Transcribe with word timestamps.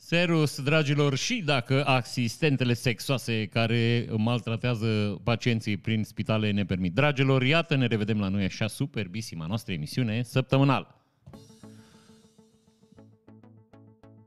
Serus, 0.00 0.60
dragilor, 0.60 1.16
și 1.16 1.42
dacă 1.44 1.84
asistentele 1.84 2.74
sexoase 2.74 3.46
care 3.46 4.06
maltratează 4.16 5.20
pacienții 5.24 5.76
prin 5.76 6.04
spitale 6.04 6.50
ne 6.50 6.64
permit. 6.64 6.94
Dragilor, 6.94 7.42
iată, 7.42 7.76
ne 7.76 7.86
revedem 7.86 8.20
la 8.20 8.28
noi 8.28 8.44
așa 8.44 8.66
superbisima 8.66 9.46
noastră 9.46 9.72
emisiune 9.72 10.22
săptămânal. 10.22 11.02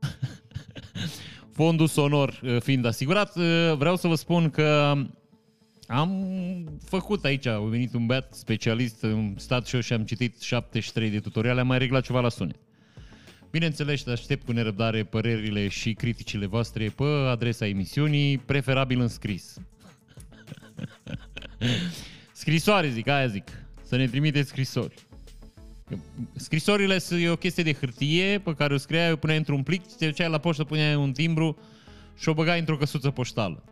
Fondul 1.56 1.86
sonor 1.86 2.40
uh, 2.42 2.60
fiind 2.60 2.84
asigurat, 2.84 3.36
uh, 3.36 3.72
vreau 3.76 3.96
să 3.96 4.08
vă 4.08 4.14
spun 4.14 4.50
că 4.50 4.96
am 5.86 6.24
făcut 6.84 7.24
aici, 7.24 7.46
a 7.46 7.58
venit 7.58 7.94
un 7.94 8.06
băiat 8.06 8.34
specialist, 8.34 9.02
în 9.02 9.34
stat 9.36 9.66
și 9.66 9.74
eu 9.74 9.80
și 9.80 9.92
am 9.92 10.04
citit 10.04 10.40
73 10.40 11.10
de 11.10 11.20
tutoriale, 11.20 11.60
am 11.60 11.66
mai 11.66 11.78
reglat 11.78 12.02
ceva 12.04 12.20
la 12.20 12.28
sunet. 12.28 12.56
Bineînțeles, 13.52 14.06
aștept 14.06 14.44
cu 14.44 14.52
nerăbdare 14.52 15.04
părerile 15.04 15.68
și 15.68 15.92
criticile 15.92 16.46
voastre 16.46 16.88
pe 16.88 17.04
adresa 17.04 17.66
emisiunii, 17.66 18.38
preferabil 18.38 19.00
în 19.00 19.08
scris. 19.08 19.56
Scrisoare, 22.32 22.88
zic, 22.88 23.08
aia 23.08 23.26
zic. 23.26 23.48
Să 23.82 23.96
ne 23.96 24.06
trimiteți 24.06 24.48
scrisori. 24.48 24.94
Scrisorile 26.34 26.98
sunt 26.98 27.28
o 27.28 27.36
chestie 27.36 27.62
de 27.62 27.72
hârtie 27.72 28.38
pe 28.38 28.54
care 28.54 28.74
o 28.74 28.76
scria, 28.76 29.12
o 29.12 29.16
puneai 29.16 29.38
într-un 29.38 29.62
plic, 29.62 29.82
te 29.96 30.06
duceai 30.06 30.30
la 30.30 30.38
poștă, 30.38 30.64
puneai 30.64 30.94
un 30.94 31.12
timbru 31.12 31.58
și 32.18 32.28
o 32.28 32.34
băgai 32.34 32.58
într-o 32.58 32.76
căsuță 32.76 33.10
poștală. 33.10 33.64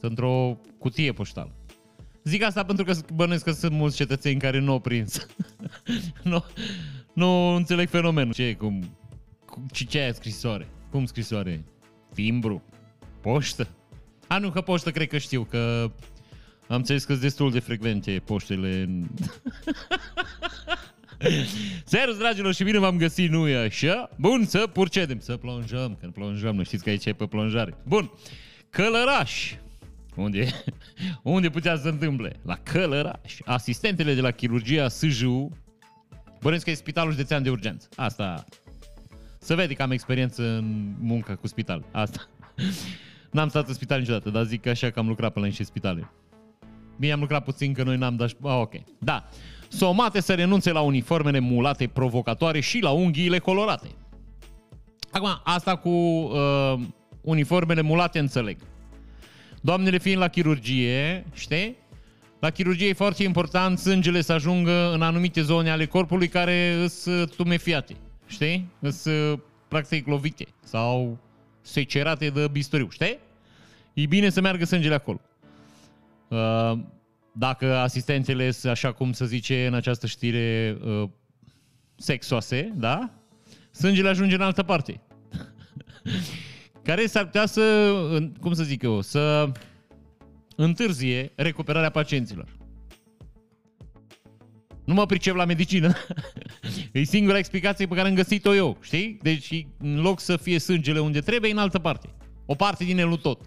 Într-o 0.00 0.58
cutie 0.78 1.12
poștală. 1.12 1.54
Zic 2.24 2.42
asta 2.42 2.64
pentru 2.64 2.84
că 2.84 2.94
bănuiesc 3.14 3.44
că 3.44 3.52
sunt 3.52 3.72
mulți 3.72 3.96
cetățeni 3.96 4.40
care 4.40 4.58
nu 4.58 4.72
au 4.72 4.80
prins. 4.80 5.26
nu, 6.22 6.44
nu 7.12 7.54
înțeleg 7.54 7.88
fenomenul. 7.88 8.32
Ce, 8.32 8.54
cum, 8.54 8.96
cum, 9.54 9.66
ce, 9.72 9.84
ce 9.84 9.98
e 9.98 10.12
scrisoare? 10.12 10.68
Cum 10.90 11.04
scrisoare? 11.04 11.64
Timbru? 12.14 12.62
Poștă? 13.20 13.68
A, 14.26 14.38
nu, 14.38 14.50
că 14.50 14.60
poștă 14.60 14.90
cred 14.90 15.08
că 15.08 15.18
știu, 15.18 15.44
că 15.44 15.90
am 16.68 16.76
înțeles 16.76 17.04
că 17.04 17.10
sunt 17.10 17.22
destul 17.24 17.50
de 17.50 17.58
frecvente 17.58 18.22
poștele 18.24 18.82
în... 18.82 19.06
Servus, 21.84 22.16
dragilor, 22.18 22.54
și 22.54 22.64
bine 22.64 22.78
v-am 22.78 22.96
găsit, 22.96 23.30
nu 23.30 23.48
e 23.48 23.56
așa? 23.56 24.10
Bun, 24.16 24.44
să 24.44 24.66
purcedem, 24.72 25.18
să 25.18 25.36
plonjăm, 25.36 25.96
că 26.00 26.06
plonjăm, 26.06 26.54
nu 26.54 26.62
știți 26.62 26.82
că 26.82 26.90
aici 26.90 27.06
e 27.06 27.12
pe 27.12 27.26
plonjare. 27.26 27.74
Bun, 27.84 28.10
Călăraș, 28.70 29.54
unde, 30.16 30.48
unde 31.22 31.50
putea 31.50 31.76
să 31.76 31.82
se 31.82 31.88
întâmple? 31.88 32.40
La 32.42 32.56
Călăraș. 32.56 33.38
Asistentele 33.44 34.14
de 34.14 34.20
la 34.20 34.30
chirurgia 34.30 34.88
SJU, 34.88 35.50
bănuiesc 36.40 36.64
că 36.64 36.70
e 36.70 36.74
spitalul 36.74 37.12
județean 37.12 37.42
de 37.42 37.50
urgență. 37.50 37.88
Asta, 37.96 38.44
să 39.44 39.54
vede 39.54 39.74
că 39.74 39.82
am 39.82 39.90
experiență 39.90 40.42
în 40.42 40.94
muncă 41.00 41.34
cu 41.40 41.46
spital. 41.46 41.84
Asta. 41.92 42.28
N-am 43.30 43.48
stat 43.48 43.68
în 43.68 43.74
spital 43.74 43.98
niciodată, 43.98 44.30
dar 44.30 44.44
zic 44.44 44.66
așa 44.66 44.90
că 44.90 44.98
am 44.98 45.08
lucrat 45.08 45.32
pe 45.32 45.40
la 45.40 45.46
niște 45.46 45.64
spitale. 45.64 46.10
Bine, 46.98 47.12
am 47.12 47.20
lucrat 47.20 47.44
puțin, 47.44 47.72
că 47.72 47.82
noi 47.82 47.96
n-am 47.96 48.16
dat... 48.16 48.30
Ah, 48.42 48.58
ok. 48.60 48.74
Da. 48.98 49.28
Somate 49.68 50.20
să 50.20 50.34
renunțe 50.34 50.72
la 50.72 50.80
uniformele 50.80 51.38
mulate 51.38 51.86
provocatoare 51.86 52.60
și 52.60 52.78
la 52.78 52.90
unghiile 52.90 53.38
colorate. 53.38 53.88
Acum, 55.10 55.28
asta 55.44 55.76
cu 55.76 55.88
uh, 55.88 56.74
uniformele 57.20 57.80
mulate 57.80 58.18
înțeleg. 58.18 58.56
Doamnele 59.60 59.98
fiind 59.98 60.18
la 60.18 60.28
chirurgie, 60.28 61.26
știi? 61.34 61.76
La 62.40 62.50
chirurgie 62.50 62.88
e 62.88 62.92
foarte 62.92 63.22
important 63.22 63.78
sângele 63.78 64.20
să 64.20 64.32
ajungă 64.32 64.92
în 64.92 65.02
anumite 65.02 65.42
zone 65.42 65.70
ale 65.70 65.86
corpului 65.86 66.28
care 66.28 66.86
sunt 66.88 67.34
tumefiate, 67.34 67.96
știi? 68.26 68.68
Sunt 68.90 69.40
practic 69.68 70.06
lovite 70.06 70.46
sau 70.64 71.18
secerate 71.60 72.30
de 72.30 72.48
bisturiu, 72.48 72.88
știi? 72.90 73.18
E 73.94 74.06
bine 74.06 74.28
să 74.30 74.40
meargă 74.40 74.64
sângele 74.64 74.94
acolo. 74.94 75.20
Uh, 76.28 76.78
dacă 77.32 77.76
asistențele 77.76 78.50
sunt, 78.50 78.72
așa 78.72 78.92
cum 78.92 79.12
se 79.12 79.26
zice 79.26 79.66
în 79.66 79.74
această 79.74 80.06
știre, 80.06 80.76
uh, 80.84 81.08
sexoase, 81.96 82.72
da? 82.76 83.10
Sângele 83.70 84.08
ajunge 84.08 84.34
în 84.34 84.40
altă 84.40 84.62
parte. 84.62 85.00
care 86.82 87.06
s-ar 87.06 87.24
putea 87.24 87.46
să, 87.46 87.92
cum 88.40 88.52
să 88.52 88.62
zic 88.62 88.82
eu, 88.82 89.00
să 89.00 89.52
întârzie 90.56 91.32
recuperarea 91.34 91.90
pacienților. 91.90 92.48
Nu 94.84 94.94
mă 94.94 95.06
pricep 95.06 95.34
la 95.34 95.44
medicină. 95.44 95.94
e 96.92 97.02
singura 97.02 97.38
explicație 97.38 97.86
pe 97.86 97.94
care 97.94 98.08
am 98.08 98.14
găsit-o 98.14 98.54
eu, 98.54 98.78
știi? 98.80 99.18
Deci, 99.22 99.66
în 99.78 100.00
loc 100.00 100.20
să 100.20 100.36
fie 100.36 100.58
sângele 100.58 100.98
unde 100.98 101.20
trebuie, 101.20 101.50
în 101.50 101.58
altă 101.58 101.78
parte. 101.78 102.08
O 102.46 102.54
parte 102.54 102.84
din 102.84 102.98
el, 102.98 103.08
nu 103.08 103.16
tot. 103.16 103.40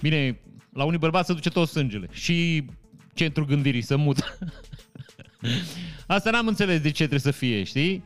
Bine, 0.00 0.40
la 0.72 0.84
unii 0.84 0.98
bărbați 0.98 1.26
se 1.26 1.32
duce 1.32 1.50
tot 1.50 1.68
sângele. 1.68 2.08
Și 2.12 2.64
centrul 3.14 3.46
gândirii 3.46 3.82
să 3.82 3.96
mută. 3.96 4.38
Asta 6.06 6.30
n-am 6.30 6.46
înțeles 6.46 6.80
de 6.80 6.88
ce 6.88 6.94
trebuie 6.94 7.18
să 7.18 7.30
fie, 7.30 7.62
știi? 7.62 8.04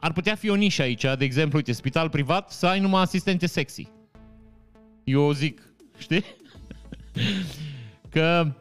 ar 0.00 0.12
putea 0.12 0.34
fi 0.34 0.50
o 0.50 0.54
nișă 0.54 0.82
aici, 0.82 1.04
de 1.18 1.24
exemplu, 1.24 1.56
uite, 1.56 1.72
spital 1.72 2.08
privat, 2.08 2.50
să 2.50 2.66
ai 2.66 2.80
numai 2.80 3.02
asistente 3.02 3.46
sexy. 3.46 3.88
Eu 5.04 5.32
zic, 5.32 5.62
știi? 5.98 6.24
Că, 8.14 8.54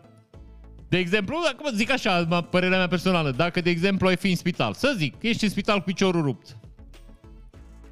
de 0.89 0.97
exemplu, 0.97 1.37
dacă 1.43 1.75
zic 1.75 1.91
așa, 1.91 2.25
părerea 2.25 2.77
mea 2.77 2.87
personală, 2.87 3.31
dacă, 3.31 3.61
de 3.61 3.69
exemplu, 3.69 4.07
ai 4.07 4.17
fi 4.17 4.29
în 4.29 4.35
spital, 4.35 4.73
să 4.73 4.93
zic, 4.97 5.15
ești 5.21 5.43
în 5.43 5.49
spital 5.49 5.77
cu 5.77 5.83
piciorul 5.83 6.21
rupt 6.21 6.57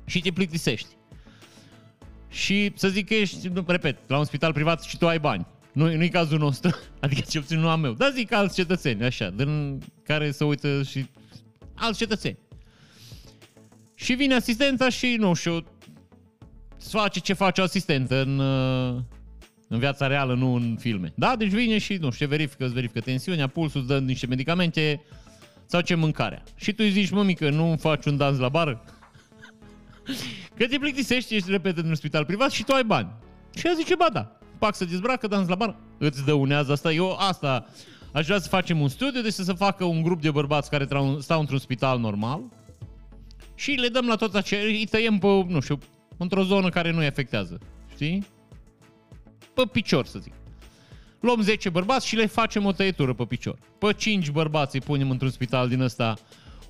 și 0.06 0.20
te 0.22 0.32
plictisești 0.32 0.88
și 2.30 2.72
să 2.76 2.88
zic 2.88 3.08
că 3.08 3.14
ești, 3.14 3.52
repet, 3.66 3.98
la 4.08 4.18
un 4.18 4.26
spital 4.26 4.54
privat 4.54 4.84
și 4.84 4.98
tu 4.98 5.08
ai 5.08 5.20
bani. 5.20 5.48
Nu, 5.74 5.96
nu-i 5.96 6.10
cazul 6.10 6.38
nostru, 6.38 6.76
adică 7.02 7.22
ce 7.30 7.40
puțin 7.40 7.60
nu 7.60 7.70
am 7.70 7.80
meu, 7.80 7.94
dar 7.94 8.12
zic 8.12 8.34
alți 8.34 8.56
cetățeni, 8.56 9.04
așa, 9.04 9.30
din 9.30 9.82
care 10.04 10.32
să 10.32 10.44
uită 10.44 10.84
și 10.84 11.06
alți 11.74 11.98
cetățeni. 11.98 12.38
Și 13.96 14.14
vine 14.14 14.36
asistenta 14.36 14.90
și, 14.90 15.16
nu 15.20 15.34
știu, 15.34 15.66
să 16.78 16.98
face 16.98 17.20
ce 17.20 17.34
face 17.34 17.62
o 17.62 17.64
asistentă 17.64 18.22
în, 18.22 18.40
uh, 18.40 19.02
în 19.68 19.80
viața 19.80 20.08
reală, 20.08 20.34
nu 20.34 20.54
în 20.54 20.76
filme. 20.80 21.14
Da? 21.16 21.36
Deci 21.36 21.50
vine 21.50 21.78
și, 21.78 21.94
nu 21.94 22.12
știu, 22.12 22.28
verifică, 22.28 22.64
îți 22.64 22.74
verifică 22.74 23.00
tensiunea, 23.00 23.48
pulsul, 23.48 23.80
îți 23.80 23.90
dă 23.90 24.00
niște 24.00 24.28
medicamente 24.28 25.02
sau 25.66 25.82
ce 25.82 25.96
mâncarea. 25.96 26.44
Și 26.56 26.72
tu 26.72 26.84
îi 26.84 26.92
zici, 26.92 27.10
mămică, 27.10 27.50
nu 27.50 27.76
faci 27.80 28.06
un 28.06 28.18
dans 28.18 28.38
la 28.38 28.50
bară? 28.50 28.84
Că 30.58 30.68
te 30.68 30.78
plictisești, 30.78 31.36
ești 31.36 31.52
repede 31.52 31.82
în 31.82 31.88
un 31.88 31.96
spital 31.96 32.26
privat 32.26 32.52
și 32.52 32.64
tu 32.64 32.74
ai 32.74 32.84
bani. 32.84 33.12
Și 33.56 33.68
ea 33.68 33.74
zice, 33.76 33.96
ba 33.96 34.08
da, 34.14 34.38
pac 34.58 34.76
să 34.76 34.86
dezbracă, 34.86 35.28
dans 35.28 35.48
la 35.48 35.56
bară. 35.56 35.80
Îți 35.98 36.26
dăunează 36.26 36.72
asta. 36.72 36.92
Eu 36.92 37.12
asta 37.12 37.66
aș 38.12 38.26
vrea 38.26 38.40
să 38.40 38.48
facem 38.48 38.82
un 38.82 38.88
studiu, 38.88 39.22
deci 39.22 39.34
să 39.34 39.44
se 39.44 39.54
facă 39.54 39.84
un 39.84 40.02
grup 40.02 40.22
de 40.22 40.32
bărbați 40.32 40.70
care 40.70 40.88
stau 41.20 41.40
într-un 41.40 41.60
spital 41.60 42.00
normal, 42.00 42.42
și 43.56 43.72
le 43.72 43.88
dăm 43.88 44.08
la 44.08 44.16
toți 44.16 44.38
aceia, 44.38 44.62
îi 44.62 44.88
tăiem 44.90 45.18
pe, 45.18 45.28
nu 45.28 45.60
știu, 45.60 45.80
într-o 46.18 46.44
zonă 46.44 46.70
care 46.70 46.92
nu-i 46.92 47.06
afectează. 47.06 47.60
Știi? 47.94 48.26
Pe 49.56 49.64
picior, 49.72 50.06
să 50.06 50.20
zic. 50.20 50.34
Luăm 51.20 51.42
10 51.42 51.70
bărbați 51.70 52.08
și 52.08 52.16
le 52.16 52.26
facem 52.26 52.66
o 52.66 52.72
tăietură 52.72 53.14
pe 53.14 53.24
picior. 53.24 53.58
Pe 53.80 53.94
5 53.94 54.30
bărbați 54.30 54.76
îi 54.76 54.82
punem 54.82 55.10
într-un 55.10 55.30
spital 55.30 55.70
din 55.70 55.82
ăsta 55.82 56.14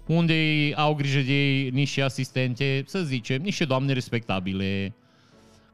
unde 0.06 0.72
au 0.76 0.94
grijă 0.94 1.20
de 1.20 1.34
ei 1.34 1.70
niște 1.70 2.02
asistente, 2.02 2.84
să 2.88 3.04
zicem, 3.04 3.42
niște 3.42 3.66
doamne 3.66 3.94
respectabile, 3.94 4.96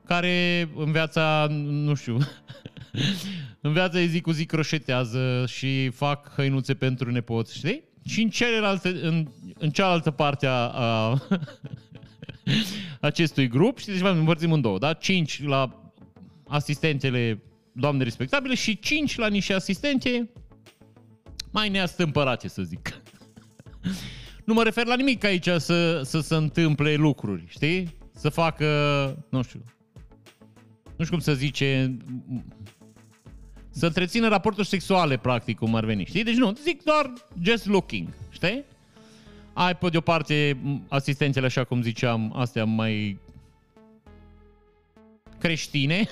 care 0.06 0.70
în 0.76 0.92
viața, 0.92 1.48
nu 1.62 1.94
știu, 1.94 2.18
în 3.62 3.74
viața 3.74 3.98
de 3.98 4.06
zi 4.06 4.22
cu 4.22 4.32
zi 4.32 4.46
croșetează 4.46 5.46
și 5.48 5.90
fac 5.90 6.34
hăinuțe 6.36 6.74
pentru 6.74 7.12
nepoți, 7.12 7.58
știi? 7.58 7.84
Și 8.06 8.22
în, 8.22 8.30
celelalte, 8.30 8.90
în, 9.02 9.28
în 9.60 9.70
cealaltă 9.70 10.12
parte 10.12 10.48
a, 10.48 10.68
a 10.68 11.22
acestui 13.00 13.48
grup, 13.48 13.78
și 13.78 13.86
deci 13.86 14.02
împărțim 14.02 14.52
în 14.52 14.62
două, 14.62 14.78
da? 14.78 14.94
5 14.94 15.44
la 15.44 15.81
asistentele 16.52 17.42
doamne 17.72 18.04
respectabile 18.04 18.56
și 18.56 18.80
5 18.80 19.18
la 19.18 19.28
niște 19.28 19.54
asistente 19.54 20.30
mai 21.52 21.70
neastâmpărate, 21.70 22.48
să 22.48 22.62
zic. 22.62 23.02
nu 24.46 24.54
mă 24.54 24.64
refer 24.64 24.86
la 24.86 24.96
nimic 24.96 25.24
aici 25.24 25.50
să, 25.58 26.02
să 26.04 26.20
se 26.20 26.36
întâmple 26.36 26.96
lucruri, 26.96 27.44
știi? 27.48 27.98
Să 28.14 28.30
facă, 28.30 28.66
nu 29.30 29.42
știu, 29.42 29.64
nu 30.96 31.04
știu 31.04 31.16
cum 31.16 31.20
să 31.20 31.34
zice, 31.34 31.98
să 33.70 33.86
întrețină 33.86 34.28
raporturi 34.28 34.68
sexuale, 34.68 35.18
practic, 35.18 35.58
cum 35.58 35.76
ar 35.76 35.86
veni, 35.86 36.06
știi? 36.06 36.24
Deci 36.24 36.36
nu, 36.36 36.58
zic 36.64 36.84
doar 36.84 37.14
just 37.42 37.66
looking, 37.66 38.08
știi? 38.30 38.64
Ai 39.54 39.76
pe 39.76 39.90
de 39.90 39.98
o 39.98 40.02
parte 40.02 40.58
asistențele, 40.88 41.46
așa 41.46 41.64
cum 41.64 41.82
ziceam, 41.82 42.34
astea 42.36 42.66
mai 42.66 43.20
creștine 45.38 46.08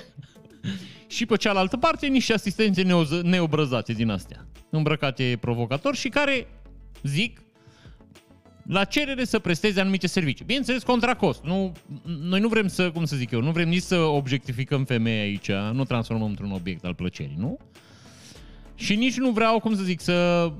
și 1.06 1.26
pe 1.26 1.36
cealaltă 1.36 1.76
parte 1.76 2.06
niște 2.06 2.32
asistențe 2.32 2.82
neobrăzate 3.22 3.92
din 3.92 4.10
astea, 4.10 4.46
îmbrăcate 4.70 5.38
provocator 5.40 5.94
și 5.94 6.08
care 6.08 6.46
zic 7.02 7.40
la 8.66 8.84
cerere 8.84 9.24
să 9.24 9.38
presteze 9.38 9.80
anumite 9.80 10.06
servicii. 10.06 10.44
Bineînțeles, 10.44 10.82
contra 10.82 11.14
cost. 11.14 11.42
Nu, 11.42 11.72
noi 12.20 12.40
nu 12.40 12.48
vrem 12.48 12.68
să, 12.68 12.90
cum 12.90 13.04
să 13.04 13.16
zic 13.16 13.30
eu, 13.30 13.40
nu 13.40 13.50
vrem 13.50 13.68
nici 13.68 13.82
să 13.82 13.96
objectificăm 13.96 14.84
femeia 14.84 15.22
aici, 15.22 15.50
nu 15.72 15.84
transformăm 15.84 16.28
într-un 16.28 16.52
obiect 16.52 16.84
al 16.84 16.94
plăcerii, 16.94 17.36
nu? 17.38 17.58
Și 18.74 18.96
nici 18.96 19.16
nu 19.16 19.30
vreau, 19.30 19.60
cum 19.60 19.76
să 19.76 19.82
zic, 19.82 20.00
să, 20.00 20.52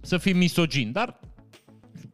să 0.00 0.18
fim 0.18 0.36
misogin, 0.36 0.92
dar 0.92 1.20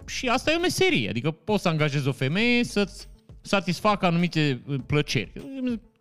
și 0.06 0.29
asta 0.29 0.50
e 0.50 0.56
o 0.56 0.61
meserie, 0.61 1.08
adică 1.08 1.31
poți 1.31 1.62
să 1.62 1.69
angajezi 1.69 2.08
o 2.08 2.12
femeie 2.12 2.64
să-ți 2.64 3.08
satisfacă 3.41 4.06
anumite 4.06 4.62
plăceri. 4.87 5.32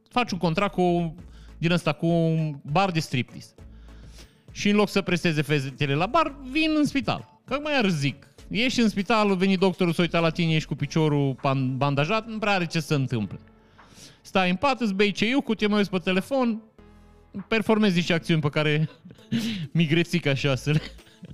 Faci 0.10 0.32
un 0.32 0.38
contract 0.38 0.74
cu, 0.74 1.16
din 1.64 1.72
ăsta 1.72 1.94
cu 1.94 2.06
un 2.06 2.56
bar 2.72 2.92
de 2.92 3.00
striptease. 3.00 3.54
Și 4.52 4.70
în 4.70 4.76
loc 4.76 4.90
să 4.90 5.02
presteze 5.02 5.42
fetele 5.42 5.94
la 5.94 6.06
bar, 6.06 6.36
vin 6.52 6.74
în 6.78 6.86
spital. 6.86 7.42
Că 7.46 7.60
mai 7.64 7.78
ar 7.78 7.90
zic, 7.90 8.34
Ești 8.50 8.80
în 8.80 8.90
spital, 8.90 9.36
veni 9.36 9.58
doctorul 9.58 9.94
să 9.94 10.02
uita 10.02 10.20
la 10.20 10.30
tine, 10.30 10.54
ești 10.54 10.68
cu 10.68 10.76
piciorul 10.76 11.36
bandajat, 11.76 12.28
nu 12.28 12.38
prea 12.38 12.54
are 12.54 12.66
ce 12.66 12.80
să 12.80 12.96
întâmple. 12.96 13.40
Stai 14.22 14.50
în 14.50 14.56
pat, 14.56 14.82
îți 14.82 14.94
bei 14.94 15.12
ceiu, 15.12 15.42
cu 15.42 15.56
te 15.56 15.68
mai 15.68 15.78
uiți 15.78 15.90
pe 15.90 15.98
telefon, 15.98 16.62
performezi 17.48 17.96
niște 17.96 18.14
acțiuni 18.14 18.42
pe 18.42 18.50
care 18.50 18.90
migrețic 19.72 20.26
așa 20.26 20.56
să 20.56 20.72
le, 20.72 20.82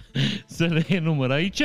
să 0.57 0.65
le 0.65 0.85
enumăr 0.87 1.31
aici 1.31 1.61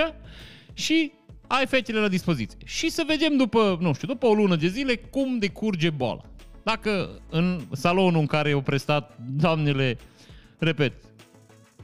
și 0.73 1.13
ai 1.47 1.67
fetele 1.67 2.01
la 2.01 2.09
dispoziție. 2.09 2.59
Și 2.65 2.91
să 2.91 3.05
vedem 3.07 3.37
după, 3.37 3.79
nu 3.81 3.93
știu, 3.93 4.09
după 4.09 4.27
o 4.27 4.35
lună 4.35 4.57
de 4.57 4.67
zile 4.67 4.97
cum 4.97 5.39
decurge 5.39 5.91
boala. 5.91 6.25
Dacă 6.65 7.21
în 7.31 7.61
salonul 7.73 8.21
în 8.21 8.27
care 8.27 8.53
au 8.53 8.61
prestat 8.61 9.19
doamnele, 9.19 9.99
repet, 10.59 10.93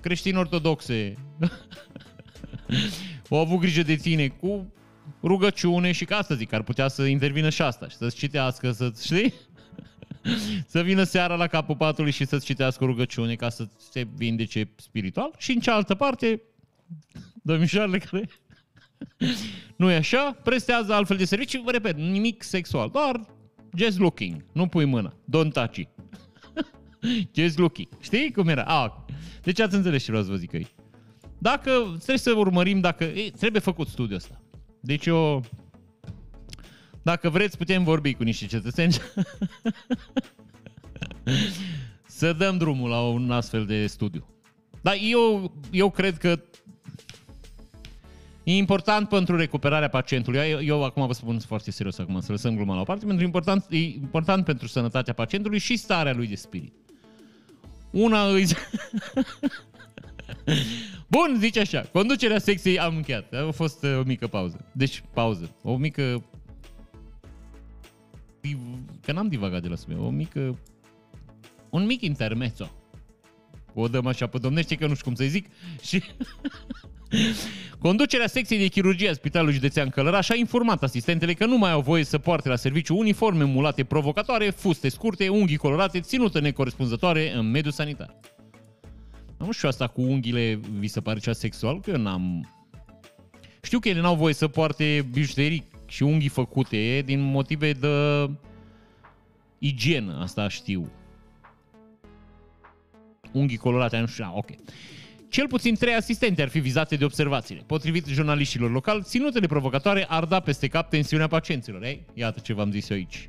creștini 0.01 0.37
ortodoxe, 0.37 1.15
au 3.31 3.39
avut 3.39 3.59
grijă 3.59 3.83
de 3.83 3.95
tine 3.95 4.29
cu 4.29 4.73
rugăciune 5.23 5.93
și 5.93 6.05
ca 6.05 6.17
asta 6.17 6.35
zic, 6.35 6.53
ar 6.53 6.63
putea 6.63 6.89
să 6.89 7.03
intervină 7.03 7.49
și 7.49 7.63
asta 7.63 7.89
și 7.89 7.97
să-ți 7.97 8.17
citească, 8.17 8.73
să 8.73 8.93
știi? 9.03 9.35
să 10.67 10.83
vină 10.83 11.03
seara 11.03 11.35
la 11.35 11.47
capul 11.47 11.77
patului 11.77 12.11
și 12.11 12.25
să-ți 12.25 12.45
citească 12.45 12.85
rugăciune 12.85 13.35
ca 13.35 13.49
să 13.49 13.69
se 13.91 14.07
vindece 14.17 14.71
spiritual 14.77 15.31
și 15.39 15.53
în 15.53 15.61
cealaltă 15.61 15.95
parte, 15.95 16.43
domnișoarele 17.43 17.99
care 17.99 18.29
nu 19.77 19.91
e 19.91 19.97
așa, 19.97 20.37
prestează 20.45 20.93
altfel 20.93 21.17
de 21.17 21.25
servicii, 21.25 21.63
vă 21.65 21.71
repet, 21.71 21.97
nimic 21.97 22.43
sexual, 22.43 22.91
doar 22.91 23.21
just 23.77 23.99
looking, 23.99 24.45
nu 24.53 24.67
pui 24.67 24.85
mâna, 24.85 25.15
don't 25.37 25.53
touch 25.53 25.77
it. 25.77 25.89
just 27.35 27.59
looking. 27.59 27.89
Știi 28.01 28.33
cum 28.33 28.49
era? 28.49 28.63
Ah, 28.63 28.91
deci 29.43 29.61
ați 29.61 29.75
înțeles 29.75 30.03
ce 30.03 30.11
vreau 30.11 30.25
să 30.25 30.31
vă 30.31 30.37
zic 30.37 30.55
aici. 30.55 30.75
Dacă 31.39 31.71
trebuie 31.97 32.19
să 32.19 32.33
urmărim, 32.37 32.81
dacă 32.81 33.05
e, 33.05 33.31
trebuie 33.31 33.61
făcut 33.61 33.89
studiul 33.89 34.17
ăsta. 34.17 34.41
Deci 34.81 35.07
eu, 35.07 35.45
dacă 37.03 37.29
vreți, 37.29 37.57
putem 37.57 37.85
vorbi 37.85 38.15
cu 38.15 38.23
niște 38.23 38.47
cetățeni 38.47 38.95
să 42.07 42.33
dăm 42.33 42.59
drumul 42.59 42.89
la 42.89 43.01
un 43.01 43.31
astfel 43.31 43.67
de 43.67 43.87
studiu. 43.87 44.27
Dar 44.81 44.97
eu, 45.03 45.53
eu 45.71 45.91
cred 45.91 46.19
că 46.19 46.41
e 48.51 48.57
important 48.57 49.09
pentru 49.09 49.37
recuperarea 49.37 49.89
pacientului. 49.89 50.39
Eu, 50.39 50.63
eu 50.63 50.85
acum 50.85 51.07
vă 51.07 51.13
spun 51.13 51.39
foarte 51.39 51.71
serios 51.71 51.99
acum, 51.99 52.21
să 52.21 52.33
lăsăm 52.33 52.55
gluma 52.55 52.75
la 52.75 52.81
o 52.81 52.85
parte, 52.85 53.07
pentru 53.07 53.25
important, 53.25 53.67
e 53.69 53.77
important 53.77 54.45
pentru 54.45 54.67
sănătatea 54.67 55.13
pacientului 55.13 55.59
și 55.59 55.77
starea 55.77 56.13
lui 56.13 56.27
de 56.27 56.35
spirit. 56.35 56.73
Una 57.91 58.27
îi... 58.27 58.47
Bun, 61.07 61.37
zice 61.39 61.61
așa, 61.61 61.81
conducerea 61.93 62.39
secției 62.39 62.79
am 62.79 62.97
încheiat. 62.97 63.33
A 63.33 63.51
fost 63.51 63.83
uh, 63.83 63.99
o 63.99 64.03
mică 64.03 64.27
pauză. 64.27 64.65
Deci, 64.73 65.03
pauză. 65.13 65.55
O 65.63 65.77
mică... 65.77 66.25
Că 69.03 69.13
n-am 69.13 69.29
divagat 69.29 69.63
de 69.63 69.69
la 69.69 69.77
subiect. 69.77 70.03
O 70.03 70.11
mică... 70.11 70.59
Un 71.71 71.87
mic 71.87 72.03
intermezzo. 72.03 72.71
O 73.75 73.89
dăm 73.89 74.07
așa 74.07 74.27
pe 74.27 74.39
domnește, 74.39 74.75
că 74.75 74.87
nu 74.87 74.95
știu 74.95 75.05
cum 75.05 75.15
să-i 75.15 75.29
zic. 75.29 75.47
Și... 75.83 76.03
Conducerea 77.79 78.27
secției 78.27 78.59
de 78.59 78.67
chirurgie 78.67 79.09
a 79.09 79.13
Spitalului 79.13 79.55
Județean 79.55 79.89
Călăraș 79.89 80.29
a 80.29 80.35
informat 80.35 80.83
asistentele 80.83 81.33
că 81.33 81.47
nu 81.47 81.59
mai 81.59 81.71
au 81.71 81.81
voie 81.81 82.05
să 82.05 82.19
poarte 82.19 82.49
la 82.49 82.57
serviciu 82.57 82.99
uniforme 82.99 83.45
mulate 83.45 83.85
provocatoare, 83.85 84.51
fuste 84.51 84.89
scurte, 84.89 85.29
unghii 85.29 85.57
colorate, 85.57 86.01
ținută 86.01 86.41
necorespunzătoare 86.41 87.33
în 87.35 87.51
mediul 87.51 87.73
sanitar. 87.73 88.17
Nu 89.39 89.53
știu 89.53 89.69
asta 89.69 89.87
cu 89.87 90.01
unghiile, 90.01 90.61
vi 90.79 90.87
se 90.87 91.01
pare 91.01 91.19
cea 91.19 91.33
sexual? 91.33 91.81
Că 91.81 91.91
eu 91.91 91.97
n-am... 91.97 92.55
Știu 93.63 93.79
că 93.79 93.89
ele 93.89 94.01
n-au 94.01 94.15
voie 94.15 94.35
să 94.35 94.49
poarte 94.49 95.07
bijuterii 95.13 95.65
și 95.87 96.03
unghii 96.03 96.29
făcute 96.29 97.03
din 97.05 97.21
motive 97.21 97.73
de 97.73 97.89
igienă, 99.59 100.19
asta 100.23 100.49
știu. 100.49 100.91
Unghii 103.33 103.57
colorate, 103.57 103.99
nu 103.99 104.07
știu, 104.07 104.25
ah, 104.25 104.33
ok. 104.35 104.49
Cel 105.31 105.47
puțin 105.47 105.75
trei 105.75 105.95
asistente 105.95 106.43
ar 106.43 106.49
fi 106.49 106.59
vizate 106.59 106.97
de 106.97 107.05
observațiile. 107.05 107.63
Potrivit 107.67 108.07
jurnaliștilor 108.07 108.71
locali, 108.71 109.03
ținutele 109.03 109.47
provocatoare 109.47 110.07
ar 110.09 110.25
da 110.25 110.41
peste 110.41 110.69
cap 110.69 110.91
tensiunea 110.91 111.27
pacienților. 111.27 111.83
Ei, 111.83 112.05
iată 112.15 112.41
ce 112.41 112.53
v-am 112.53 112.71
zis 112.71 112.89
eu 112.89 112.97
aici. 112.97 113.29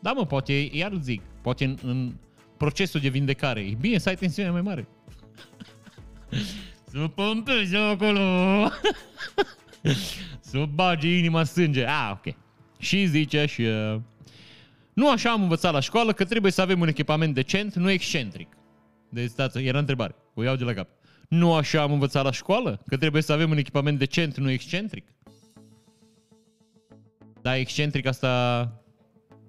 Da, 0.00 0.12
mă, 0.12 0.26
poate, 0.26 0.68
iar 0.72 0.92
zic, 1.00 1.22
poate 1.42 1.64
în, 1.64 1.76
în 1.82 2.12
procesul 2.56 3.00
de 3.00 3.08
vindecare, 3.08 3.60
e 3.60 3.76
bine 3.80 3.98
să 3.98 4.08
ai 4.08 4.14
tensiunea 4.14 4.52
mai 4.52 4.60
mare. 4.60 4.88
Să 6.90 7.08
pompezi 7.14 7.76
acolo. 7.76 8.20
Să 10.40 10.64
bagi 10.74 11.18
inima 11.18 11.44
sânge. 11.44 11.84
Ah, 11.84 12.10
ok. 12.12 12.34
Și 12.78 13.06
zice 13.06 13.46
și... 13.46 13.60
Uh, 13.60 14.00
nu 14.92 15.10
așa 15.10 15.30
am 15.30 15.42
învățat 15.42 15.72
la 15.72 15.80
școală 15.80 16.12
că 16.12 16.24
trebuie 16.24 16.52
să 16.52 16.60
avem 16.60 16.80
un 16.80 16.88
echipament 16.88 17.34
decent, 17.34 17.74
nu 17.74 17.90
excentric. 17.90 18.48
Deci, 19.08 19.28
stați, 19.28 19.64
era 19.64 19.78
întrebare. 19.78 20.14
O 20.34 20.42
iau 20.42 20.56
de 20.56 20.64
la 20.64 20.72
cap. 20.72 20.88
Nu 21.28 21.54
așa 21.54 21.82
am 21.82 21.92
învățat 21.92 22.24
la 22.24 22.32
școală? 22.32 22.82
Că 22.86 22.96
trebuie 22.96 23.22
să 23.22 23.32
avem 23.32 23.50
un 23.50 23.56
echipament 23.56 23.98
decent, 23.98 24.36
nu 24.36 24.50
excentric? 24.50 25.04
Da, 27.42 27.56
excentric 27.56 28.06
asta... 28.06 28.72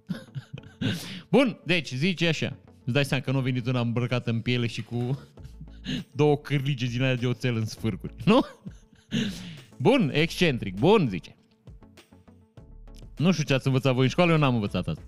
Bun, 1.31 1.59
deci 1.65 1.93
zice 1.93 2.27
așa. 2.27 2.57
Îți 2.83 2.93
dai 2.93 3.05
seama 3.05 3.23
că 3.23 3.31
nu 3.31 3.37
a 3.37 3.41
venit 3.41 3.65
una 3.67 3.79
îmbrăcată 3.79 4.29
în 4.29 4.39
piele 4.39 4.67
și 4.67 4.83
cu 4.83 5.19
două 6.11 6.37
cârlige 6.37 6.85
din 6.85 7.03
aia 7.03 7.15
de 7.15 7.27
oțel 7.27 7.55
în 7.55 7.65
sfârcuri, 7.65 8.13
nu? 8.25 8.39
Bun, 9.77 10.11
excentric, 10.13 10.75
bun, 10.75 11.07
zice. 11.09 11.35
Nu 13.17 13.31
știu 13.31 13.43
ce 13.43 13.53
ați 13.53 13.67
învățat 13.67 13.93
voi 13.93 14.03
în 14.03 14.09
școală, 14.09 14.31
eu 14.31 14.37
n-am 14.37 14.53
învățat 14.53 14.87
asta. 14.87 15.03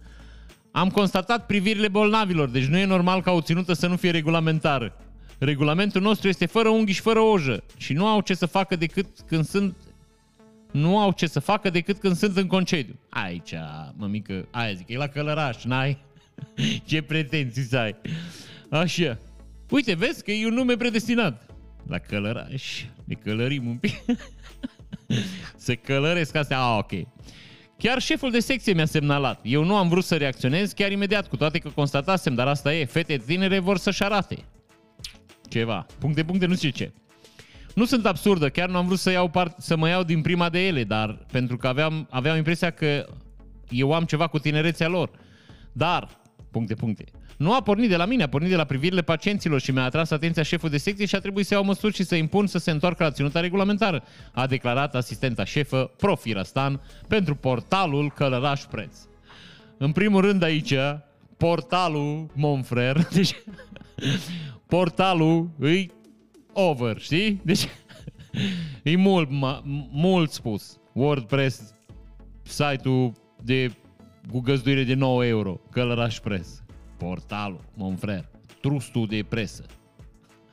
Am 0.72 0.90
constatat 0.90 1.46
privirile 1.46 1.88
bolnavilor, 1.88 2.50
deci 2.50 2.66
nu 2.66 2.78
e 2.78 2.86
normal 2.86 3.22
ca 3.22 3.32
o 3.32 3.42
ținută 3.42 3.74
să 3.74 3.88
nu 3.88 3.96
fie 3.96 4.12
regulamentară. 4.12 5.07
Regulamentul 5.38 6.02
nostru 6.02 6.28
este 6.28 6.46
fără 6.46 6.70
unghi 6.70 6.92
și 6.92 7.02
fără 7.02 7.20
ojă 7.20 7.64
și 7.78 7.94
nu 7.94 8.08
au 8.08 8.22
ce 8.22 8.34
să 8.34 8.46
facă 8.46 8.76
decât 8.76 9.08
când 9.28 9.46
sunt 9.46 9.76
nu 10.72 11.00
au 11.00 11.12
ce 11.12 11.28
să 11.28 11.40
facă 11.40 11.70
decât 11.70 11.98
când 11.98 12.16
sunt 12.16 12.38
în 12.38 12.48
concediu. 12.48 13.00
Aici, 13.10 13.54
mămică, 13.96 14.48
aia 14.52 14.74
zic, 14.74 14.90
e 14.90 14.98
la 14.98 15.08
călăraș, 15.08 15.64
n-ai? 15.64 15.98
ce 16.88 17.02
pretenții 17.02 17.64
să 17.64 17.78
ai? 17.78 17.96
Așa. 18.70 19.18
Uite, 19.70 19.94
vezi 19.94 20.24
că 20.24 20.32
e 20.32 20.48
un 20.48 20.54
nume 20.54 20.76
predestinat. 20.76 21.46
La 21.88 21.98
călăraș. 21.98 22.84
Ne 23.04 23.14
călărim 23.14 23.68
un 23.68 23.78
pic. 23.78 23.94
să 25.66 25.76
călăresc 25.76 26.36
astea. 26.36 26.60
Ah, 26.60 26.78
ok. 26.80 27.08
Chiar 27.78 28.02
șeful 28.02 28.32
de 28.32 28.40
secție 28.40 28.74
mi-a 28.74 28.86
semnalat. 28.86 29.40
Eu 29.44 29.64
nu 29.64 29.76
am 29.76 29.90
vrut 29.90 30.04
să 30.04 30.16
reacționez 30.16 30.72
chiar 30.72 30.92
imediat, 30.92 31.28
cu 31.28 31.38
toate 31.38 31.60
că 31.60 31.70
constatasem, 31.70 32.36
dar 32.36 32.48
asta 32.48 32.74
e, 32.74 32.86
fete 32.86 33.18
tinere 33.18 33.60
vor 33.60 33.78
să-și 33.78 34.04
arate. 34.04 34.38
Ceva. 35.50 35.86
Puncte, 36.00 36.24
puncte, 36.24 36.46
nu 36.46 36.56
știu 36.56 36.70
ce. 36.70 36.92
Nu 37.76 37.86
sunt 37.86 38.06
absurdă, 38.06 38.50
chiar 38.50 38.70
nu 38.70 38.78
am 38.78 38.86
vrut 38.86 39.00
să, 39.00 39.12
iau 39.12 39.30
part, 39.30 39.62
să 39.62 39.78
mă 39.78 39.88
iau 39.88 40.04
din 40.04 40.22
prima 40.22 40.50
de 40.50 40.68
ele, 40.68 40.84
dar 40.84 41.26
pentru 41.32 41.58
că 41.58 41.68
aveam, 41.68 42.08
aveam 42.10 42.38
impresia 42.38 42.70
că 42.70 43.06
eu 43.70 43.94
am 43.94 44.04
ceva 44.04 44.28
cu 44.28 44.40
tinerețea 44.40 44.88
lor. 44.88 45.10
Dar, 45.72 46.10
puncte, 46.52 46.74
puncte, 46.74 47.04
nu 47.38 47.54
a 47.54 47.62
pornit 47.62 47.90
de 47.90 47.96
la 47.96 48.06
mine, 48.06 48.24
a 48.24 48.28
pornit 48.28 48.50
de 48.50 48.56
la 48.56 48.64
privirile 48.64 49.02
pacienților 49.02 49.60
și 49.62 49.72
mi-a 49.72 49.84
atras 49.84 50.12
atenția 50.12 50.44
șeful 50.44 50.70
de 50.70 50.78
secție 50.78 51.06
și 51.06 51.16
a 51.16 51.20
trebuit 51.20 51.46
să 51.46 51.54
iau 51.54 51.64
măsuri 51.64 51.94
și 51.94 52.04
să 52.04 52.16
impun 52.16 52.48
să 52.48 52.58
se 52.58 52.72
întoarcă 52.72 53.04
la 53.04 53.12
ținuta 53.12 53.40
regulamentară, 53.40 54.04
a 54.32 54.48
declarat 54.48 54.96
asistenta 54.96 55.44
șefă 55.44 55.92
Profi 55.98 56.34
Rastan 56.34 56.82
pentru 57.08 57.36
portalul 57.36 58.12
Călăraș 58.12 58.62
Preț. 58.62 58.98
În 59.78 59.92
primul 59.92 60.22
rând 60.22 60.44
aici, 60.44 60.74
portalul 61.38 62.30
Monfrer, 62.34 63.08
deci 63.14 63.36
portalul 64.68 65.50
îi 65.58 65.92
over, 66.54 67.00
știi? 67.00 67.42
Deci 67.44 67.68
e 68.84 68.96
mult, 68.96 69.30
mult 69.92 70.32
spus. 70.32 70.78
WordPress, 70.94 71.74
site-ul 72.42 73.12
de 73.44 73.72
cu 74.32 74.40
găzduire 74.40 74.84
de 74.84 74.94
9 74.94 75.26
euro, 75.26 75.60
Călăraș 75.72 76.20
Press. 76.20 76.64
Portalul, 76.98 77.66
Monfrer, 77.76 78.30
trustul 78.62 79.08
de 79.08 79.26
presă, 79.30 79.66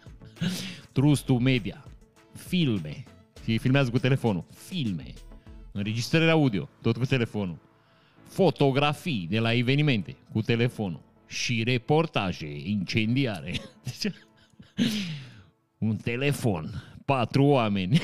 trustul 0.92 1.38
media, 1.38 1.84
filme, 2.32 3.04
și 3.44 3.58
filmează 3.58 3.90
cu 3.90 3.98
telefonul, 3.98 4.44
filme, 4.50 5.12
înregistrări 5.72 6.30
audio, 6.30 6.68
tot 6.82 6.96
cu 6.96 7.04
telefonul, 7.04 7.58
fotografii 8.24 9.26
de 9.30 9.38
la 9.38 9.52
evenimente 9.52 10.16
cu 10.32 10.40
telefonul 10.40 11.00
și 11.26 11.62
reportaje 11.62 12.46
incendiare. 12.68 13.60
Deci, 13.82 14.14
un 15.78 15.96
telefon, 15.96 16.82
patru 17.04 17.44
oameni, 17.44 18.00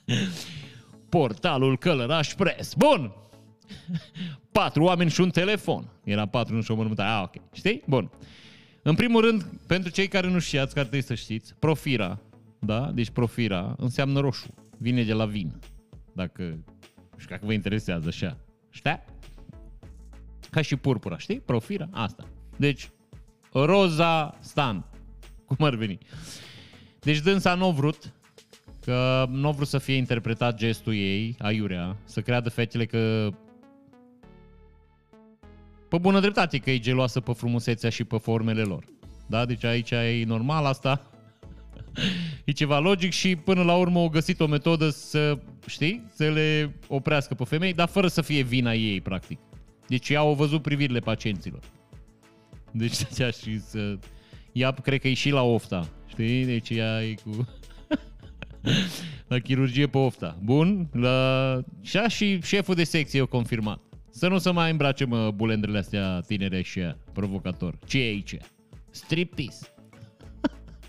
portalul 1.08 1.78
Călăraș 1.78 2.34
Press. 2.34 2.74
Bun! 2.74 3.12
Patru 4.52 4.82
oameni 4.82 5.10
și 5.10 5.20
un 5.20 5.30
telefon. 5.30 5.90
Era 6.04 6.26
patru, 6.26 6.54
nu 6.54 6.62
și 6.62 6.70
o 6.70 6.74
mormântare. 6.74 7.08
Ah, 7.08 7.22
ok. 7.22 7.54
Știi? 7.54 7.82
Bun. 7.86 8.10
În 8.82 8.94
primul 8.94 9.20
rând, 9.20 9.42
pentru 9.66 9.90
cei 9.90 10.08
care 10.08 10.28
nu 10.28 10.38
știați, 10.38 10.74
care 10.74 10.88
trebuie 10.88 11.02
să 11.02 11.14
știți, 11.14 11.54
profira, 11.58 12.20
da? 12.58 12.90
Deci 12.94 13.10
profira 13.10 13.74
înseamnă 13.78 14.20
roșu. 14.20 14.54
Vine 14.78 15.02
de 15.02 15.12
la 15.12 15.26
vin. 15.26 15.52
Dacă, 16.12 16.64
știu 17.16 17.28
dacă 17.28 17.46
vă 17.46 17.52
interesează 17.52 18.08
așa. 18.08 18.36
Știa? 18.70 19.04
Ca 20.52 20.60
și 20.60 20.76
purpura, 20.76 21.18
știi? 21.18 21.40
Profira, 21.40 21.88
asta. 21.90 22.24
Deci, 22.56 22.90
Roza 23.52 24.38
Stan. 24.40 24.84
Cum 25.44 25.66
ar 25.66 25.74
veni? 25.74 25.98
Deci 27.00 27.20
dânsa 27.20 27.54
nu 27.54 27.66
a 27.66 27.70
vrut, 27.70 28.12
că 28.84 29.26
nu 29.30 29.48
a 29.48 29.50
vrut 29.50 29.66
să 29.66 29.78
fie 29.78 29.94
interpretat 29.94 30.56
gestul 30.56 30.94
ei, 30.94 31.36
aiurea, 31.38 31.96
să 32.04 32.20
creadă 32.20 32.48
fetele 32.48 32.86
că 32.86 33.30
pe 35.88 35.98
bună 35.98 36.20
dreptate 36.20 36.58
că 36.58 36.70
e 36.70 36.78
geloasă 36.78 37.20
pe 37.20 37.32
frumusețea 37.32 37.90
și 37.90 38.04
pe 38.04 38.18
formele 38.18 38.62
lor. 38.62 38.84
Da? 39.26 39.44
Deci 39.44 39.64
aici 39.64 39.90
e 39.90 40.24
normal 40.26 40.64
asta. 40.64 41.10
e 42.44 42.52
ceva 42.52 42.78
logic 42.78 43.12
și 43.12 43.36
până 43.36 43.62
la 43.62 43.74
urmă 43.74 43.98
au 43.98 44.08
găsit 44.08 44.40
o 44.40 44.46
metodă 44.46 44.88
să, 44.90 45.38
știi, 45.66 46.06
să 46.14 46.28
le 46.28 46.74
oprească 46.88 47.34
pe 47.34 47.44
femei, 47.44 47.72
dar 47.72 47.88
fără 47.88 48.08
să 48.08 48.20
fie 48.20 48.42
vina 48.42 48.72
ei, 48.74 49.00
practic. 49.00 49.38
Deci 49.86 50.08
ea 50.08 50.18
au 50.18 50.34
văzut 50.34 50.62
privirile 50.62 50.98
pacienților. 50.98 51.60
Deci 52.70 53.04
așa 53.10 53.30
și 53.30 53.60
să... 53.60 53.98
Ea 54.52 54.72
cred 54.72 55.00
că 55.00 55.08
e 55.08 55.14
și 55.14 55.30
la 55.30 55.42
ofta, 55.42 55.88
știi? 56.06 56.44
Deci 56.44 56.70
ea 56.70 57.04
e 57.04 57.14
cu... 57.24 57.48
la 59.28 59.38
chirurgie 59.38 59.86
pe 59.86 59.98
ofta. 59.98 60.38
Bun, 60.42 60.88
la... 60.92 61.58
și 62.08 62.40
șeful 62.42 62.74
de 62.74 62.84
secție 62.84 63.20
a 63.20 63.24
confirmat. 63.24 63.80
Să 64.10 64.28
nu 64.28 64.38
se 64.38 64.50
mai 64.50 64.70
îmbrace, 64.70 65.04
mă, 65.04 65.30
bulendrele 65.30 65.78
astea 65.78 66.20
tinere 66.20 66.62
și 66.62 66.80
provocator. 67.12 67.78
Ce 67.86 67.98
e 67.98 68.08
aici? 68.08 68.36
Striptease. 68.90 69.74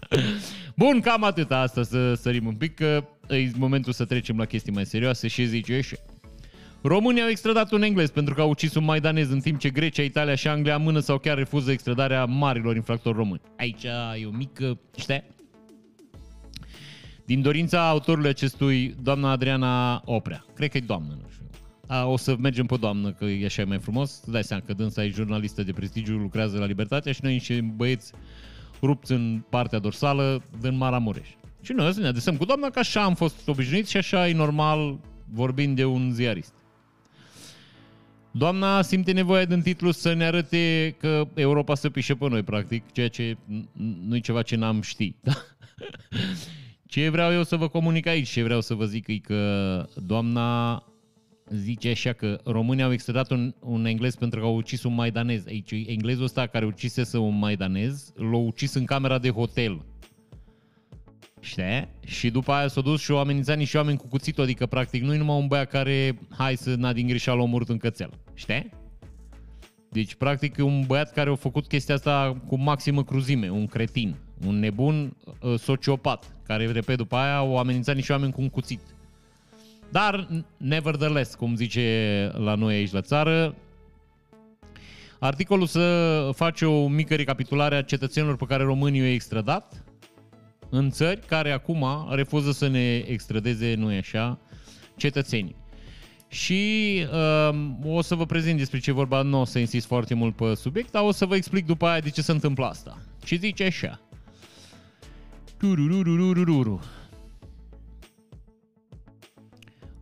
Bun, 0.76 1.00
cam 1.00 1.24
atât 1.24 1.52
asta 1.52 1.84
să 1.84 2.14
sărim 2.14 2.46
un 2.46 2.56
pic, 2.56 2.76
că 2.76 3.04
e 3.30 3.52
momentul 3.56 3.94
să 3.94 4.06
trecem 4.06 4.38
la 4.38 4.46
chestii 4.46 4.72
mai 4.72 4.86
serioase 4.86 5.28
și 5.28 5.46
zice 5.46 5.74
așa. 5.74 5.96
Românii 6.86 7.22
au 7.22 7.28
extradat 7.28 7.72
un 7.72 7.82
englez 7.82 8.10
pentru 8.10 8.34
că 8.34 8.42
au 8.42 8.50
ucis 8.50 8.76
un 8.76 8.84
maidanez 8.84 9.30
în 9.30 9.40
timp 9.40 9.60
ce 9.60 9.70
Grecia, 9.70 10.04
Italia 10.04 10.36
și 10.36 10.48
Anglia 10.48 10.78
mână 10.78 11.00
sau 11.00 11.18
chiar 11.18 11.38
refuză 11.38 11.72
extradarea 11.72 12.26
marilor 12.26 12.76
infractori 12.76 13.18
români. 13.18 13.42
Aici 13.58 13.84
e 14.22 14.26
o 14.26 14.30
mică, 14.30 14.80
știi? 14.98 15.24
Din 17.26 17.42
dorința 17.42 17.90
autorului 17.90 18.30
acestui, 18.30 18.96
doamna 19.02 19.32
Adriana 19.32 20.02
Oprea. 20.06 20.46
Cred 20.56 20.70
că 20.70 20.78
e 20.78 20.84
doamnă, 20.86 21.18
nu 21.22 21.30
știu. 21.30 21.46
A, 21.88 22.06
o 22.06 22.18
să 22.18 22.36
mergem 22.40 22.66
pe 22.66 22.78
doamnă, 22.78 23.12
că 23.12 23.26
e 23.26 23.46
așa 23.46 23.66
mai 23.66 23.80
frumos. 23.80 24.20
Îți 24.22 24.32
dai 24.32 24.44
seama 24.44 24.64
că 24.66 24.74
dânsa 24.74 25.04
e 25.04 25.10
jurnalistă 25.10 25.64
de 25.64 25.72
prestigiu, 25.72 26.18
lucrează 26.18 26.58
la 26.58 26.66
Libertatea 26.66 27.12
și 27.12 27.20
noi 27.24 27.38
și 27.38 27.62
băieți 27.62 28.12
rupți 28.82 29.12
în 29.12 29.44
partea 29.50 29.80
dorsală 29.80 30.44
din 30.62 30.78
Maramureș. 30.78 31.28
Și 31.62 31.72
noi 31.72 31.88
o 31.88 31.92
să 31.92 32.00
ne 32.00 32.08
adresăm 32.08 32.38
cu 32.38 32.46
doamna, 32.46 32.70
că 32.70 32.80
așa 32.80 33.04
am 33.04 33.16
fost 33.16 33.48
obișnuiți 33.48 33.92
și 33.92 33.98
așa 33.98 34.28
e 34.28 34.34
normal 34.34 35.00
vorbind 35.34 35.76
de 35.76 35.86
un 35.86 36.12
ziarist. 36.12 36.54
Doamna 38.36 38.82
simte 38.82 39.12
nevoia 39.12 39.46
din 39.46 39.62
titlu 39.62 39.92
să 39.92 40.14
ne 40.14 40.26
arate 40.26 40.96
că 41.00 41.28
Europa 41.34 41.76
se 41.76 41.90
pișe 41.90 42.16
pe 42.16 42.30
noi, 42.30 42.44
practic, 42.44 42.92
ceea 42.92 43.08
ce 43.08 43.38
nu 44.08 44.16
e 44.16 44.20
ceva 44.20 44.42
ce 44.42 44.56
n-am 44.56 44.82
ști. 44.82 45.16
Da? 45.22 45.34
Ce 46.86 47.10
vreau 47.10 47.34
eu 47.34 47.44
să 47.44 47.56
vă 47.56 47.68
comunic 47.68 48.08
aici, 48.08 48.30
ce 48.30 48.44
vreau 48.44 48.62
să 48.62 48.74
vă 48.74 48.86
zic 48.86 49.08
e 49.08 49.18
că 49.18 49.86
doamna 49.96 50.84
zice 51.50 51.90
așa 51.90 52.14
că 52.14 52.40
românii 52.44 52.84
au 52.84 52.92
extradat 52.92 53.32
un, 53.32 53.54
un 53.60 53.86
englez 53.86 54.16
pentru 54.16 54.40
că 54.40 54.46
au 54.46 54.56
ucis 54.56 54.84
un 54.84 54.94
maidanez. 54.94 55.46
Aici, 55.48 55.72
englezul 55.72 56.24
ăsta 56.24 56.48
care 56.48 56.66
ucisese 56.66 57.18
un 57.18 57.38
maidanez, 57.38 58.12
l-a 58.16 58.38
ucis 58.38 58.74
în 58.74 58.86
camera 58.86 59.20
de 59.20 59.30
hotel. 59.30 59.86
Știi? 61.44 61.88
Și 62.06 62.30
după 62.30 62.52
aia 62.52 62.68
s-au 62.68 62.82
dus 62.82 63.02
și 63.02 63.12
au 63.12 63.18
amenințat 63.18 63.58
niște 63.58 63.78
oameni 63.78 63.98
cu 63.98 64.08
cuțitul, 64.08 64.44
adică 64.44 64.66
practic 64.66 65.04
nu 65.04 65.14
e 65.14 65.18
numai 65.18 65.38
un 65.38 65.48
băiat 65.48 65.70
care, 65.70 66.20
hai 66.38 66.56
să 66.56 66.76
n-a 66.76 66.94
din 66.94 67.08
greșeală 67.08 67.42
omorât 67.42 67.70
în 67.70 67.78
cățel. 67.78 68.10
Știi? 68.34 68.70
Deci, 69.92 70.16
practic, 70.16 70.58
e 70.58 70.62
un 70.62 70.84
băiat 70.88 71.14
care 71.14 71.30
a 71.30 71.36
făcut 71.36 71.68
chestia 71.68 71.96
asta 71.96 72.42
cu 72.48 72.58
maximă 72.58 73.04
cruzime, 73.04 73.50
un 73.50 73.68
cretin, 73.68 74.16
un 74.46 74.60
nebun 74.60 75.18
uh, 75.42 75.60
sociopat, 75.60 76.36
care, 76.44 76.72
repet, 76.72 76.98
după 76.98 77.16
aia 77.16 77.36
au 77.36 77.58
amenințat 77.58 77.96
niște 77.96 78.12
oameni 78.12 78.32
cu 78.32 78.42
un 78.42 78.50
cuțit. 78.50 78.82
Dar, 79.92 80.28
nevertheless, 80.58 81.36
cum 81.36 81.56
zice 81.56 82.32
la 82.38 82.56
noi 82.56 82.76
aici 82.76 82.92
la 82.92 83.02
țară, 83.02 83.56
articolul 85.20 85.66
să 85.66 86.30
face 86.36 86.66
o 86.66 86.88
mică 86.88 87.16
recapitulare 87.16 87.76
a 87.76 87.82
cetățenilor 87.82 88.36
pe 88.36 88.46
care 88.46 88.64
românii 88.64 89.00
i-au 89.00 89.10
extradat 89.10 89.84
în 90.76 90.90
țări 90.90 91.20
care 91.26 91.52
acum 91.52 91.86
refuză 92.10 92.52
să 92.52 92.68
ne 92.68 92.96
extradeze, 92.98 93.76
nu 93.76 93.92
e 93.92 93.98
așa, 93.98 94.40
cetățenii. 94.96 95.56
Și 96.28 97.06
um, 97.50 97.80
o 97.86 98.02
să 98.02 98.16
vă 98.16 98.26
prezint 98.26 98.58
despre 98.58 98.80
ce 98.80 98.92
vorba, 98.92 99.22
nu 99.22 99.40
o 99.40 99.46
să 99.46 99.60
insist 99.60 99.88
foarte 99.88 100.14
mult 100.14 100.36
pe 100.36 100.56
subiect, 100.56 100.92
dar 100.92 101.04
o 101.04 101.12
să 101.12 101.26
vă 101.26 101.36
explic 101.36 101.66
după 101.66 101.86
aia 101.86 102.00
de 102.00 102.10
ce 102.10 102.22
se 102.22 102.32
întâmplă 102.32 102.66
asta. 102.66 102.98
Și 103.26 103.38
zice 103.38 103.64
așa. 103.64 104.02
Tururururururu. 105.58 106.80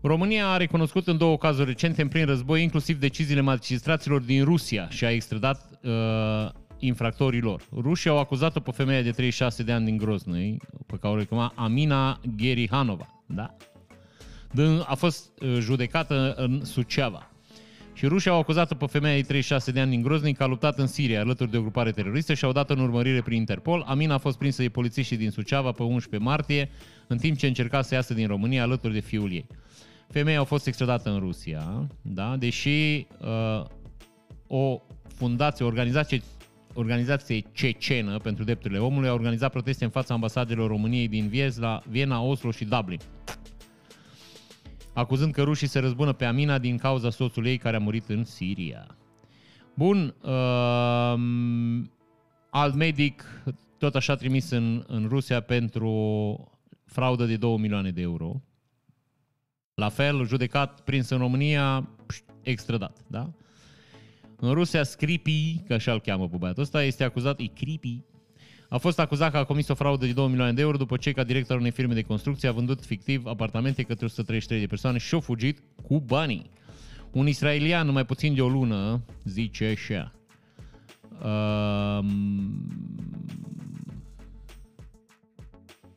România 0.01 0.47
a 0.47 0.57
recunoscut 0.57 1.07
în 1.07 1.17
două 1.17 1.37
cazuri 1.37 1.67
recente 1.67 2.01
în 2.01 2.07
plin 2.07 2.25
război 2.25 2.63
inclusiv 2.63 2.99
deciziile 2.99 3.41
magistraților 3.41 4.21
din 4.21 4.43
Rusia 4.43 4.89
și 4.89 5.05
a 5.05 5.11
extradat 5.11 5.79
uh, 5.83 6.60
infractorilor. 6.81 7.61
Rușii 7.75 8.09
au 8.09 8.19
acuzat-o 8.19 8.59
pe 8.59 8.71
femeia 8.71 9.01
de 9.01 9.11
36 9.11 9.63
de 9.63 9.71
ani 9.71 9.85
din 9.85 9.97
Grozny, 9.97 10.57
pe 10.85 10.97
care 11.01 11.13
o 11.13 11.17
reclama 11.17 11.53
Amina 11.55 12.19
Gherihanova. 12.35 13.23
Da? 13.25 13.55
A 14.85 14.95
fost 14.95 15.31
uh, 15.41 15.57
judecată 15.59 16.33
în 16.37 16.65
Suceava. 16.65 17.31
Și 17.93 18.07
rușii 18.07 18.29
au 18.29 18.39
acuzat-o 18.39 18.75
pe 18.75 18.85
femeia 18.85 19.15
de 19.15 19.21
36 19.21 19.71
de 19.71 19.79
ani 19.79 19.89
din 19.89 20.01
Grozny 20.01 20.33
că 20.33 20.43
a 20.43 20.45
luptat 20.45 20.77
în 20.77 20.87
Siria 20.87 21.19
alături 21.19 21.51
de 21.51 21.57
o 21.57 21.61
grupare 21.61 21.91
teroristă 21.91 22.33
și 22.33 22.45
au 22.45 22.51
dat 22.51 22.69
în 22.69 22.79
urmărire 22.79 23.21
prin 23.21 23.37
Interpol. 23.37 23.83
Amina 23.87 24.13
a 24.13 24.17
fost 24.17 24.37
prinsă 24.37 24.61
de 24.61 24.69
polițiștii 24.69 25.17
din 25.17 25.29
Suceava 25.29 25.71
pe 25.71 25.83
11 25.83 26.29
martie, 26.29 26.69
în 27.07 27.17
timp 27.17 27.37
ce 27.37 27.47
încerca 27.47 27.81
să 27.81 27.93
iasă 27.93 28.13
din 28.13 28.27
România 28.27 28.63
alături 28.63 28.93
de 28.93 28.99
fiul 28.99 29.31
ei. 29.31 29.45
Femeia 30.09 30.39
a 30.39 30.43
fost 30.43 30.67
extradată 30.67 31.09
în 31.09 31.19
Rusia, 31.19 31.87
da? 32.01 32.35
deși 32.37 33.07
uh, 33.19 33.63
o 34.47 34.81
fundație, 35.15 35.65
o 35.65 35.67
organizație, 35.67 36.21
organizație 36.73 37.43
cecenă 37.51 38.17
pentru 38.17 38.43
drepturile 38.43 38.79
omului 38.79 39.09
a 39.09 39.13
organizat 39.13 39.51
proteste 39.51 39.83
în 39.83 39.89
fața 39.89 40.13
ambasadelor 40.13 40.69
României 40.69 41.07
din 41.07 41.27
Viez 41.27 41.57
la 41.57 41.81
Viena, 41.89 42.21
Oslo 42.21 42.51
și 42.51 42.65
Dublin 42.65 42.99
acuzând 44.93 45.33
că 45.33 45.43
rușii 45.43 45.67
se 45.67 45.79
răzbună 45.79 46.13
pe 46.13 46.25
Amina 46.25 46.57
din 46.57 46.77
cauza 46.77 47.09
soțului 47.09 47.49
ei 47.49 47.57
care 47.57 47.75
a 47.75 47.79
murit 47.79 48.09
în 48.09 48.23
Siria. 48.23 48.97
Bun, 49.73 50.15
uh, 50.21 51.13
alt 52.49 52.75
medic 52.75 53.43
tot 53.77 53.95
așa 53.95 54.15
trimis 54.15 54.49
în, 54.49 54.83
în 54.87 55.07
Rusia 55.07 55.41
pentru 55.41 55.91
fraudă 56.85 57.25
de 57.25 57.37
2 57.37 57.57
milioane 57.57 57.91
de 57.91 58.01
euro. 58.01 58.41
La 59.73 59.89
fel, 59.89 60.25
judecat, 60.25 60.81
prins 60.81 61.09
în 61.09 61.17
România, 61.17 61.89
extradat, 62.41 62.97
da? 63.07 63.29
În 64.43 64.53
Rusia, 64.53 64.83
Scripi, 64.83 65.61
că 65.67 65.73
așa 65.73 65.91
îl 65.91 65.99
cheamă 65.99 66.27
pe 66.27 66.37
băiatul 66.37 66.61
ăsta, 66.61 66.83
este 66.83 67.03
acuzat, 67.03 67.39
e 67.39 67.45
Cripi, 67.45 68.03
a 68.69 68.77
fost 68.77 68.99
acuzat 68.99 69.31
că 69.31 69.37
a 69.37 69.43
comis 69.43 69.67
o 69.67 69.73
fraudă 69.73 70.05
de 70.05 70.11
2 70.11 70.27
milioane 70.27 70.53
de 70.53 70.61
euro 70.61 70.77
după 70.77 70.97
ce, 70.97 71.11
ca 71.11 71.23
director 71.23 71.57
unei 71.57 71.71
firme 71.71 71.93
de 71.93 72.01
construcție, 72.01 72.47
a 72.47 72.51
vândut 72.51 72.85
fictiv 72.85 73.25
apartamente 73.25 73.83
către 73.83 74.05
133 74.05 74.59
de 74.59 74.67
persoane 74.67 74.97
și 74.97 75.15
a 75.15 75.19
fugit 75.19 75.63
cu 75.83 75.99
banii. 75.99 76.49
Un 77.11 77.27
israelian, 77.27 77.85
numai 77.85 78.05
puțin 78.05 78.33
de 78.33 78.41
o 78.41 78.49
lună, 78.49 79.01
zice 79.23 79.65
așa. 79.65 80.11
Um, 81.23 82.07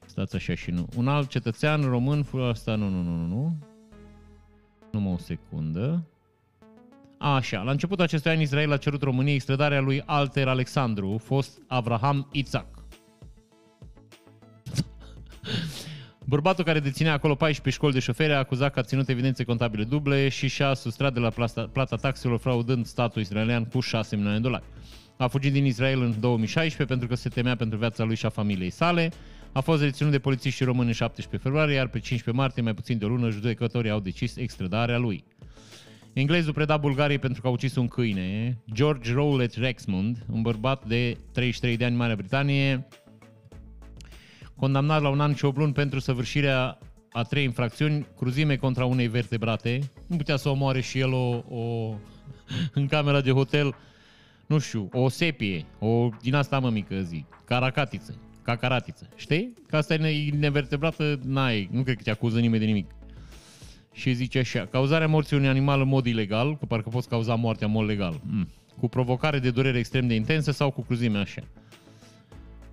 stați 0.06 0.36
așa 0.36 0.54
și 0.54 0.70
nu. 0.70 0.88
Un 0.96 1.08
alt 1.08 1.28
cetățean 1.28 1.82
român, 1.82 2.26
asta 2.50 2.74
nu, 2.74 2.88
nu, 2.88 3.02
nu, 3.02 3.16
nu, 3.16 3.26
nu. 3.26 3.56
Numai 4.90 5.12
o 5.12 5.18
secundă. 5.18 6.06
Așa, 7.26 7.62
la 7.62 7.70
începutul 7.70 8.04
acestui 8.04 8.30
an 8.30 8.40
Israel 8.40 8.72
a 8.72 8.76
cerut 8.76 9.02
României 9.02 9.34
extradarea 9.34 9.80
lui 9.80 10.02
Alter 10.06 10.48
Alexandru, 10.48 11.20
fost 11.24 11.58
Abraham 11.68 12.28
Isaac. 12.32 12.66
Bărbatul 16.24 16.64
care 16.64 16.80
deținea 16.80 17.12
acolo 17.12 17.34
14 17.34 17.76
școli 17.76 17.92
de 17.92 17.98
șoferi 17.98 18.32
a 18.32 18.38
acuzat 18.38 18.72
că 18.72 18.78
a 18.78 18.82
ținut 18.82 19.08
evidențe 19.08 19.44
contabile 19.44 19.84
duble 19.84 20.28
și 20.28 20.48
și-a 20.48 20.74
sustrat 20.74 21.12
de 21.12 21.20
la 21.20 21.30
plata, 21.30 21.68
plata 21.72 21.96
taxelor 21.96 22.38
fraudând 22.38 22.86
statul 22.86 23.22
israelian 23.22 23.64
cu 23.64 23.80
6 23.80 24.14
milioane 24.16 24.38
de 24.38 24.42
dolari. 24.42 24.64
A 25.16 25.26
fugit 25.26 25.52
din 25.52 25.64
Israel 25.64 26.00
în 26.00 26.20
2016 26.20 26.84
pentru 26.84 27.08
că 27.08 27.14
se 27.14 27.28
temea 27.28 27.56
pentru 27.56 27.78
viața 27.78 28.04
lui 28.04 28.16
și 28.16 28.26
a 28.26 28.28
familiei 28.28 28.70
sale. 28.70 29.12
A 29.52 29.60
fost 29.60 29.82
reținut 29.82 30.12
de 30.12 30.18
polițiști 30.18 30.64
români 30.64 30.86
în 30.86 30.92
17 30.92 31.48
februarie, 31.48 31.74
iar 31.74 31.86
pe 31.86 31.98
15 31.98 32.42
martie, 32.42 32.62
mai 32.62 32.74
puțin 32.74 32.98
de 32.98 33.04
o 33.04 33.08
lună, 33.08 33.30
judecătorii 33.30 33.90
au 33.90 34.00
decis 34.00 34.36
extradarea 34.36 34.98
lui. 34.98 35.24
Englezul 36.14 36.52
preda 36.52 36.76
Bulgariei 36.76 37.18
pentru 37.18 37.42
că 37.42 37.48
a 37.48 37.50
ucis 37.50 37.76
un 37.76 37.88
câine. 37.88 38.58
George 38.72 39.12
Rowlett 39.12 39.54
Rexmond, 39.54 40.24
un 40.32 40.42
bărbat 40.42 40.86
de 40.86 41.16
33 41.32 41.76
de 41.76 41.84
ani 41.84 41.92
în 41.92 41.98
Marea 41.98 42.14
Britanie, 42.14 42.86
condamnat 44.56 45.02
la 45.02 45.08
un 45.08 45.20
an 45.20 45.34
și 45.34 45.44
8 45.44 45.56
luni 45.56 45.72
pentru 45.72 45.98
săvârșirea 45.98 46.78
a 47.12 47.22
trei 47.22 47.44
infracțiuni, 47.44 48.06
cruzime 48.16 48.56
contra 48.56 48.84
unei 48.84 49.06
vertebrate. 49.06 49.78
Nu 50.06 50.16
putea 50.16 50.36
să 50.36 50.48
omoare 50.48 50.80
și 50.80 50.98
el 50.98 51.12
o, 51.12 51.42
o 51.48 51.94
în 52.74 52.86
camera 52.86 53.20
de 53.20 53.30
hotel, 53.30 53.74
nu 54.46 54.58
știu, 54.58 54.88
o 54.92 55.08
sepie, 55.08 55.64
o 55.78 56.08
din 56.22 56.34
asta 56.34 56.58
mă 56.58 56.70
mică 56.70 57.00
zi, 57.00 57.24
caracatiță, 57.44 58.14
cacaratiță. 58.42 59.08
Știi? 59.16 59.52
Că 59.66 59.76
asta 59.76 59.94
e 59.94 60.30
nevertebrată, 60.30 61.18
n-ai, 61.24 61.68
nu 61.72 61.82
cred 61.82 61.96
că 61.96 62.02
te 62.02 62.10
acuză 62.10 62.40
nimeni 62.40 62.60
de 62.60 62.66
nimic. 62.66 62.90
Și 63.94 64.12
zice 64.12 64.38
așa, 64.38 64.66
cauzarea 64.66 65.08
morții 65.08 65.36
unui 65.36 65.48
animal 65.48 65.80
în 65.80 65.88
mod 65.88 66.06
ilegal, 66.06 66.56
că 66.56 66.64
parcă 66.64 66.88
poți 66.88 67.08
cauza 67.08 67.34
moartea 67.34 67.66
în 67.66 67.72
mod 67.72 67.86
legal, 67.86 68.20
mm. 68.26 68.48
cu 68.80 68.88
provocare 68.88 69.38
de 69.38 69.50
durere 69.50 69.78
extrem 69.78 70.06
de 70.06 70.14
intensă 70.14 70.50
sau 70.50 70.70
cu 70.70 70.82
cruzime 70.82 71.18
așa. 71.18 71.42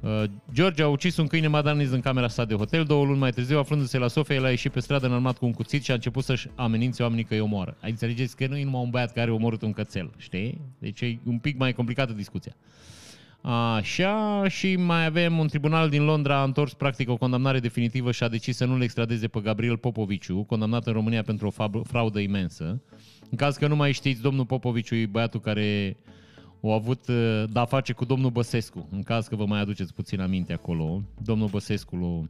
Uh, 0.02 0.24
George 0.54 0.84
a 0.84 0.88
ucis 0.88 1.18
un 1.18 1.28
câine 1.28 1.48
madaniz 1.48 1.92
în 1.92 2.00
camera 2.00 2.28
sa 2.28 2.46
de 2.46 2.56
hotel. 2.56 2.84
Două 2.84 3.06
luni 3.06 3.20
mai 3.20 3.32
târziu, 3.32 3.58
aflându-se 3.58 3.98
la 3.98 4.08
Sofia, 4.08 4.36
el 4.36 4.46
a 4.46 4.50
ieșit 4.50 4.72
pe 4.72 4.80
stradă 4.80 5.06
înarmat 5.06 5.38
cu 5.38 5.46
un 5.46 5.54
cuțit 5.54 5.84
și 5.84 5.92
a 5.92 5.94
început 5.94 6.24
să-și 6.24 6.48
amenințe 6.56 7.04
oamenii 7.04 7.24
că 7.24 7.34
îi 7.34 7.40
omoară. 7.40 7.78
Ai 7.82 7.90
înțelegeți 7.90 8.36
că 8.36 8.48
nu 8.48 8.58
e 8.58 8.64
numai 8.64 8.82
un 8.82 8.90
băiat 8.90 9.14
care 9.14 9.30
a 9.30 9.34
omorât 9.34 9.62
un 9.62 9.74
cățel, 9.74 10.12
știi? 10.18 10.62
Deci 10.80 11.02
e 11.02 11.20
un 11.26 11.38
pic 11.38 11.58
mai 11.58 11.74
complicată 11.74 12.14
discuția. 12.14 12.56
Așa, 13.42 14.48
și 14.48 14.76
mai 14.76 15.06
avem 15.06 15.38
un 15.38 15.48
tribunal 15.48 15.90
din 15.90 16.04
Londra 16.04 16.40
a 16.40 16.44
întors 16.44 16.74
practic 16.74 17.10
o 17.10 17.18
condamnare 17.18 17.60
definitivă 17.60 18.12
și 18.12 18.24
a 18.24 18.28
decis 18.28 18.56
să 18.56 18.66
nu-l 18.66 18.82
extradeze 18.82 19.28
pe 19.28 19.40
Gabriel 19.40 19.78
Popoviciu, 19.78 20.44
condamnat 20.44 20.88
în 20.88 20.94
România 20.94 21.24
pentru 21.24 21.48
o 21.48 21.82
fraudă 21.84 22.20
imensă. 22.20 22.82
În 23.30 23.38
caz 23.38 23.56
că 23.58 23.68
nu 23.68 23.76
mai 23.76 23.92
știți, 23.92 24.22
domnul 24.22 24.46
Popoviciu 24.46 24.96
e 24.96 25.06
băiatul 25.06 25.40
care 25.40 25.98
au 26.62 26.74
avut 26.74 27.08
uh, 27.08 27.44
de-a 27.52 27.66
face 27.66 27.94
cu 27.94 28.06
domnul 28.06 28.30
Băsescu, 28.30 28.88
în 28.92 29.04
caz 29.04 29.28
că 29.28 29.36
vă 29.36 29.46
mai 29.46 29.60
aduceți 29.60 29.94
puțin 29.94 30.22
aminte 30.22 30.54
acolo. 30.54 31.02
Domnul 31.24 31.48
Băsescu 31.48 31.96
l-a... 31.96 32.24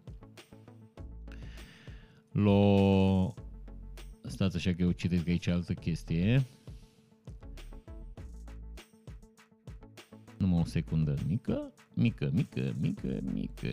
l-a... 2.44 3.34
Stați 4.28 4.56
așa 4.56 4.72
că 4.72 4.82
eu 4.82 4.92
citesc 4.92 5.28
aici 5.28 5.48
altă 5.48 5.74
chestie. 5.74 6.46
Numai 10.42 10.60
o 10.60 10.66
secundă 10.66 11.14
mică, 11.28 11.72
mică, 11.94 12.30
mică, 12.34 12.74
mică, 12.80 13.20
mică. 13.34 13.68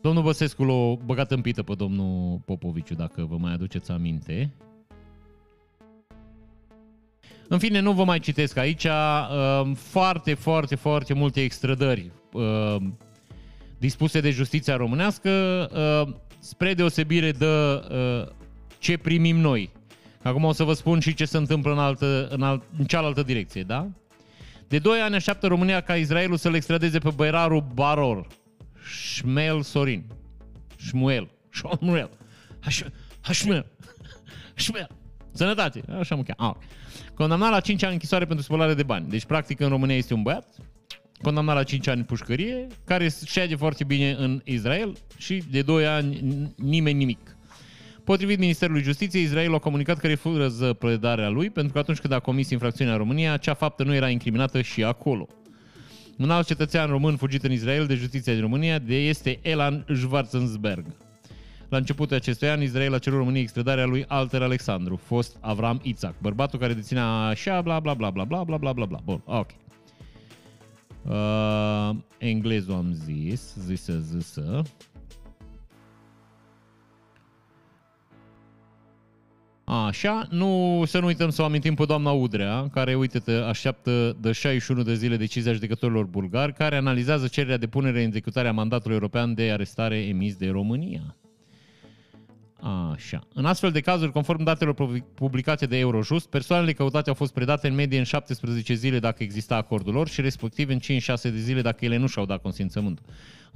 Domnul 0.00 0.22
Băsescu 0.22 0.64
l-a 0.64 1.04
băgat 1.04 1.30
în 1.30 1.40
pită 1.40 1.62
pe 1.62 1.74
domnul 1.74 2.40
Popoviciu, 2.44 2.94
dacă 2.94 3.24
vă 3.24 3.36
mai 3.36 3.52
aduceți 3.52 3.90
aminte. 3.90 4.54
În 7.48 7.58
fine, 7.58 7.80
nu 7.80 7.92
vă 7.92 8.04
mai 8.04 8.18
citesc 8.18 8.56
aici. 8.56 8.84
Um, 8.84 9.74
foarte, 9.74 10.34
foarte, 10.34 10.74
foarte 10.74 11.14
multe 11.14 11.42
extrădări 11.42 12.10
um, 12.32 12.98
dispuse 13.78 14.20
de 14.20 14.30
justiția 14.30 14.76
românească, 14.76 15.30
um, 16.06 16.20
spre 16.38 16.74
deosebire 16.74 17.32
de 17.32 17.46
uh, 17.46 18.26
ce 18.78 18.96
primim 18.96 19.36
noi. 19.36 19.70
Acum 20.24 20.44
o 20.44 20.52
să 20.52 20.64
vă 20.64 20.72
spun 20.72 21.00
și 21.00 21.14
ce 21.14 21.24
se 21.24 21.36
întâmplă 21.36 21.72
în, 21.72 21.78
altă, 21.78 22.28
în, 22.30 22.42
alt, 22.42 22.62
în 22.78 22.84
cealaltă 22.84 23.22
direcție, 23.22 23.62
da? 23.62 23.88
De 24.68 24.78
2 24.78 24.98
ani 24.98 25.14
așteaptă 25.14 25.46
România 25.46 25.80
ca 25.80 25.96
Israelul 25.96 26.36
să-l 26.36 26.54
extradeze 26.54 26.98
pe 26.98 27.10
băierarul 27.14 27.66
Baror, 27.74 28.26
Shmuel 29.14 29.62
Sorin. 29.62 30.04
Shmuel. 30.76 31.30
Shmuel. 31.50 32.10
Shmuel. 33.30 33.66
Shmuel. 34.54 34.88
Sănătate. 35.32 35.82
Așa 35.98 36.14
mă 36.14 36.22
cheamă. 36.22 36.56
Ah. 36.58 36.66
Condamnat 37.14 37.50
la 37.50 37.60
5 37.60 37.82
ani 37.82 37.92
închisoare 37.92 38.24
pentru 38.24 38.44
spălare 38.44 38.74
de 38.74 38.82
bani. 38.82 39.08
Deci, 39.08 39.24
practic, 39.24 39.60
în 39.60 39.68
România 39.68 39.96
este 39.96 40.14
un 40.14 40.22
băiat 40.22 40.46
condamnat 41.24 41.54
la 41.54 41.62
5 41.62 41.86
ani 41.86 42.04
pușcărie, 42.04 42.66
care 42.84 43.08
șede 43.26 43.56
foarte 43.56 43.84
bine 43.84 44.12
în 44.12 44.40
Israel 44.44 44.96
și 45.16 45.42
de 45.50 45.62
2 45.62 45.86
ani 45.86 46.20
nimeni 46.56 46.98
nimic. 46.98 47.33
Potrivit 48.04 48.38
Ministerului 48.38 48.82
Justiției, 48.82 49.22
Israel 49.22 49.54
a 49.54 49.58
comunicat 49.58 49.98
că 49.98 50.06
refuză 50.06 50.72
predarea 50.72 51.28
lui 51.28 51.50
pentru 51.50 51.72
că 51.72 51.78
atunci 51.78 51.98
când 51.98 52.12
a 52.12 52.18
comis 52.18 52.50
infracțiunea 52.50 52.92
în 52.92 52.98
România, 52.98 53.32
acea 53.32 53.54
faptă 53.54 53.82
nu 53.82 53.94
era 53.94 54.08
incriminată 54.08 54.62
și 54.62 54.84
acolo. 54.84 55.26
Un 56.18 56.30
alt 56.30 56.46
cetățean 56.46 56.88
român 56.88 57.16
fugit 57.16 57.44
în 57.44 57.52
Israel 57.52 57.86
de 57.86 57.94
justiția 57.94 58.32
din 58.32 58.42
România 58.42 58.78
de 58.78 58.96
este 58.96 59.38
Elan 59.42 59.86
Schwarzensberg. 59.94 60.84
La 61.68 61.76
începutul 61.76 62.16
acestui 62.16 62.48
an, 62.48 62.62
Israel 62.62 62.94
a 62.94 62.98
cerut 62.98 63.18
României 63.18 63.42
extradarea 63.42 63.84
lui 63.84 64.04
Alter 64.08 64.42
Alexandru, 64.42 64.96
fost 64.96 65.36
Avram 65.40 65.80
Itzak, 65.82 66.14
bărbatul 66.20 66.58
care 66.58 66.72
deținea 66.72 67.06
așa, 67.06 67.60
bla 67.60 67.80
bla 67.80 67.94
bla 67.94 68.10
bla 68.10 68.24
bla 68.24 68.42
bla 68.44 68.56
bla 68.56 68.72
bla 68.72 68.84
bla. 68.84 69.00
Bun, 69.04 69.22
ok. 69.24 69.50
Uh, 71.02 71.96
englezul 72.18 72.74
am 72.74 72.92
zis, 72.92 73.54
zisă, 73.58 73.98
zisă. 73.98 74.62
Așa, 79.64 80.26
nu, 80.30 80.82
să 80.86 80.98
nu 80.98 81.06
uităm 81.06 81.30
să 81.30 81.42
o 81.42 81.44
amintim 81.44 81.74
pe 81.74 81.84
doamna 81.84 82.10
Udrea, 82.10 82.68
care, 82.72 82.94
uite 82.94 83.32
așteaptă 83.32 84.16
de 84.20 84.32
61 84.32 84.82
de 84.82 84.94
zile 84.94 85.16
decizia 85.16 85.52
judecătorilor 85.52 86.04
bulgari, 86.04 86.52
care 86.52 86.76
analizează 86.76 87.26
cererea 87.26 87.56
de 87.56 87.66
punere 87.66 88.00
în 88.00 88.06
executare 88.06 88.48
a 88.48 88.52
mandatului 88.52 88.94
european 88.94 89.34
de 89.34 89.50
arestare 89.50 89.96
emis 89.96 90.36
de 90.36 90.48
România. 90.48 91.16
Așa. 92.92 93.26
În 93.34 93.44
astfel 93.44 93.70
de 93.70 93.80
cazuri, 93.80 94.12
conform 94.12 94.42
datelor 94.42 95.02
publicate 95.14 95.66
de 95.66 95.78
Eurojust, 95.78 96.28
persoanele 96.28 96.72
căutate 96.72 97.08
au 97.08 97.14
fost 97.14 97.32
predate 97.32 97.68
în 97.68 97.74
medie 97.74 97.98
în 97.98 98.04
17 98.04 98.74
zile 98.74 98.98
dacă 98.98 99.22
exista 99.22 99.56
acordul 99.56 99.92
lor 99.92 100.08
și 100.08 100.20
respectiv 100.20 100.68
în 100.68 100.78
5-6 100.78 100.82
de 101.22 101.38
zile 101.38 101.62
dacă 101.62 101.84
ele 101.84 101.96
nu 101.96 102.06
și-au 102.06 102.24
dat 102.24 102.42
consimțământul. 102.42 103.04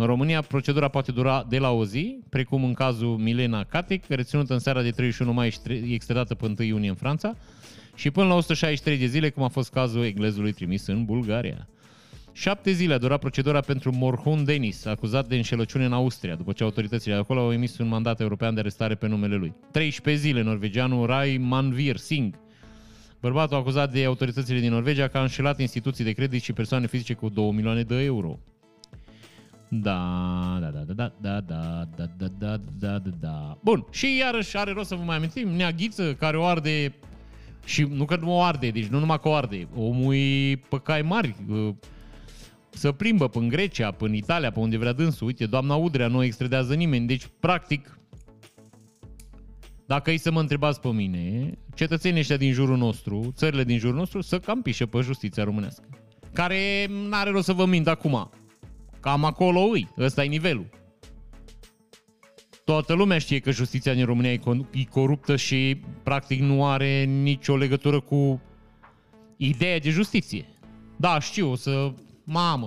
În 0.00 0.06
România, 0.06 0.40
procedura 0.40 0.88
poate 0.88 1.12
dura 1.12 1.46
de 1.48 1.58
la 1.58 1.70
o 1.70 1.84
zi, 1.84 2.18
precum 2.28 2.64
în 2.64 2.72
cazul 2.72 3.16
Milena 3.16 3.64
Catic, 3.64 4.04
reținută 4.08 4.52
în 4.52 4.58
seara 4.58 4.82
de 4.82 4.90
31 4.90 5.32
mai 5.32 5.50
și 5.50 5.58
extradată 5.92 6.34
pe 6.34 6.46
1 6.46 6.54
iunie 6.66 6.88
în 6.88 6.94
Franța, 6.94 7.36
și 7.94 8.10
până 8.10 8.26
la 8.26 8.34
163 8.34 8.98
de 8.98 9.06
zile, 9.06 9.30
cum 9.30 9.42
a 9.42 9.48
fost 9.48 9.70
cazul 9.70 10.04
englezului 10.04 10.52
trimis 10.52 10.86
în 10.86 11.04
Bulgaria. 11.04 11.68
Șapte 12.32 12.72
zile 12.72 12.94
a 12.94 12.98
durat 12.98 13.20
procedura 13.20 13.60
pentru 13.60 13.92
Morhun 13.94 14.44
Denis, 14.44 14.84
acuzat 14.84 15.26
de 15.26 15.36
înșelăciune 15.36 15.84
în 15.84 15.92
Austria, 15.92 16.34
după 16.34 16.52
ce 16.52 16.62
autoritățile 16.62 17.14
de 17.14 17.20
acolo 17.20 17.40
au 17.40 17.52
emis 17.52 17.78
un 17.78 17.88
mandat 17.88 18.20
european 18.20 18.54
de 18.54 18.60
arestare 18.60 18.94
pe 18.94 19.06
numele 19.06 19.34
lui. 19.34 19.54
13 19.70 20.22
zile, 20.22 20.42
norvegianul 20.42 21.06
Rai 21.06 21.36
Manvir 21.36 21.96
Singh, 21.96 22.36
bărbatul 23.20 23.56
acuzat 23.56 23.92
de 23.92 24.04
autoritățile 24.04 24.60
din 24.60 24.70
Norvegia 24.70 25.08
că 25.08 25.18
a 25.18 25.22
înșelat 25.22 25.60
instituții 25.60 26.04
de 26.04 26.12
credit 26.12 26.42
și 26.42 26.52
persoane 26.52 26.86
fizice 26.86 27.14
cu 27.14 27.28
2 27.28 27.50
milioane 27.50 27.82
de 27.82 28.02
euro. 28.02 28.38
Da, 29.68 30.58
da, 30.60 30.66
da, 30.66 30.80
da, 30.80 31.12
da, 31.20 31.40
da, 31.40 31.40
da, 31.96 32.06
da, 32.16 32.26
da, 32.38 32.56
da, 32.78 32.98
da, 32.98 33.10
da. 33.20 33.58
Bun, 33.62 33.86
și 33.90 34.16
iarăși 34.16 34.56
are 34.56 34.72
rost 34.72 34.88
să 34.88 34.94
vă 34.94 35.02
mai 35.02 35.16
amintim, 35.16 35.48
Neaghiță, 35.48 36.14
care 36.14 36.36
o 36.36 36.44
arde 36.44 36.94
și 37.64 37.82
nu 37.82 38.04
că 38.04 38.16
nu 38.16 38.36
o 38.36 38.42
arde, 38.42 38.70
deci 38.70 38.86
nu 38.86 38.98
numai 38.98 39.20
că 39.20 39.28
o 39.28 39.34
arde, 39.34 39.68
omul 39.74 40.14
e 40.14 40.60
pe 40.68 40.80
cai 40.82 41.02
mari, 41.02 41.36
să 42.70 42.92
plimbă 42.92 43.28
până 43.28 43.44
în 43.44 43.50
Grecia, 43.50 43.90
până 43.90 44.10
în 44.10 44.16
Italia, 44.16 44.50
pe 44.50 44.58
unde 44.58 44.76
vrea 44.76 44.92
dânsul. 44.92 45.26
Uite, 45.26 45.46
doamna 45.46 45.74
Udrea 45.74 46.08
nu 46.08 46.22
extradează 46.22 46.74
nimeni. 46.74 47.06
Deci, 47.06 47.28
practic, 47.40 47.98
dacă 49.86 50.10
ei 50.10 50.18
să 50.18 50.30
mă 50.30 50.40
întrebați 50.40 50.80
pe 50.80 50.88
mine, 50.88 51.52
cetățenii 51.74 52.20
ăștia 52.20 52.36
din 52.36 52.52
jurul 52.52 52.76
nostru, 52.76 53.32
țările 53.36 53.64
din 53.64 53.78
jurul 53.78 53.96
nostru, 53.96 54.20
să 54.20 54.38
cam 54.38 54.62
pișe 54.62 54.86
pe 54.86 55.00
justiția 55.00 55.44
românească. 55.44 55.84
Care 56.32 56.86
n-are 57.08 57.30
rost 57.30 57.44
să 57.44 57.52
vă 57.52 57.66
mint 57.66 57.86
acum. 57.88 58.30
Cam 59.00 59.24
acolo 59.24 59.60
îi. 59.60 59.88
Ăsta 59.98 60.24
e 60.24 60.26
nivelul. 60.26 60.66
Toată 62.64 62.92
lumea 62.92 63.18
știe 63.18 63.38
că 63.38 63.50
justiția 63.50 63.94
din 63.94 64.04
România 64.04 64.32
e 64.32 64.84
coruptă 64.90 65.36
și 65.36 65.80
practic 66.02 66.40
nu 66.40 66.66
are 66.66 67.04
nicio 67.04 67.56
legătură 67.56 68.00
cu 68.00 68.40
ideea 69.36 69.78
de 69.78 69.90
justiție. 69.90 70.44
Da, 70.96 71.18
știu, 71.20 71.50
o 71.50 71.54
să 71.54 71.92
mamă, 72.24 72.66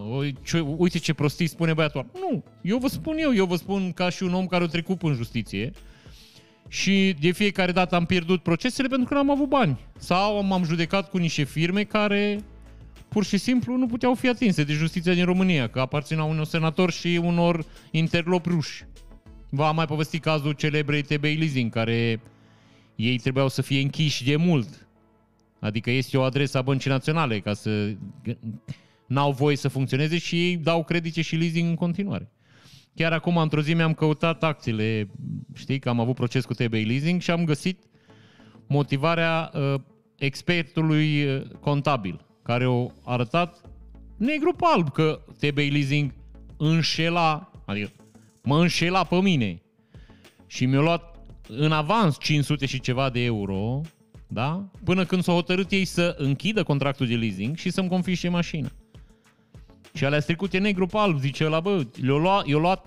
uite 0.77 0.97
ce 0.97 1.13
prostii 1.13 1.47
spune 1.47 1.73
băiatul 1.73 2.05
Nu, 2.13 2.43
eu 2.61 2.77
vă 2.77 2.87
spun 2.87 3.17
eu, 3.17 3.35
eu 3.35 3.45
vă 3.45 3.55
spun 3.55 3.91
ca 3.91 4.09
și 4.09 4.23
un 4.23 4.33
om 4.33 4.47
care 4.47 4.63
a 4.63 4.67
trecut 4.67 5.01
în 5.01 5.13
justiție 5.13 5.71
și 6.67 7.15
de 7.19 7.31
fiecare 7.31 7.71
dată 7.71 7.95
am 7.95 8.05
pierdut 8.05 8.43
procesele 8.43 8.87
pentru 8.87 9.07
că 9.07 9.13
n-am 9.13 9.31
avut 9.31 9.49
bani. 9.49 9.79
Sau 9.97 10.43
m-am 10.43 10.63
judecat 10.63 11.09
cu 11.09 11.17
niște 11.17 11.43
firme 11.43 11.83
care 11.83 12.43
pur 13.13 13.25
și 13.25 13.37
simplu 13.37 13.77
nu 13.77 13.85
puteau 13.85 14.13
fi 14.13 14.27
atinse 14.27 14.63
de 14.63 14.73
justiția 14.73 15.13
din 15.13 15.25
România, 15.25 15.67
că 15.67 15.79
aparțineau 15.79 16.29
unor 16.29 16.45
senatori 16.45 16.91
și 16.91 17.19
unor 17.23 17.65
interlopi 17.91 18.49
ruși. 18.49 18.85
V-am 19.49 19.75
mai 19.75 19.85
povestit 19.85 20.21
cazul 20.21 20.51
celebrei 20.51 21.01
TB 21.01 21.23
Leasing, 21.23 21.71
care 21.71 22.21
ei 22.95 23.17
trebuiau 23.17 23.47
să 23.47 23.61
fie 23.61 23.81
închiși 23.81 24.23
de 24.23 24.35
mult. 24.35 24.87
Adică 25.59 25.91
este 25.91 26.17
o 26.17 26.21
adresă 26.21 26.57
a 26.57 26.61
băncii 26.61 26.89
naționale 26.89 27.39
ca 27.39 27.53
să 27.53 27.93
n-au 29.07 29.31
voie 29.31 29.55
să 29.55 29.67
funcționeze 29.67 30.17
și 30.17 30.47
ei 30.47 30.57
dau 30.57 30.83
credite 30.83 31.21
și 31.21 31.35
leasing 31.35 31.67
în 31.69 31.75
continuare. 31.75 32.31
Chiar 32.95 33.13
acum, 33.13 33.37
într-o 33.37 33.61
zi, 33.61 33.73
mi-am 33.73 33.93
căutat 33.93 34.43
acțiile, 34.43 35.09
știi, 35.53 35.79
că 35.79 35.89
am 35.89 35.99
avut 35.99 36.15
proces 36.15 36.45
cu 36.45 36.53
TB 36.53 36.73
Leasing 36.73 37.21
și 37.21 37.31
am 37.31 37.45
găsit 37.45 37.83
motivarea 38.67 39.51
uh, 39.53 39.73
expertului 40.17 41.25
uh, 41.25 41.41
contabil, 41.59 42.25
care 42.43 42.65
a 42.65 42.91
arătat 43.03 43.61
negru 44.17 44.53
pe 44.53 44.63
alb 44.73 44.91
că 44.91 45.21
TB 45.39 45.57
Leasing 45.57 46.13
înșela, 46.57 47.51
adică 47.65 47.91
mă 48.43 48.59
înșela 48.61 49.03
pe 49.03 49.15
mine 49.21 49.61
și 50.47 50.65
mi-a 50.65 50.79
luat 50.79 51.19
în 51.47 51.71
avans 51.71 52.17
500 52.19 52.65
și 52.65 52.79
ceva 52.79 53.09
de 53.09 53.23
euro, 53.23 53.81
da? 54.27 54.63
Până 54.83 55.05
când 55.05 55.23
s-au 55.23 55.35
hotărât 55.35 55.71
ei 55.71 55.85
să 55.85 56.15
închidă 56.17 56.63
contractul 56.63 57.07
de 57.07 57.15
leasing 57.15 57.55
și 57.55 57.69
să-mi 57.69 57.89
confiște 57.89 58.29
mașina. 58.29 58.69
Și 59.93 60.05
alea 60.05 60.19
stricute 60.19 60.57
negru 60.57 60.85
pe 60.85 60.97
alb, 60.97 61.19
zice 61.19 61.45
ăla, 61.45 61.59
bă, 61.59 61.85
i-a 62.03 62.15
luat, 62.15 62.45
i-a 62.49 62.57
luat 62.57 62.85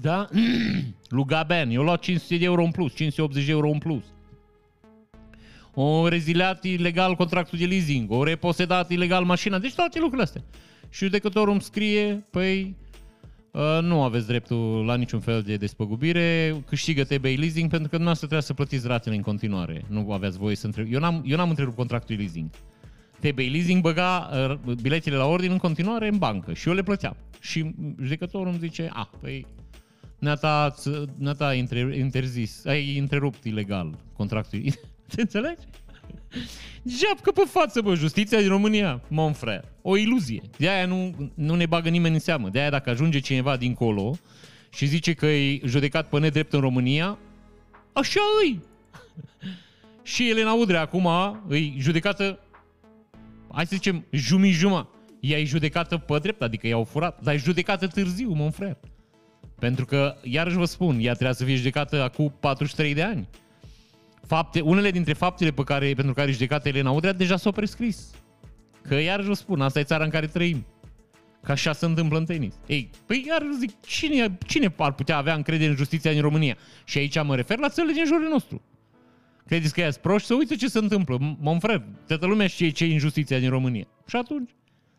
da? 0.00 0.28
Lui 1.08 1.24
Gaben, 1.26 1.70
i-a 1.70 1.80
luat 1.80 2.00
500 2.00 2.36
de 2.36 2.44
euro 2.44 2.62
în 2.62 2.70
plus, 2.70 2.94
580 2.94 3.44
de 3.44 3.50
euro 3.50 3.68
în 3.68 3.78
plus. 3.78 4.04
O 5.82 6.08
reziliat 6.08 6.64
ilegal 6.64 7.14
contractul 7.14 7.58
de 7.58 7.64
leasing, 7.64 8.10
o 8.10 8.24
reposedat 8.24 8.90
ilegal 8.90 9.24
mașina, 9.24 9.58
deci 9.58 9.74
toate 9.74 9.98
lucrurile 9.98 10.22
astea. 10.22 10.42
Și 10.90 11.04
judecătorul 11.04 11.52
îmi 11.52 11.62
scrie, 11.62 12.26
păi, 12.30 12.76
Uh, 13.52 13.78
nu 13.82 14.02
aveți 14.02 14.26
dreptul 14.26 14.84
la 14.84 14.96
niciun 14.96 15.20
fel 15.20 15.42
de 15.42 15.56
despăgubire, 15.56 16.56
câștigă 16.66 17.04
TB 17.04 17.24
Leasing 17.24 17.70
pentru 17.70 17.88
că 17.88 17.96
dumneavoastră 17.96 18.26
trebuie 18.26 18.42
să 18.42 18.54
plătiți 18.54 18.86
ratele 18.86 19.14
în 19.14 19.22
continuare. 19.22 19.84
Nu 19.88 20.12
aveți 20.12 20.38
voie 20.38 20.56
să 20.56 20.66
întrerup. 20.66 20.92
Eu 20.92 21.00
n-am, 21.00 21.22
eu 21.26 21.36
n-am 21.36 21.48
întrerupt 21.48 21.76
contractul 21.76 22.16
leasing. 22.16 22.48
TB 23.20 23.38
Leasing 23.38 23.82
băga 23.82 24.30
uh, 24.66 24.74
biletele 24.74 25.16
la 25.16 25.26
ordine 25.26 25.52
în 25.52 25.58
continuare 25.58 26.08
în 26.08 26.18
bancă 26.18 26.52
și 26.52 26.68
eu 26.68 26.74
le 26.74 26.82
plăteam. 26.82 27.16
Și 27.40 27.74
judecătorul 28.02 28.48
îmi 28.48 28.58
zice, 28.58 28.88
a, 28.92 29.10
păi, 29.20 29.46
neata, 30.18 30.74
neata 31.16 31.54
interzis, 31.94 32.64
ai 32.64 32.98
întrerupt 32.98 33.44
ilegal 33.44 33.98
contractul. 34.16 34.62
Te 35.14 35.20
înțelegi? 35.20 35.62
Jap 36.82 37.20
că 37.22 37.30
pe 37.30 37.42
față, 37.46 37.80
bă, 37.80 37.94
justiția 37.94 38.38
din 38.38 38.48
România, 38.48 39.02
mon 39.08 39.32
frère. 39.32 39.64
O 39.82 39.96
iluzie. 39.96 40.42
De 40.56 40.68
aia 40.68 40.86
nu, 40.86 41.30
nu 41.34 41.54
ne 41.54 41.66
bagă 41.66 41.88
nimeni 41.88 42.14
în 42.14 42.20
seamă. 42.20 42.48
De 42.48 42.58
aia 42.58 42.70
dacă 42.70 42.90
ajunge 42.90 43.18
cineva 43.18 43.56
dincolo 43.56 44.16
și 44.70 44.86
zice 44.86 45.12
că 45.12 45.26
e 45.26 45.60
judecat 45.64 46.08
pe 46.08 46.18
nedrept 46.18 46.52
în 46.52 46.60
România, 46.60 47.18
așa 47.92 48.20
îi. 48.42 48.62
și 50.12 50.30
Elena 50.30 50.52
Udrea 50.52 50.80
acum 50.80 51.08
îi 51.48 51.76
judecată, 51.78 52.38
hai 53.52 53.66
să 53.66 53.74
zicem, 53.74 54.06
jumi-juma. 54.10 54.88
Ea 55.20 55.38
e 55.38 55.44
judecată 55.44 55.96
pe 55.98 56.18
drept, 56.18 56.42
adică 56.42 56.66
i-au 56.66 56.84
furat, 56.84 57.20
dar 57.22 57.34
e 57.34 57.38
judecată 57.38 57.86
târziu, 57.86 58.32
mon 58.32 58.50
frère. 58.50 58.80
Pentru 59.58 59.84
că, 59.84 60.16
iarăși 60.22 60.56
vă 60.56 60.64
spun, 60.64 60.98
ea 61.00 61.12
trebuia 61.12 61.32
să 61.32 61.44
fie 61.44 61.54
judecată 61.54 62.02
acum 62.02 62.34
43 62.40 62.94
de 62.94 63.02
ani 63.02 63.28
fapte, 64.26 64.60
unele 64.60 64.90
dintre 64.90 65.12
faptele 65.12 65.50
pe 65.50 65.64
care, 65.64 65.92
pentru 65.94 66.14
care 66.14 66.30
judecată 66.30 66.68
Elena 66.68 66.90
Udrea 66.90 67.12
deja 67.12 67.36
s-au 67.36 67.52
prescris. 67.52 68.10
Că 68.82 68.94
iar 68.94 69.20
vă 69.20 69.32
spun, 69.32 69.60
asta 69.60 69.78
e 69.78 69.82
țara 69.82 70.04
în 70.04 70.10
care 70.10 70.26
trăim. 70.26 70.66
Ca 71.42 71.52
așa 71.52 71.72
se 71.72 71.84
întâmplă 71.84 72.18
în 72.18 72.24
tenis. 72.24 72.54
Ei, 72.66 72.90
păi 73.06 73.24
iar 73.28 73.42
zic, 73.58 73.80
cine, 73.80 74.38
cine 74.46 74.74
ar 74.76 74.92
putea 74.92 75.16
avea 75.16 75.34
încredere 75.34 75.70
în 75.70 75.76
justiția 75.76 76.12
din 76.12 76.20
România? 76.20 76.56
Și 76.84 76.98
aici 76.98 77.22
mă 77.22 77.36
refer 77.36 77.58
la 77.58 77.68
țările 77.68 77.92
din 77.92 78.04
jurul 78.04 78.28
nostru. 78.28 78.62
Credeți 79.46 79.74
că 79.74 79.80
e 79.80 79.90
proști? 80.00 80.26
Să 80.26 80.34
uite 80.34 80.54
ce 80.54 80.68
se 80.68 80.78
întâmplă. 80.78 81.36
Mă 81.40 81.56
frate, 81.60 81.84
toată 82.06 82.26
lumea 82.26 82.46
știe 82.46 82.70
ce 82.70 82.84
e 82.84 82.92
injustiția 82.92 83.38
din 83.38 83.50
România. 83.50 83.86
Și 84.06 84.16
atunci 84.16 84.50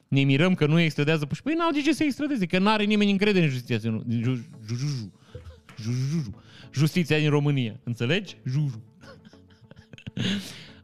ne 0.07 0.23
mirăm 0.23 0.53
că 0.53 0.65
nu 0.65 0.79
extradează. 0.79 1.27
Păi 1.43 1.53
n-au 1.53 1.71
de 1.71 1.81
ce 1.81 1.93
să 1.93 2.03
extradeze, 2.03 2.45
că 2.45 2.59
n-are 2.59 2.83
nimeni 2.83 3.11
încredere 3.11 3.45
în 3.45 3.51
justiția 3.51 3.77
din 3.77 4.45
Justiția 6.71 7.17
din 7.17 7.29
România. 7.29 7.79
Înțelegi? 7.83 8.35
Juju. 8.45 8.83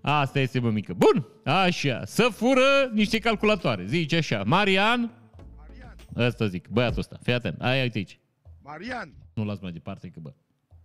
Asta 0.02 0.40
este, 0.40 0.60
bă, 0.60 0.70
mică. 0.70 0.94
Bun, 0.94 1.28
așa, 1.44 2.06
să 2.06 2.30
fură 2.32 2.90
niște 2.94 3.20
calculatoare. 3.20 3.86
Zice 3.86 4.16
așa, 4.16 4.44
Marian, 4.46 5.12
Marian, 5.58 5.96
ăsta 6.16 6.48
zic, 6.48 6.68
băiatul 6.68 7.00
ăsta, 7.00 7.20
fii 7.24 7.34
atent, 7.34 7.62
ai 7.62 7.82
uite 7.82 7.98
aici. 7.98 8.20
Marian, 8.64 9.14
Nu 9.34 9.46
las 9.46 9.60
mai 9.60 9.72
departe, 9.72 10.08
că 10.08 10.20
bă. 10.20 10.34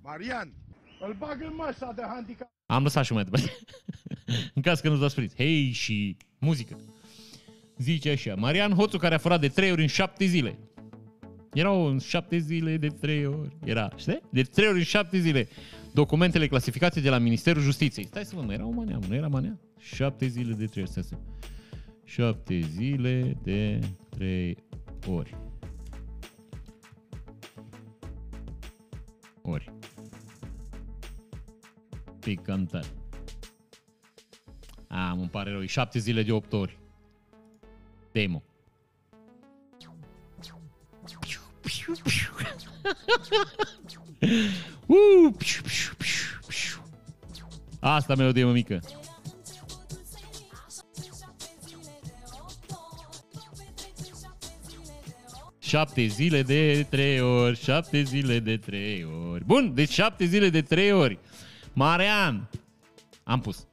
Marian, 0.02 0.52
îl 1.06 1.14
bag 1.18 1.42
în 1.42 1.52
măsa 1.56 1.92
de 1.96 2.02
handicap. 2.08 2.50
Am 2.66 2.82
lăsat 2.82 3.04
și 3.04 3.12
mai 3.12 3.24
departe. 3.24 3.56
în 4.54 4.62
caz 4.62 4.80
că 4.80 4.88
nu-ți 4.88 5.00
dați 5.00 5.12
sprit. 5.12 5.34
Hei 5.36 5.70
și 5.70 6.16
muzică. 6.38 6.78
Zice 7.76 8.10
așa, 8.10 8.34
Marian 8.34 8.72
Hoțu 8.72 8.98
care 8.98 9.14
a 9.14 9.18
furat 9.18 9.40
de 9.40 9.48
trei 9.48 9.70
ori 9.70 9.80
în 9.80 9.86
șapte 9.86 10.24
zile. 10.24 10.58
Erau 11.52 11.86
în 11.86 11.98
șapte 11.98 12.38
zile 12.38 12.76
de 12.76 12.88
trei 12.88 13.26
ori. 13.26 13.56
Era, 13.64 13.90
știi? 13.96 14.20
De 14.30 14.42
trei 14.42 14.68
ori 14.68 14.78
în 14.78 14.84
șapte 14.84 15.18
zile 15.18 15.48
documentele 15.92 16.46
clasificate 16.46 17.00
de 17.00 17.08
la 17.08 17.18
Ministerul 17.18 17.62
Justiției. 17.62 18.06
Stai 18.06 18.24
să 18.24 18.34
văd, 18.34 18.44
mai 18.44 18.54
era 18.54 18.66
o 18.66 18.70
manea, 18.70 18.98
nu 19.08 19.14
era 19.14 19.28
manea? 19.28 19.58
Șapte 19.78 20.26
zile 20.26 20.52
de 20.52 20.64
trei 20.64 20.82
ori. 20.82 20.90
Stai 20.90 21.02
să... 21.02 21.16
Șapte 22.04 22.60
zile 22.60 23.36
de 23.42 23.78
trei 24.08 24.56
ori. 25.06 25.36
Ori. 29.42 29.72
Picantar. 32.20 32.84
A, 34.88 35.10
îmi 35.10 35.28
pare 35.28 35.50
rău, 35.50 35.62
e 35.62 35.66
șapte 35.66 35.98
zile 35.98 36.22
de 36.22 36.32
opt 36.32 36.52
ori. 36.52 36.78
Demo. 38.12 38.42
Uh, 44.86 45.32
piu, 45.38 45.62
piu, 45.62 45.94
piu, 45.96 46.38
piu. 46.46 46.82
Asta 47.80 48.14
melodie, 48.14 48.44
mă 48.44 48.52
mică. 48.52 48.80
Șapte 55.58 56.06
zile 56.06 56.42
de 56.42 56.86
trei 56.90 57.20
ori, 57.20 57.58
șapte 57.58 58.02
zile 58.02 58.38
de 58.38 58.56
trei 58.56 59.04
ori. 59.04 59.44
Bun, 59.44 59.74
deci 59.74 59.90
șapte 59.90 60.24
zile 60.24 60.48
de 60.48 60.62
trei 60.62 60.92
ori. 60.92 61.18
Marian, 61.72 62.50
am 63.22 63.40
pus. 63.40 63.66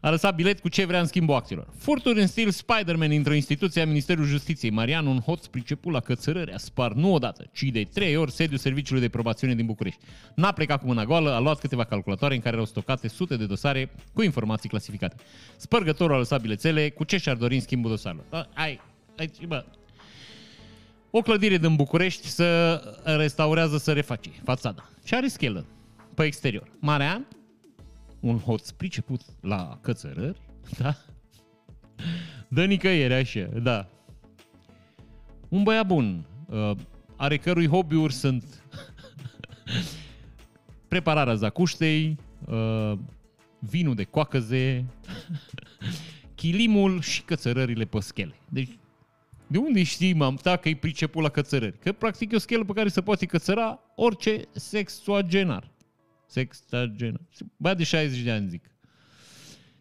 A 0.00 0.10
lăsat 0.10 0.34
bilet 0.34 0.60
cu 0.60 0.68
ce 0.68 0.84
vrea 0.84 1.00
în 1.00 1.06
schimbul 1.06 1.34
acțiilor. 1.34 1.66
Furturi 1.78 2.20
în 2.20 2.26
stil 2.26 2.50
Spider-Man 2.50 3.10
într-o 3.10 3.34
instituție 3.34 3.82
a 3.82 3.86
Ministerului 3.86 4.30
Justiției. 4.30 4.70
Marian, 4.70 5.06
un 5.06 5.20
hoț 5.20 5.46
priceput 5.46 5.92
la 5.92 6.00
cățărări, 6.00 6.52
a 6.52 6.56
spart 6.56 6.96
nu 6.96 7.12
odată, 7.12 7.50
ci 7.52 7.62
de 7.62 7.82
trei 7.92 8.16
ori 8.16 8.32
sediul 8.32 8.58
Serviciului 8.58 9.02
de 9.02 9.08
Probațiune 9.08 9.54
din 9.54 9.66
București. 9.66 10.00
N-a 10.34 10.52
plecat 10.52 10.80
cu 10.80 10.86
mâna 10.86 11.04
goală, 11.04 11.30
a 11.30 11.38
luat 11.38 11.58
câteva 11.58 11.84
calculatoare 11.84 12.34
în 12.34 12.40
care 12.40 12.54
erau 12.54 12.66
stocate 12.66 13.08
sute 13.08 13.36
de 13.36 13.46
dosare 13.46 13.90
cu 14.12 14.22
informații 14.22 14.68
clasificate. 14.68 15.16
Spărgătorul 15.56 16.14
a 16.14 16.18
lăsat 16.18 16.40
bilețele 16.40 16.90
cu 16.90 17.04
ce 17.04 17.16
și-ar 17.16 17.36
dori 17.36 17.54
în 17.54 17.60
schimbul 17.60 17.90
dosarelor. 17.90 18.24
Da, 18.30 18.48
ai, 18.54 18.80
ai, 19.18 19.30
bă, 19.46 19.64
o 21.10 21.20
clădire 21.20 21.58
din 21.58 21.76
București 21.76 22.26
să 22.26 22.80
restaurează, 23.04 23.78
să 23.78 23.92
reface 23.92 24.30
fațada. 24.44 24.88
Și 25.04 25.14
are 25.14 25.28
schelă 25.28 25.64
pe 26.14 26.24
exterior. 26.24 26.68
Marian, 26.78 27.26
un 28.20 28.38
hoț 28.38 28.70
priceput 28.70 29.20
la 29.40 29.78
cățărări, 29.82 30.40
da? 30.78 30.96
Dă 32.48 32.64
nicăieri, 32.64 33.14
așa, 33.14 33.48
da. 33.62 33.88
Un 35.48 35.62
băiat 35.62 35.86
bun, 35.86 36.26
uh, 36.46 36.70
are 37.16 37.36
cărui 37.36 37.68
hobby-uri 37.68 38.12
sunt 38.12 38.62
prepararea 40.88 41.34
zacuștei, 41.34 42.16
uh, 42.46 42.92
vinul 43.58 43.94
de 43.94 44.04
coacăze, 44.04 44.84
chilimul 46.34 47.00
și 47.00 47.22
cățărările 47.22 47.84
pe 47.84 48.00
schele. 48.00 48.34
Deci, 48.48 48.78
de 49.46 49.58
unde 49.58 49.82
știi, 49.82 50.12
mam, 50.12 50.34
ta 50.34 50.56
că 50.56 50.68
e 50.68 50.76
priceput 50.76 51.22
la 51.22 51.28
cățărări? 51.28 51.78
Că, 51.78 51.92
practic, 51.92 52.32
e 52.32 52.36
o 52.36 52.38
schelă 52.38 52.64
pe 52.64 52.72
care 52.72 52.88
se 52.88 53.00
poate 53.00 53.26
cățăra 53.26 53.80
orice 53.94 54.40
sexuagenar. 54.52 55.70
Sextagenar. 56.28 57.20
Băiat 57.56 57.76
de 57.76 57.84
60 57.84 58.20
de 58.20 58.30
ani, 58.30 58.48
zic. 58.48 58.70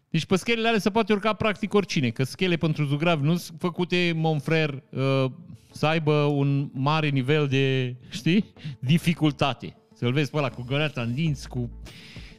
Deci 0.09 0.25
pe 0.25 0.35
schelele 0.35 0.67
alea 0.67 0.79
se 0.79 0.89
poate 0.89 1.13
urca 1.13 1.33
practic 1.33 1.73
oricine, 1.73 2.09
că 2.09 2.23
schele 2.23 2.55
pentru 2.55 2.85
zugrav 2.85 3.21
nu 3.21 3.35
sunt 3.35 3.59
făcute, 3.59 4.11
mon 4.15 4.39
frère, 4.39 4.83
uh, 4.89 5.31
să 5.71 5.85
aibă 5.85 6.13
un 6.13 6.69
mare 6.73 7.09
nivel 7.09 7.47
de, 7.47 7.95
știi, 8.09 8.53
dificultate. 8.79 9.75
Să-l 9.93 10.11
vezi 10.11 10.31
pe 10.31 10.37
ăla 10.37 10.49
cu 10.49 10.63
găleata 10.63 11.01
în 11.01 11.13
dinți, 11.13 11.47
cu 11.47 11.69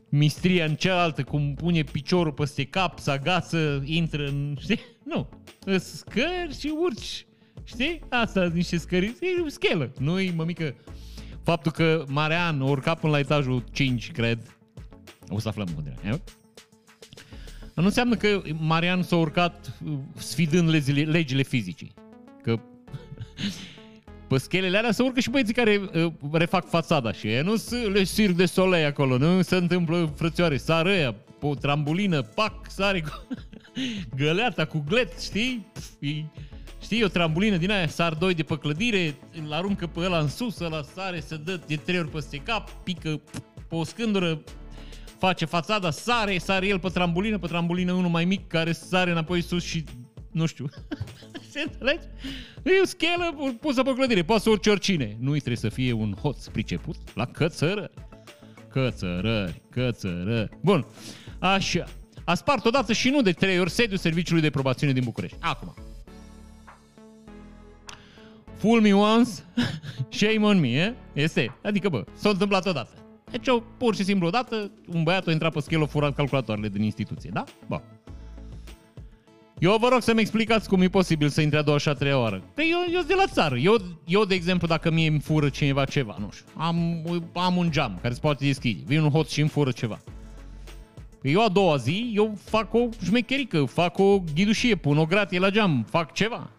mistria 0.08 0.64
în 0.64 0.74
cealaltă, 0.74 1.22
cum 1.22 1.54
pune 1.54 1.82
piciorul 1.82 2.32
peste 2.32 2.64
cap, 2.64 2.98
să 2.98 3.10
agață, 3.10 3.82
intră 3.84 4.26
în... 4.26 4.56
Știi? 4.60 4.80
Nu. 5.04 5.28
Îți 5.64 5.96
Scări 5.96 6.58
și 6.58 6.72
urci. 6.80 7.26
Știi? 7.64 8.00
Asta 8.08 8.42
sunt 8.42 8.54
niște 8.54 8.76
scări. 8.76 9.06
E 9.06 9.42
o 9.44 9.48
schelă. 9.48 9.92
Nu-i, 9.98 10.32
mămică, 10.36 10.74
faptul 11.48 11.72
că 11.72 12.04
Marean 12.08 12.60
a 12.60 12.64
urcat 12.64 13.00
până 13.00 13.12
la 13.12 13.18
etajul 13.18 13.64
5, 13.72 14.12
cred. 14.12 14.38
O 15.28 15.38
să 15.38 15.48
aflăm 15.48 15.68
unde 15.76 15.94
era. 16.02 16.20
Nu 17.74 17.84
înseamnă 17.84 18.14
că 18.14 18.42
Marian 18.58 19.02
s-a 19.02 19.16
urcat 19.16 19.78
uh, 19.84 19.92
sfidând 20.16 20.68
legile, 20.68 21.02
legile 21.02 21.42
fizicii. 21.42 21.94
Că 22.42 22.60
pe 24.28 24.38
schelele 24.38 24.78
alea 24.78 24.92
se 24.92 25.02
urcă 25.02 25.20
și 25.20 25.30
băieții 25.30 25.54
care 25.54 25.80
uh, 25.94 26.12
refac 26.32 26.68
fațada 26.68 27.12
și 27.12 27.28
e, 27.28 27.40
nu 27.40 27.56
sunt 27.56 27.92
le 27.92 28.02
circ 28.02 28.36
de 28.36 28.46
solei 28.46 28.84
acolo, 28.84 29.18
nu 29.18 29.42
se 29.42 29.56
întâmplă 29.56 30.12
frățioare, 30.16 30.56
sară 30.56 30.88
ăia, 30.88 31.12
pe 31.12 31.46
o 31.46 31.54
trambulină, 31.54 32.22
pac, 32.22 32.70
sare 32.70 33.00
cu 33.00 33.26
găleata 34.16 34.64
cu 34.64 34.84
glet, 34.88 35.20
știi? 35.20 35.66
Pf, 35.72 35.88
e, 35.98 36.24
știi, 36.80 37.04
o 37.04 37.08
trambulină 37.08 37.56
din 37.56 37.70
aia, 37.70 37.88
sar 37.88 38.14
doi 38.14 38.34
de 38.34 38.42
pe 38.42 38.58
clădire, 38.58 39.16
îl 39.44 39.52
aruncă 39.52 39.86
pe 39.86 40.00
ăla 40.00 40.18
în 40.18 40.28
sus, 40.28 40.58
ăla 40.58 40.82
sare, 40.82 41.20
se 41.20 41.36
dă 41.36 41.60
de 41.66 41.76
trei 41.76 41.98
ori 41.98 42.10
peste 42.10 42.36
cap, 42.36 42.70
pică 42.70 43.16
pf, 43.16 43.38
pe 43.68 43.74
o 43.74 43.84
scândură, 43.84 44.42
face 45.18 45.44
fațada, 45.44 45.90
sare, 45.90 46.38
sare 46.38 46.66
el 46.66 46.78
pe 46.78 46.88
trambulină, 46.88 47.38
pe 47.38 47.46
trambulină 47.46 47.92
unul 47.92 48.10
mai 48.10 48.24
mic 48.24 48.46
care 48.46 48.72
sare 48.72 49.10
înapoi 49.10 49.40
sus 49.40 49.64
și 49.64 49.84
nu 50.32 50.46
știu. 50.46 50.68
Se 51.50 51.62
înțelegi? 51.66 52.06
E 52.64 52.80
o 52.82 52.84
schelă 52.84 53.54
pusă 53.60 53.82
pe 53.82 53.94
clădire, 53.94 54.22
poate 54.22 54.42
să 54.42 54.50
urci 54.50 54.66
oricine. 54.66 55.16
Nu 55.20 55.30
trebuie 55.30 55.56
să 55.56 55.68
fie 55.68 55.92
un 55.92 56.14
hoț 56.20 56.46
priceput 56.46 56.96
la 57.14 57.26
cățărări. 57.26 57.92
Cățărări, 58.68 59.62
cățărări. 59.70 60.58
Bun, 60.60 60.86
așa. 61.38 61.84
A 62.24 62.34
spart 62.34 62.64
odată 62.64 62.92
și 62.92 63.08
nu 63.10 63.22
de 63.22 63.32
trei 63.32 63.60
ori 63.60 63.70
sediul 63.70 63.98
Serviciului 63.98 64.42
de 64.42 64.50
Probațiune 64.50 64.92
din 64.92 65.04
București. 65.04 65.36
Acum. 65.40 65.74
Fool 68.58 68.80
me 68.80 68.94
once, 68.94 69.30
shame 70.08 70.46
on 70.46 70.60
me, 70.60 70.68
eh? 70.68 70.92
Este. 71.12 71.56
Adică, 71.62 71.88
bă, 71.88 72.04
s-a 72.14 72.28
întâmplat 72.28 72.66
odată. 72.66 72.90
Deci, 73.30 73.48
o, 73.48 73.60
pur 73.76 73.94
și 73.94 74.04
simplu 74.04 74.26
odată, 74.26 74.70
un 74.92 75.02
băiat 75.02 75.26
a 75.26 75.30
intrat 75.30 75.52
pe 75.52 75.60
schelă, 75.60 75.84
furat 75.84 76.14
calculatoarele 76.14 76.68
din 76.68 76.82
instituție, 76.82 77.30
da? 77.32 77.44
Bă. 77.66 77.80
Eu 79.58 79.76
vă 79.80 79.88
rog 79.88 80.02
să-mi 80.02 80.20
explicați 80.20 80.68
cum 80.68 80.80
e 80.80 80.88
posibil 80.88 81.28
să 81.28 81.40
intre 81.40 81.58
a 81.58 81.62
doua 81.62 81.78
și 81.78 81.88
a 81.88 81.92
treia 81.92 82.18
oară. 82.18 82.42
Că 82.54 82.62
eu, 82.62 82.78
eu 82.92 82.96
sunt 82.96 83.06
de 83.06 83.14
la 83.14 83.26
țară. 83.26 83.56
Eu, 83.56 83.76
eu, 84.06 84.24
de 84.24 84.34
exemplu, 84.34 84.66
dacă 84.66 84.90
mie 84.90 85.08
îmi 85.08 85.20
fură 85.20 85.48
cineva 85.48 85.84
ceva, 85.84 86.16
nu 86.18 86.28
știu, 86.32 86.46
am, 86.56 87.04
am 87.34 87.56
un 87.56 87.70
geam 87.70 87.98
care 88.02 88.14
se 88.14 88.20
poate 88.20 88.44
deschide, 88.44 88.82
vine 88.86 89.02
un 89.02 89.10
hoț 89.10 89.30
și 89.30 89.40
îmi 89.40 89.48
fură 89.48 89.70
ceva. 89.70 89.98
Păi 91.20 91.32
eu 91.32 91.44
a 91.44 91.48
doua 91.48 91.76
zi, 91.76 92.12
eu 92.14 92.38
fac 92.44 92.74
o 92.74 92.88
șmecherică, 93.04 93.64
fac 93.64 93.98
o 93.98 94.22
ghidușie, 94.34 94.74
pun 94.74 94.98
o 94.98 95.04
gratie 95.04 95.38
la 95.38 95.50
geam, 95.50 95.86
fac 95.90 96.12
ceva. 96.12 96.50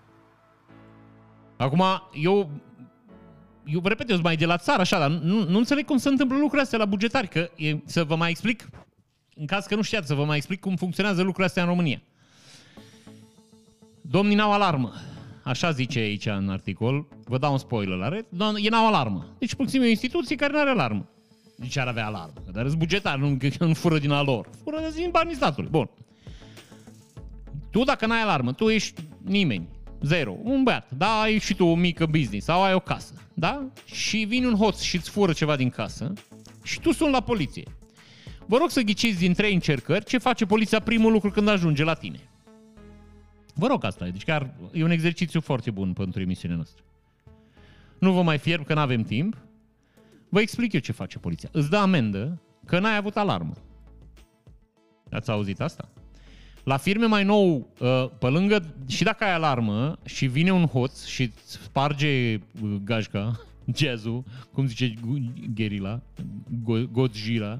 Acum, 1.60 1.84
eu, 2.14 2.50
eu 3.66 3.82
repet, 3.84 4.10
eu 4.10 4.16
sunt 4.16 4.24
mai 4.24 4.36
de 4.36 4.46
la 4.46 4.58
țară, 4.58 4.82
așa, 4.82 5.00
dar 5.00 5.10
nu, 5.10 5.50
nu 5.50 5.58
înțeleg 5.58 5.86
cum 5.86 5.98
se 5.98 6.10
întâmplă 6.10 6.36
lucrurile 6.36 6.62
astea 6.62 6.78
la 6.78 6.86
bugetari, 6.86 7.28
că 7.28 7.50
e, 7.56 7.78
să 7.86 8.04
vă 8.04 8.16
mai 8.16 8.30
explic, 8.30 8.70
în 9.36 9.46
caz 9.46 9.66
că 9.66 9.76
nu 9.76 9.82
știați, 9.82 10.08
să 10.08 10.14
vă 10.14 10.26
mai 10.26 10.38
explic 10.38 10.60
cum 10.60 10.76
funcționează 10.76 11.20
lucrurile 11.20 11.46
astea 11.46 11.64
în 11.64 11.70
România. 11.70 12.02
Domnii 14.02 14.36
n-au 14.36 14.52
alarmă. 14.52 14.94
Așa 15.44 15.72
zice 15.72 16.00
aici 16.00 16.26
în 16.26 16.50
articol. 16.50 17.08
Vă 17.24 17.38
dau 17.38 17.52
un 17.52 17.58
spoiler 17.58 17.98
la 17.98 18.10
red. 18.10 18.26
E 18.56 18.70
n-au 18.70 18.88
alarmă. 18.88 19.26
Deci, 19.40 19.56
pur 19.56 19.66
și 19.66 19.72
simplu, 19.72 19.88
e 19.88 19.92
o 19.92 19.94
instituție 19.94 20.36
care 20.36 20.52
nu 20.54 20.60
are 20.60 20.70
alarmă. 20.70 21.10
Deci 21.56 21.78
ar 21.78 21.88
avea 21.88 22.06
alarmă. 22.06 22.44
Dar 22.52 22.68
sunt 22.68 22.80
bugetar, 22.80 23.18
nu, 23.18 23.38
nu 23.60 23.74
fură 23.74 23.98
din 24.00 24.12
a 24.12 24.22
lor. 24.22 24.50
Fură 24.64 24.78
din 24.96 25.10
banii 25.12 25.36
statului. 25.36 25.70
Bun. 25.70 25.90
Tu, 27.72 27.84
dacă 27.84 28.06
n-ai 28.06 28.22
alarmă, 28.22 28.54
tu 28.54 28.70
ești 28.70 29.02
nimeni. 29.24 29.68
Zero. 30.02 30.38
Un 30.44 30.64
băiat. 30.64 30.92
Da, 30.92 31.22
ai 31.22 31.38
și 31.38 31.56
tu 31.56 31.66
o 31.66 31.76
mică 31.76 32.06
business 32.06 32.46
sau 32.46 32.64
ai 32.64 32.74
o 32.74 32.80
casă. 32.80 33.14
Da? 33.34 33.66
Și 33.86 34.18
vine 34.18 34.48
un 34.48 34.56
hoț 34.56 34.80
și 34.80 34.96
îți 34.96 35.10
fură 35.10 35.34
ceva 35.34 35.56
din 35.56 35.70
casă 35.70 36.14
și 36.64 36.80
tu 36.80 36.92
suni 36.92 37.12
la 37.12 37.22
poliție. 37.22 37.64
Vă 38.46 38.58
rog 38.58 38.70
să 38.70 38.82
ghiciți 38.82 39.20
din 39.20 39.34
trei 39.34 39.54
încercări 39.54 40.06
ce 40.06 40.18
face 40.18 40.46
poliția 40.46 40.80
primul 40.80 41.12
lucru 41.12 41.32
când 41.32 41.48
ajunge 41.48 41.84
la 41.84 41.94
tine. 41.94 42.20
Vă 43.54 43.68
rog 43.68 43.84
asta, 43.84 44.06
deci 44.06 44.24
chiar 44.24 44.54
e 44.72 44.84
un 44.84 44.92
exercițiu 44.92 45.42
foarte 45.42 45.72
bun 45.72 45.94
pentru 45.94 46.22
emisiunea 46.22 46.56
noastră. 46.56 46.84
Nu 48.00 48.12
vă 48.12 48.22
mai 48.22 48.38
fierb 48.38 48.66
că 48.66 48.74
nu 48.74 48.80
avem 48.80 49.04
timp. 49.04 49.38
Vă 50.30 50.40
explic 50.40 50.74
eu 50.74 50.80
ce 50.80 50.92
face 50.92 51.20
poliția. 51.20 51.50
Îți 51.52 51.70
dă 51.70 51.78
amendă 51.78 52.42
că 52.66 52.80
n-ai 52.80 52.98
avut 52.98 53.18
alarmă. 53.18 53.54
Ați 55.12 55.30
auzit 55.30 55.62
asta? 55.62 55.90
La 56.64 56.78
firme 56.78 57.06
mai 57.06 57.24
nou, 57.24 57.68
uh, 57.80 58.10
pe 58.20 58.28
lângă, 58.28 58.74
și 58.88 59.04
dacă 59.04 59.24
ai 59.24 59.34
alarmă 59.34 59.98
și 60.06 60.26
vine 60.26 60.52
un 60.52 60.66
hoț 60.66 61.06
și 61.06 61.22
îți 61.22 61.52
sparge 61.52 62.34
uh, 62.34 62.76
gajca, 62.84 63.40
jazzul, 63.78 64.24
cum 64.54 64.68
zice 64.68 64.94
Gherila, 65.54 66.02
Godzilla, 66.92 67.58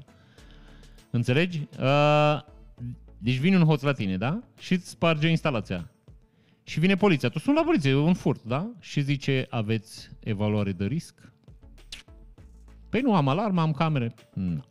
înțelegi? 1.10 1.66
Uh, 1.80 2.40
deci 3.18 3.38
vine 3.38 3.56
un 3.56 3.64
hoț 3.64 3.82
la 3.82 3.92
tine, 3.92 4.16
da? 4.16 4.40
Și 4.58 4.72
îți 4.72 4.88
sparge 4.88 5.28
instalația. 5.28 5.90
Și 6.62 6.80
vine 6.80 6.94
poliția. 6.94 7.28
Tu 7.28 7.38
sunt 7.38 7.56
la 7.56 7.62
poliție, 7.62 7.94
un 7.94 8.14
furt, 8.14 8.42
da? 8.42 8.70
Și 8.80 9.00
zice, 9.00 9.46
aveți 9.50 10.10
evaluare 10.20 10.72
de 10.72 10.84
risc? 10.84 11.14
Păi 12.88 13.00
nu, 13.00 13.14
am 13.14 13.28
alarmă, 13.28 13.60
am 13.60 13.72
camere. 13.72 14.14
Nu. 14.34 14.64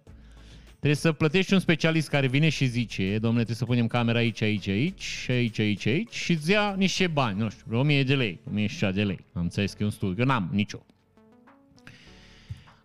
Trebuie 0.80 0.96
să 0.96 1.12
plătești 1.12 1.54
un 1.54 1.60
specialist 1.60 2.10
care 2.10 2.28
vine 2.28 2.50
și 2.50 2.66
zice, 2.66 3.04
domnule, 3.04 3.44
trebuie 3.44 3.56
să 3.56 3.66
punem 3.66 3.88
camera 3.88 4.18
aici, 4.18 4.42
aici, 4.42 4.68
aici, 4.68 5.26
aici, 5.30 5.60
aici, 5.60 5.86
aici 5.86 6.14
și 6.14 6.32
îți 6.32 6.52
ia 6.52 6.76
niște 6.78 7.08
bani, 7.08 7.40
nu 7.40 7.50
știu, 7.50 7.80
1000 7.80 8.04
de 8.04 8.16
lei, 8.16 8.40
1000 8.50 8.92
de 8.94 9.04
lei. 9.04 9.20
Am 9.34 9.42
înțeles 9.42 9.74
că 9.74 9.84
e 9.84 9.86
un 9.86 9.92
studiu, 9.92 10.16
că 10.16 10.24
n-am 10.24 10.50
nicio. 10.52 10.86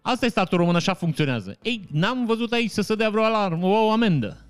Asta 0.01 0.27
e 0.27 0.29
statul 0.29 0.59
român, 0.59 0.75
așa 0.75 0.95
funcționează. 0.95 1.59
Ei, 1.63 1.89
n-am 1.91 2.27
văzut 2.27 2.53
aici 2.53 2.71
să 2.71 2.81
se 2.81 2.95
dea 2.95 3.11
vreo 3.11 3.23
alarmă, 3.23 3.67
o 3.67 3.91
amendă. 3.91 4.47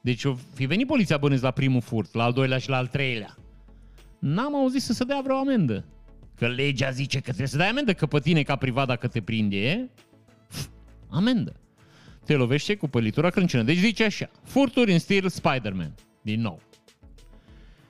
Deci 0.00 0.24
o 0.24 0.36
fi 0.54 0.66
venit 0.66 0.86
poliția 0.86 1.16
bănuiesc 1.16 1.44
la 1.44 1.50
primul 1.50 1.80
furt, 1.80 2.14
la 2.14 2.24
al 2.24 2.32
doilea 2.32 2.58
și 2.58 2.68
la 2.68 2.76
al 2.76 2.86
treilea. 2.86 3.36
N-am 4.18 4.56
auzit 4.56 4.82
să 4.82 4.92
se 4.92 5.04
dea 5.04 5.20
vreo 5.24 5.36
amendă. 5.36 5.84
Că 6.36 6.48
legea 6.48 6.90
zice 6.90 7.16
că 7.16 7.24
trebuie 7.24 7.46
să 7.46 7.56
dai 7.56 7.68
amendă, 7.68 7.92
că 7.92 8.06
pe 8.06 8.18
tine 8.18 8.42
ca 8.42 8.56
privat 8.56 8.86
dacă 8.86 9.08
te 9.08 9.20
prinde, 9.20 9.90
pf, 10.48 10.66
amendă. 11.08 11.60
Te 12.30 12.36
lovește 12.36 12.76
cu 12.76 12.88
pălitura 12.88 13.30
crâncenă. 13.30 13.62
Deci 13.62 13.76
zice 13.76 14.04
așa, 14.04 14.30
furturi 14.42 14.92
în 14.92 14.98
stil 14.98 15.28
Spider-Man, 15.28 15.94
din 16.22 16.40
nou. 16.40 16.62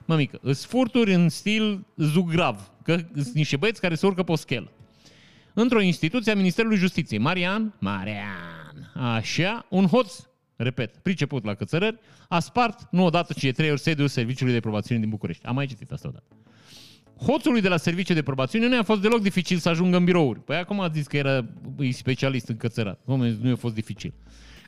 Mămică, 0.04 0.38
îs 0.42 0.64
furturi 0.64 1.14
în 1.14 1.28
stil 1.28 1.86
zugrav, 1.96 2.72
că 2.82 2.96
sunt 3.14 3.34
niște 3.34 3.56
băieți 3.56 3.80
care 3.80 3.94
se 3.94 4.06
urcă 4.06 4.22
pe 4.22 4.32
o 4.32 4.36
schelă. 4.36 4.72
Într-o 5.54 5.80
instituție 5.80 6.32
a 6.32 6.34
Ministerului 6.34 6.76
Justiției, 6.76 7.20
Marian, 7.20 7.74
Marian, 7.78 8.92
așa, 8.94 9.66
un 9.70 9.86
hoț 9.86 10.14
repet, 10.56 10.96
priceput 10.96 11.44
la 11.44 11.54
cățărări, 11.54 11.98
a 12.28 12.38
spart, 12.38 12.88
nu 12.90 13.04
odată, 13.04 13.32
ci 13.32 13.42
de 13.42 13.52
trei 13.52 13.70
ori 13.70 13.80
sediul 13.80 14.08
Serviciului 14.08 14.52
de 14.52 14.60
Probațiune 14.60 15.00
din 15.00 15.10
București. 15.10 15.46
Am 15.46 15.54
mai 15.54 15.66
citit 15.66 15.92
asta 15.92 16.08
odată. 16.08 16.26
Hoțului 17.26 17.60
de 17.60 17.68
la 17.68 17.76
Serviciul 17.76 18.14
de 18.14 18.22
Probațiune 18.22 18.68
nu 18.68 18.78
a 18.78 18.82
fost 18.82 19.00
deloc 19.00 19.20
dificil 19.20 19.58
să 19.58 19.68
ajungă 19.68 19.96
în 19.96 20.04
birouri. 20.04 20.40
Păi 20.40 20.56
acum 20.56 20.80
a 20.80 20.88
zis 20.88 21.06
că 21.06 21.16
era 21.16 21.46
specialist 21.90 22.48
în 22.48 22.56
cățărat. 22.56 23.00
Nu 23.04 23.52
a 23.52 23.56
fost 23.56 23.74
dificil. 23.74 24.14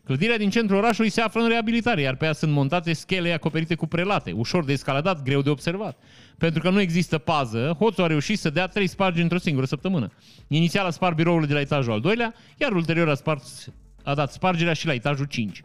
Clădirea 0.04 0.36
din 0.36 0.50
centrul 0.50 0.78
orașului 0.78 1.10
se 1.10 1.20
află 1.20 1.42
în 1.42 1.48
reabilitare, 1.48 2.00
iar 2.00 2.16
pe 2.16 2.24
ea 2.24 2.32
sunt 2.32 2.52
montate 2.52 2.92
schele 2.92 3.32
acoperite 3.32 3.74
cu 3.74 3.86
prelate, 3.86 4.32
ușor 4.32 4.64
de 4.64 4.72
escaladat, 4.72 5.22
greu 5.22 5.42
de 5.42 5.50
observat. 5.50 5.98
Pentru 6.38 6.62
că 6.62 6.70
nu 6.70 6.80
există 6.80 7.18
pază, 7.18 7.76
hoțul 7.78 8.04
a 8.04 8.06
reușit 8.06 8.38
să 8.38 8.50
dea 8.50 8.66
trei 8.66 8.86
spargi 8.86 9.22
într-o 9.22 9.38
singură 9.38 9.66
săptămână. 9.66 10.12
Inițial 10.48 10.86
a 10.86 10.90
spart 10.90 11.16
biroul 11.16 11.46
de 11.46 11.52
la 11.52 11.60
etajul 11.60 11.92
al 11.92 12.00
doilea, 12.00 12.34
iar 12.56 12.72
ulterior 12.72 13.08
a, 13.08 13.14
spart, 13.14 13.42
a 14.02 14.14
dat 14.14 14.32
spargerea 14.32 14.72
și 14.72 14.86
la 14.86 14.92
etajul 14.92 15.26
5. 15.26 15.62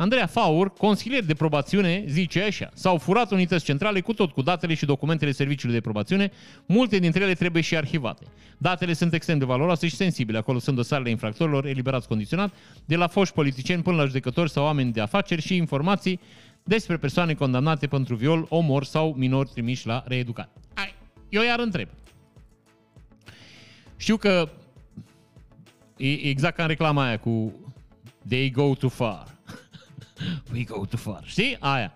Andreea 0.00 0.26
Faur, 0.26 0.72
consilier 0.72 1.24
de 1.24 1.34
probațiune, 1.34 2.04
zice 2.06 2.42
așa. 2.42 2.70
S-au 2.74 2.98
furat 2.98 3.30
unități 3.30 3.64
centrale 3.64 4.00
cu 4.00 4.12
tot 4.12 4.30
cu 4.30 4.42
datele 4.42 4.74
și 4.74 4.84
documentele 4.84 5.32
serviciului 5.32 5.74
de 5.74 5.80
probațiune. 5.80 6.30
Multe 6.66 6.98
dintre 6.98 7.22
ele 7.22 7.34
trebuie 7.34 7.62
și 7.62 7.76
arhivate. 7.76 8.24
Datele 8.58 8.92
sunt 8.92 9.12
extrem 9.12 9.38
de 9.38 9.44
valoroase 9.44 9.88
și 9.88 9.94
sensibile. 9.94 10.38
Acolo 10.38 10.58
sunt 10.58 10.76
dosarele 10.76 11.10
infractorilor 11.10 11.66
eliberați 11.66 12.08
condiționat, 12.08 12.52
de 12.84 12.96
la 12.96 13.06
foști 13.06 13.34
politicieni 13.34 13.82
până 13.82 13.96
la 13.96 14.04
judecători 14.04 14.50
sau 14.50 14.64
oameni 14.64 14.92
de 14.92 15.00
afaceri 15.00 15.42
și 15.42 15.56
informații 15.56 16.20
despre 16.62 16.96
persoane 16.96 17.34
condamnate 17.34 17.86
pentru 17.86 18.14
viol, 18.14 18.46
omor 18.48 18.84
sau 18.84 19.14
minori 19.16 19.50
trimiși 19.52 19.86
la 19.86 20.04
reeducare. 20.06 20.50
Hai, 20.74 20.94
eu 21.28 21.42
iar 21.42 21.58
întreb. 21.58 21.88
Știu 23.96 24.16
că 24.16 24.48
e 25.96 26.28
exact 26.28 26.56
ca 26.56 26.62
în 26.62 26.68
reclama 26.68 27.06
aia 27.06 27.18
cu 27.18 27.52
They 28.28 28.50
go 28.50 28.74
too 28.74 28.88
far. 28.88 29.38
We 30.52 30.64
go 30.64 30.84
too 30.84 30.98
far. 30.98 31.22
Știi? 31.24 31.56
Aia. 31.60 31.92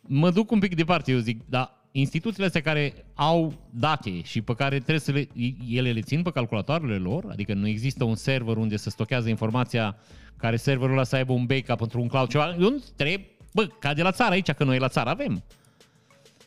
Mă 0.00 0.30
duc 0.30 0.50
un 0.50 0.58
pic 0.58 0.74
departe, 0.74 1.12
eu 1.12 1.18
zic, 1.18 1.40
da, 1.48 1.84
instituțiile 1.92 2.46
astea 2.46 2.60
care 2.60 3.04
au 3.14 3.54
date 3.70 4.22
și 4.22 4.40
pe 4.40 4.54
care 4.54 4.76
trebuie 4.76 4.98
să 4.98 5.12
le, 5.12 5.28
ele 5.68 5.92
le 5.92 6.00
țin 6.00 6.22
pe 6.22 6.30
calculatoarele 6.30 6.96
lor, 6.96 7.24
adică 7.30 7.54
nu 7.54 7.66
există 7.66 8.04
un 8.04 8.14
server 8.14 8.56
unde 8.56 8.76
să 8.76 8.90
stochează 8.90 9.28
informația 9.28 9.96
care 10.36 10.56
serverul 10.56 10.92
ăla 10.92 11.04
să 11.04 11.16
aibă 11.16 11.32
un 11.32 11.46
backup 11.46 11.80
într 11.80 11.96
un 11.96 12.08
cloud, 12.08 12.28
ceva, 12.28 12.54
eu 12.60 12.70
nu 12.70 12.82
trebuie, 12.96 13.26
bă, 13.52 13.66
ca 13.78 13.94
de 13.94 14.02
la 14.02 14.10
țară 14.10 14.32
aici, 14.32 14.50
că 14.50 14.64
noi 14.64 14.78
la 14.78 14.88
țară 14.88 15.10
avem. 15.10 15.42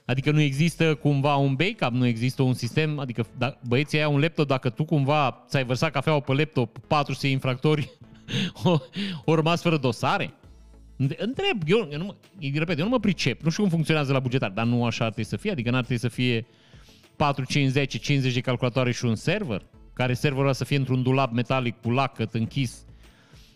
Adică 0.05 0.31
nu 0.31 0.39
există 0.39 0.95
cumva 0.95 1.35
un 1.35 1.55
backup, 1.55 1.97
nu 1.97 2.05
există 2.05 2.41
un 2.41 2.53
sistem, 2.53 2.99
adică 2.99 3.25
da, 3.37 3.57
băieții 3.67 4.03
au 4.03 4.13
un 4.13 4.19
laptop, 4.19 4.47
dacă 4.47 4.69
tu 4.69 4.83
cumva 4.83 5.43
ți-ai 5.47 5.65
vărsat 5.65 5.91
cafeaua 5.91 6.19
pe 6.19 6.33
laptop, 6.33 6.77
400 6.87 7.27
infractori, 7.27 7.91
o, 9.25 9.35
rămas 9.35 9.61
fără 9.61 9.77
dosare? 9.77 10.33
Întreb, 10.97 11.61
eu, 11.65 11.87
eu 11.91 11.97
nu 11.97 12.05
mă, 12.05 12.15
repet, 12.53 12.77
eu 12.77 12.83
nu 12.83 12.89
mă 12.89 12.99
pricep, 12.99 13.41
nu 13.41 13.49
știu 13.49 13.63
cum 13.63 13.71
funcționează 13.71 14.13
la 14.13 14.19
bugetar, 14.19 14.49
dar 14.49 14.65
nu 14.65 14.85
așa 14.85 15.05
ar 15.05 15.11
trebui 15.11 15.29
să 15.29 15.37
fie, 15.37 15.51
adică 15.51 15.69
n-ar 15.69 15.83
trebui 15.83 16.01
să 16.01 16.07
fie 16.07 16.45
4, 17.15 17.43
5, 17.45 17.71
10, 17.71 17.97
50 17.97 18.33
de 18.33 18.41
calculatoare 18.41 18.91
și 18.91 19.05
un 19.05 19.15
server, 19.15 19.61
care 19.93 20.13
serverul 20.13 20.53
să 20.53 20.63
fie 20.63 20.77
într-un 20.77 21.03
dulap 21.03 21.31
metalic 21.31 21.81
cu 21.81 21.89
lacăt 21.89 22.33
închis 22.33 22.85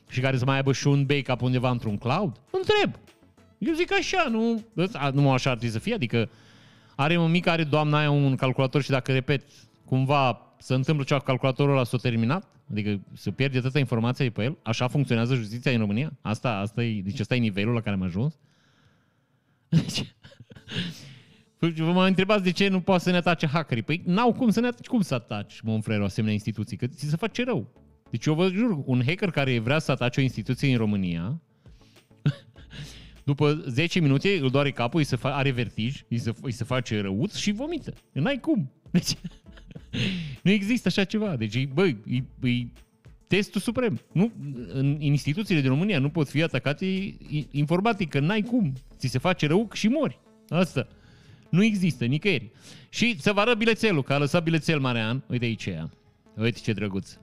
și 0.09 0.19
care 0.19 0.37
să 0.37 0.45
mai 0.45 0.55
aibă 0.55 0.73
și 0.73 0.87
un 0.87 1.05
backup 1.05 1.41
undeva 1.41 1.69
într-un 1.69 1.97
cloud? 1.97 2.41
Întreb. 2.51 3.01
Eu 3.57 3.73
zic 3.73 3.93
așa, 3.93 4.27
nu, 4.29 4.63
nu 5.13 5.31
așa 5.31 5.49
ar 5.49 5.57
trebui 5.57 5.75
să 5.75 5.79
fie, 5.79 5.93
adică 5.93 6.29
are 6.95 7.17
un 7.17 7.31
mic, 7.31 7.47
are 7.47 7.63
doamna 7.63 7.97
aia 7.97 8.11
un 8.11 8.35
calculator 8.35 8.81
și 8.81 8.89
dacă, 8.89 9.11
repet, 9.11 9.43
cumva 9.85 10.51
se 10.57 10.73
întâmplă 10.73 11.03
ceva 11.03 11.19
cu 11.19 11.25
calculatorul 11.25 11.73
ăla 11.73 11.83
s-a 11.83 11.97
terminat, 11.97 12.55
adică 12.71 13.01
se 13.13 13.31
pierde 13.31 13.59
toată 13.59 13.79
informația 13.79 14.25
de 14.25 14.31
pe 14.31 14.43
el, 14.43 14.57
așa 14.63 14.87
funcționează 14.87 15.35
justiția 15.35 15.71
în 15.71 15.77
România? 15.77 16.17
Asta, 16.21 16.57
asta 16.57 16.83
e, 16.83 17.01
deci 17.01 17.19
asta 17.19 17.35
e 17.35 17.39
nivelul 17.39 17.73
la 17.73 17.81
care 17.81 17.95
am 17.95 18.01
ajuns? 18.01 18.39
Deci, 19.69 20.03
vă 21.85 21.91
mă 21.91 22.07
întrebați 22.07 22.43
de 22.43 22.51
ce 22.51 22.67
nu 22.67 22.81
poate 22.81 23.03
să 23.03 23.09
ne 23.09 23.17
atace 23.17 23.47
hackerii. 23.47 23.83
Păi 23.83 24.01
n-au 24.05 24.33
cum 24.33 24.49
să 24.49 24.59
ne 24.59 24.67
atace. 24.67 24.89
Cum 24.89 25.01
să 25.01 25.13
ataci, 25.13 25.61
mă, 25.61 25.79
frere, 25.81 26.01
o 26.01 26.05
asemenea 26.05 26.33
instituții? 26.33 26.77
Că 26.77 26.87
ți 26.87 27.09
se 27.09 27.15
face 27.15 27.43
rău. 27.43 27.73
Deci 28.09 28.25
eu 28.25 28.33
vă 28.33 28.49
jur, 28.49 28.81
un 28.85 29.01
hacker 29.05 29.31
care 29.31 29.59
vrea 29.59 29.79
să 29.79 29.91
atace 29.91 30.19
o 30.19 30.23
instituție 30.23 30.71
în 30.71 30.77
România, 30.77 31.41
după 33.23 33.63
10 33.67 33.99
minute 33.99 34.39
îl 34.41 34.49
doare 34.49 34.71
capul, 34.71 34.99
îi 34.99 35.05
se 35.05 35.17
fa- 35.17 35.33
are 35.33 35.51
vertij, 35.51 36.03
îi 36.09 36.17
se, 36.17 36.33
îi 36.41 36.51
se 36.51 36.63
face 36.63 37.01
răuț 37.01 37.35
și 37.35 37.51
vomită. 37.51 37.93
N-ai 38.11 38.39
cum. 38.39 38.71
Deci, 38.91 39.11
nu 40.43 40.51
există 40.51 40.87
așa 40.87 41.03
ceva. 41.03 41.35
Deci, 41.35 41.67
băi, 41.67 41.97
e, 42.09 42.49
e 42.49 42.65
testul 43.27 43.61
suprem. 43.61 44.01
Nu, 44.11 44.31
în 44.73 44.97
instituțiile 44.99 45.61
din 45.61 45.69
România 45.69 45.99
nu 45.99 46.09
pot 46.09 46.29
fi 46.29 46.43
atacate 46.43 47.15
informatic, 47.51 48.09
că 48.09 48.19
n-ai 48.19 48.41
cum. 48.41 48.73
Ți 48.97 49.07
se 49.07 49.17
face 49.17 49.47
rău 49.47 49.69
și 49.73 49.87
mori. 49.87 50.19
Asta. 50.49 50.87
Nu 51.49 51.63
există 51.63 52.05
nicăieri. 52.05 52.51
Și 52.89 53.21
să 53.21 53.33
vă 53.33 53.39
arăt 53.39 53.57
bilețelul, 53.57 54.03
că 54.03 54.13
a 54.13 54.17
lăsat 54.17 54.43
bilețel 54.43 54.79
Marean. 54.79 55.23
Uite 55.27 55.45
aici 55.45 55.65
ea. 55.65 55.89
Uite 56.35 56.59
ce 56.59 56.73
drăguț. 56.73 57.17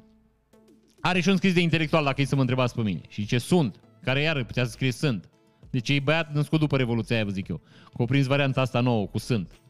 Are 1.01 1.21
și 1.21 1.29
un 1.29 1.37
scris 1.37 1.53
de 1.53 1.61
intelectual, 1.61 2.05
dacă 2.05 2.21
e 2.21 2.25
să 2.25 2.35
mă 2.35 2.41
întrebați 2.41 2.75
pe 2.75 2.83
mine. 2.83 3.01
Și 3.09 3.27
ce 3.27 3.39
sunt, 3.39 3.81
care 4.03 4.21
iară 4.21 4.45
putea 4.45 4.65
să 4.65 4.71
scrie 4.71 4.93
sunt. 4.93 5.29
Deci 5.71 5.89
e 5.89 6.01
băiat 6.01 6.35
născut 6.35 6.61
după 6.61 6.77
Revoluția 6.77 7.17
aia, 7.17 7.25
vă 7.25 7.31
zic 7.31 7.49
eu. 7.49 7.61
Cu 7.93 8.05
prins 8.05 8.27
varianta 8.27 8.61
asta 8.61 8.81
nouă, 8.81 9.07
cu 9.07 9.19
sunt. 9.19 9.61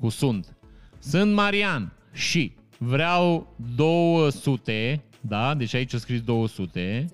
Cu 0.00 0.08
sunt. 0.08 0.56
Sunt 0.98 1.34
Marian 1.34 1.92
și 2.18 2.54
vreau 2.78 3.54
200, 3.74 5.02
da? 5.20 5.54
Deci 5.54 5.74
aici 5.74 5.94
a 5.94 5.98
scris 5.98 6.20
200. 6.20 7.06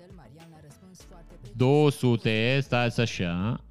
200, 1.55 2.59
stați 2.61 2.99
așa. 2.99 3.63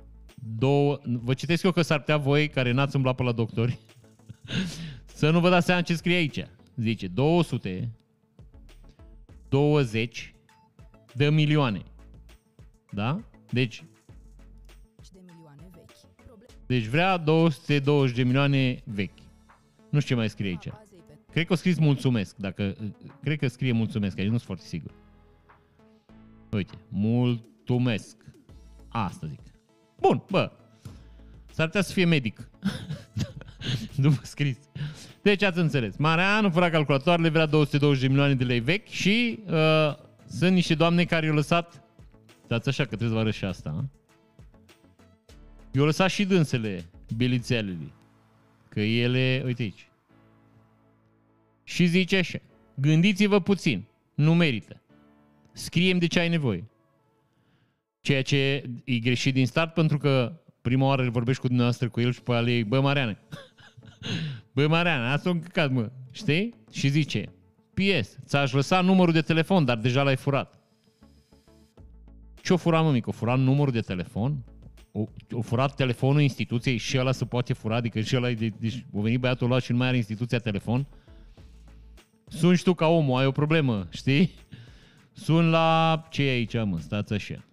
Două, 0.58 0.98
vă 1.04 1.34
citesc 1.34 1.62
eu 1.62 1.72
că 1.72 1.82
s-ar 1.82 1.98
putea 1.98 2.16
voi, 2.16 2.48
care 2.48 2.70
n-ați 2.70 2.96
umblat 2.96 3.14
pe 3.14 3.22
la 3.22 3.32
doctori, 3.32 3.78
să 5.14 5.30
nu 5.30 5.40
vă 5.40 5.48
dați 5.50 5.66
seama 5.66 5.82
ce 5.82 5.94
scrie 5.94 6.16
aici. 6.16 6.46
Zice 6.76 7.06
200 7.06 7.90
20 9.48 10.34
de 11.14 11.30
milioane. 11.30 11.82
Da? 12.90 13.20
Deci 13.50 13.84
deci 16.66 16.84
vrea 16.84 17.16
220 17.16 18.16
de 18.16 18.22
milioane 18.22 18.82
vechi. 18.84 19.18
Nu 19.90 20.00
știu 20.00 20.14
ce 20.14 20.20
mai 20.20 20.28
scrie 20.28 20.48
aici. 20.48 20.83
Cred 21.34 21.46
că 21.46 21.52
o 21.52 21.56
scris 21.56 21.78
mulțumesc. 21.78 22.36
Dacă, 22.36 22.74
cred 23.22 23.38
că 23.38 23.48
scrie 23.48 23.72
mulțumesc, 23.72 24.18
aici 24.18 24.26
nu 24.26 24.32
sunt 24.32 24.46
foarte 24.46 24.64
sigur. 24.64 24.90
Uite, 26.50 26.74
mulțumesc. 26.88 28.16
Asta 28.88 29.26
zic. 29.26 29.40
Bun, 30.00 30.22
bă. 30.30 30.50
S-ar 31.52 31.66
putea 31.66 31.82
să 31.82 31.92
fie 31.92 32.04
medic. 32.04 32.48
După 34.04 34.20
scris. 34.22 34.56
Deci 35.22 35.42
ați 35.42 35.58
înțeles. 35.58 35.96
Mareanu 35.96 36.50
fără 36.50 36.70
calculatoarele 36.70 37.28
vrea 37.28 37.46
220 37.46 38.02
de 38.02 38.08
milioane 38.08 38.34
de 38.34 38.44
lei 38.44 38.60
vechi 38.60 38.88
și 38.88 39.38
uh, 39.46 39.94
sunt 40.28 40.52
niște 40.52 40.74
doamne 40.74 41.04
care 41.04 41.26
i-au 41.26 41.34
lăsat 41.34 41.84
Dați 42.46 42.68
așa 42.68 42.82
că 42.82 42.88
trebuie 42.88 43.08
să 43.08 43.14
vă 43.14 43.20
arăt 43.20 43.34
și 43.34 43.44
asta. 43.44 43.70
A? 43.70 43.84
Eu 45.72 45.84
lăsat 45.84 46.10
și 46.10 46.24
dânsele 46.24 46.84
bilițelele. 47.16 47.92
Că 48.68 48.80
ele, 48.80 49.42
uite 49.44 49.62
aici. 49.62 49.88
Și 51.64 51.86
zice 51.86 52.16
așa, 52.16 52.38
gândiți-vă 52.74 53.40
puțin, 53.40 53.84
nu 54.14 54.34
merită. 54.34 54.82
Scriem 55.52 55.98
de 55.98 56.06
ce 56.06 56.18
ai 56.18 56.28
nevoie. 56.28 56.64
Ceea 58.00 58.22
ce 58.22 58.62
e 58.84 58.98
greșit 58.98 59.34
din 59.34 59.46
start 59.46 59.74
pentru 59.74 59.98
că 59.98 60.40
prima 60.60 60.86
oară 60.86 61.10
vorbești 61.10 61.40
cu 61.40 61.46
dumneavoastră 61.46 61.88
cu 61.88 62.00
el 62.00 62.12
și 62.12 62.22
pe 62.22 62.32
alei, 62.32 62.64
bă, 62.64 62.80
Mariane, 62.80 63.18
bă, 64.54 64.66
Mariane, 64.66 65.06
asta 65.06 65.30
un 65.30 65.40
căcat, 65.40 65.70
mă, 65.70 65.90
știi? 66.10 66.54
Și 66.70 66.88
zice, 66.88 67.32
PS, 67.74 68.16
ți-aș 68.26 68.52
lăsa 68.52 68.80
numărul 68.80 69.12
de 69.12 69.20
telefon, 69.20 69.64
dar 69.64 69.76
deja 69.76 70.02
l-ai 70.02 70.16
furat. 70.16 70.58
Ce-o 72.42 72.56
fura, 72.56 72.80
mă, 72.80 72.90
mic? 72.90 73.06
O 73.06 73.10
fura 73.12 73.34
numărul 73.34 73.72
de 73.72 73.80
telefon? 73.80 74.44
o, 74.96 75.04
o 75.30 75.40
furat 75.40 75.74
telefonul 75.74 76.20
instituției 76.20 76.76
și 76.76 76.98
ăla 76.98 77.12
se 77.12 77.24
poate 77.24 77.52
fura, 77.52 77.76
adică 77.76 78.00
și 78.00 78.16
ăla, 78.16 78.30
de, 78.30 78.52
deci 78.58 78.86
o 78.92 79.00
venit 79.00 79.20
băiatul 79.20 79.46
ăla 79.46 79.58
și 79.58 79.70
nu 79.70 79.76
mai 79.76 79.86
are 79.86 79.96
instituția 79.96 80.38
telefon. 80.38 80.86
Sun 82.36 82.56
tu 82.62 82.74
ca 82.74 82.86
omul, 82.86 83.18
ai 83.18 83.26
o 83.26 83.30
problemă, 83.30 83.86
știi? 83.90 84.34
Sun 85.12 85.50
la 85.50 86.02
ce 86.10 86.22
e 86.22 86.30
aici, 86.30 86.54
mă, 86.64 86.78
stați 86.80 87.12
așa. 87.12 87.44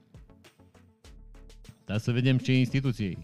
Da, 1.86 1.98
să 1.98 2.12
vedem 2.12 2.38
ce 2.38 2.54
instituție 2.54 3.08
e. 3.08 3.18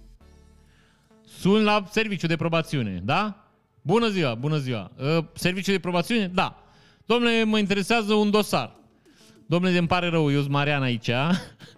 Sun 1.28 1.64
la 1.64 1.84
serviciu 1.90 2.28
de 2.28 2.36
probațiune, 2.36 3.02
da? 3.04 3.48
Bună 3.82 4.08
ziua, 4.08 4.36
bună 4.36 4.58
ziua. 4.58 4.92
Uh, 4.98 5.26
serviciu 5.34 5.72
de 5.72 5.80
probațiune? 5.80 6.28
Da. 6.28 6.64
Domnule, 7.06 7.44
mă 7.44 7.58
interesează 7.58 8.14
un 8.14 8.30
dosar. 8.30 8.76
Domnule, 9.46 9.78
îmi 9.78 9.88
pare 9.88 10.08
rău, 10.08 10.32
eu 10.32 10.40
sunt 10.40 10.52
Marian 10.52 10.82
aici. 10.82 11.10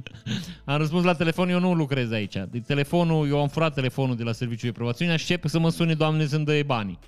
am 0.65 0.78
răspuns 0.78 1.04
la 1.04 1.13
telefon, 1.13 1.50
eu 1.50 1.60
nu 1.60 1.74
lucrez 1.74 2.12
aici. 2.12 2.36
De 2.50 2.60
telefonul, 2.60 3.28
eu 3.28 3.42
am 3.42 3.48
furat 3.48 3.74
telefonul 3.74 4.15
de 4.15 4.24
la 4.24 4.32
serviciul 4.32 4.70
de 4.70 4.76
probațiune, 4.78 5.12
aștept 5.12 5.50
să 5.50 5.60
mă 5.60 5.70
sune 5.70 5.94
doamne 5.94 6.26
să-mi 6.26 6.46
dă 6.46 6.62
banii. 6.65 7.00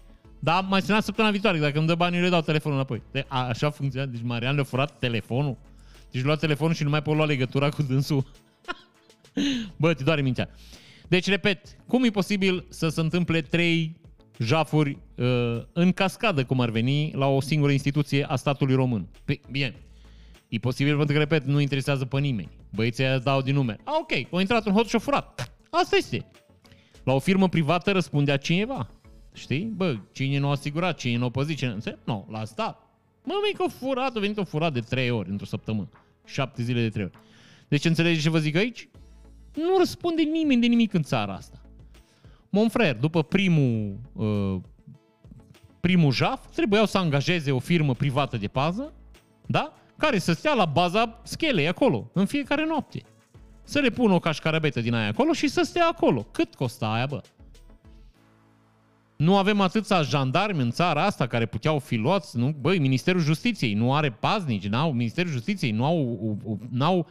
Da, 0.43 0.59
mai 0.59 0.81
sunat 0.81 1.03
săptămâna 1.03 1.33
viitoare, 1.33 1.59
dacă 1.59 1.77
îmi 1.77 1.87
dă 1.87 1.95
banii, 1.95 2.17
eu 2.17 2.23
le 2.23 2.29
dau 2.29 2.41
telefonul 2.41 2.77
înapoi. 2.77 3.01
De, 3.11 3.25
a, 3.27 3.47
așa 3.47 3.69
funcționează. 3.69 4.11
Deci 4.11 4.21
Marian 4.23 4.55
le-a 4.55 4.63
furat 4.63 4.99
telefonul. 4.99 5.57
Deci 6.11 6.23
lua 6.23 6.35
telefonul 6.35 6.73
și 6.73 6.83
nu 6.83 6.89
mai 6.89 7.01
pot 7.01 7.15
lua 7.15 7.25
legătura 7.25 7.69
cu 7.69 7.81
dânsul. 7.81 8.25
Bă, 9.81 9.93
te 9.93 10.03
doare 10.03 10.21
mintea. 10.21 10.49
Deci, 11.07 11.27
repet, 11.27 11.59
cum 11.87 12.03
e 12.03 12.09
posibil 12.09 12.65
să 12.69 12.89
se 12.89 12.99
întâmple 13.01 13.41
trei 13.41 13.99
jafuri 14.39 14.97
uh, 15.15 15.61
în 15.73 15.91
cascadă, 15.91 16.45
cum 16.45 16.59
ar 16.59 16.69
veni, 16.69 17.11
la 17.15 17.27
o 17.27 17.41
singură 17.41 17.71
instituție 17.71 18.25
a 18.25 18.35
statului 18.35 18.75
român? 18.75 19.07
Păi, 19.25 19.41
bine, 19.51 19.75
E 20.51 20.57
posibil 20.57 20.95
pentru 20.95 21.13
că, 21.13 21.19
repet, 21.19 21.45
nu 21.45 21.59
interesează 21.59 22.05
pe 22.05 22.19
nimeni. 22.19 22.49
Băieții 22.69 23.03
aia 23.03 23.17
dau 23.17 23.41
din 23.41 23.53
nume. 23.53 23.77
A, 23.83 23.91
ok, 24.01 24.11
au 24.31 24.39
intrat 24.39 24.65
în 24.65 24.73
hot 24.73 24.87
și 24.87 24.99
furat. 24.99 25.53
Asta 25.69 25.95
este. 25.95 26.25
La 27.03 27.13
o 27.13 27.19
firmă 27.19 27.49
privată 27.49 27.91
răspundea 27.91 28.37
cineva. 28.37 28.89
Știi? 29.33 29.63
Bă, 29.75 29.97
cine 30.11 30.37
nu 30.37 30.47
a 30.47 30.51
asigurat, 30.51 30.97
cine 30.97 31.17
nu 31.17 31.25
a 31.25 31.29
păzit, 31.29 31.57
cine 31.57 31.77
nu... 31.85 31.97
Nu, 32.03 32.27
la 32.29 32.45
stat. 32.45 32.89
Mă, 33.23 33.33
mică 33.45 33.71
furat, 33.71 34.15
a 34.15 34.19
venit 34.19 34.37
o 34.37 34.43
furat 34.43 34.73
de 34.73 34.79
trei 34.79 35.09
ori 35.09 35.29
într-o 35.29 35.45
săptămână. 35.45 35.89
Șapte 36.25 36.63
zile 36.63 36.81
de 36.81 36.89
trei 36.89 37.03
ori. 37.03 37.17
Deci 37.67 37.85
înțelegeți 37.85 38.23
ce 38.23 38.29
vă 38.29 38.39
zic 38.39 38.55
aici? 38.55 38.89
Nu 39.53 39.77
răspunde 39.77 40.21
nimeni 40.21 40.61
de 40.61 40.67
nimic 40.67 40.93
în 40.93 41.03
țara 41.03 41.33
asta. 41.33 41.61
Monfrer, 42.49 42.95
după 42.95 43.23
primul, 43.23 43.99
uh, 44.13 44.61
primul 45.79 46.11
jaf, 46.11 46.49
trebuiau 46.49 46.85
să 46.85 46.97
angajeze 46.97 47.51
o 47.51 47.59
firmă 47.59 47.93
privată 47.93 48.37
de 48.37 48.47
pază, 48.47 48.93
da? 49.45 49.73
care 50.01 50.17
să 50.17 50.33
stea 50.33 50.53
la 50.53 50.65
baza 50.65 51.19
schelei 51.23 51.67
acolo, 51.67 52.09
în 52.13 52.25
fiecare 52.25 52.65
noapte. 52.65 53.01
Să 53.63 53.79
le 53.79 53.89
pună 53.89 54.13
o 54.13 54.19
cașcarabetă 54.19 54.81
din 54.81 54.93
aia 54.93 55.07
acolo 55.07 55.33
și 55.33 55.47
să 55.47 55.61
stea 55.61 55.87
acolo. 55.87 56.27
Cât 56.31 56.55
costa 56.55 56.91
aia, 56.93 57.05
bă? 57.05 57.21
Nu 59.21 59.37
avem 59.37 59.61
atâția 59.61 60.01
jandarmi 60.01 60.61
în 60.61 60.71
țara 60.71 61.05
asta 61.05 61.27
care 61.27 61.45
puteau 61.45 61.79
fi 61.79 61.95
luați, 61.95 62.37
nu? 62.37 62.55
Băi, 62.61 62.79
Ministerul 62.79 63.21
Justiției 63.21 63.73
nu 63.73 63.93
are 63.93 64.09
paznici, 64.09 64.67
n-au, 64.67 64.91
Ministerul 64.91 65.31
Justiției 65.31 65.71
nu 65.71 65.85
au, 65.85 66.57
n-au 66.69 67.07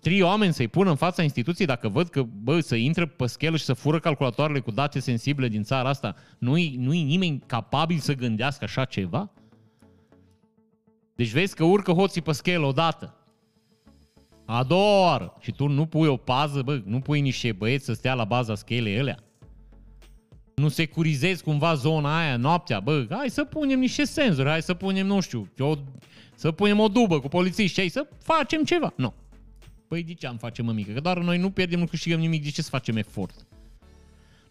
trei 0.00 0.22
oameni 0.22 0.52
să-i 0.52 0.68
pună 0.68 0.90
în 0.90 0.96
fața 0.96 1.22
instituției 1.22 1.66
dacă 1.66 1.88
văd 1.88 2.08
că, 2.08 2.22
bă, 2.22 2.60
să 2.60 2.74
intră 2.74 3.06
pe 3.06 3.26
schelă 3.26 3.56
și 3.56 3.64
să 3.64 3.72
fură 3.72 3.98
calculatoarele 3.98 4.60
cu 4.60 4.70
date 4.70 5.00
sensibile 5.00 5.48
din 5.48 5.62
țara 5.62 5.88
asta, 5.88 6.14
nu-i, 6.38 6.74
nu-i 6.78 7.02
nimeni 7.02 7.42
capabil 7.46 7.98
să 7.98 8.14
gândească 8.14 8.64
așa 8.64 8.84
ceva? 8.84 9.30
Deci 11.14 11.30
vezi 11.30 11.54
că 11.54 11.64
urcă 11.64 11.92
hoții 11.92 12.22
pe 12.22 12.32
schelă 12.32 12.66
odată. 12.66 13.14
A 14.44 14.62
doua 14.62 15.02
oară. 15.02 15.36
Și 15.40 15.52
tu 15.52 15.66
nu 15.66 15.86
pui 15.86 16.08
o 16.08 16.16
pază, 16.16 16.62
bă, 16.62 16.80
nu 16.84 17.00
pui 17.00 17.20
niște 17.20 17.52
băieți 17.52 17.84
să 17.84 17.92
stea 17.92 18.14
la 18.14 18.24
baza 18.24 18.54
schelei 18.54 18.98
alea. 18.98 19.18
Nu 20.54 20.68
securizezi 20.68 21.42
cumva 21.42 21.74
zona 21.74 22.18
aia 22.18 22.36
noaptea, 22.36 22.80
bă, 22.80 23.06
hai 23.10 23.30
să 23.30 23.44
punem 23.44 23.78
niște 23.78 24.04
senzori, 24.04 24.48
hai 24.48 24.62
să 24.62 24.74
punem, 24.74 25.06
nu 25.06 25.20
știu, 25.20 25.48
o, 25.58 25.74
să 26.34 26.50
punem 26.52 26.78
o 26.78 26.88
dubă 26.88 27.20
cu 27.20 27.28
polițiști, 27.28 27.80
hai 27.80 27.88
să 27.88 28.06
facem 28.18 28.64
ceva. 28.64 28.92
Nu. 28.96 29.14
Păi 29.88 30.02
de 30.02 30.14
ce 30.14 30.26
am 30.26 30.36
face, 30.36 30.62
mămică? 30.62 30.92
Că 30.92 31.00
doar 31.00 31.18
noi 31.18 31.38
nu 31.38 31.50
pierdem, 31.50 31.78
nu 31.78 31.86
câștigăm 31.86 32.18
nimic, 32.18 32.42
de 32.42 32.50
ce 32.50 32.62
să 32.62 32.68
facem 32.70 32.96
efort? 32.96 33.46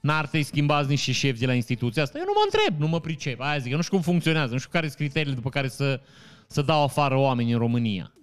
N-ar 0.02 0.28
trebui 0.28 0.43
schimbați 0.43 0.89
niște 0.89 1.12
șefi 1.12 1.39
de 1.39 1.45
la 1.45 1.54
instituția 1.54 2.04
asta? 2.04 2.18
Eu 2.18 2.24
nu 2.26 2.32
mă 2.36 2.41
întreb, 2.45 2.80
nu 2.80 2.88
mă 2.88 3.00
pricep. 3.00 3.39
Aia 3.39 3.58
zic, 3.58 3.72
eu 3.72 3.76
nu 3.76 3.82
știu 3.82 3.95
cum 3.95 4.04
funcționează, 4.04 4.52
nu 4.52 4.58
știu 4.58 4.70
care 4.72 4.86
sunt 4.86 4.97
criteriile 4.97 5.36
după 5.36 5.50
care 5.50 5.68
să, 5.68 6.02
să 6.47 6.62
dau 6.62 6.84
afară 6.84 7.16
oameni 7.16 7.52
în 7.52 7.58
România. 7.58 8.14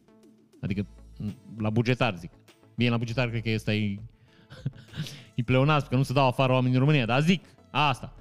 Adică 0.61 0.87
la 1.59 1.71
bugetar, 1.71 2.17
zic. 2.17 2.31
Bine, 2.77 2.91
la 2.91 2.97
bugetar 2.97 3.29
cred 3.29 3.43
că 3.43 3.51
ăsta 3.55 3.75
e, 3.75 3.99
e 5.35 5.43
pleonaz, 5.43 5.83
că 5.83 5.97
nu 5.97 6.03
se 6.03 6.13
dau 6.13 6.27
afară 6.27 6.53
oameni 6.53 6.75
în 6.75 6.81
România, 6.81 7.07
dar 7.07 7.23
zic, 7.23 7.45
asta. 7.79 8.13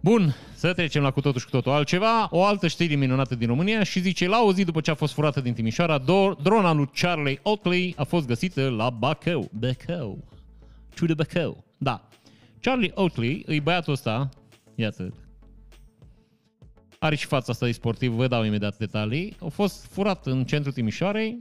Bun, 0.00 0.34
să 0.54 0.72
trecem 0.72 1.02
la 1.02 1.10
cu 1.10 1.20
totul 1.20 1.40
și 1.40 1.44
cu 1.44 1.50
totul 1.50 1.72
altceva. 1.72 2.28
O 2.30 2.44
altă 2.44 2.68
știre 2.68 2.94
minunată 2.94 3.34
din 3.34 3.46
România 3.46 3.82
și 3.82 4.00
zice, 4.00 4.28
la 4.28 4.42
o 4.42 4.52
zi 4.52 4.64
după 4.64 4.80
ce 4.80 4.90
a 4.90 4.94
fost 4.94 5.12
furată 5.12 5.40
din 5.40 5.54
Timișoara, 5.54 5.98
drona 6.42 6.72
lui 6.72 6.90
Charlie 6.94 7.40
Oakley 7.42 7.94
a 7.96 8.04
fost 8.04 8.26
găsită 8.26 8.68
la 8.68 8.90
Bacău. 8.90 9.50
Bacău. 9.52 10.24
Ciudă 10.94 11.14
Bacău. 11.14 11.64
Da. 11.78 12.08
Charlie 12.60 12.92
Oakley, 12.94 13.44
e 13.46 13.60
băiatul 13.60 13.92
ăsta, 13.92 14.28
iată, 14.74 15.14
are 16.98 17.14
și 17.14 17.26
fața 17.26 17.52
asta 17.52 17.66
de 17.66 17.72
sportiv, 17.72 18.12
vă 18.12 18.26
dau 18.26 18.44
imediat 18.44 18.76
detalii. 18.76 19.36
A 19.40 19.48
fost 19.48 19.86
furat 19.90 20.26
în 20.26 20.44
centrul 20.44 20.72
Timișoarei. 20.72 21.38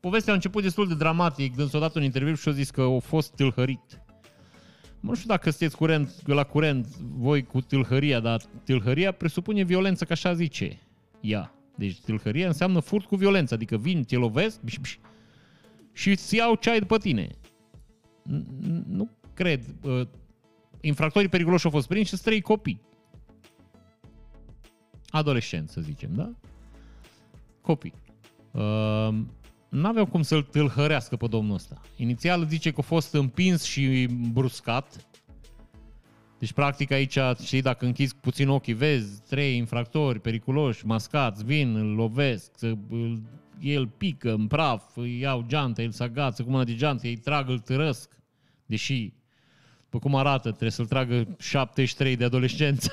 Povestea 0.00 0.32
a 0.32 0.34
început 0.34 0.62
destul 0.62 0.88
de 0.88 0.94
dramatic, 0.94 1.56
dânsul 1.56 1.78
a 1.78 1.80
dat 1.80 1.94
un 1.94 2.02
interviu 2.02 2.34
și 2.34 2.48
a 2.48 2.52
zis 2.52 2.70
că 2.70 2.80
a 2.80 2.98
fost 2.98 3.34
tâlhărit. 3.34 4.01
Nu 5.02 5.14
știu 5.14 5.28
dacă 5.28 5.50
sunteți 5.50 5.76
curent, 5.76 6.26
la 6.26 6.44
curent 6.44 6.86
voi 6.96 7.42
cu 7.42 7.60
tâlhăria, 7.60 8.20
dar 8.20 8.42
tâlhăria 8.64 9.12
presupune 9.12 9.62
violență, 9.62 10.04
ca 10.04 10.12
așa 10.12 10.34
zice 10.34 10.80
ea. 11.20 11.54
Deci 11.76 12.00
tâlhăria 12.00 12.46
înseamnă 12.46 12.80
furt 12.80 13.06
cu 13.06 13.16
violență, 13.16 13.54
adică 13.54 13.76
vin, 13.76 14.04
te 14.04 14.16
lovesc 14.16 14.60
biș, 14.60 14.78
biș, 14.78 14.98
și 15.92 16.10
îți 16.10 16.36
iau 16.36 16.54
ceai 16.54 16.78
după 16.78 16.98
tine. 16.98 17.28
Nu 18.86 19.10
cred. 19.34 19.74
Infractorii 20.80 21.28
periculoși 21.28 21.64
au 21.64 21.70
fost 21.70 21.88
prinși 21.88 22.14
și 22.14 22.22
trei 22.22 22.40
copii 22.40 22.80
adolescenți, 25.08 25.72
să 25.72 25.80
zicem, 25.80 26.10
da? 26.14 26.32
Copii. 27.60 27.94
Uh, 29.72 29.78
n-aveau 29.78 30.06
cum 30.06 30.22
să-l 30.22 30.42
tâlhărească 30.42 31.16
pe 31.16 31.26
domnul 31.26 31.54
ăsta. 31.54 31.80
Inițial 31.96 32.46
zice 32.48 32.70
că 32.70 32.76
a 32.80 32.82
fost 32.82 33.14
împins 33.14 33.62
și 33.62 34.08
bruscat. 34.32 35.06
Deci, 36.38 36.52
practic, 36.52 36.90
aici, 36.90 37.18
știi, 37.44 37.62
dacă 37.62 37.84
închizi 37.84 38.16
puțin 38.16 38.48
ochii, 38.48 38.72
vezi 38.72 39.22
trei 39.28 39.56
infractori 39.56 40.20
periculoși, 40.20 40.86
mascați, 40.86 41.44
vin, 41.44 41.76
îl 41.76 41.94
lovesc, 41.94 42.50
el 43.60 43.86
pică 43.86 44.32
în 44.32 44.46
praf, 44.46 44.96
îi 44.96 45.18
iau 45.18 45.44
geantă, 45.46 45.82
el 45.82 45.90
se 45.90 46.02
agață 46.02 46.42
cu 46.42 46.50
mâna 46.50 46.64
de 46.64 46.74
geantă, 46.74 47.06
îi 47.06 47.16
trag, 47.16 47.48
îl 47.48 47.58
târăsc. 47.58 48.10
Deși 48.66 49.12
după 49.92 49.98
cum 49.98 50.14
arată, 50.14 50.48
trebuie 50.48 50.70
să-l 50.70 50.86
tragă 50.86 51.36
73 51.38 52.16
de 52.16 52.24
adolescență 52.24 52.92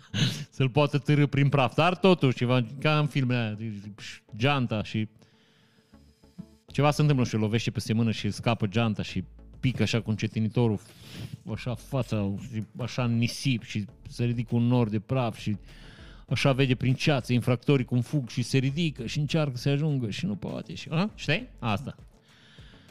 să-l 0.56 0.68
poată 0.68 0.98
târâ 0.98 1.26
prin 1.26 1.48
praf. 1.48 1.74
Dar 1.74 1.96
totuși, 1.96 2.36
ceva, 2.36 2.66
ca 2.80 2.98
în 2.98 3.06
filmele 3.06 3.40
aia, 3.40 3.56
geanta 4.36 4.82
și 4.82 5.08
ceva 6.78 6.90
se 6.90 7.00
întâmplă 7.00 7.24
și 7.24 7.34
lovește 7.34 7.70
pe 7.70 7.92
mână 7.92 8.10
și 8.10 8.30
scapă 8.30 8.66
geanta 8.66 9.02
și 9.02 9.24
pică 9.60 9.82
așa 9.82 10.00
cu 10.00 10.10
încetinitorul, 10.10 10.80
așa 11.52 11.74
fața, 11.74 12.30
așa 12.76 13.06
nisip 13.06 13.62
și 13.62 13.84
se 14.08 14.24
ridică 14.24 14.54
un 14.54 14.62
nor 14.62 14.88
de 14.88 14.98
praf 14.98 15.36
și 15.36 15.56
așa 16.28 16.52
vede 16.52 16.74
prin 16.74 16.94
ceață 16.94 17.32
infractorii 17.32 17.84
cum 17.84 18.00
fug 18.00 18.28
și 18.28 18.42
se 18.42 18.58
ridică 18.58 19.06
și 19.06 19.18
încearcă 19.18 19.56
să 19.56 19.68
ajungă 19.68 20.10
și 20.10 20.26
nu 20.26 20.36
poate. 20.36 20.74
Și, 20.74 20.88
a? 20.90 21.10
Știi? 21.14 21.48
Asta. 21.58 21.96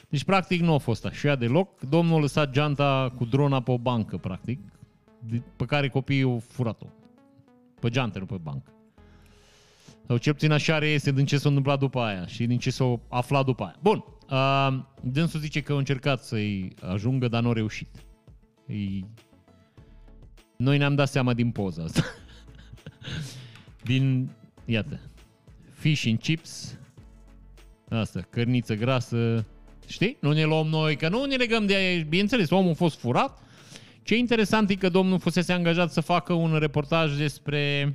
Deci, 0.10 0.24
practic, 0.24 0.62
nu 0.62 0.74
a 0.74 0.78
fost 0.78 1.06
așa 1.06 1.36
deloc. 1.36 1.80
Domnul 1.80 2.18
a 2.18 2.20
lăsat 2.20 2.52
geanta 2.52 3.14
cu 3.16 3.26
drona 3.26 3.62
pe 3.62 3.72
o 3.72 3.78
bancă, 3.78 4.18
practic, 4.18 4.60
pe 5.56 5.66
care 5.66 5.90
copiii 5.90 6.24
au 6.24 6.44
furat-o. 6.48 6.88
Pe 7.80 7.90
geantă, 7.90 8.20
nu 8.20 8.26
pe 8.26 8.38
bancă. 8.42 8.72
Sau 10.08 10.18
cel 10.18 10.34
puțin 10.34 10.51
așa 10.51 10.78
este 10.78 11.12
din 11.12 11.26
ce 11.26 11.38
s-a 11.38 11.47
întâmplat 11.47 11.80
după 11.80 11.99
aia 11.99 12.26
și 12.26 12.45
din 12.45 12.58
ce 12.58 12.70
s-a 12.70 12.99
aflat 13.10 13.45
după 13.45 13.64
aia. 13.64 13.76
Bun, 13.82 14.03
uh, 14.30 14.80
dânsul 15.01 15.39
zice 15.39 15.62
că 15.62 15.74
a 15.74 15.78
încercat 15.78 16.24
să-i 16.24 16.74
ajungă, 16.82 17.28
dar 17.28 17.41
nu 17.41 17.49
a 17.49 17.53
reușit. 17.53 18.05
Ei... 18.68 19.05
Noi 20.58 20.78
ne-am 20.78 20.95
dat 20.95 21.10
seama 21.10 21.34
din 21.34 21.51
poza 21.51 21.84
asta. 21.84 22.03
din, 23.89 24.30
iată, 24.66 24.99
fish 25.74 26.05
and 26.08 26.20
chips, 26.20 26.78
asta, 27.89 28.22
cărniță 28.22 28.76
grasă, 28.76 29.45
Știi? 29.88 30.18
Nu 30.20 30.32
ne 30.32 30.43
luăm 30.43 30.68
noi, 30.68 30.95
că 30.95 31.10
nu 31.10 31.26
ne 31.26 31.36
legăm 31.36 31.66
de 31.66 31.76
aia. 31.76 32.03
Bineînțeles, 32.08 32.49
omul 32.49 32.72
a 32.72 32.74
fost 32.74 32.99
furat. 32.99 33.39
Ce 34.03 34.16
interesant 34.18 34.70
e 34.70 34.76
că 34.76 34.89
domnul 34.89 35.20
fusese 35.20 35.53
angajat 35.53 35.91
să 35.91 36.01
facă 36.01 36.34
un 36.34 36.58
reportaj 36.60 37.18
despre 37.18 37.93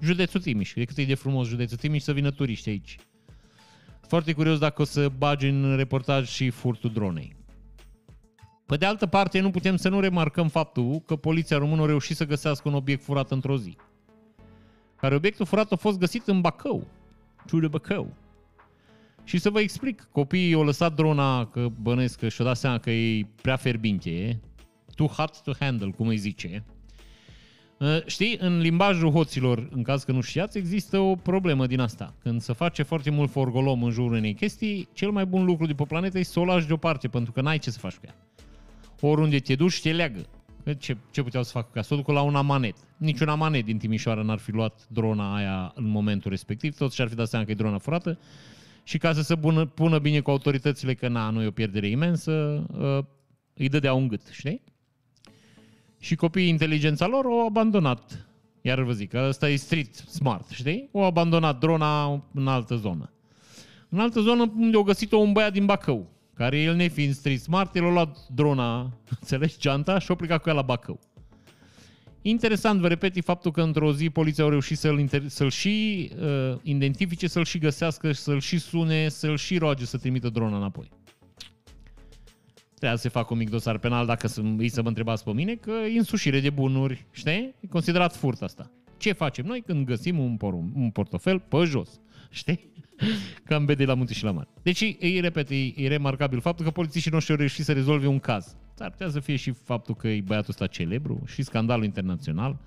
județul 0.00 0.40
Timiș. 0.40 0.72
De 0.74 0.84
cât 0.84 0.96
e 0.96 1.04
de 1.04 1.14
frumos 1.14 1.48
județul 1.48 1.76
Timiș 1.76 2.02
să 2.02 2.12
vină 2.12 2.30
turiști 2.30 2.68
aici. 2.68 2.96
Foarte 4.00 4.32
curios 4.32 4.58
dacă 4.58 4.82
o 4.82 4.84
să 4.84 5.08
bagi 5.18 5.48
în 5.48 5.76
reportaj 5.76 6.28
și 6.28 6.50
furtul 6.50 6.92
dronei. 6.92 7.36
Pe 8.66 8.76
de 8.76 8.86
altă 8.86 9.06
parte, 9.06 9.40
nu 9.40 9.50
putem 9.50 9.76
să 9.76 9.88
nu 9.88 10.00
remarcăm 10.00 10.48
faptul 10.48 11.00
că 11.06 11.16
poliția 11.16 11.58
română 11.58 11.82
a 11.82 11.86
reușit 11.86 12.16
să 12.16 12.26
găsească 12.26 12.68
un 12.68 12.74
obiect 12.74 13.02
furat 13.02 13.30
într-o 13.30 13.58
zi. 13.58 13.76
Care 14.96 15.14
obiectul 15.14 15.46
furat 15.46 15.72
a 15.72 15.76
fost 15.76 15.98
găsit 15.98 16.26
în 16.26 16.40
Bacău. 16.40 16.86
Ciudă 17.46 17.68
Bacău. 17.68 18.16
Și 19.24 19.38
să 19.38 19.50
vă 19.50 19.60
explic, 19.60 20.08
copiii 20.12 20.54
au 20.54 20.64
lăsat 20.64 20.94
drona, 20.94 21.46
că 21.46 21.68
bănesc 21.80 22.18
că 22.18 22.28
și-o 22.28 22.44
dat 22.44 22.56
seama 22.56 22.78
că 22.78 22.90
e 22.90 23.26
prea 23.42 23.56
ferbinte, 23.56 24.40
too 24.94 25.06
hot 25.06 25.42
to 25.42 25.52
handle, 25.58 25.90
cum 25.90 26.06
îi 26.06 26.16
zice. 26.16 26.64
Uh, 27.78 27.98
știi, 28.06 28.36
în 28.40 28.58
limbajul 28.58 29.10
hoților, 29.10 29.68
în 29.70 29.82
caz 29.82 30.04
că 30.04 30.12
nu 30.12 30.20
știați, 30.20 30.58
există 30.58 30.98
o 30.98 31.14
problemă 31.14 31.66
din 31.66 31.80
asta. 31.80 32.14
Când 32.22 32.40
se 32.40 32.52
face 32.52 32.82
foarte 32.82 33.10
mult 33.10 33.30
forgolom 33.30 33.82
în 33.82 33.90
jurul 33.90 34.12
unei 34.12 34.34
chestii, 34.34 34.88
cel 34.92 35.10
mai 35.10 35.26
bun 35.26 35.44
lucru 35.44 35.66
de 35.66 35.74
pe 35.74 35.84
planetă 35.84 36.18
e 36.18 36.22
să 36.22 36.40
o 36.40 36.44
lași 36.44 36.66
deoparte, 36.66 37.08
pentru 37.08 37.32
că 37.32 37.40
n-ai 37.40 37.58
ce 37.58 37.70
să 37.70 37.78
faci 37.78 37.94
cu 37.94 38.02
ea. 38.04 38.14
Oriunde 39.00 39.38
te 39.38 39.54
duci, 39.54 39.80
te 39.80 39.92
leagă. 39.92 40.26
Ce, 40.78 40.96
ce 41.10 41.22
puteau 41.22 41.42
să 41.42 41.50
facă 41.50 41.68
ca 41.72 41.82
să 41.82 41.94
o 41.94 41.96
ducă 41.96 42.12
la 42.12 42.22
un 42.22 42.34
amanet? 42.34 42.76
Niciun 42.96 43.28
amanet 43.28 43.64
din 43.64 43.78
Timișoara 43.78 44.22
n-ar 44.22 44.38
fi 44.38 44.50
luat 44.50 44.86
drona 44.88 45.34
aia 45.34 45.72
în 45.74 45.84
momentul 45.84 46.30
respectiv, 46.30 46.76
toți 46.76 46.94
și-ar 46.94 47.08
fi 47.08 47.14
dat 47.14 47.28
seama 47.28 47.44
că 47.44 47.50
e 47.50 47.54
drona 47.54 47.78
furată 47.78 48.18
și 48.82 48.98
ca 48.98 49.12
să 49.12 49.22
se 49.22 49.36
pună, 49.36 49.66
pună 49.66 49.98
bine 49.98 50.20
cu 50.20 50.30
autoritățile 50.30 50.94
că 50.94 51.08
na, 51.08 51.30
nu 51.30 51.42
e 51.42 51.46
o 51.46 51.50
pierdere 51.50 51.88
imensă, 51.88 52.66
uh, 52.78 53.04
îi 53.54 53.68
dădea 53.68 53.92
un 53.92 54.08
gât, 54.08 54.26
știi? 54.30 54.62
Și 55.98 56.14
copiii 56.14 56.48
inteligența 56.48 57.06
lor 57.06 57.24
au 57.24 57.46
abandonat. 57.46 58.28
Iar 58.60 58.82
vă 58.82 58.92
zic, 58.92 59.14
ăsta 59.14 59.48
e 59.48 59.56
street 59.56 59.94
smart, 59.94 60.48
știi? 60.48 60.88
Au 60.92 61.04
abandonat 61.04 61.58
drona 61.58 62.22
în 62.34 62.48
altă 62.48 62.76
zonă. 62.76 63.12
În 63.88 63.98
altă 63.98 64.20
zonă 64.20 64.52
unde 64.56 64.76
au 64.76 64.82
găsit-o 64.82 65.16
un 65.16 65.32
băiat 65.32 65.52
din 65.52 65.66
Bacău, 65.66 66.06
care 66.34 66.58
el 66.60 66.74
nefiind 66.74 67.14
street 67.14 67.40
smart, 67.40 67.76
el 67.76 67.84
a 67.84 67.90
luat 67.90 68.18
drona, 68.34 68.80
înțelegi, 69.20 69.58
geanta 69.58 69.98
și 69.98 70.10
a 70.10 70.14
plecat 70.14 70.42
cu 70.42 70.48
ea 70.48 70.54
la 70.54 70.62
Bacău. 70.62 71.00
Interesant, 72.22 72.80
vă 72.80 72.88
repet, 72.88 73.16
e 73.16 73.20
faptul 73.20 73.50
că 73.50 73.62
într-o 73.62 73.92
zi 73.92 74.10
poliția 74.10 74.44
au 74.44 74.50
reușit 74.50 74.78
să-l, 74.78 75.06
inter- 75.06 75.26
să-l 75.26 75.50
și 75.50 76.10
uh, 76.20 76.58
identifice, 76.62 77.28
să-l 77.28 77.44
și 77.44 77.58
găsească, 77.58 78.12
să-l 78.12 78.40
și 78.40 78.58
sune, 78.58 79.08
să-l 79.08 79.36
și 79.36 79.58
roage 79.58 79.84
să 79.84 79.96
trimită 79.96 80.28
drona 80.28 80.56
înapoi. 80.56 80.90
Trebuia 82.78 82.96
să 82.96 83.02
se 83.02 83.08
facă 83.08 83.32
un 83.32 83.38
mic 83.38 83.50
dosar 83.50 83.78
penal 83.78 84.06
dacă 84.06 84.26
să, 84.28 84.42
îi 84.56 84.68
să 84.68 84.82
mă 84.82 84.88
întrebați 84.88 85.24
pe 85.24 85.32
mine, 85.32 85.54
că 85.54 85.70
e 85.94 85.98
însușire 85.98 86.40
de 86.40 86.50
bunuri, 86.50 87.06
știi? 87.10 87.54
E 87.60 87.66
considerat 87.70 88.16
furt 88.16 88.42
asta. 88.42 88.70
Ce 88.96 89.12
facem 89.12 89.46
noi 89.46 89.60
când 89.60 89.86
găsim 89.86 90.18
un, 90.18 90.36
porum, 90.36 90.72
un 90.74 90.90
portofel 90.90 91.38
pe 91.38 91.64
jos? 91.64 92.00
Știi? 92.30 92.72
Cam 93.48 93.64
bede 93.64 93.84
la 93.84 93.94
munte 93.94 94.12
și 94.12 94.24
la 94.24 94.30
mare. 94.30 94.48
Deci, 94.62 94.80
e, 94.80 95.20
repet, 95.20 95.50
e, 95.50 95.54
e 95.54 95.88
remarcabil 95.88 96.40
faptul 96.40 96.64
că 96.64 96.70
polițiștii 96.70 97.10
noștri 97.10 97.32
au 97.32 97.38
reușit 97.38 97.64
să 97.64 97.72
rezolve 97.72 98.06
un 98.06 98.18
caz. 98.18 98.56
S-ar 98.74 98.90
putea 98.90 99.08
să 99.08 99.20
fie 99.20 99.36
și 99.36 99.50
faptul 99.50 99.94
că 99.94 100.08
e 100.08 100.20
băiatul 100.20 100.50
ăsta 100.50 100.66
celebru 100.66 101.22
și 101.26 101.42
scandalul 101.42 101.84
internațional 101.84 102.58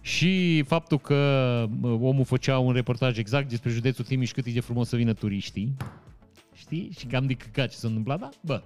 și 0.00 0.62
faptul 0.62 0.98
că 0.98 1.68
omul 1.82 2.24
făcea 2.24 2.58
un 2.58 2.72
reportaj 2.72 3.18
exact 3.18 3.48
despre 3.48 3.70
județul 3.70 4.04
Timiș 4.04 4.32
cât 4.32 4.46
e 4.46 4.50
de 4.50 4.60
frumos 4.60 4.88
să 4.88 4.96
vină 4.96 5.12
turiștii 5.12 5.76
știi? 6.58 6.90
Și 6.98 7.06
cam 7.06 7.26
de 7.26 7.34
căcat 7.34 7.70
ce 7.70 7.76
s-a 7.76 7.88
întâmplat, 7.88 8.18
da? 8.18 8.28
Bă, 8.40 8.62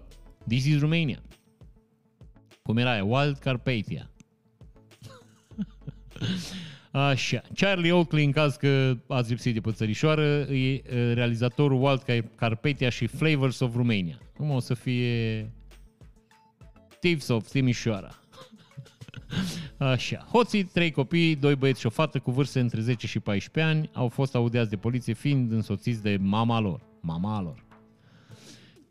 this 0.49 0.65
is 0.65 0.81
Romania. 0.81 1.23
Cum 2.63 2.77
era 2.77 2.91
aia? 2.91 3.05
Wild 3.05 3.39
Carpathia. 3.39 4.11
Așa, 6.91 7.43
Charlie 7.55 7.93
Oakley, 7.93 8.25
în 8.25 8.33
caz 8.33 8.57
că 8.57 8.97
ați 9.09 9.31
lipsit 9.31 9.55
de 9.55 9.61
pățărișoară, 9.61 10.41
e 10.41 10.83
realizatorul 11.13 11.83
Wild 11.83 12.31
Carpathia 12.35 12.89
și 12.89 13.07
Flavors 13.07 13.61
of 13.61 13.75
Romania. 13.75 14.19
Cum 14.37 14.51
o 14.51 14.59
să 14.59 14.75
fie 14.75 15.53
Thieves 17.01 17.29
of 17.29 17.49
Timișoara. 17.49 18.11
Așa. 19.79 20.27
Hoții, 20.33 20.65
trei 20.65 20.91
copii, 20.91 21.37
doi 21.37 21.55
băieți 21.55 21.81
și 21.81 21.87
o 21.87 21.91
fată 21.91 22.19
cu 22.19 22.31
vârste 22.31 22.61
între 22.61 22.81
10 22.81 23.07
și 23.07 23.21
14 23.21 23.75
ani 23.75 23.91
au 23.93 24.09
fost 24.09 24.35
audiați 24.35 24.71
de 24.71 24.77
poliție 24.77 25.13
fiind 25.13 25.53
însoțiți 25.53 26.03
de 26.03 26.17
mama 26.21 26.61
lor. 26.61 26.81
Mama 27.01 27.43
lor. 27.43 27.65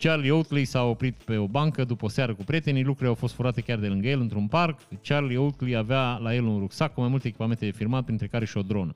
Charlie 0.01 0.31
Oakley 0.31 0.65
s-a 0.65 0.83
oprit 0.83 1.15
pe 1.15 1.37
o 1.37 1.47
bancă 1.47 1.83
după 1.83 2.05
o 2.05 2.07
seară 2.07 2.33
cu 2.33 2.43
prietenii, 2.43 2.83
lucrurile 2.83 3.09
au 3.09 3.15
fost 3.15 3.33
furate 3.33 3.61
chiar 3.61 3.77
de 3.77 3.87
lângă 3.87 4.07
el 4.07 4.19
într-un 4.19 4.47
parc. 4.47 4.79
Charlie 5.03 5.37
Oakley 5.37 5.75
avea 5.75 6.17
la 6.17 6.35
el 6.35 6.45
un 6.45 6.59
rucsac 6.59 6.93
cu 6.93 6.99
mai 6.99 7.09
multe 7.09 7.27
echipamente 7.27 7.65
de 7.65 7.71
filmat, 7.71 8.03
printre 8.03 8.27
care 8.27 8.45
și 8.45 8.57
o 8.57 8.61
dronă. 8.61 8.95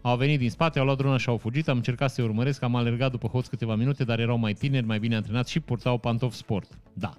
Au 0.00 0.16
venit 0.16 0.38
din 0.38 0.50
spate, 0.50 0.78
au 0.78 0.84
luat 0.84 0.96
drona 0.96 1.16
și 1.16 1.28
au 1.28 1.36
fugit, 1.36 1.68
am 1.68 1.76
încercat 1.76 2.10
să-i 2.10 2.24
urmăresc, 2.24 2.62
am 2.62 2.76
alergat 2.76 3.10
după 3.10 3.28
hoț 3.28 3.46
câteva 3.46 3.74
minute, 3.74 4.04
dar 4.04 4.18
erau 4.18 4.36
mai 4.36 4.52
tineri, 4.52 4.86
mai 4.86 4.98
bine 4.98 5.16
antrenați 5.16 5.50
și 5.50 5.60
purtau 5.60 5.98
pantofi 5.98 6.36
sport. 6.36 6.78
Da. 6.92 7.14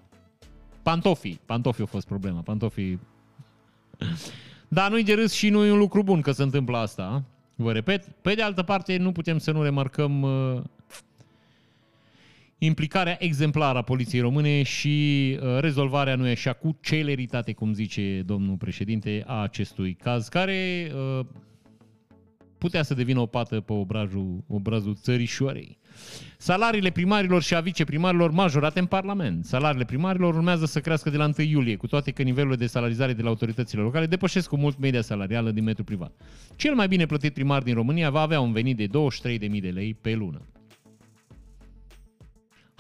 Pantofii. 0.84 1.40
Pantofii 1.46 1.82
au 1.82 1.88
fost 1.88 2.08
problema. 2.08 2.42
Pantofii... 2.42 3.00
Dar 4.68 4.90
nu-i 4.90 5.04
de 5.04 5.14
râs 5.14 5.34
și 5.34 5.50
nu 5.50 5.66
e 5.66 5.72
un 5.72 5.78
lucru 5.78 6.04
bun 6.04 6.22
că 6.22 6.32
se 6.32 6.44
întâmplă 6.44 6.78
asta. 6.78 7.24
Vă 7.56 7.72
repet. 7.72 8.08
Pe 8.22 8.34
de 8.34 8.42
altă 8.42 8.64
parte, 8.64 8.98
nu 8.98 9.12
putem 9.12 9.38
să 9.38 9.52
nu 9.52 9.64
remarcăm 9.64 10.22
uh, 10.22 10.62
implicarea 12.66 13.16
exemplară 13.20 13.78
a 13.78 13.82
poliției 13.82 14.22
române 14.22 14.64
și 14.64 15.38
uh, 15.42 15.60
rezolvarea, 15.60 16.16
nu 16.16 16.28
e 16.28 16.32
așa, 16.32 16.54
cu 16.54 16.78
celeritate, 16.82 17.54
cum 17.54 17.74
zice 17.74 18.22
domnul 18.26 18.56
președinte, 18.56 19.24
a 19.28 19.42
acestui 19.42 19.94
caz, 19.94 20.28
care 20.28 20.92
uh, 21.20 21.26
putea 22.58 22.84
să 22.84 22.94
devină 22.94 23.20
o 23.20 23.26
pată 23.26 23.60
pe 23.60 23.74
obrazul, 23.74 24.44
obrazul 24.48 24.96
țărișoarei. 24.96 25.78
Salariile 26.38 26.90
primarilor 26.90 27.42
și 27.42 27.56
a 27.56 27.60
viceprimarilor 27.60 28.32
majorate 28.32 28.80
în 28.80 28.86
Parlament. 28.86 29.46
Salariile 29.46 29.86
primarilor 29.86 30.36
urmează 30.36 30.66
să 30.66 30.80
crească 30.80 31.10
de 31.10 31.18
la 31.18 31.30
1 31.38 31.48
iulie, 31.48 31.76
cu 31.76 31.88
toate 31.88 32.12
că 32.12 32.22
nivelurile 32.22 32.60
de 32.60 32.68
salarizare 32.68 33.14
de 33.14 33.22
la 33.22 33.30
autoritățile 33.30 33.82
locale 33.82 34.06
depășesc 34.06 34.50
cu 34.50 34.58
mult 34.58 34.80
media 34.80 35.02
salarială 35.02 35.52
din 35.52 35.64
mediul 35.64 35.86
privat. 35.86 36.12
Cel 36.56 36.76
mai 36.76 36.88
bine 36.88 37.06
plătit 37.06 37.34
primar 37.34 37.62
din 37.62 37.74
România 37.74 38.10
va 38.10 38.22
avea 38.22 38.40
un 38.40 38.52
venit 38.52 38.78
de 38.78 38.88
23.000 38.88 39.62
de 39.62 39.70
lei 39.70 39.94
pe 40.02 40.14
lună. 40.14 40.42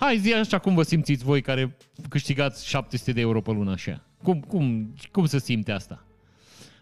Hai 0.04 0.18
zi 0.18 0.34
așa 0.34 0.60
cum 0.60 0.76
vă 0.76 0.84
simțiți 0.84 1.24
voi 1.24 1.42
care 1.42 1.76
câștigați 2.10 2.68
700 2.68 3.12
de 3.12 3.22
euro 3.22 3.42
pe 3.42 3.52
lună 3.52 3.72
așa. 3.72 4.04
Cum, 4.24 4.40
cum, 4.40 4.94
cum 5.12 5.26
se 5.26 5.40
simte 5.40 5.72
asta? 5.72 6.06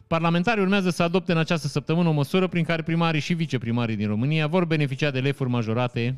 Parlamentarii 0.07 0.63
urmează 0.63 0.89
să 0.89 1.03
adopte 1.03 1.32
în 1.32 1.38
această 1.38 1.67
săptămână 1.67 2.09
o 2.09 2.11
măsură 2.11 2.47
prin 2.47 2.63
care 2.63 2.82
primarii 2.82 3.22
și 3.22 3.34
viceprimarii 3.34 3.95
din 3.95 4.07
România 4.07 4.47
vor 4.47 4.65
beneficia 4.65 5.11
de 5.11 5.19
lefuri 5.19 5.49
majorate 5.49 6.15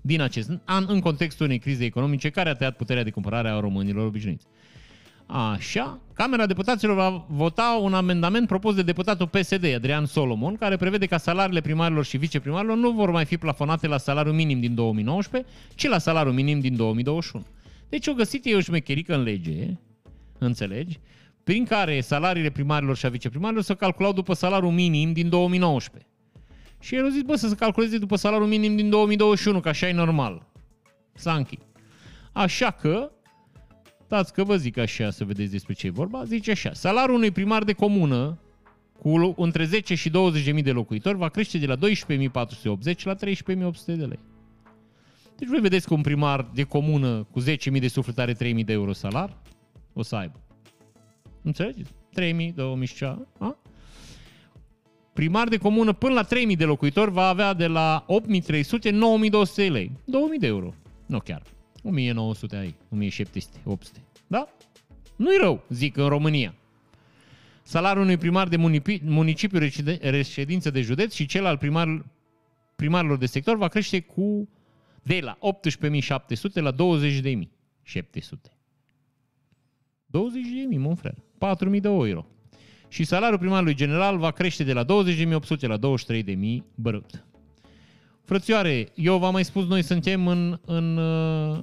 din 0.00 0.20
acest 0.20 0.50
an 0.64 0.84
în 0.88 1.00
contextul 1.00 1.46
unei 1.46 1.58
crize 1.58 1.84
economice 1.84 2.30
care 2.30 2.48
a 2.48 2.54
tăiat 2.54 2.76
puterea 2.76 3.02
de 3.02 3.10
cumpărare 3.10 3.48
a 3.48 3.60
românilor 3.60 4.06
obișnuiți. 4.06 4.46
Așa, 5.26 6.00
Camera 6.18 6.46
Deputaților 6.46 6.94
va 6.94 7.24
vota 7.28 7.78
un 7.82 7.94
amendament 7.94 8.46
propus 8.46 8.74
de 8.74 8.82
deputatul 8.82 9.28
PSD, 9.28 9.74
Adrian 9.74 10.06
Solomon, 10.06 10.56
care 10.56 10.76
prevede 10.76 11.06
că 11.06 11.16
salariile 11.16 11.60
primarilor 11.60 12.04
și 12.04 12.16
viceprimarilor 12.16 12.76
nu 12.76 12.90
vor 12.90 13.10
mai 13.10 13.24
fi 13.24 13.36
plafonate 13.36 13.86
la 13.86 13.98
salariul 13.98 14.34
minim 14.34 14.60
din 14.60 14.74
2019, 14.74 15.50
ci 15.74 15.86
la 15.86 15.98
salariul 15.98 16.34
minim 16.34 16.60
din 16.60 16.76
2021. 16.76 17.44
Deci 17.88 18.06
o 18.06 18.12
găsit 18.12 18.44
ei 18.44 18.54
o 18.54 18.60
șmecherică 18.60 19.14
în 19.14 19.22
lege, 19.22 19.76
înțelegi, 20.38 21.00
prin 21.44 21.64
care 21.64 22.00
salariile 22.00 22.50
primarilor 22.50 22.96
și 22.96 23.06
a 23.06 23.08
viceprimarilor 23.08 23.62
se 23.62 23.74
calculau 23.74 24.12
după 24.12 24.34
salariul 24.34 24.72
minim 24.72 25.12
din 25.12 25.28
2019. 25.28 26.10
Și 26.80 26.94
el 26.94 27.04
a 27.04 27.08
zis, 27.08 27.22
bă, 27.22 27.36
să 27.36 27.48
se 27.48 27.54
calculeze 27.54 27.98
după 27.98 28.16
salariul 28.16 28.48
minim 28.48 28.76
din 28.76 28.90
2021, 28.90 29.60
că 29.60 29.68
așa 29.68 29.88
e 29.88 29.92
normal. 29.92 30.46
Sanchi. 31.14 31.58
Așa 32.32 32.70
că, 32.70 33.10
dați 34.08 34.32
că 34.32 34.44
vă 34.44 34.56
zic 34.56 34.76
așa 34.76 35.10
să 35.10 35.24
vedeți 35.24 35.50
despre 35.50 35.72
ce 35.72 35.86
e 35.86 35.90
vorba, 35.90 36.24
zice 36.24 36.50
așa, 36.50 36.72
salariul 36.72 37.16
unui 37.16 37.30
primar 37.30 37.64
de 37.64 37.72
comună 37.72 38.38
cu 38.98 39.34
între 39.36 39.64
10 39.64 39.94
și 39.94 40.10
20.000 40.10 40.62
de 40.62 40.72
locuitori 40.72 41.16
va 41.16 41.28
crește 41.28 41.58
de 41.58 41.66
la 41.66 41.76
12.480 41.76 41.80
la 43.02 43.14
13.800 43.14 43.70
de 43.84 44.04
lei. 44.04 44.18
Deci 45.36 45.48
voi 45.48 45.60
vedeți 45.60 45.86
că 45.86 45.94
un 45.94 46.00
primar 46.00 46.50
de 46.54 46.62
comună 46.62 47.26
cu 47.30 47.40
10.000 47.40 47.80
de 47.80 47.88
suflet 47.88 48.18
are 48.18 48.34
3.000 48.34 48.64
de 48.64 48.72
euro 48.72 48.92
salar, 48.92 49.36
o 49.92 50.02
să 50.02 50.16
aibă. 50.16 50.40
Înțelegeți? 51.42 51.90
3.000, 52.20 52.52
2.000 52.80 52.84
și 52.84 52.94
cea, 52.94 53.26
a? 53.38 53.56
primar 55.12 55.48
de 55.48 55.56
comună 55.56 55.92
până 55.92 56.14
la 56.14 56.24
3.000 56.24 56.56
de 56.56 56.64
locuitori 56.64 57.10
va 57.10 57.28
avea 57.28 57.54
de 57.54 57.66
la 57.66 58.04
8.300 58.06 58.60
9.200 58.60 59.54
de 59.54 59.68
lei. 59.68 59.90
2.000 59.90 60.38
de 60.38 60.46
euro. 60.46 60.74
Nu 61.06 61.18
chiar. 61.18 61.42
1.900 61.84 62.58
ai, 62.58 62.74
1.700, 62.98 63.62
800. 63.64 64.02
Da? 64.26 64.48
Nu-i 65.16 65.36
rău, 65.40 65.64
zic, 65.68 65.96
în 65.96 66.08
România. 66.08 66.54
Salariul 67.62 68.04
unui 68.04 68.16
primar 68.16 68.48
de 68.48 68.56
municipiu 69.02 69.58
reședință 70.00 70.70
de 70.70 70.80
județ 70.80 71.14
și 71.14 71.26
cel 71.26 71.44
al 71.44 71.58
primar, 71.58 72.04
primarilor 72.76 73.18
de 73.18 73.26
sector 73.26 73.56
va 73.56 73.68
crește 73.68 74.00
cu 74.00 74.48
de 75.02 75.20
la 75.20 75.38
18.700 75.38 76.52
la 76.52 76.72
20.700. 76.72 76.76
20.000, 80.06 80.78
mon 80.78 80.94
frère. 80.94 81.16
4.000 81.38 81.80
de 81.80 81.88
euro 81.88 82.26
și 82.88 83.04
salariul 83.04 83.38
primarului 83.38 83.74
general 83.74 84.18
va 84.18 84.30
crește 84.30 84.64
de 84.64 84.72
la 84.72 84.84
20.800 84.84 84.88
la 85.60 85.78
23.000 85.78 86.58
brut. 86.74 87.24
Frățioare, 88.28 88.88
eu 88.94 89.18
v-am 89.18 89.32
mai 89.32 89.44
spus, 89.44 89.66
noi 89.66 89.82
suntem 89.82 90.26
în, 90.26 90.58
în, 90.64 90.96
uh, 90.96 91.62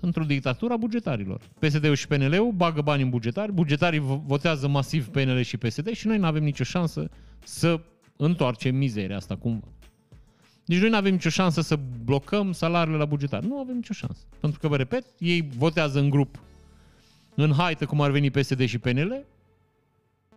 într-o 0.00 0.24
dictatură 0.24 0.72
a 0.72 0.76
bugetarilor. 0.76 1.40
PSD-ul 1.58 1.94
și 1.94 2.06
PNL-ul 2.06 2.52
bagă 2.52 2.80
bani 2.80 3.02
în 3.02 3.08
bugetari, 3.10 3.52
bugetarii 3.52 3.98
votează 4.26 4.68
masiv 4.68 5.08
PNL 5.08 5.40
și 5.40 5.56
PSD 5.56 5.90
și 5.92 6.06
noi 6.06 6.18
nu 6.18 6.26
avem 6.26 6.42
nicio 6.42 6.64
șansă 6.64 7.10
să 7.44 7.80
întoarcem 8.16 8.74
mizeria 8.74 9.16
asta 9.16 9.36
cumva. 9.36 9.66
Deci 10.64 10.78
noi 10.78 10.88
nu 10.88 10.96
avem 10.96 11.12
nicio 11.12 11.28
șansă 11.28 11.60
să 11.60 11.78
blocăm 12.04 12.52
salariile 12.52 12.98
la 12.98 13.04
bugetari. 13.04 13.46
Nu 13.46 13.58
avem 13.58 13.74
nicio 13.74 13.94
șansă. 13.94 14.20
Pentru 14.40 14.58
că, 14.58 14.68
vă 14.68 14.76
repet, 14.76 15.04
ei 15.18 15.48
votează 15.56 15.98
în 15.98 16.10
grup, 16.10 16.40
în 17.34 17.52
haită, 17.52 17.86
cum 17.86 18.00
ar 18.00 18.10
veni 18.10 18.30
PSD 18.30 18.64
și 18.64 18.78
PNL, 18.78 19.24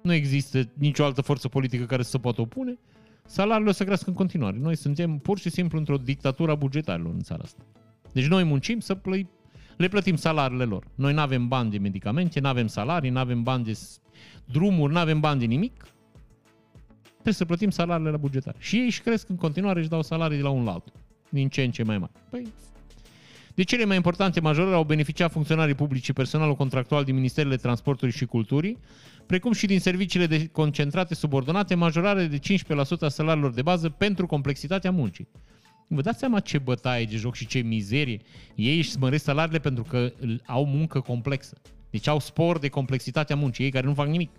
nu 0.02 0.14
există 0.14 0.70
nicio 0.74 1.04
altă 1.04 1.22
forță 1.22 1.48
politică 1.48 1.86
care 1.86 2.04
să 2.04 2.10
se 2.10 2.18
poată 2.18 2.42
opune, 2.42 2.78
salariile 3.30 3.70
o 3.70 3.74
să 3.74 3.84
crească 3.84 4.10
în 4.10 4.16
continuare. 4.16 4.58
Noi 4.58 4.76
suntem 4.76 5.18
pur 5.18 5.40
și 5.40 5.50
simplu 5.50 5.78
într-o 5.78 5.98
dictatură 5.98 6.52
a 6.52 6.56
bugetarilor 6.56 7.14
în 7.14 7.20
țara 7.20 7.42
asta. 7.44 7.64
Deci 8.12 8.28
noi 8.28 8.44
muncim 8.44 8.80
să 8.80 8.96
plăi, 8.96 9.28
le 9.78 9.88
plătim 9.88 10.16
salariile 10.16 10.64
lor. 10.64 10.88
Noi 10.96 11.14
nu 11.14 11.20
avem 11.20 11.48
bani 11.48 11.70
de 11.70 11.78
medicamente, 11.78 12.40
nu 12.40 12.48
avem 12.48 12.68
salarii, 12.68 13.10
nu 13.10 13.20
avem 13.20 13.44
bani 13.44 13.64
de 13.64 13.80
drumuri, 14.46 14.94
nu 14.94 15.00
avem 15.00 15.20
bani 15.20 15.40
de 15.40 15.46
nimic. 15.46 15.88
Trebuie 17.12 17.34
să 17.34 17.46
plătim 17.46 17.70
salariile 17.70 18.12
la 18.12 18.18
bugetari. 18.18 18.58
Și 18.60 18.76
ei 18.76 18.86
își 18.86 19.02
cresc 19.02 19.30
în 19.30 19.36
continuare, 19.36 19.82
și 19.82 19.90
dau 19.90 20.02
salarii 20.02 20.38
de 20.38 20.44
la 20.44 20.50
un 20.50 20.64
la 20.64 20.72
altul. 20.72 20.94
Din 21.30 21.50
ce 21.50 21.64
în 21.64 21.72
ce 21.72 21.84
mai 21.84 21.98
mari. 21.98 22.12
Păi, 22.30 22.48
de 23.60 23.66
cele 23.66 23.86
mai 23.86 23.96
importante 23.96 24.40
majorări 24.40 24.76
au 24.76 24.84
beneficiat 24.84 25.32
funcționarii 25.32 25.76
publici 25.76 26.04
și 26.04 26.14
personalul 26.14 26.56
contractual 26.56 27.04
din 27.04 27.16
Ministerele 27.16 27.56
Transportului 27.56 28.14
și 28.14 28.26
Culturii, 28.26 28.78
precum 29.26 29.52
și 29.52 29.66
din 29.66 29.80
serviciile 29.80 30.26
de 30.26 30.48
concentrate 30.48 31.16
subordonate, 31.16 31.76
majorare 31.76 32.26
de 32.26 32.40
15% 32.40 32.42
a 33.00 33.08
salariilor 33.08 33.52
de 33.52 33.62
bază 33.62 33.90
pentru 33.90 34.26
complexitatea 34.26 34.92
muncii. 34.92 35.28
Vă 35.88 36.02
dați 36.02 36.20
seama 36.20 36.40
ce 36.40 36.58
bătaie 36.58 37.06
de 37.06 37.16
joc 37.16 37.36
și 37.36 37.48
ce 37.48 37.60
mizerie. 37.60 38.22
Ei 38.56 38.78
își 38.78 38.90
smăresc 38.90 39.24
salariile 39.24 39.60
pentru 39.60 39.84
că 39.84 40.14
au 40.46 40.66
muncă 40.66 41.00
complexă. 41.00 41.58
Deci 41.90 42.08
au 42.08 42.20
spor 42.20 42.60
de 42.60 42.68
complexitatea 42.68 43.36
muncii, 43.36 43.64
ei 43.64 43.72
care 43.72 43.88
nu 43.88 43.94
fac 43.94 44.08
nimic. 44.08 44.30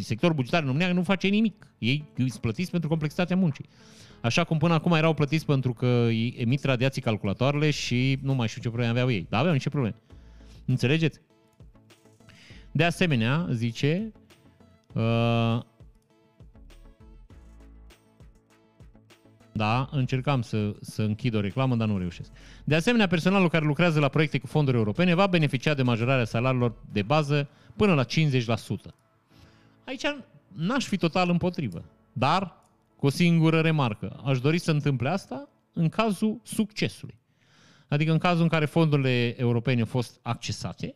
Sectorul 0.00 0.34
bugetar 0.34 0.60
în 0.60 0.66
România 0.66 0.92
nu 0.92 1.02
face 1.02 1.28
nimic. 1.28 1.66
Ei 1.78 2.04
îți 2.16 2.40
plătiți 2.40 2.70
pentru 2.70 2.88
complexitatea 2.88 3.36
muncii. 3.36 3.68
Așa 4.24 4.44
cum 4.44 4.58
până 4.58 4.74
acum 4.74 4.92
erau 4.92 5.14
plătiți 5.14 5.46
pentru 5.46 5.72
că 5.72 6.08
emit 6.36 6.64
radiații 6.64 7.02
calculatoarele 7.02 7.70
și 7.70 8.18
nu 8.22 8.34
mai 8.34 8.48
știu 8.48 8.62
ce 8.62 8.68
probleme 8.68 8.90
aveau 8.90 9.10
ei. 9.10 9.26
Dar 9.28 9.38
aveau 9.38 9.54
niște 9.54 9.68
probleme. 9.68 9.96
Înțelegeți? 10.64 11.20
De 12.72 12.84
asemenea, 12.84 13.46
zice, 13.50 14.12
uh, 14.94 15.60
Da, 19.52 19.88
încercam 19.90 20.42
să, 20.42 20.74
să 20.80 21.02
închid 21.02 21.34
o 21.34 21.40
reclamă, 21.40 21.76
dar 21.76 21.88
nu 21.88 21.98
reușesc. 21.98 22.30
De 22.64 22.74
asemenea, 22.74 23.06
personalul 23.06 23.48
care 23.48 23.64
lucrează 23.64 24.00
la 24.00 24.08
proiecte 24.08 24.38
cu 24.38 24.46
fonduri 24.46 24.76
europene 24.76 25.14
va 25.14 25.26
beneficia 25.26 25.74
de 25.74 25.82
majorarea 25.82 26.24
salariilor 26.24 26.74
de 26.92 27.02
bază 27.02 27.48
până 27.76 27.94
la 27.94 28.04
50%. 28.04 28.06
Aici 29.84 30.04
n-aș 30.52 30.86
fi 30.86 30.96
total 30.96 31.30
împotrivă, 31.30 31.84
dar 32.12 32.63
cu 33.04 33.10
o 33.10 33.12
singură 33.12 33.60
remarcă. 33.60 34.20
Aș 34.24 34.40
dori 34.40 34.58
să 34.58 34.70
întâmple 34.70 35.08
asta 35.08 35.48
în 35.72 35.88
cazul 35.88 36.40
succesului. 36.42 37.18
Adică 37.88 38.12
în 38.12 38.18
cazul 38.18 38.42
în 38.42 38.48
care 38.48 38.64
fondurile 38.64 39.40
europene 39.40 39.80
au 39.80 39.86
fost 39.86 40.18
accesate, 40.22 40.94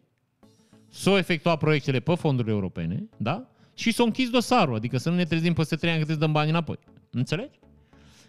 s-au 0.90 1.16
efectuat 1.16 1.58
proiectele 1.58 2.00
pe 2.00 2.14
fondurile 2.14 2.54
europene, 2.54 3.08
da? 3.16 3.48
Și 3.74 3.92
s-a 3.92 4.02
închis 4.02 4.30
dosarul, 4.30 4.74
adică 4.74 4.98
să 4.98 5.10
nu 5.10 5.16
ne 5.16 5.24
trezim 5.24 5.52
peste 5.52 5.76
trei 5.76 5.90
ani 5.90 6.00
cât 6.00 6.08
îți 6.08 6.18
dăm 6.18 6.32
bani 6.32 6.50
înapoi. 6.50 6.78
Înțelegi? 7.10 7.58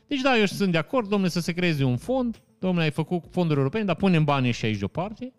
Deci 0.07 0.21
da, 0.21 0.37
eu 0.37 0.45
sunt 0.45 0.71
de 0.71 0.77
acord, 0.77 1.09
domnule, 1.09 1.31
să 1.31 1.39
se 1.39 1.53
creeze 1.53 1.83
un 1.83 1.97
fond, 1.97 2.41
domnule, 2.59 2.83
ai 2.83 2.91
făcut 2.91 3.23
fonduri 3.31 3.59
europene, 3.59 3.83
dar 3.83 3.95
punem 3.95 4.23
banii 4.23 4.51
și 4.51 4.65
aici 4.65 4.77
deoparte, 4.77 5.33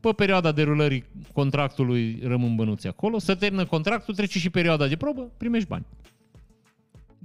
pe 0.00 0.12
perioada 0.12 0.52
derulării 0.52 1.04
contractului 1.32 2.20
rămân 2.22 2.56
bănuți 2.56 2.86
acolo, 2.86 3.18
să 3.18 3.34
termină 3.34 3.66
contractul, 3.66 4.14
trece 4.14 4.38
și 4.38 4.50
perioada 4.50 4.86
de 4.86 4.96
probă, 4.96 5.30
primești 5.36 5.68
bani. 5.68 5.86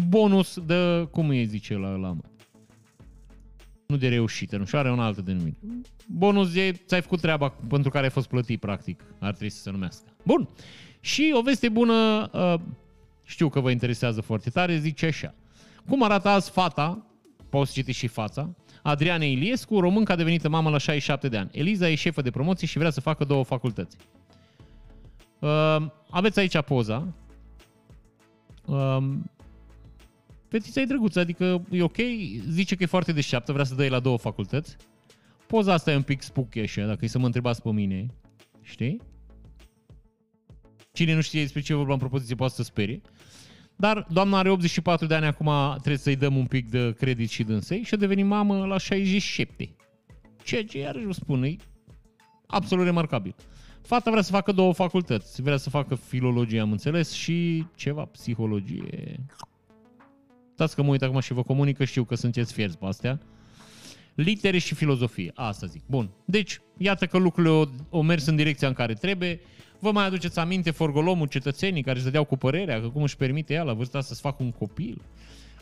Bonus 0.08 0.60
de, 0.66 1.08
cum 1.12 1.30
îi 1.30 1.46
zice 1.46 1.78
la 1.78 1.90
la 1.90 2.08
mă? 2.08 2.22
Nu 3.88 3.98
de 3.98 4.08
reușită, 4.08 4.58
nu 4.58 4.66
și 4.66 4.76
are 4.76 4.92
un 4.92 5.00
altă 5.00 5.22
denumire. 5.22 5.58
Bonus 6.08 6.56
e, 6.56 6.72
ți-ai 6.72 7.02
făcut 7.02 7.22
treaba 7.22 7.50
pentru 7.50 7.90
care 7.90 8.04
ai 8.04 8.12
fost 8.12 8.28
plătit, 8.28 8.60
practic. 8.60 9.04
Ar 9.20 9.30
trebui 9.30 9.50
să 9.50 9.62
se 9.62 9.72
numească. 9.72 10.06
Bun. 10.24 10.50
Și 11.00 11.34
o 11.38 11.42
veste 11.42 11.70
bună, 11.70 12.30
uh, 12.34 12.54
știu 13.24 13.50
că 13.50 13.60
vă 13.60 13.72
interesează 13.72 14.22
foarte 14.22 14.50
tare, 14.50 14.78
zice 14.78 15.06
așa. 15.06 15.34
Cum 15.90 16.04
arată 16.04 16.28
azi 16.28 16.50
fata, 16.50 17.06
poți 17.50 17.74
citi 17.74 17.92
și 17.92 18.08
fața, 18.08 18.56
Adriane 18.84 19.30
Iliescu, 19.30 19.80
româncă 19.80 20.16
devenită 20.16 20.50
mamă 20.50 20.70
la 20.70 20.78
67 20.78 21.28
de 21.28 21.38
ani. 21.38 21.50
Eliza 21.52 21.90
e 21.90 21.96
șefă 21.96 22.22
de 22.22 22.32
promoție 22.32 22.68
și 22.68 22.78
vrea 22.78 22.90
să 22.90 23.02
facă 23.02 23.24
două 23.24 23.44
facultăți. 23.44 23.98
Uh, 25.40 25.78
aveți 26.10 26.40
aici 26.40 26.62
poza. 26.62 27.08
Uh, 28.66 28.98
fetița 30.58 30.82
e 30.82 30.86
drăguță, 30.86 31.20
adică 31.20 31.66
e 31.72 31.82
ok, 31.82 31.98
zice 32.50 32.76
că 32.76 32.84
e 32.84 32.86
foarte 32.86 33.12
deșteaptă, 33.12 33.52
vrea 33.52 33.66
să 33.66 33.76
dă 33.76 33.88
la 33.88 34.00
două 34.00 34.18
facultăți. 34.18 34.76
Poza 35.48 35.74
asta 35.74 35.92
e 35.92 35.96
un 35.96 36.02
pic 36.02 36.22
spooky 36.22 36.60
așa, 36.60 36.86
dacă 36.86 37.06
e 37.06 37.08
să 37.08 37.20
mă 37.20 37.26
întrebați 37.26 37.62
pe 37.62 37.70
mine, 37.72 38.06
știi? 38.62 39.02
Cine 40.94 41.14
nu 41.14 41.22
știe 41.22 41.42
despre 41.42 41.62
ce 41.62 41.74
vorba 41.74 41.94
în 41.94 42.00
propoziție 42.00 42.36
poate 42.36 42.54
să 42.54 42.64
sperie. 42.64 43.02
Dar 43.76 44.08
doamna 44.10 44.38
are 44.38 44.50
84 44.50 45.06
de 45.06 45.16
ani, 45.16 45.26
acum 45.26 45.52
trebuie 45.72 45.98
să-i 45.98 46.16
dăm 46.16 46.36
un 46.36 46.46
pic 46.46 46.70
de 46.70 46.94
credit 46.98 47.30
și 47.30 47.44
dânsei 47.44 47.84
și 47.84 47.94
a 47.94 47.98
devenit 47.98 48.26
mamă 48.26 48.66
la 48.66 48.78
67. 48.78 49.76
Ceea 50.44 50.64
ce 50.66 50.78
iarăși 50.78 51.06
vă 51.06 51.12
spun, 51.12 51.44
e 51.44 51.56
absolut 52.48 52.86
remarcabil. 52.86 53.36
Fata 53.82 54.10
vrea 54.10 54.24
să 54.24 54.32
facă 54.32 54.52
două 54.52 54.74
facultăți. 54.74 55.42
Vrea 55.42 55.58
să 55.58 55.70
facă 55.70 55.96
filologie, 55.96 56.60
am 56.60 56.72
înțeles, 56.72 57.12
și 57.12 57.66
ceva, 57.76 58.06
psihologie. 58.06 59.26
Stați 60.56 60.76
că 60.76 60.84
mă 60.84 60.90
uit 60.90 61.02
acum 61.02 61.20
și 61.20 61.34
vă 61.34 61.44
comunică, 61.44 61.84
știu 61.84 62.04
că 62.04 62.16
sunteți 62.16 62.54
fierți 62.54 62.78
pe 62.78 62.86
astea. 62.86 63.20
Litere 64.14 64.58
și 64.58 64.76
filozofie, 64.76 65.32
asta 65.34 65.66
zic. 65.66 65.82
Bun. 65.86 66.10
Deci, 66.26 66.62
iată 66.78 67.06
că 67.06 67.18
lucrurile 67.18 67.54
au, 67.54 67.72
au 67.90 68.02
mers 68.02 68.26
în 68.26 68.36
direcția 68.36 68.68
în 68.68 68.74
care 68.74 68.94
trebuie. 68.94 69.40
Vă 69.80 69.92
mai 69.92 70.06
aduceți 70.06 70.40
aminte 70.40 70.72
forgolomul 70.72 71.28
cetățenii 71.28 71.84
care 71.84 71.96
își 71.96 72.04
dădeau 72.04 72.24
cu 72.24 72.38
părerea 72.38 72.82
că 72.82 72.88
cum 72.88 73.02
își 73.02 73.18
permite 73.18 73.54
ea 73.54 73.64
la 73.64 73.74
vârsta 73.74 73.98
asta 73.98 74.14
să 74.14 74.22
facă 74.22 74.44
un 74.44 74.52
copil? 74.52 75.02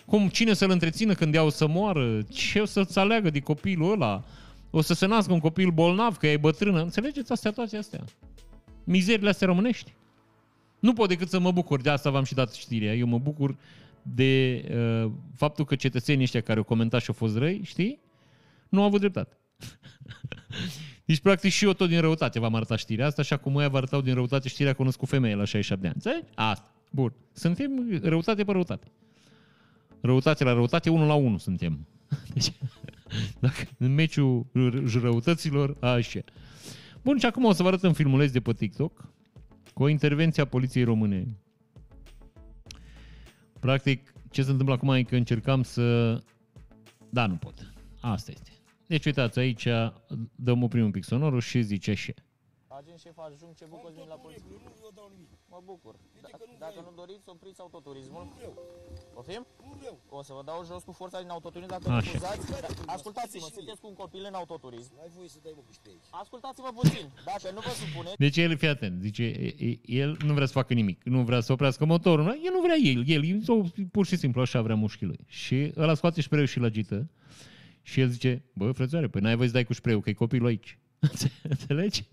Cum 0.05 0.27
cine 0.27 0.53
să-l 0.53 0.69
întrețină 0.69 1.13
când 1.13 1.35
ea 1.35 1.43
o 1.43 1.49
să 1.49 1.67
moară? 1.67 2.21
Ce 2.21 2.59
o 2.59 2.65
să-ți 2.65 2.99
aleagă 2.99 3.29
de 3.29 3.39
copilul 3.39 3.91
ăla? 3.91 4.23
O 4.69 4.81
să 4.81 4.93
se 4.93 5.05
nască 5.05 5.33
un 5.33 5.39
copil 5.39 5.69
bolnav, 5.69 6.17
că 6.17 6.27
e 6.27 6.37
bătrână? 6.37 6.81
Înțelegeți 6.81 7.31
astea 7.31 7.51
toate 7.51 7.77
astea? 7.77 8.03
Mizerile 8.83 9.29
astea 9.29 9.47
românești. 9.47 9.93
Nu 10.79 10.93
pot 10.93 11.07
decât 11.07 11.29
să 11.29 11.39
mă 11.39 11.51
bucur, 11.51 11.81
de 11.81 11.89
asta 11.89 12.09
v-am 12.09 12.23
și 12.23 12.33
dat 12.33 12.53
știrea. 12.53 12.93
Eu 12.93 13.07
mă 13.07 13.17
bucur 13.17 13.55
de 14.03 14.63
uh, 15.05 15.11
faptul 15.35 15.65
că 15.65 15.75
cetățenii 15.75 16.23
ăștia 16.23 16.41
care 16.41 16.57
au 16.57 16.63
comentat 16.63 17.01
și 17.01 17.09
au 17.09 17.15
fost 17.15 17.37
răi, 17.37 17.61
știi? 17.63 17.99
Nu 18.69 18.79
au 18.79 18.85
avut 18.85 18.99
dreptate. 18.99 19.37
Deci, 21.05 21.19
practic, 21.19 21.51
și 21.51 21.65
eu 21.65 21.73
tot 21.73 21.89
din 21.89 22.01
răutate 22.01 22.39
v-am 22.39 22.55
arătat 22.55 22.77
știrea 22.79 23.05
asta 23.05 23.21
și 23.21 23.33
acum 23.33 23.59
ea 23.59 23.69
vă 23.69 23.77
arătau 23.77 24.01
din 24.01 24.13
răutate 24.13 24.47
știrea 24.47 24.73
cunoscut 24.73 25.07
femeie 25.09 25.35
la 25.35 25.45
67 25.45 25.81
de 25.81 25.87
ani. 25.87 25.95
Înțelegi? 25.95 26.31
Asta. 26.35 26.73
Bun. 26.89 27.13
Suntem 27.31 27.99
răutate 28.01 28.43
pe 28.43 28.51
răutate. 28.51 28.91
Răutate 30.01 30.43
la 30.43 30.53
răutate, 30.53 30.89
1 30.89 31.05
la 31.05 31.13
1 31.13 31.37
suntem. 31.37 31.87
Deci, 32.33 32.53
dacă, 33.39 33.63
în 33.77 33.93
meciul 33.93 34.45
răutăților, 35.01 35.77
așa. 35.79 36.19
Bun, 37.03 37.17
și 37.17 37.25
acum 37.25 37.43
o 37.43 37.51
să 37.51 37.61
vă 37.61 37.67
arăt 37.67 37.83
un 37.83 37.93
filmuleț 37.93 38.31
de 38.31 38.39
pe 38.39 38.53
TikTok 38.53 39.13
cu 39.73 39.83
o 39.83 39.87
intervenție 39.87 40.41
a 40.41 40.45
poliției 40.45 40.83
române. 40.83 41.27
Practic, 43.63 44.13
ce 44.31 44.43
se 44.43 44.49
întâmplă 44.49 44.73
acum 44.73 44.89
e 44.89 45.03
că 45.03 45.15
încercam 45.15 45.63
să... 45.63 46.17
Da, 47.09 47.25
nu 47.25 47.35
pot. 47.35 47.73
Asta 48.01 48.31
este. 48.31 48.51
Deci 48.87 49.05
uitați, 49.05 49.39
aici 49.39 49.67
dăm 50.35 50.63
oprim 50.63 50.83
un 50.83 50.91
pic 50.91 51.03
sonorul 51.03 51.39
și 51.41 51.61
zice 51.61 51.91
așa. 51.91 52.13
Agent 52.79 52.99
șef 53.05 53.17
ajung, 53.27 53.51
ce 53.59 53.65
bucur 53.73 53.91
vin 53.97 54.07
la 54.13 54.19
poliție. 54.25 54.55
Nu 54.67 54.73
vă 54.85 54.91
dau 54.99 55.07
nimic. 55.15 55.31
Mă 55.53 55.59
bucur. 55.71 55.93
Da, 56.23 56.29
că 56.39 56.45
nu 56.51 56.55
dacă 56.65 56.77
vreau. 56.79 56.89
nu 56.89 56.93
doriți, 57.01 57.25
opriți 57.35 57.59
autoturismul. 57.65 58.23
Nu 58.29 58.33
vreau. 58.37 58.53
Poftim? 59.15 59.43
Nu 59.67 59.73
vreau. 59.79 59.95
O 60.17 60.19
să 60.27 60.31
vă 60.37 60.41
dau 60.49 60.59
jos 60.69 60.81
cu 60.89 60.93
forța 61.01 61.17
din 61.23 61.31
autoturism 61.35 61.71
dacă 61.75 61.85
Așa. 61.89 61.99
refuzați. 61.99 62.43
Da, 62.51 62.93
Ascultați-mă, 62.95 63.47
și 63.47 63.53
sunteți 63.57 63.81
cu 63.81 63.87
un 63.91 63.97
copil 64.03 64.23
în 64.29 64.35
autoturism. 64.41 64.91
N-ai 64.97 65.11
voie 65.17 65.29
să 65.35 65.39
dai 65.45 65.53
mă 65.57 65.61
cu 65.67 65.71
aici. 65.91 66.07
Ascultați-mă 66.23 66.71
puțin. 66.79 67.05
Dacă 67.29 67.47
nu 67.55 67.59
vă 67.67 67.71
supuneți, 67.81 68.17
Deci 68.25 68.37
el, 68.43 68.51
fii 68.61 68.71
atent, 68.75 68.95
zice, 69.07 69.23
e- 69.47 69.55
e- 69.69 69.79
el 70.01 70.09
nu 70.27 70.33
vrea 70.37 70.47
să 70.51 70.55
facă 70.61 70.73
nimic, 70.81 70.97
nu 71.15 71.19
vrea 71.29 71.41
să 71.45 71.51
oprească 71.55 71.83
motorul, 71.93 72.23
nu? 72.29 72.33
el 72.47 72.53
nu 72.57 72.61
vrea 72.65 72.77
el, 72.91 72.99
el, 73.15 73.23
el 73.31 73.39
pur 73.95 74.05
și 74.05 74.15
simplu 74.23 74.41
așa 74.41 74.61
vrea 74.61 74.75
mușchii 74.83 75.07
lui. 75.11 75.19
Și 75.27 75.57
ăla 75.83 75.93
scoate 75.93 76.21
spray 76.21 76.45
și 76.47 76.57
îl 76.57 76.63
agită 76.71 76.97
și 77.81 77.99
el 77.99 78.09
zice, 78.09 78.31
bă, 78.53 78.71
frățioare, 78.71 79.07
păi 79.07 79.21
n-ai 79.21 79.35
voie 79.35 79.47
să 79.47 79.53
dai 79.53 79.63
cu 79.63 79.73
spray 79.73 79.99
că 80.01 80.09
e 80.09 80.13
copilul 80.13 80.47
aici. 80.47 80.77
Înțelegi? 81.53 82.03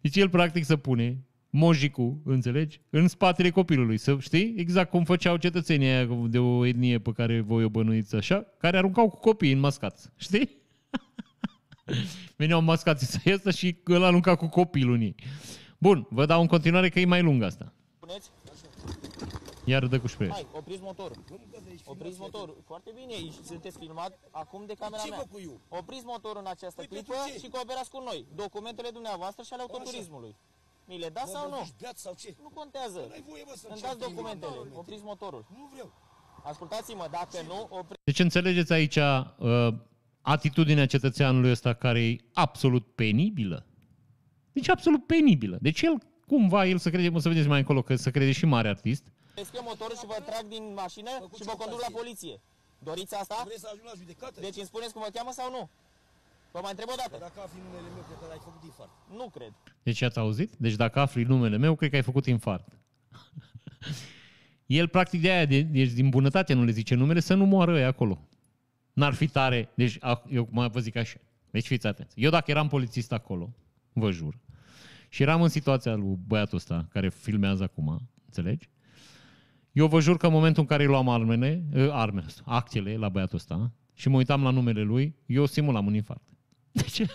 Deci 0.00 0.16
el 0.16 0.28
practic 0.28 0.64
să 0.64 0.76
pune 0.76 1.24
mojicul, 1.50 2.20
înțelegi, 2.24 2.80
în 2.90 3.08
spatele 3.08 3.50
copilului, 3.50 3.96
să 3.96 4.16
știi, 4.20 4.54
exact 4.56 4.90
cum 4.90 5.04
făceau 5.04 5.36
cetățenii 5.36 5.88
aia 5.88 6.08
de 6.28 6.38
o 6.38 6.66
etnie 6.66 6.98
pe 6.98 7.12
care 7.12 7.40
voi 7.40 7.64
o 7.64 7.68
bănuiți 7.68 8.14
așa, 8.14 8.46
care 8.58 8.76
aruncau 8.76 9.08
cu 9.08 9.18
copiii 9.18 9.52
în 9.52 9.58
mascați, 9.58 10.08
știi? 10.16 10.50
Veneau 12.36 12.62
mascații 12.62 13.06
să 13.06 13.18
iasă 13.24 13.50
și 13.50 13.76
îl 13.84 14.04
arunca 14.04 14.34
cu 14.34 14.46
copilul 14.46 14.94
în 14.94 15.00
ei. 15.00 15.14
Bun, 15.78 16.06
vă 16.10 16.26
dau 16.26 16.40
în 16.40 16.46
continuare 16.46 16.88
că 16.88 17.00
e 17.00 17.04
mai 17.04 17.22
lung 17.22 17.42
asta. 17.42 17.72
spuneți, 17.96 18.30
Iar 19.64 19.86
dă 19.86 20.00
cu 20.00 20.06
spray. 20.08 20.28
hai, 20.28 20.46
opriți 20.52 20.82
motorul. 20.82 21.16
Opriți 21.84 22.18
motorul. 22.20 22.56
Foarte 22.66 22.90
bine, 22.94 23.12
aici 23.12 23.34
sunteți 23.44 23.78
filmat 23.78 24.18
acum 24.30 24.66
de 24.66 24.74
camera 24.74 25.02
Ce 25.02 25.08
mea. 25.08 25.18
făcut 25.18 25.40
eu? 25.42 25.60
Opriți 25.68 26.04
motorul 26.04 26.40
în 26.44 26.50
această 26.54 26.80
Păi 26.80 26.86
clipă 26.86 27.12
pentru 27.12 27.32
ce? 27.32 27.38
și 27.44 27.48
cooperați 27.50 27.90
cu 27.90 28.00
noi. 28.08 28.26
Documentele 28.34 28.90
dumneavoastră 28.92 29.42
și 29.42 29.52
ale 29.52 29.62
autoturismului. 29.62 30.36
Mi 30.86 30.98
le 30.98 31.08
dați 31.08 31.30
sau 31.30 31.48
Mă, 31.48 31.54
nu? 31.54 31.60
ești 31.62 31.74
beat 31.80 31.96
sau 31.96 32.12
ce? 32.22 32.34
Nu 32.42 32.50
contează. 32.54 32.98
N-ai 33.08 33.24
voie, 33.28 33.42
mă, 33.46 33.52
să 33.56 33.66
Îmi 33.68 33.74
încerci 33.76 33.82
dați 33.82 33.98
nimic. 34.00 34.14
documentele. 34.16 34.54
Nu, 34.72 34.78
Opriți 34.78 35.02
motorul. 35.04 35.44
Nu 35.56 35.68
vreau. 35.72 35.92
Ascultați-mă, 36.44 37.06
dacă 37.10 37.36
nu, 37.46 37.58
opriți. 37.78 38.00
Deci 38.04 38.18
înțelegeți 38.18 38.72
aici 38.72 38.96
uh, 38.96 39.68
atitudinea 40.20 40.86
cetățeanului 40.86 41.50
ăsta 41.50 41.72
care 41.74 42.00
e 42.04 42.16
absolut 42.32 42.94
penibilă. 42.94 43.66
Deci 44.52 44.68
absolut 44.68 45.06
penibilă. 45.06 45.58
Deci 45.60 45.80
el, 45.82 45.94
cumva, 46.26 46.66
el 46.66 46.78
să 46.78 46.90
crede, 46.90 47.16
o 47.16 47.18
să 47.18 47.28
vedeți 47.28 47.48
mai 47.48 47.58
încolo, 47.58 47.82
că 47.82 47.94
să 47.96 48.10
crede 48.10 48.32
și 48.32 48.46
mare 48.46 48.68
artist. 48.68 49.11
Deschid 49.34 49.60
motorul 49.70 49.96
și 50.02 50.06
vă 50.12 50.18
trag 50.28 50.44
din 50.54 50.64
mașină 50.82 51.10
Făcut 51.26 51.38
și 51.38 51.44
vă 51.50 51.54
conduc 51.62 51.80
la 51.86 51.90
ce 51.92 51.96
poliție. 52.00 52.34
Doriți 52.88 53.14
asta? 53.22 53.36
Vrei 53.48 53.60
să 53.64 53.68
ajungi 53.70 53.90
la 53.92 53.96
judecată? 54.00 54.36
Deci 54.46 54.56
îmi 54.60 54.70
spuneți 54.72 54.92
cum 54.94 55.02
vă 55.06 55.10
cheamă 55.16 55.32
sau 55.40 55.48
nu? 55.56 55.62
Vă 56.54 56.60
mai 56.62 56.72
întreb 56.74 56.88
o 56.94 56.96
Că 56.96 57.00
dată. 57.02 57.16
dacă 57.26 57.38
afli 57.46 57.60
numele 57.66 57.88
meu, 57.96 58.02
cred 58.08 58.18
că 58.22 58.26
l-ai 58.30 58.42
făcut 58.48 58.62
infart. 58.70 58.92
Nu 59.20 59.26
cred. 59.36 59.52
Deci 59.88 60.02
ați 60.08 60.18
auzit? 60.24 60.50
Deci 60.64 60.76
dacă 60.84 60.96
afli 61.00 61.22
numele 61.34 61.56
meu, 61.64 61.72
cred 61.74 61.90
că 61.90 61.96
ai 61.96 62.08
făcut 62.10 62.26
infart. 62.26 62.66
El, 64.80 64.88
practic, 64.88 65.20
de 65.20 65.30
aia, 65.30 65.44
de, 65.44 65.60
deci 65.62 65.90
din 65.90 66.08
bunătate 66.08 66.52
nu 66.52 66.64
le 66.64 66.70
zice 66.70 66.94
numele, 66.94 67.20
să 67.20 67.34
nu 67.34 67.44
moară 67.44 67.72
ăia 67.74 67.86
acolo. 67.86 68.18
N-ar 68.92 69.14
fi 69.14 69.28
tare. 69.28 69.68
Deci, 69.74 69.96
a- 70.00 70.22
eu 70.30 70.48
mai 70.50 70.68
vă 70.68 70.80
zic 70.80 70.96
așa. 70.96 71.18
Deci 71.50 71.66
fiți 71.66 71.86
atenți. 71.86 72.20
Eu 72.20 72.30
dacă 72.30 72.50
eram 72.50 72.68
polițist 72.68 73.12
acolo, 73.12 73.50
vă 73.92 74.10
jur, 74.10 74.38
și 75.08 75.22
eram 75.22 75.42
în 75.42 75.48
situația 75.48 75.94
lui 75.94 76.18
băiatul 76.26 76.56
ăsta, 76.56 76.86
care 76.92 77.08
filmează 77.08 77.62
acum, 77.62 78.00
înțelegi? 78.24 78.68
Eu 79.72 79.86
vă 79.86 80.00
jur 80.00 80.16
că 80.16 80.26
în 80.26 80.32
momentul 80.32 80.62
în 80.62 80.68
care 80.68 80.82
îi 80.82 80.88
luam 80.88 81.08
armele, 81.08 81.64
ă, 81.76 81.92
armele, 81.92 82.26
actele 82.44 82.96
la 82.96 83.08
băiatul 83.08 83.36
ăsta, 83.36 83.70
și 83.94 84.08
mă 84.08 84.16
uitam 84.16 84.42
la 84.42 84.50
numele 84.50 84.82
lui, 84.82 85.14
eu 85.26 85.46
simulam 85.46 85.86
un 85.86 85.94
infart. 85.94 86.22
Deci, 86.72 87.02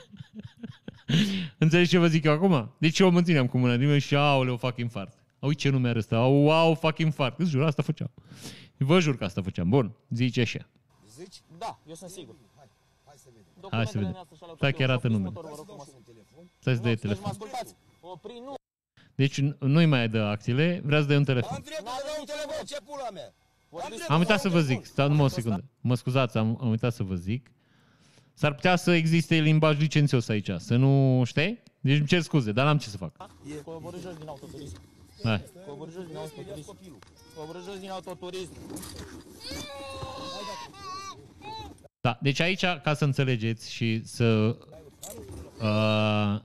Înțelegi 1.57 1.89
ce 1.89 1.97
vă 1.97 2.07
zic 2.07 2.23
eu 2.23 2.31
acum? 2.33 2.71
Deci 2.79 2.99
eu 2.99 3.11
mă 3.11 3.21
țineam 3.21 3.47
cu 3.47 3.57
mâna 3.57 3.75
din 3.77 3.85
mână 3.85 3.97
și 3.97 4.15
aoleu, 4.15 4.57
fac 4.57 4.77
infart. 4.77 5.17
Au 5.39 5.51
ce 5.53 5.69
nume 5.69 5.89
are 5.89 5.97
ăsta? 5.97 6.15
Au, 6.17 6.43
wow, 6.43 6.73
fac 6.75 6.97
infart. 6.97 7.39
Îți 7.39 7.49
jur, 7.49 7.63
asta 7.63 7.81
făceam. 7.81 8.11
Vă 8.77 8.99
jur 8.99 9.17
că 9.17 9.23
asta 9.23 9.41
făceam. 9.41 9.69
Bun, 9.69 9.91
zice 10.09 10.41
așa. 10.41 10.69
Zici? 11.17 11.41
Da, 11.57 11.79
eu 11.87 11.93
sunt 11.93 12.09
sigur. 12.09 12.35
Hai, 12.55 12.67
hai 13.05 13.15
să 13.17 13.23
vedem. 13.25 13.43
Hai 13.45 13.53
să 13.53 13.59
Documentele 13.61 13.99
vedem. 13.99 14.11
noastre 14.13 14.35
și 14.35 14.43
ale 14.43 14.53
Stai 14.55 14.73
că 14.73 14.81
autoturismului. 14.83 14.89
arată 14.91 15.05
Opriți 15.07 15.13
numele. 15.15 15.33
motorul, 15.33 15.49
vă 15.49 15.55
Hai 15.55 15.57
să 15.57 15.61
rog 15.61 15.67
dau 15.67 15.77
frumos. 15.77 15.87
și 15.87 15.93
un 15.99 16.05
telefon. 16.11 16.43
Să-ți 16.65 16.81
dai 16.85 16.91
Nu, 16.91 16.95
deci 16.95 17.03
mă 17.03 17.07
telefon. 17.07 17.29
ascultați. 17.33 17.71
Opri, 18.13 18.35
nu. 18.47 18.53
Deci 19.21 19.41
nu-i 19.59 19.85
mai 19.85 20.09
dă 20.09 20.19
acțiile, 20.19 20.81
vrea 20.85 20.99
să 21.01 21.07
dai 21.07 21.17
un 21.17 21.23
telefon. 21.23 21.55
Am 21.55 21.61
dreptul 21.63 21.85
N-are 21.85 21.99
să 21.99 22.05
dau 22.05 22.15
un 22.15 22.19
nicio 22.19 22.33
telefon, 22.33 22.53
drept. 22.55 22.67
ce 22.67 22.77
pula 22.85 23.09
mea? 23.13 23.33
Am 24.07 24.19
uitat 24.19 24.39
să 24.39 24.49
vă 24.49 24.61
zic, 24.61 24.85
stați 24.85 25.09
numai 25.09 25.25
o 25.25 25.27
secundă. 25.27 25.63
Mă 25.81 25.95
scuzați, 25.95 26.37
am, 26.37 26.57
am 26.61 26.69
uitat 26.69 26.93
să 26.93 27.03
vă 27.03 27.15
zic. 27.15 27.51
S-ar 28.33 28.53
putea 28.53 28.75
să 28.75 28.91
existe 28.91 29.35
limbaj 29.35 29.77
licențios 29.79 30.27
aici, 30.29 30.49
să 30.57 30.75
nu 30.75 31.23
știi? 31.25 31.63
Deci 31.79 31.97
îmi 31.97 32.07
cer 32.07 32.21
scuze, 32.21 32.51
dar 32.51 32.65
n-am 32.65 32.77
ce 32.77 32.89
să 32.89 32.97
fac. 32.97 33.29
Coborâ 33.63 33.97
jos 34.01 34.17
din 34.17 34.27
autoturism. 34.27 34.81
Hai. 35.23 35.43
Coborâ 35.67 35.91
jos 35.91 36.05
din 36.05 36.15
autoturism. 36.15 36.77
Coborâ 37.35 37.59
jos 37.65 37.79
din 37.79 37.89
autoturism. 37.89 38.51
Da, 42.01 42.17
deci 42.21 42.39
aici, 42.39 42.65
ca 42.83 42.93
să 42.93 43.03
înțelegeți 43.03 43.71
și 43.71 44.01
să... 44.05 44.57
Uh, 45.61 46.39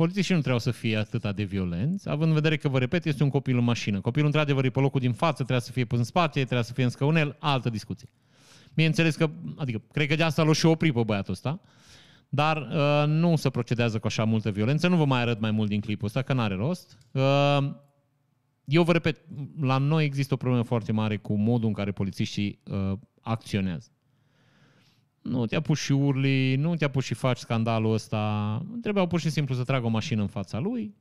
polițiștii 0.00 0.34
nu 0.34 0.40
trebuiau 0.40 0.72
să 0.72 0.78
fie 0.78 0.96
atât 0.96 1.34
de 1.34 1.42
violenți, 1.42 2.08
având 2.08 2.28
în 2.28 2.34
vedere 2.34 2.56
că, 2.56 2.68
vă 2.68 2.78
repet, 2.78 3.04
este 3.04 3.22
un 3.22 3.28
copil 3.28 3.58
în 3.58 3.64
mașină. 3.64 4.00
Copilul, 4.00 4.26
într-adevăr, 4.26 4.64
e 4.64 4.70
pe 4.70 4.80
locul 4.80 5.00
din 5.00 5.12
față, 5.12 5.34
trebuie 5.34 5.60
să 5.60 5.72
fie 5.72 5.84
pus 5.84 5.98
în 5.98 6.04
spate, 6.04 6.44
trebuie 6.44 6.62
să 6.62 6.72
fie 6.72 6.84
în 6.84 6.90
scăunel, 6.90 7.36
altă 7.38 7.70
discuție. 7.70 8.08
Bineînțeles 8.74 9.16
că, 9.16 9.30
adică, 9.56 9.82
cred 9.92 10.08
că 10.08 10.14
de 10.14 10.22
asta 10.22 10.42
l-o 10.42 10.52
și 10.52 10.66
opri 10.66 10.92
pe 10.92 11.02
băiatul 11.02 11.32
ăsta, 11.32 11.60
dar 12.28 12.56
uh, 12.56 13.04
nu 13.06 13.36
se 13.36 13.50
procedează 13.50 13.98
cu 13.98 14.06
așa 14.06 14.24
multă 14.24 14.50
violență. 14.50 14.88
Nu 14.88 14.96
vă 14.96 15.04
mai 15.04 15.20
arăt 15.20 15.40
mai 15.40 15.50
mult 15.50 15.68
din 15.68 15.80
clipul 15.80 16.06
ăsta, 16.06 16.22
că 16.22 16.32
n-are 16.32 16.54
rost. 16.54 16.98
Uh, 17.10 17.58
eu 18.64 18.82
vă 18.82 18.92
repet, 18.92 19.20
la 19.60 19.78
noi 19.78 20.04
există 20.04 20.34
o 20.34 20.36
problemă 20.36 20.62
foarte 20.62 20.92
mare 20.92 21.16
cu 21.16 21.34
modul 21.34 21.68
în 21.68 21.74
care 21.74 21.92
polițiștii 21.92 22.60
uh, 22.64 22.92
acționează. 23.20 23.90
Nu 25.22 25.46
te 25.46 25.56
apuci 25.56 25.78
și 25.78 25.92
urli, 25.92 26.56
nu 26.56 26.76
te 26.76 26.84
apuci 26.84 27.04
și 27.04 27.14
faci 27.14 27.38
scandalul 27.38 27.92
ăsta. 27.92 28.62
Trebuiau 28.82 29.06
pur 29.06 29.20
și 29.20 29.30
simplu 29.30 29.54
să 29.54 29.64
tragă 29.64 29.86
o 29.86 29.88
mașină 29.88 30.20
în 30.20 30.28
fața 30.28 30.58
lui 30.58 30.94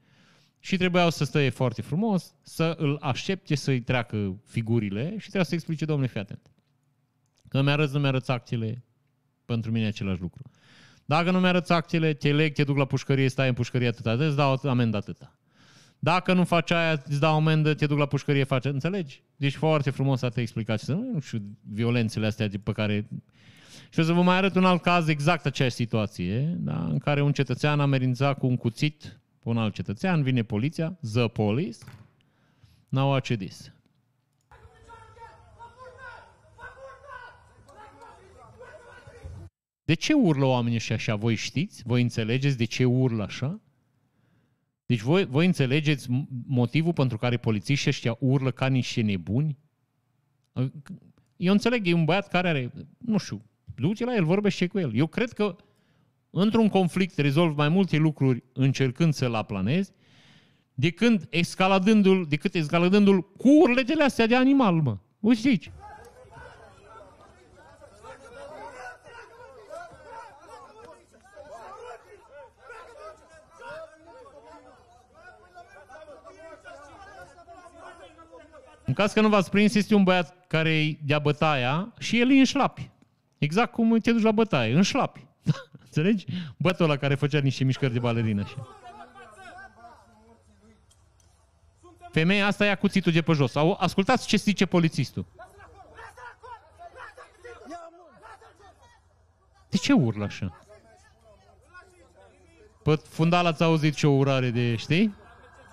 și 0.59 0.77
trebuiau 0.77 1.09
să 1.09 1.23
stea 1.23 1.49
foarte 1.49 1.81
frumos, 1.81 2.33
să 2.41 2.75
îl 2.77 2.97
aștepte 3.01 3.55
să-i 3.55 3.81
treacă 3.81 4.39
figurile 4.45 5.09
și 5.17 5.25
trebuia 5.25 5.43
să 5.43 5.53
explice, 5.53 5.85
domnule, 5.85 6.07
fii 6.07 6.19
atent. 6.19 6.51
Că 7.47 7.61
mi-arăți, 7.61 7.93
nu 7.93 7.99
mi-arăți 7.99 8.31
actele, 8.31 8.85
pentru 9.45 9.71
mine 9.71 9.85
e 9.85 9.87
același 9.87 10.21
lucru. 10.21 10.51
Dacă 11.05 11.31
nu 11.31 11.39
mi-arăți 11.39 11.71
actele, 11.71 12.13
te 12.13 12.33
leg, 12.33 12.53
te 12.53 12.63
duc 12.63 12.77
la 12.77 12.85
pușcărie, 12.85 13.29
stai 13.29 13.47
în 13.47 13.53
pușcărie 13.53 13.87
atâta, 13.87 14.11
îți 14.11 14.35
dau 14.35 14.59
amendă 14.63 14.97
atâta. 14.97 15.37
Dacă 15.99 16.33
nu 16.33 16.43
faci 16.43 16.71
aia, 16.71 16.91
îți 16.91 17.19
dau 17.19 17.35
amendă, 17.35 17.73
te 17.73 17.85
duc 17.85 17.97
la 17.97 18.05
pușcărie, 18.05 18.43
face. 18.43 18.67
Înțelegi? 18.67 19.23
Deci 19.35 19.55
foarte 19.55 19.89
frumos 19.89 20.21
a 20.21 20.29
te 20.29 20.41
explicat. 20.41 20.79
Să 20.79 20.93
nu 20.93 21.19
știu, 21.19 21.41
violențele 21.61 22.25
astea 22.25 22.49
pe 22.63 22.71
care... 22.71 23.07
Și 23.89 23.99
o 23.99 24.03
să 24.03 24.13
vă 24.13 24.21
mai 24.21 24.35
arăt 24.35 24.55
un 24.55 24.65
alt 24.65 24.81
caz, 24.81 25.07
exact 25.07 25.45
aceeași 25.45 25.75
situație, 25.75 26.39
da? 26.41 26.85
în 26.85 26.97
care 26.97 27.21
un 27.21 27.31
cetățean 27.31 27.79
amenința 27.79 28.33
cu 28.33 28.47
un 28.47 28.57
cuțit 28.57 29.19
pe 29.39 29.49
un 29.49 29.57
alt 29.57 29.73
cetățean, 29.73 30.23
vine 30.23 30.43
poliția, 30.43 30.97
the 31.13 31.27
police, 31.27 31.77
now 32.89 33.09
watch 33.11 33.35
this. 33.37 33.71
De 39.83 39.93
ce 39.93 40.13
urlă 40.13 40.45
oamenii 40.45 40.77
ăștia 40.77 40.95
așa? 40.95 41.15
Voi 41.15 41.35
știți? 41.35 41.83
Voi 41.85 42.01
înțelegeți 42.01 42.57
de 42.57 42.65
ce 42.65 42.85
urlă 42.85 43.23
așa? 43.23 43.59
Deci 44.85 44.99
voi, 44.99 45.25
voi 45.25 45.45
înțelegeți 45.45 46.07
motivul 46.45 46.93
pentru 46.93 47.17
care 47.17 47.37
polițiștii 47.37 47.89
ăștia 47.89 48.17
urlă 48.19 48.51
ca 48.51 48.67
niște 48.67 49.01
nebuni? 49.01 49.57
Eu 51.37 51.51
înțeleg, 51.51 51.87
e 51.87 51.93
un 51.93 52.05
băiat 52.05 52.27
care 52.27 52.47
are, 52.47 52.71
nu 52.97 53.17
știu, 53.17 53.41
duce 53.87 54.05
la 54.05 54.15
el, 54.15 54.23
vorbește 54.23 54.67
cu 54.67 54.79
el. 54.79 54.91
Eu 54.95 55.07
cred 55.07 55.31
că 55.31 55.55
într-un 56.29 56.69
conflict 56.69 57.17
rezolv 57.17 57.57
mai 57.57 57.69
multe 57.69 57.97
lucruri 57.97 58.43
încercând 58.53 59.13
să-l 59.13 59.33
aplanezi, 59.33 59.91
decât 60.73 61.27
escaladându-l, 61.29 62.25
decât 62.29 62.53
escaladându-l 62.53 63.21
cu 63.21 63.49
urletele 63.49 64.03
astea 64.03 64.27
de 64.27 64.35
animal, 64.35 64.73
mă. 64.75 64.97
Uite 65.19 65.47
aici. 65.47 65.71
În 78.85 78.95
caz 78.95 79.13
că 79.13 79.21
nu 79.21 79.29
v-ați 79.29 79.49
prins, 79.49 79.73
este 79.73 79.95
un 79.95 80.03
băiat 80.03 80.47
care 80.47 80.69
îi 80.69 80.99
dea 81.05 81.19
bătaia 81.19 81.93
și 81.99 82.19
el 82.19 82.31
e 82.31 82.39
în 82.39 82.45
șlapi. 82.45 82.89
Exact 83.39 83.71
cum 83.71 83.97
te 83.97 84.11
duci 84.11 84.21
la 84.21 84.31
bătaie, 84.31 84.73
în 84.73 84.81
șlapi. 84.81 85.27
Înțelegi? 85.85 86.25
Bătul 86.57 86.85
ăla 86.85 86.97
care 86.97 87.15
făcea 87.15 87.39
niște 87.39 87.63
mișcări 87.63 87.93
de 87.93 87.99
balerină 87.99 88.41
așa. 88.41 88.67
Femeia 92.11 92.45
asta 92.45 92.65
ia 92.65 92.75
cuțitul 92.75 93.11
de 93.11 93.21
pe 93.21 93.33
jos. 93.33 93.55
Au, 93.55 93.77
ascultați 93.79 94.27
ce 94.27 94.37
zice 94.37 94.65
polițistul. 94.65 95.25
De 99.69 99.77
ce 99.77 99.93
urlă 99.93 100.23
așa? 100.23 100.65
Pe 102.83 102.95
fundal 102.95 103.45
ați 103.45 103.63
auzit 103.63 103.95
ce 103.95 104.07
o 104.07 104.11
urare 104.11 104.49
de, 104.49 104.75
știi? 104.75 105.15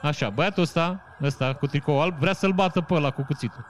Așa, 0.03 0.31
băiatul 0.31 0.63
ăsta, 0.63 1.03
ăsta 1.23 1.55
cu 1.55 1.67
tricou 1.67 2.01
alb, 2.01 2.19
vrea 2.19 2.33
să-l 2.33 2.53
bată 2.53 2.81
pe 2.81 2.95
ăla 2.95 3.11
cu 3.11 3.23
cuțitul. 3.23 3.67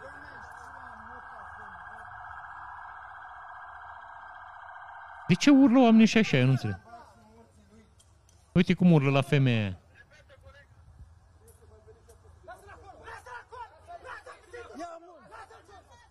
De 5.29 5.35
ce 5.35 5.51
urlă 5.51 5.79
oamenii 5.79 6.07
și 6.07 6.19
așa? 6.19 6.37
Eu 6.37 6.45
nu 6.45 6.51
înțeleg. 6.51 6.81
Uite 8.53 8.75
cum 8.75 8.93
urlă 8.93 9.11
la 9.11 9.21
femeia 9.21 9.61
aia. 9.61 9.81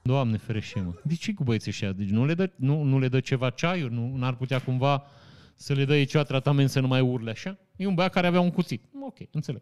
Doamne 0.02 0.38
ferește, 0.38 0.80
mă. 0.80 0.94
De 1.04 1.16
ce 1.16 1.34
cu 1.34 1.44
băieții 1.44 1.72
ăștia? 1.72 1.92
Deci 1.92 2.10
nu 2.10 2.26
le 2.26 2.34
dă, 2.34 2.52
nu, 2.56 2.82
nu 2.82 3.00
le 3.00 3.08
dă 3.08 3.20
ceva 3.20 3.50
ceaiuri? 3.50 3.94
Nu 3.94 4.26
ar 4.26 4.36
putea 4.36 4.60
cumva 4.60 5.04
să 5.56 5.74
le 5.74 5.86
dă 5.86 5.98
ei 5.98 6.06
ceva 6.06 6.24
tratament 6.24 6.70
să 6.70 6.80
nu 6.80 6.88
mai 6.88 7.02
urle 7.02 7.32
așa? 7.32 7.58
E 7.76 7.88
un 7.88 7.94
băiat 7.94 8.12
care 8.12 8.28
avea 8.28 8.40
un 8.40 8.52
cuțit. 8.52 8.84
Ok, 9.02 9.18
înțeleg. 9.32 9.62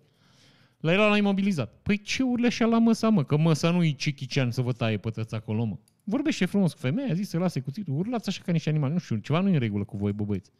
La 0.80 0.92
era 0.92 1.08
la 1.08 1.18
imobilizat. 1.18 1.80
Păi 1.84 1.98
ce 1.98 2.24
urle 2.24 2.48
așa 2.48 2.66
la 2.66 2.78
măsa, 2.78 3.10
mă? 3.10 3.24
Că 3.24 3.38
măsa 3.38 3.72
nu-i 3.72 3.96
cichicean 3.96 4.52
să 4.52 4.62
vă 4.62 4.72
taie 4.72 4.98
pătăți 4.98 5.36
acolo, 5.36 5.64
mă. 5.64 5.78
Vorbește 6.04 6.46
frumos 6.46 6.74
cu 6.74 6.80
femeia, 6.80 7.12
a 7.12 7.14
zis 7.14 7.30
să 7.30 7.38
lase 7.38 7.60
cuțitul, 7.60 7.98
urlați 7.98 8.30
așa 8.30 8.42
ca 8.46 8.52
niște 8.52 8.70
animali. 8.70 8.94
Nu 8.94 9.00
știu, 9.00 9.16
ceva 9.16 9.40
nu 9.40 9.50
e 9.50 9.54
în 9.54 9.60
regulă 9.60 9.84
cu 9.84 9.98
voi, 9.98 10.12
bă, 10.12 10.24
băieți. 10.24 10.52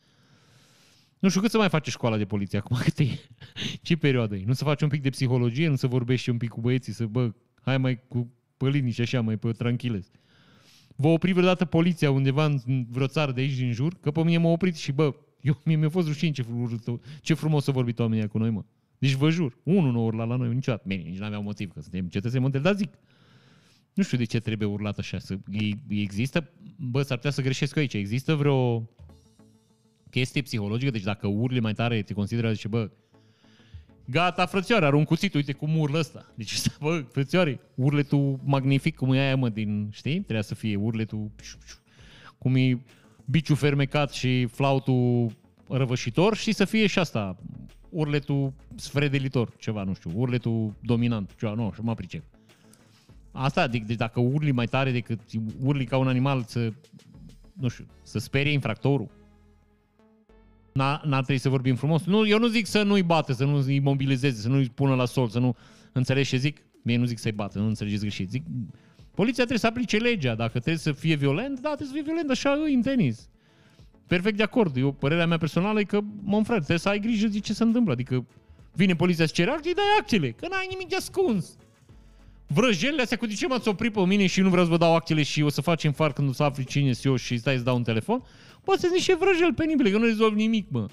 Nu 1.20 1.30
știu 1.30 1.42
cât 1.42 1.52
să 1.52 1.58
mai 1.58 1.70
face 1.70 1.90
școala 1.90 2.18
de 2.18 2.26
poliție 2.26 2.58
acum, 2.58 2.78
cât 2.84 3.00
e, 3.00 3.08
ce 3.82 3.96
perioadă 3.96 4.36
e? 4.36 4.44
Nu 4.46 4.54
se 4.54 4.64
face 4.64 4.84
un 4.84 4.90
pic 4.90 5.02
de 5.02 5.10
psihologie, 5.10 5.68
nu 5.68 5.76
se 5.76 5.88
vorbește 5.88 6.32
un 6.32 6.38
pic 6.38 6.50
cu 6.50 6.62
băieții, 6.62 6.94
să, 6.94 7.06
bă, 7.06 7.34
hai 7.62 7.78
mai 7.78 8.00
cu 8.08 8.32
pălini 8.58 8.92
și 8.92 9.02
așa, 9.02 9.22
mai 9.22 9.38
pe 9.38 9.52
tranquiles. 9.52 10.12
Vă 10.96 11.08
opri 11.08 11.32
vreodată 11.32 11.66
poliția 11.66 12.12
undeva 12.12 12.46
în 12.46 12.86
vreo 12.90 13.08
țară 13.08 13.32
de 13.32 13.42
aici 13.42 13.58
din 13.58 13.72
jur? 13.72 13.98
Că 14.00 14.12
pe 14.12 14.24
mine 14.24 14.38
m-a 14.38 14.50
oprit 14.50 14.76
și, 14.76 14.92
bă, 14.92 15.16
eu, 15.42 15.62
mie 15.64 15.76
mi-a 15.76 15.90
fost 15.90 16.08
rușine 16.08 16.32
ce, 16.32 16.46
ce 17.22 17.34
frumos 17.34 17.64
să 17.64 17.72
vorbit 17.72 18.00
oamenii 18.00 18.28
cu 18.28 18.38
noi, 18.38 18.50
mă. 18.50 18.64
Deci 18.98 19.14
vă 19.14 19.30
jur, 19.30 19.58
unul 19.64 19.92
nu 19.92 20.06
urla 20.06 20.24
la 20.24 20.36
noi 20.36 20.54
niciodată. 20.54 20.84
Bine, 20.88 21.02
nici 21.02 21.18
n-aveau 21.18 21.42
motiv, 21.42 21.72
că 21.74 21.82
suntem 21.82 22.08
cetățeni 22.08 22.42
mondiali, 22.42 22.66
dar 22.66 22.76
zic, 22.76 22.94
nu 23.94 24.04
știu 24.04 24.18
de 24.18 24.24
ce 24.24 24.40
trebuie 24.40 24.68
urlat 24.68 24.98
așa. 24.98 25.20
Să, 25.20 25.38
există, 25.88 26.50
bă, 26.78 27.02
s-ar 27.02 27.18
putea 27.18 27.32
să 27.32 27.42
greșesc 27.42 27.78
aici, 27.78 27.94
există 27.94 28.36
vreo 28.36 28.90
chestie 30.10 30.42
psihologică, 30.42 30.92
deci 30.92 31.04
dacă 31.04 31.28
urli 31.28 31.60
mai 31.60 31.74
tare, 31.74 32.02
te 32.02 32.14
consideră, 32.14 32.52
zice, 32.52 32.68
bă, 32.68 32.90
gata, 34.06 34.46
frățioare, 34.46 34.86
are 34.86 34.96
un 34.96 35.04
cuțit, 35.04 35.34
uite 35.34 35.52
cum 35.52 35.78
urlă 35.78 36.00
ăsta. 36.00 36.32
Deci, 36.36 36.54
bă, 36.82 37.06
frățioare, 37.12 37.60
urletul 37.76 38.40
magnific, 38.44 38.96
cum 38.96 39.14
e 39.14 39.20
aia, 39.20 39.36
mă, 39.36 39.50
din, 39.50 39.90
știi? 39.92 40.14
Trebuia 40.14 40.42
să 40.42 40.56
fie 40.56 40.76
urletul, 40.76 41.32
cum 42.38 42.56
e 42.56 42.82
biciul 43.26 43.56
fermecat 43.56 44.12
și 44.12 44.46
flautul 44.46 45.32
răvășitor 45.68 46.36
și 46.36 46.52
să 46.52 46.66
fie 46.66 46.88
și 46.88 47.00
asta, 47.00 47.38
urletul 47.90 48.54
sfredelitor, 48.76 49.56
ceva, 49.58 49.84
nu 49.84 49.94
știu, 49.94 50.12
urletul 50.16 50.74
dominant, 50.82 51.36
ceva, 51.40 51.54
nu, 51.54 51.72
și 51.76 51.82
mă 51.82 51.94
pricep. 51.94 52.24
Asta, 53.36 53.68
deci, 53.68 53.84
deci 53.86 53.98
dacă 53.98 54.20
urli 54.20 54.52
mai 54.52 54.66
tare 54.66 54.92
decât 54.92 55.20
urli 55.64 55.86
ca 55.86 55.98
un 55.98 56.08
animal 56.08 56.44
să, 56.48 56.74
nu 57.54 57.68
știu, 57.68 57.86
să 58.04 58.20
sperie 58.20 58.52
infractorul, 58.52 59.10
n-a, 60.74 61.02
n-ar 61.06 61.24
trebui 61.24 61.42
să 61.42 61.50
vorbim 61.50 61.76
frumos. 61.76 62.04
Nu, 62.04 62.28
eu 62.28 62.40
nu 62.40 62.48
zic 62.48 62.66
să 62.66 62.84
nu-i 62.84 63.04
bate, 63.04 63.34
să 63.34 63.46
nu-i 63.46 63.80
mobilizeze, 63.80 64.42
să 64.42 64.48
nu-i 64.48 64.70
pună 64.70 64.96
la 64.96 65.06
sol, 65.06 65.30
să 65.30 65.40
nu... 65.40 65.56
Înțelegi 65.92 66.30
ce 66.30 66.38
zic? 66.38 66.62
Mie 66.82 66.98
nu 66.98 67.06
zic 67.06 67.18
să-i 67.18 67.32
bată, 67.32 67.60
nu 67.60 67.68
înțelegeți 67.68 68.02
greșit. 68.02 68.30
Zic, 68.30 68.44
poliția 69.16 69.36
trebuie 69.36 69.58
să 69.58 69.68
aplice 69.68 69.98
legea. 69.98 70.36
Dacă 70.36 70.52
trebuie 70.52 70.78
să 70.78 70.92
fie 70.92 71.16
violent, 71.16 71.60
da, 71.60 71.68
trebuie 71.76 71.88
să 71.88 71.94
fie 71.94 72.04
violent, 72.04 72.30
așa 72.30 72.52
îi 72.66 72.74
în 72.74 72.82
tenis. 72.82 73.30
Perfect 74.08 74.38
de 74.38 74.44
acord. 74.44 74.78
Eu, 74.78 74.92
părerea 74.92 75.26
mea 75.26 75.38
personală 75.38 75.80
e 75.80 75.84
că, 75.84 76.00
mă 76.24 76.36
frate, 76.36 76.60
trebuie 76.60 76.78
să 76.78 76.90
ai 76.90 77.00
grijă 77.00 77.28
de 77.28 77.40
ce 77.40 77.54
se 77.54 77.64
întâmplă. 77.64 77.94
Adică 77.94 78.26
vine 78.74 78.96
poliția 78.96 79.26
să 79.26 79.32
cere 79.36 79.50
acte, 79.50 79.72
dai 79.76 79.84
actele, 80.00 80.32
că 80.32 80.48
n-ai 80.48 80.68
nimic 80.70 80.88
de 80.88 80.96
ascuns. 80.96 81.56
Vrăjelele 82.54 83.02
astea 83.02 83.18
cu 83.18 83.26
de 83.26 83.34
ce 83.34 83.48
m-ați 83.48 83.68
oprit 83.68 83.94
pe 83.94 84.06
mine 84.06 84.26
și 84.26 84.42
nu 84.42 84.50
vreau 84.50 84.66
să 84.66 84.72
vă 84.72 84.78
dau 84.78 84.96
actele 84.96 85.24
și 85.24 85.42
o 85.42 85.50
să 85.50 85.62
facem 85.62 85.92
far 85.92 86.14
când 86.14 86.30
o 86.30 86.32
să 86.32 86.44
afli 86.44 86.66
cine 86.66 86.94
sunt 86.94 87.06
eu 87.06 87.16
și 87.16 87.38
stai 87.38 87.58
să 87.58 87.64
dau 87.64 87.76
un 87.76 87.84
telefon? 87.84 88.24
Bă, 88.64 88.76
sunt 88.80 88.92
niște 88.92 89.16
vrăjeli 89.16 89.54
penibile, 89.54 89.92
că 89.92 89.98
nu 89.98 90.06
rezolv 90.06 90.36
nimic, 90.36 90.68
mă. 90.70 90.86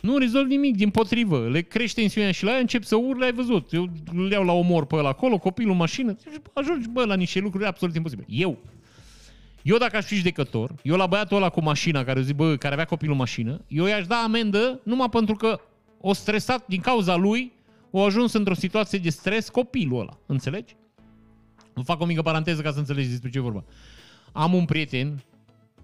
Nu 0.00 0.18
rezolv 0.18 0.46
nimic, 0.46 0.76
din 0.76 0.90
potrivă. 0.90 1.48
Le 1.48 1.60
crește 1.60 2.00
tensiunea 2.00 2.32
și 2.32 2.44
la 2.44 2.50
aia 2.50 2.60
încep 2.60 2.84
să 2.84 2.96
urle, 2.96 3.24
ai 3.24 3.32
văzut. 3.32 3.72
Eu 3.72 3.88
îl 4.14 4.30
iau 4.30 4.44
la 4.44 4.52
omor 4.52 4.86
pe 4.86 4.96
ăla 4.96 5.08
acolo, 5.08 5.38
copilul 5.38 5.70
în 5.70 5.76
mașină. 5.76 6.16
Ajungi, 6.52 6.88
bă, 6.88 7.04
la 7.04 7.14
niște 7.14 7.38
lucruri 7.38 7.66
absolut 7.66 7.94
imposibile. 7.94 8.26
Eu, 8.30 8.58
eu 9.62 9.76
dacă 9.76 9.96
aș 9.96 10.04
fi 10.04 10.14
judecător, 10.14 10.74
eu 10.82 10.96
la 10.96 11.06
băiatul 11.06 11.36
ăla 11.36 11.48
cu 11.48 11.62
mașina, 11.62 12.04
care, 12.04 12.22
zic, 12.22 12.36
bă, 12.36 12.56
care 12.56 12.72
avea 12.72 12.84
copilul 12.84 13.12
în 13.12 13.18
mașină, 13.18 13.60
eu 13.68 13.84
i-aș 13.84 14.06
da 14.06 14.16
amendă 14.16 14.80
numai 14.84 15.08
pentru 15.08 15.34
că 15.34 15.60
o 16.00 16.12
stresat 16.12 16.66
din 16.66 16.80
cauza 16.80 17.16
lui, 17.16 17.52
o 17.94 18.02
ajuns 18.04 18.32
într-o 18.32 18.54
situație 18.54 18.98
de 18.98 19.10
stres 19.10 19.48
copilul 19.48 20.00
ăla. 20.00 20.18
Înțelegi? 20.26 20.76
Îmi 21.72 21.84
fac 21.84 22.00
o 22.00 22.04
mică 22.04 22.22
paranteză 22.22 22.62
ca 22.62 22.72
să 22.72 22.78
înțelegi 22.78 23.08
despre 23.08 23.30
ce 23.30 23.38
e 23.38 23.40
vorba. 23.40 23.64
Am 24.32 24.54
un 24.54 24.64
prieten, 24.64 25.22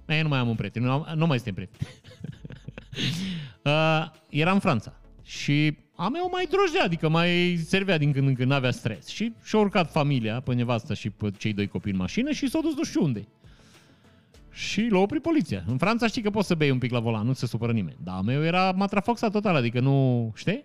ei, 0.08 0.22
nu 0.22 0.28
mai 0.28 0.38
am 0.38 0.48
un 0.48 0.54
prieten, 0.54 0.82
nu, 0.82 0.90
am- 0.90 1.12
nu 1.14 1.26
mai 1.26 1.38
suntem 1.38 1.54
prieteni. 1.54 1.88
uh, 3.64 4.10
era 4.28 4.52
în 4.52 4.58
Franța 4.58 5.00
și 5.22 5.76
a 5.96 6.08
meu 6.08 6.28
mai 6.32 6.46
drojdea, 6.50 6.84
adică 6.84 7.08
mai 7.08 7.60
servea 7.66 7.98
din 7.98 8.12
când 8.12 8.28
în 8.28 8.34
când, 8.34 8.50
n-avea 8.50 8.70
stres. 8.70 9.06
Și 9.06 9.32
și-a 9.44 9.58
urcat 9.58 9.90
familia 9.90 10.40
pe 10.40 10.54
nevastă 10.54 10.94
și 10.94 11.10
pe 11.10 11.30
cei 11.30 11.52
doi 11.52 11.66
copii 11.66 11.92
în 11.92 11.96
mașină 11.98 12.30
și 12.30 12.48
s-au 12.48 12.60
dus 12.60 12.76
nu 12.76 12.84
știu 12.84 13.02
unde. 13.04 13.28
Și 14.50 14.88
l-a 14.90 14.98
oprit 14.98 15.22
poliția. 15.22 15.64
În 15.66 15.78
Franța 15.78 16.06
știi 16.06 16.22
că 16.22 16.30
poți 16.30 16.46
să 16.46 16.54
bei 16.54 16.70
un 16.70 16.78
pic 16.78 16.90
la 16.90 17.00
volan, 17.00 17.26
nu 17.26 17.32
se 17.32 17.46
supără 17.46 17.72
nimeni. 17.72 17.96
Dar 18.02 18.14
a 18.16 18.20
meu 18.20 18.44
era 18.44 18.72
matrafoxa 18.72 19.28
total, 19.28 19.54
adică 19.54 19.80
nu, 19.80 20.32
știi? 20.36 20.64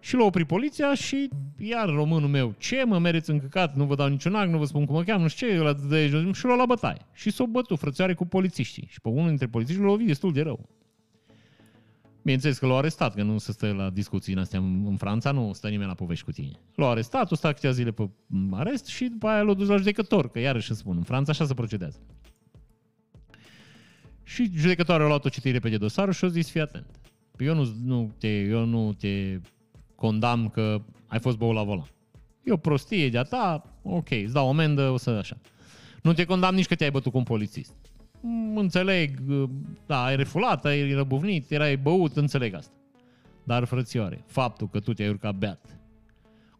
Și 0.00 0.16
l-a 0.16 0.24
oprit 0.24 0.46
poliția 0.46 0.94
și 0.94 1.28
iar 1.58 1.88
românul 1.88 2.28
meu, 2.28 2.54
ce 2.58 2.84
mă 2.84 2.98
mereți 2.98 3.30
încăcat, 3.30 3.76
nu 3.76 3.84
vă 3.84 3.94
dau 3.94 4.08
niciun 4.08 4.34
act, 4.34 4.50
nu 4.50 4.58
vă 4.58 4.64
spun 4.64 4.84
cum 4.84 4.94
mă 4.94 5.02
cheamă, 5.02 5.22
nu 5.22 5.28
știu 5.28 5.46
ce, 5.46 5.54
eu 5.54 5.62
la 5.62 5.72
de 5.72 6.06
jos, 6.06 6.36
și 6.36 6.44
l-a 6.44 6.54
la 6.54 6.66
bătaie. 6.66 7.06
Și 7.12 7.30
s-a 7.30 7.44
bătut 7.44 7.78
frățioare 7.78 8.14
cu 8.14 8.26
polițiștii. 8.26 8.86
Și 8.88 9.00
pe 9.00 9.08
unul 9.08 9.28
dintre 9.28 9.46
polițiști 9.46 9.80
l-a 9.80 9.86
lovit 9.86 10.06
destul 10.06 10.32
de 10.32 10.42
rău. 10.42 10.68
Bineînțeles 12.22 12.58
că 12.58 12.66
l-au 12.66 12.78
arestat, 12.78 13.14
că 13.14 13.22
nu 13.22 13.38
se 13.38 13.52
stă 13.52 13.72
la 13.72 13.90
discuții 13.90 14.32
în 14.32 14.38
astea 14.38 14.58
în 14.58 14.86
în 14.86 14.96
Franța, 14.96 15.30
nu 15.30 15.52
stă 15.52 15.68
nimeni 15.68 15.88
la 15.88 15.94
povești 15.94 16.24
cu 16.24 16.30
tine. 16.30 16.60
L-au 16.74 16.90
arestat, 16.90 17.30
o 17.30 17.34
stat 17.34 17.54
câteva 17.54 17.72
zile 17.72 17.90
pe 17.90 18.08
m, 18.26 18.54
arest 18.54 18.86
și 18.86 19.04
după 19.04 19.26
aia 19.26 19.42
l-au 19.42 19.54
dus 19.54 19.68
la 19.68 19.76
judecător, 19.76 20.30
că 20.30 20.38
iarăși 20.38 20.70
îmi 20.70 20.78
spun, 20.78 20.96
în 20.96 21.02
Franța 21.02 21.32
așa 21.32 21.44
se 21.44 21.54
procedează. 21.54 21.98
Și 24.22 24.50
judecătorul 24.54 25.04
a 25.04 25.08
luat 25.08 25.24
o 25.24 25.28
citire 25.28 25.58
pe 25.58 25.68
de 25.68 25.76
dosarul 25.76 26.12
și 26.12 26.24
a 26.24 26.28
zis, 26.28 26.50
fii 26.50 26.60
atent. 26.60 27.00
Eu 27.38 27.54
nu, 27.54 27.74
nu, 27.84 28.14
te, 28.18 28.28
eu 28.28 28.64
nu 28.64 28.92
te 28.92 29.40
condamn 30.00 30.48
că 30.48 30.82
ai 31.06 31.18
fost 31.18 31.36
băut 31.36 31.54
la 31.54 31.62
volan. 31.62 31.90
E 32.42 32.52
o 32.52 32.56
prostie 32.56 33.08
de-a 33.08 33.22
ta, 33.22 33.62
ok, 33.82 34.10
îți 34.10 34.32
dau 34.32 34.46
o 34.46 34.48
amendă, 34.48 34.90
o 34.90 34.96
să 34.96 35.10
așa. 35.10 35.36
Nu 36.02 36.12
te 36.12 36.24
condamn 36.24 36.56
nici 36.56 36.66
că 36.66 36.74
te-ai 36.74 36.90
bătut 36.90 37.12
cu 37.12 37.18
un 37.18 37.24
polițist. 37.24 37.74
Mm, 38.20 38.56
Înțeleg, 38.56 39.18
da, 39.86 40.04
ai 40.04 40.16
refulat, 40.16 40.64
ai 40.64 40.92
răbuvnit, 40.92 41.50
erai 41.50 41.76
băut, 41.76 42.16
înțeleg 42.16 42.54
asta. 42.54 42.72
Dar, 43.44 43.64
frățioare, 43.64 44.24
faptul 44.26 44.68
că 44.68 44.80
tu 44.80 44.92
te-ai 44.92 45.08
urcat 45.08 45.34
beat 45.34 45.78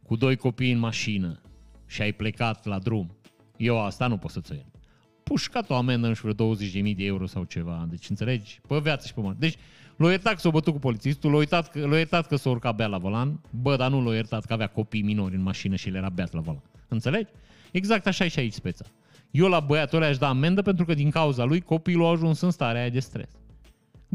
cu 0.06 0.16
doi 0.16 0.36
copii 0.36 0.72
în 0.72 0.78
mașină 0.78 1.40
și 1.86 2.02
ai 2.02 2.12
plecat 2.12 2.64
la 2.64 2.78
drum, 2.78 3.16
eu 3.56 3.80
asta 3.80 4.06
nu 4.06 4.16
pot 4.16 4.30
să-ți 4.30 4.52
o 4.52 4.54
iert. 4.54 4.74
Pușcat 5.22 5.70
o 5.70 5.74
amendă 5.74 6.06
în 6.06 6.12
vreo 6.12 6.56
20.000 6.56 6.96
de 6.96 7.04
euro 7.04 7.26
sau 7.26 7.44
ceva, 7.44 7.86
deci 7.90 8.08
înțelegi? 8.08 8.60
Pe 8.68 8.78
viață 8.78 9.06
și 9.06 9.14
pe 9.14 9.20
moarte. 9.20 9.38
Deci 9.40 9.56
l-a 10.04 10.10
iertat 10.10 10.32
că 10.32 10.38
s-a 10.38 10.50
bătut 10.50 10.72
cu 10.72 10.78
polițistul, 10.78 11.30
l-a 11.30 11.36
iertat, 11.36 11.70
că, 11.70 11.86
l-a 11.86 11.96
iertat 11.96 12.26
că 12.26 12.36
s-a 12.36 12.50
urcat 12.50 12.74
beat 12.76 12.90
la 12.90 12.98
volan, 12.98 13.40
bă, 13.50 13.76
dar 13.76 13.90
nu 13.90 14.04
l-a 14.04 14.14
iertat 14.14 14.44
că 14.44 14.52
avea 14.52 14.66
copii 14.66 15.02
minori 15.02 15.34
în 15.34 15.42
mașină 15.42 15.76
și 15.76 15.88
el 15.88 15.94
era 15.94 16.08
beat 16.08 16.32
la 16.32 16.40
volan. 16.40 16.62
Înțelegi? 16.88 17.30
Exact 17.72 18.06
așa 18.06 18.24
e 18.24 18.28
și 18.28 18.38
aici 18.38 18.52
speța. 18.52 18.84
Eu 19.30 19.48
la 19.48 19.60
băiatul 19.60 19.98
ăla 19.98 20.06
aș 20.06 20.18
da 20.18 20.28
amendă 20.28 20.62
pentru 20.62 20.84
că 20.84 20.94
din 20.94 21.10
cauza 21.10 21.44
lui 21.44 21.60
copilul 21.60 22.06
a 22.06 22.08
ajuns 22.08 22.40
în 22.40 22.50
starea 22.50 22.80
aia 22.80 22.90
de 22.90 23.00
stres. 23.00 23.28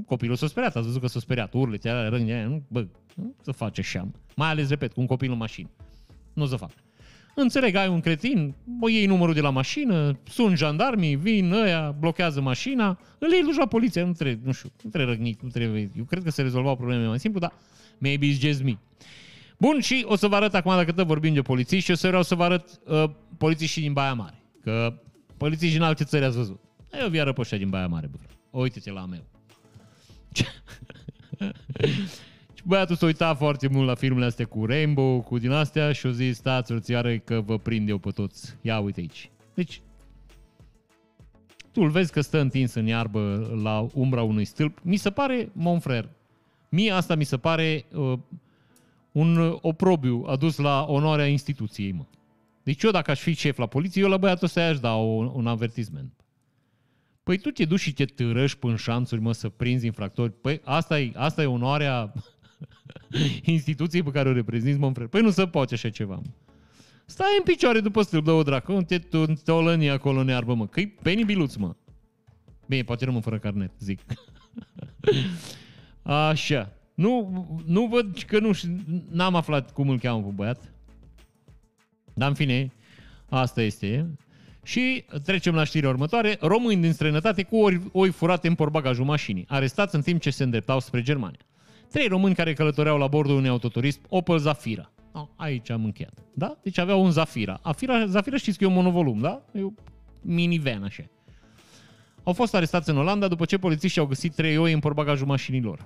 Copilul 0.05 0.35
s-a 0.35 0.47
speriat, 0.47 0.75
ați 0.75 0.85
văzut 0.85 1.01
că 1.01 1.07
s-a 1.07 1.19
speriat, 1.19 1.53
urlete, 1.53 1.89
alea, 1.89 2.09
rânghe, 2.09 2.33
aia, 2.33 2.47
nu, 2.47 2.63
bă, 2.67 2.87
nu 3.15 3.35
să 3.41 3.51
face 3.51 3.81
așa. 3.81 4.07
Mai 4.35 4.49
ales, 4.49 4.69
repet, 4.69 4.93
cu 4.93 4.99
un 4.99 5.05
copil 5.05 5.31
în 5.31 5.37
mașină. 5.37 5.69
Nu 6.33 6.45
să 6.45 6.55
fac. 6.55 6.71
Înțeleg, 7.35 7.75
ai 7.75 7.87
un 7.87 7.99
cretin, 7.99 8.55
o 8.79 8.89
iei 8.89 9.05
numărul 9.05 9.33
de 9.33 9.41
la 9.41 9.49
mașină, 9.49 10.19
sunt 10.29 10.57
jandarmii, 10.57 11.15
vin 11.15 11.51
ăia, 11.51 11.95
blochează 11.99 12.41
mașina, 12.41 12.99
îl 13.19 13.31
iei 13.31 13.41
duci 13.41 13.55
la 13.55 13.65
poliție, 13.65 14.03
nu 14.03 14.11
trebuie, 14.11 14.39
nu 14.43 14.51
știu, 14.51 14.71
nu 14.83 14.89
trebuie 14.89 15.15
răgnit, 15.15 15.41
nu 15.41 15.49
trebuie, 15.49 15.91
eu 15.97 16.03
cred 16.03 16.23
că 16.23 16.29
se 16.29 16.41
rezolvau 16.41 16.75
probleme 16.75 17.07
mai 17.07 17.19
simplu, 17.19 17.39
dar 17.39 17.53
maybe 17.97 18.27
it's 18.27 18.39
just 18.39 18.63
me. 18.63 18.77
Bun, 19.57 19.79
și 19.79 20.05
o 20.07 20.15
să 20.15 20.27
vă 20.27 20.35
arăt 20.35 20.53
acum, 20.53 20.75
dacă 20.75 20.91
tot 20.91 21.07
vorbim 21.07 21.33
de 21.33 21.41
polițiști, 21.41 21.85
și 21.85 21.91
o 21.91 21.95
să 21.95 22.07
vreau 22.07 22.23
să 22.23 22.35
vă 22.35 22.43
arăt 22.43 22.79
uh, 22.85 23.03
polițiștii 23.37 23.81
din 23.81 23.93
Baia 23.93 24.13
Mare. 24.13 24.41
Că 24.61 25.01
polițiști 25.37 25.73
din 25.73 25.83
alte 25.83 26.03
țări 26.03 26.25
ați 26.25 26.35
văzut. 26.35 26.59
Eu 27.01 27.09
vi 27.09 27.19
arăt 27.19 27.35
pe 27.35 27.41
ăștia 27.41 27.57
din 27.57 27.69
Baia 27.69 27.87
Mare, 27.87 28.07
bă. 28.07 28.17
frate. 28.17 28.33
Uite-te 28.49 28.91
la 28.91 29.05
meu. 29.05 29.23
Și 32.65 32.71
băiatul 32.71 32.95
s-a 32.95 33.05
uitat 33.05 33.37
foarte 33.37 33.67
mult 33.67 33.87
la 33.87 33.95
filmele 33.95 34.25
astea 34.25 34.45
cu 34.45 34.65
Rainbow, 34.65 35.21
cu 35.21 35.37
din 35.37 35.51
astea 35.51 35.91
și 35.91 36.05
o 36.05 36.09
zis, 36.09 36.37
stați, 36.37 36.71
frățioare, 36.71 37.17
că 37.17 37.41
vă 37.41 37.57
prind 37.57 37.89
eu 37.89 37.97
pe 37.97 38.09
toți. 38.09 38.55
Ia 38.61 38.79
uite 38.79 38.99
aici. 38.99 39.29
Deci, 39.53 39.81
tu 41.71 41.81
îl 41.81 41.89
vezi 41.89 42.11
că 42.11 42.21
stă 42.21 42.39
întins 42.39 42.73
în 42.73 42.85
iarbă 42.85 43.51
la 43.63 43.87
umbra 43.93 44.21
unui 44.21 44.45
stâlp. 44.45 44.79
Mi 44.83 44.95
se 44.95 45.09
pare, 45.09 45.49
mon 45.53 45.79
frère, 45.79 46.09
mie 46.69 46.91
asta 46.91 47.15
mi 47.15 47.23
se 47.23 47.37
pare 47.37 47.85
uh, 47.93 48.17
un 49.11 49.57
oprobiu 49.61 50.23
adus 50.27 50.57
la 50.57 50.85
onoarea 50.87 51.27
instituției, 51.27 51.91
mă. 51.91 52.05
Deci 52.63 52.83
eu 52.83 52.91
dacă 52.91 53.11
aș 53.11 53.19
fi 53.19 53.33
șef 53.33 53.57
la 53.57 53.65
poliție, 53.65 54.01
eu 54.01 54.09
la 54.09 54.17
băiatul 54.17 54.45
ăsta 54.45 54.65
aș 54.65 54.79
da 54.79 54.93
un, 54.93 55.31
un 55.33 55.47
avertisment. 55.47 56.13
Păi 57.23 57.37
tu 57.37 57.49
te 57.49 57.65
duci 57.65 57.79
și 57.79 57.93
te 57.93 58.05
târăși 58.05 58.57
până 58.57 58.75
șanțuri, 58.75 59.21
mă, 59.21 59.31
să 59.31 59.49
prinzi 59.49 59.85
infractori. 59.85 60.31
Păi 60.31 60.61
asta 60.63 60.99
e, 60.99 61.11
asta 61.15 61.41
e 61.41 61.45
onoarea 61.45 62.13
instituției 63.55 64.03
pe 64.03 64.11
care 64.11 64.29
o 64.29 64.33
reprezinți, 64.33 64.79
mă, 64.79 64.91
frate. 64.91 65.09
Păi 65.09 65.21
nu 65.21 65.29
se 65.29 65.47
poate 65.47 65.73
așa 65.73 65.89
ceva, 65.89 66.15
mă. 66.15 66.31
Stai 67.05 67.35
în 67.37 67.43
picioare 67.43 67.79
după 67.79 68.01
stâlp, 68.01 68.23
dă 68.23 68.31
o 68.31 68.43
dracu, 68.43 68.71
nu 68.71 68.83
te, 68.83 68.99
tu, 68.99 69.25
te 69.25 69.51
olăni 69.51 69.89
acolo 69.89 70.19
în 70.19 70.27
iarbă, 70.27 70.53
mă, 70.53 70.67
că-i 70.67 70.87
penibiluț, 70.87 71.55
mă. 71.55 71.75
Bine, 72.67 72.83
poate 72.83 73.05
rămân 73.05 73.21
fără 73.21 73.39
carnet, 73.39 73.71
zic. 73.79 73.99
Așa. 76.01 76.71
Nu, 76.93 77.45
nu 77.65 77.85
văd 77.85 78.23
că 78.27 78.39
nu 78.39 78.51
știu, 78.51 78.75
n-am 79.09 79.35
aflat 79.35 79.73
cum 79.73 79.89
îl 79.89 79.99
cheamă 79.99 80.21
pe 80.21 80.31
băiat. 80.35 80.73
Dar 82.13 82.29
în 82.29 82.35
fine, 82.35 82.71
asta 83.29 83.61
este. 83.61 84.09
Și 84.63 85.05
trecem 85.23 85.55
la 85.55 85.63
știrea 85.63 85.89
următoare. 85.89 86.37
Români 86.41 86.81
din 86.81 86.93
străinătate 86.93 87.43
cu 87.43 87.55
ori, 87.55 87.81
oi 87.91 88.09
furate 88.09 88.47
în 88.47 88.55
porbagajul 88.55 89.05
mașinii, 89.05 89.45
arestați 89.47 89.95
în 89.95 90.01
timp 90.01 90.21
ce 90.21 90.29
se 90.29 90.43
îndreptau 90.43 90.79
spre 90.79 91.01
Germania. 91.01 91.39
Trei 91.91 92.07
români 92.07 92.35
care 92.35 92.53
călătoreau 92.53 92.97
la 92.97 93.07
bordul 93.07 93.35
unui 93.35 93.49
autoturism 93.49 94.01
Opel 94.09 94.37
Zafira. 94.37 94.91
Oh, 95.11 95.27
aici 95.35 95.69
am 95.69 95.83
încheiat. 95.83 96.13
Da? 96.33 96.57
Deci 96.63 96.77
aveau 96.77 97.03
un 97.03 97.11
Zafira. 97.11 97.59
Afira, 97.61 98.05
Zafira 98.05 98.37
știți 98.37 98.57
că 98.57 98.63
e 98.63 98.67
un 98.67 98.73
monovolum, 98.73 99.19
da? 99.19 99.41
E 99.53 99.63
o 99.63 99.71
minivan 100.21 100.83
așa. 100.83 101.03
Au 102.23 102.33
fost 102.33 102.55
arestați 102.55 102.89
în 102.89 102.97
Olanda 102.97 103.27
după 103.27 103.45
ce 103.45 103.57
polițiștii 103.57 104.01
au 104.01 104.07
găsit 104.07 104.35
trei 104.35 104.57
oi 104.57 104.73
în 104.73 104.79
porbagajul 104.79 105.27
mașinii 105.27 105.61
lor. 105.61 105.85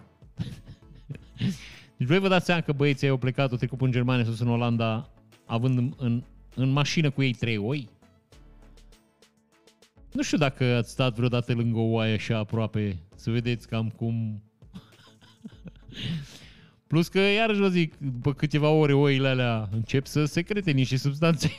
Deci 1.97 2.07
voi 2.07 2.19
vă 2.19 2.27
dați 2.27 2.45
seama 2.45 2.61
că 2.61 2.71
băieții 2.71 3.07
au 3.09 3.17
plecat, 3.17 3.51
au 3.51 3.57
trecut 3.57 3.77
până 3.77 3.89
în 3.89 3.95
Germania, 3.95 4.23
sus 4.23 4.39
în 4.39 4.49
Olanda, 4.49 5.09
având 5.45 5.77
în, 5.77 5.93
în, 5.97 6.23
în 6.55 6.69
mașină 6.69 7.09
cu 7.09 7.21
ei 7.21 7.33
trei 7.33 7.57
oi? 7.57 7.89
Nu 10.11 10.21
știu 10.21 10.37
dacă 10.37 10.63
ați 10.63 10.91
stat 10.91 11.15
vreodată 11.15 11.53
lângă 11.53 11.79
o 11.79 11.89
oaie 11.91 12.13
așa 12.13 12.37
aproape, 12.37 12.99
să 13.15 13.31
vedeți 13.31 13.67
cam 13.67 13.89
cum... 13.89 14.43
Plus 16.87 17.07
că, 17.07 17.19
iarăși 17.19 17.59
vă 17.59 17.67
zic, 17.69 17.93
după 17.97 18.33
câteva 18.33 18.69
ore 18.69 18.93
oile 18.93 19.27
alea 19.27 19.69
încep 19.71 20.05
să 20.05 20.25
secrete 20.25 20.71
niște 20.71 20.97
substanțe. 20.97 21.51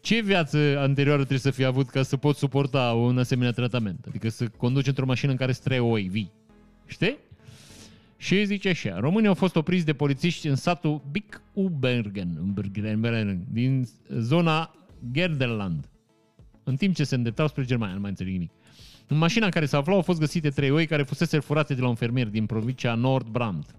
Ce 0.00 0.20
viață 0.20 0.58
anterioară 0.78 1.18
trebuie 1.18 1.38
să 1.38 1.50
fii 1.50 1.64
avut 1.64 1.88
ca 1.88 2.02
să 2.02 2.16
poți 2.16 2.38
suporta 2.38 2.92
un 2.92 3.18
asemenea 3.18 3.52
tratament? 3.52 4.04
Adică 4.08 4.28
să 4.28 4.48
conduci 4.48 4.86
într-o 4.86 5.06
mașină 5.06 5.30
în 5.30 5.36
care 5.36 5.52
sunt 5.52 5.64
trei 5.64 5.78
oi 5.78 6.02
vii. 6.02 6.32
Știi? 6.86 7.16
Și 8.16 8.44
zice 8.44 8.68
așa, 8.68 8.98
românii 9.00 9.28
au 9.28 9.34
fost 9.34 9.56
opriți 9.56 9.84
de 9.84 9.92
polițiști 9.92 10.48
în 10.48 10.56
satul 10.56 11.02
Big 11.10 11.42
Ubergen, 11.52 12.54
din 13.52 13.88
zona 14.08 14.74
Gerderland, 15.12 15.88
în 16.64 16.76
timp 16.76 16.94
ce 16.94 17.04
se 17.04 17.14
îndreptau 17.14 17.48
spre 17.48 17.64
Germania, 17.64 17.94
nu 17.94 18.00
mai 18.00 18.10
înțeleg 18.10 18.32
nimic. 18.32 18.50
În 19.08 19.16
mașina 19.16 19.44
în 19.44 19.50
care 19.50 19.66
se 19.66 19.76
aflau 19.76 19.96
au 19.96 20.02
fost 20.02 20.18
găsite 20.18 20.48
trei 20.48 20.70
oi 20.70 20.86
care 20.86 21.02
fusese 21.02 21.38
furate 21.38 21.74
de 21.74 21.80
la 21.80 21.88
un 21.88 21.94
fermier 21.94 22.26
din 22.26 22.46
provincia 22.46 22.94
Nordbrand. 22.94 23.74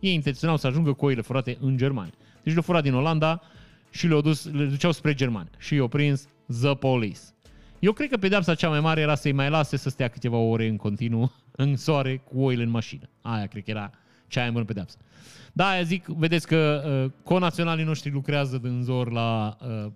Ei 0.00 0.14
intenționau 0.14 0.56
să 0.56 0.66
ajungă 0.66 0.92
cu 0.92 1.04
oile 1.04 1.20
furate 1.20 1.56
în 1.60 1.76
Germania. 1.76 2.12
Deci 2.42 2.52
le-au 2.52 2.62
furat 2.62 2.82
din 2.82 2.94
Olanda 2.94 3.42
și 3.90 4.06
le-au 4.06 4.20
dus, 4.20 4.50
le 4.52 4.64
duceau 4.64 4.92
spre 4.92 5.14
Germania. 5.14 5.50
Și 5.58 5.74
i-au 5.74 5.88
prins 5.88 6.28
The 6.60 6.74
Police. 6.74 7.20
Eu 7.78 7.92
cred 7.92 8.08
că 8.08 8.16
pedeapsa 8.16 8.54
cea 8.54 8.68
mai 8.68 8.80
mare 8.80 9.00
era 9.00 9.14
să-i 9.14 9.32
mai 9.32 9.50
lase 9.50 9.76
să 9.76 9.88
stea 9.88 10.08
câteva 10.08 10.36
ore 10.36 10.66
în 10.66 10.76
continuu 10.76 11.32
în 11.50 11.76
soare 11.76 12.16
cu 12.16 12.40
oile 12.40 12.62
în 12.62 12.70
mașină. 12.70 13.08
Aia 13.20 13.46
cred 13.46 13.64
că 13.64 13.70
era 13.70 13.90
cea 14.26 14.40
mai 14.40 14.50
bună 14.50 14.64
pedeapsă. 14.64 14.96
Da, 15.52 15.68
aia 15.68 15.82
zic, 15.82 16.06
vedeți 16.06 16.46
că 16.46 16.82
uh, 17.04 17.10
conaționalii 17.24 17.84
noștri 17.84 18.10
lucrează 18.10 18.58
din 18.58 18.82
zor 18.82 19.12
la 19.12 19.56
uh, 19.60 19.92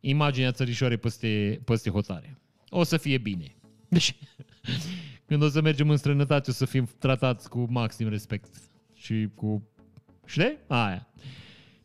imaginea 0.00 0.52
țărișoare 0.52 0.96
peste, 0.96 1.60
peste 1.64 1.90
hotare. 1.90 2.38
O 2.68 2.82
să 2.82 2.96
fie 2.96 3.18
bine. 3.18 3.54
Deci, 3.92 4.14
Când 5.26 5.42
o 5.42 5.48
să 5.48 5.60
mergem 5.60 5.90
în 5.90 5.96
străinătate 5.96 6.50
o 6.50 6.52
să 6.52 6.64
fim 6.64 6.88
tratați 6.98 7.48
cu 7.48 7.66
maxim 7.70 8.08
respect 8.08 8.54
și 8.94 9.28
cu... 9.34 9.68
Știi? 10.26 10.56
Aia. 10.66 11.06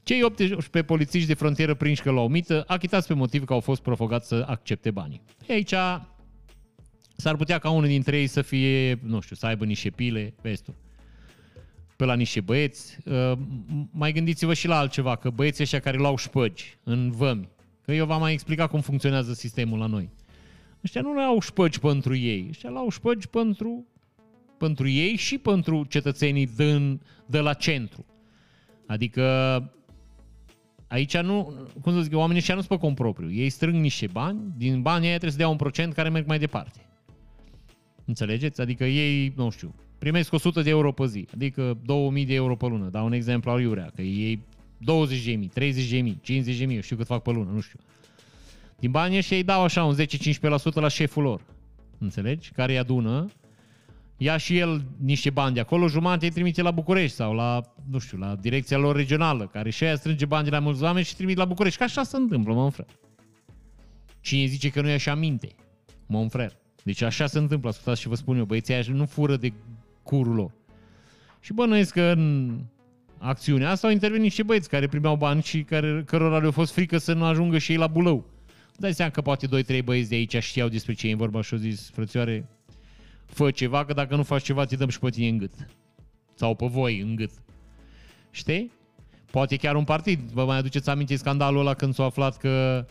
Cei 0.03 0.23
18 0.23 0.83
polițiști 0.83 1.27
de 1.27 1.33
frontieră 1.33 1.73
prinși 1.73 2.01
că 2.01 2.11
l-au 2.11 2.27
mită, 2.27 2.63
achitați 2.67 3.07
pe 3.07 3.13
motiv 3.13 3.45
că 3.45 3.53
au 3.53 3.59
fost 3.59 3.81
provocați 3.81 4.27
să 4.27 4.43
accepte 4.47 4.91
banii. 4.91 5.21
E 5.47 5.53
aici 5.53 5.73
s-ar 7.15 7.35
putea 7.35 7.59
ca 7.59 7.69
unul 7.69 7.87
dintre 7.87 8.19
ei 8.19 8.27
să 8.27 8.41
fie, 8.41 8.99
nu 9.03 9.19
știu, 9.19 9.35
să 9.35 9.45
aibă 9.45 9.65
niște 9.65 9.89
pile, 9.89 10.33
vezi 10.41 10.63
tu, 10.63 10.75
pe 11.95 12.05
la 12.05 12.15
niște 12.15 12.41
băieți. 12.41 12.97
Uh, 13.05 13.31
Mai 13.91 14.11
gândiți-vă 14.11 14.53
și 14.53 14.67
la 14.67 14.77
altceva, 14.77 15.15
că 15.15 15.29
băieții 15.29 15.63
ăștia 15.63 15.79
care 15.79 15.97
luau 15.97 16.17
șpăgi 16.17 16.77
în 16.83 17.11
vămi, 17.11 17.49
că 17.81 17.93
eu 17.93 18.05
v-am 18.05 18.19
mai 18.19 18.33
explicat 18.33 18.69
cum 18.69 18.81
funcționează 18.81 19.33
sistemul 19.33 19.79
la 19.79 19.85
noi. 19.85 20.09
Ăștia 20.87 21.01
nu 21.01 21.19
au 21.19 21.39
șpăgi 21.39 21.79
pentru 21.79 22.15
ei, 22.15 22.45
ăștia 22.49 22.69
au 22.69 22.89
șpăgi 22.89 23.27
pentru, 23.27 23.87
pentru 24.57 24.87
ei 24.87 25.15
și 25.15 25.37
pentru 25.37 25.85
cetățenii 25.89 26.49
din, 26.55 27.01
de 27.25 27.39
la 27.39 27.53
centru. 27.53 28.05
Adică 28.85 29.23
aici 30.87 31.17
nu, 31.17 31.67
cum 31.81 31.93
să 31.93 32.01
zic, 32.01 32.15
oamenii 32.15 32.37
ăștia 32.37 32.55
nu 32.55 32.61
sunt 32.61 32.79
pe 32.79 32.85
cont 32.85 32.95
propriu. 32.95 33.31
Ei 33.31 33.49
strâng 33.49 33.75
niște 33.75 34.07
bani, 34.11 34.39
din 34.57 34.81
banii 34.81 35.07
aia 35.07 35.17
trebuie 35.17 35.31
să 35.31 35.37
dea 35.37 35.47
un 35.47 35.55
procent 35.55 35.93
care 35.93 36.09
merg 36.09 36.27
mai 36.27 36.39
departe. 36.39 36.79
Înțelegeți? 38.05 38.61
Adică 38.61 38.85
ei, 38.85 39.33
nu 39.35 39.49
știu, 39.49 39.75
primesc 39.97 40.33
100 40.33 40.61
de 40.61 40.69
euro 40.69 40.91
pe 40.91 41.05
zi, 41.05 41.27
adică 41.33 41.77
2000 41.85 42.25
de 42.25 42.33
euro 42.33 42.55
pe 42.55 42.67
lună. 42.67 42.89
Dau 42.89 43.05
un 43.05 43.13
exemplu 43.13 43.51
al 43.51 43.61
iurea, 43.61 43.91
că 43.95 44.01
ei 44.01 44.39
20 44.77 45.25
de 45.25 45.31
mii, 45.31 45.47
30 45.47 45.89
de 45.89 46.01
mii, 46.01 46.19
50 46.21 46.57
de 46.57 46.65
mii, 46.65 46.75
eu 46.75 46.81
știu 46.81 46.95
cât 46.95 47.05
fac 47.05 47.21
pe 47.21 47.31
lună, 47.31 47.51
nu 47.51 47.59
știu. 47.59 47.79
Din 48.79 48.91
banii 48.91 49.17
ăștia 49.17 49.37
îi 49.37 49.43
dau 49.43 49.63
așa 49.63 49.83
un 49.83 49.95
10-15% 49.95 50.73
la 50.73 50.87
șeful 50.87 51.23
lor. 51.23 51.41
Înțelegi? 51.97 52.51
Care 52.51 52.71
îi 52.71 52.77
adună, 52.77 53.27
ia 54.17 54.37
și 54.37 54.57
el 54.57 54.85
niște 54.99 55.29
bani 55.29 55.53
de 55.53 55.59
acolo, 55.59 55.87
jumătate 55.87 56.25
îi 56.25 56.31
trimite 56.31 56.61
la 56.61 56.71
București 56.71 57.15
sau 57.15 57.33
la, 57.33 57.61
nu 57.89 57.99
știu, 57.99 58.17
la 58.17 58.35
direcția 58.35 58.77
lor 58.77 58.95
regională, 58.95 59.47
care 59.47 59.69
și 59.69 59.83
aia 59.83 59.95
strânge 59.95 60.25
bani 60.25 60.43
de 60.43 60.49
la 60.49 60.59
mulți 60.59 60.83
oameni 60.83 61.05
și 61.05 61.15
trimite 61.15 61.39
la 61.39 61.45
București. 61.45 61.77
Că 61.77 61.83
așa 61.83 62.03
se 62.03 62.17
întâmplă, 62.17 62.53
mă, 62.53 62.69
frate. 62.69 62.93
Cine 64.21 64.45
zice 64.45 64.69
că 64.69 64.81
nu 64.81 64.89
e 64.89 64.93
așa 64.93 65.15
minte? 65.15 65.55
Mă, 66.05 66.27
frate. 66.29 66.57
Deci 66.83 67.01
așa 67.01 67.25
se 67.25 67.37
întâmplă, 67.37 67.69
ascultați 67.69 68.01
și 68.01 68.07
vă 68.07 68.15
spun 68.15 68.37
eu, 68.37 68.45
băieții 68.45 68.73
aia 68.73 68.83
nu 68.87 69.05
fură 69.05 69.35
de 69.35 69.53
curul 70.03 70.35
lor. 70.35 70.51
Și 71.39 71.53
bănuiesc 71.53 71.93
că 71.93 72.01
în 72.01 72.59
acțiunea 73.17 73.69
asta 73.69 73.87
au 73.87 73.93
intervenit 73.93 74.23
niște 74.23 74.43
băieți 74.43 74.69
care 74.69 74.87
primeau 74.87 75.15
bani 75.15 75.41
și 75.41 75.63
care, 75.63 76.03
cărora 76.05 76.37
le-a 76.37 76.51
fost 76.51 76.73
frică 76.73 76.97
să 76.97 77.13
nu 77.13 77.25
ajungă 77.25 77.57
și 77.57 77.71
ei 77.71 77.77
la 77.77 77.87
Bulău. 77.87 78.25
Dai 78.79 78.93
seama 78.93 79.11
că 79.11 79.21
poate 79.21 79.47
2-3 79.81 79.83
băieți 79.83 80.09
de 80.09 80.15
aici 80.15 80.37
știau 80.43 80.67
despre 80.67 80.93
ce 80.93 81.07
e 81.07 81.11
în 81.11 81.17
vorba 81.17 81.41
și 81.41 81.53
au 81.53 81.59
zis, 81.59 81.89
frățioare, 81.89 82.47
fă 83.25 83.51
ceva, 83.51 83.85
că 83.85 83.93
dacă 83.93 84.15
nu 84.15 84.23
faci 84.23 84.43
ceva, 84.43 84.65
ți 84.65 84.77
dăm 84.77 84.89
și 84.89 84.99
pe 84.99 85.09
tine 85.09 85.27
în 85.27 85.37
gât. 85.37 85.53
Sau 86.35 86.55
pe 86.55 86.65
voi 86.65 86.99
în 86.99 87.15
gât. 87.15 87.31
Știi? 88.31 88.71
Poate 89.31 89.55
chiar 89.55 89.75
un 89.75 89.83
partid. 89.83 90.19
Vă 90.19 90.45
mai 90.45 90.57
aduceți 90.57 90.89
aminte 90.89 91.15
scandalul 91.15 91.59
ăla 91.59 91.73
când 91.73 91.93
s-a 91.93 92.03
aflat 92.03 92.37
că 92.37 92.85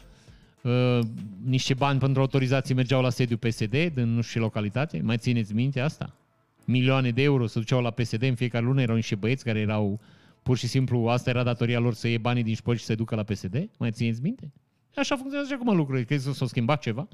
uh, 0.63 0.99
niște 1.45 1.75
bani 1.75 1.99
pentru 1.99 2.21
autorizații 2.21 2.75
mergeau 2.75 3.03
la 3.03 3.11
sediu 3.11 3.37
PSD 3.37 3.71
din 3.71 4.15
nu 4.15 4.21
știu 4.21 4.33
ce 4.33 4.39
localitate? 4.39 5.01
Mai 5.03 5.17
țineți 5.17 5.55
minte 5.55 5.81
asta? 5.81 6.17
Milioane 6.65 7.11
de 7.11 7.23
euro 7.23 7.47
se 7.47 7.59
duceau 7.59 7.83
la 7.83 7.91
PSD 7.91 8.23
în 8.23 8.35
fiecare 8.35 8.65
lună, 8.65 8.81
erau 8.83 8.95
niște 8.95 9.15
băieți 9.15 9.45
care 9.45 9.59
erau 9.59 10.01
pur 10.43 10.57
și 10.57 10.67
simplu, 10.67 11.07
asta 11.07 11.31
era 11.31 11.43
datoria 11.43 11.79
lor 11.79 11.95
să 11.95 12.09
iei 12.09 12.19
banii 12.19 12.43
din 12.43 12.55
șpări 12.55 12.79
și 12.79 12.85
să 12.85 12.91
se 12.91 12.97
ducă 12.97 13.15
la 13.15 13.23
PSD? 13.23 13.69
Mai 13.79 13.91
țineți 13.91 14.23
minte? 14.23 14.53
Așa 14.97 15.15
funcționează 15.17 15.55
și 15.55 15.61
acum 15.61 15.77
lucrurile. 15.77 16.05
Crezi 16.05 16.27
că 16.27 16.33
s-a 16.33 16.47
schimbat 16.47 16.81
ceva? 16.81 17.09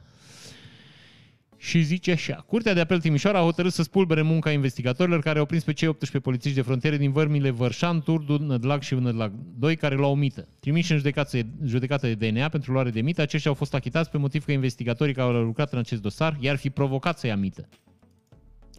Și 1.56 1.82
zice 1.82 2.12
așa, 2.12 2.34
Curtea 2.34 2.74
de 2.74 2.80
Apel 2.80 3.00
Timișoara 3.00 3.38
a 3.38 3.42
hotărât 3.42 3.72
să 3.72 3.82
spulbere 3.82 4.22
munca 4.22 4.50
investigatorilor 4.50 5.20
care 5.20 5.38
au 5.38 5.46
prins 5.46 5.64
pe 5.64 5.72
cei 5.72 5.88
18 5.88 6.20
polițiști 6.28 6.56
de 6.56 6.62
frontiere 6.62 6.96
din 6.96 7.12
vărmile 7.12 7.50
Vărșan, 7.50 8.02
Turdu, 8.02 8.38
Nădlag 8.38 8.82
și 8.82 8.94
Nădlag 8.94 9.32
2 9.58 9.76
care 9.76 9.94
l-au 9.94 10.14
mită. 10.14 10.48
Trimiși 10.60 10.92
în 10.92 10.96
judecată, 10.96 11.38
judecată 11.64 12.06
de 12.12 12.28
DNA 12.28 12.48
pentru 12.48 12.72
luare 12.72 12.90
de 12.90 13.00
mită, 13.00 13.20
aceștia 13.20 13.50
au 13.50 13.56
fost 13.56 13.74
achitați 13.74 14.10
pe 14.10 14.18
motiv 14.18 14.44
că 14.44 14.52
investigatorii 14.52 15.14
care 15.14 15.36
au 15.36 15.42
lucrat 15.42 15.72
în 15.72 15.78
acest 15.78 16.02
dosar 16.02 16.36
i-ar 16.40 16.56
fi 16.56 16.70
provocat 16.70 17.18
să 17.18 17.26
ia 17.26 17.36
mită. 17.36 17.68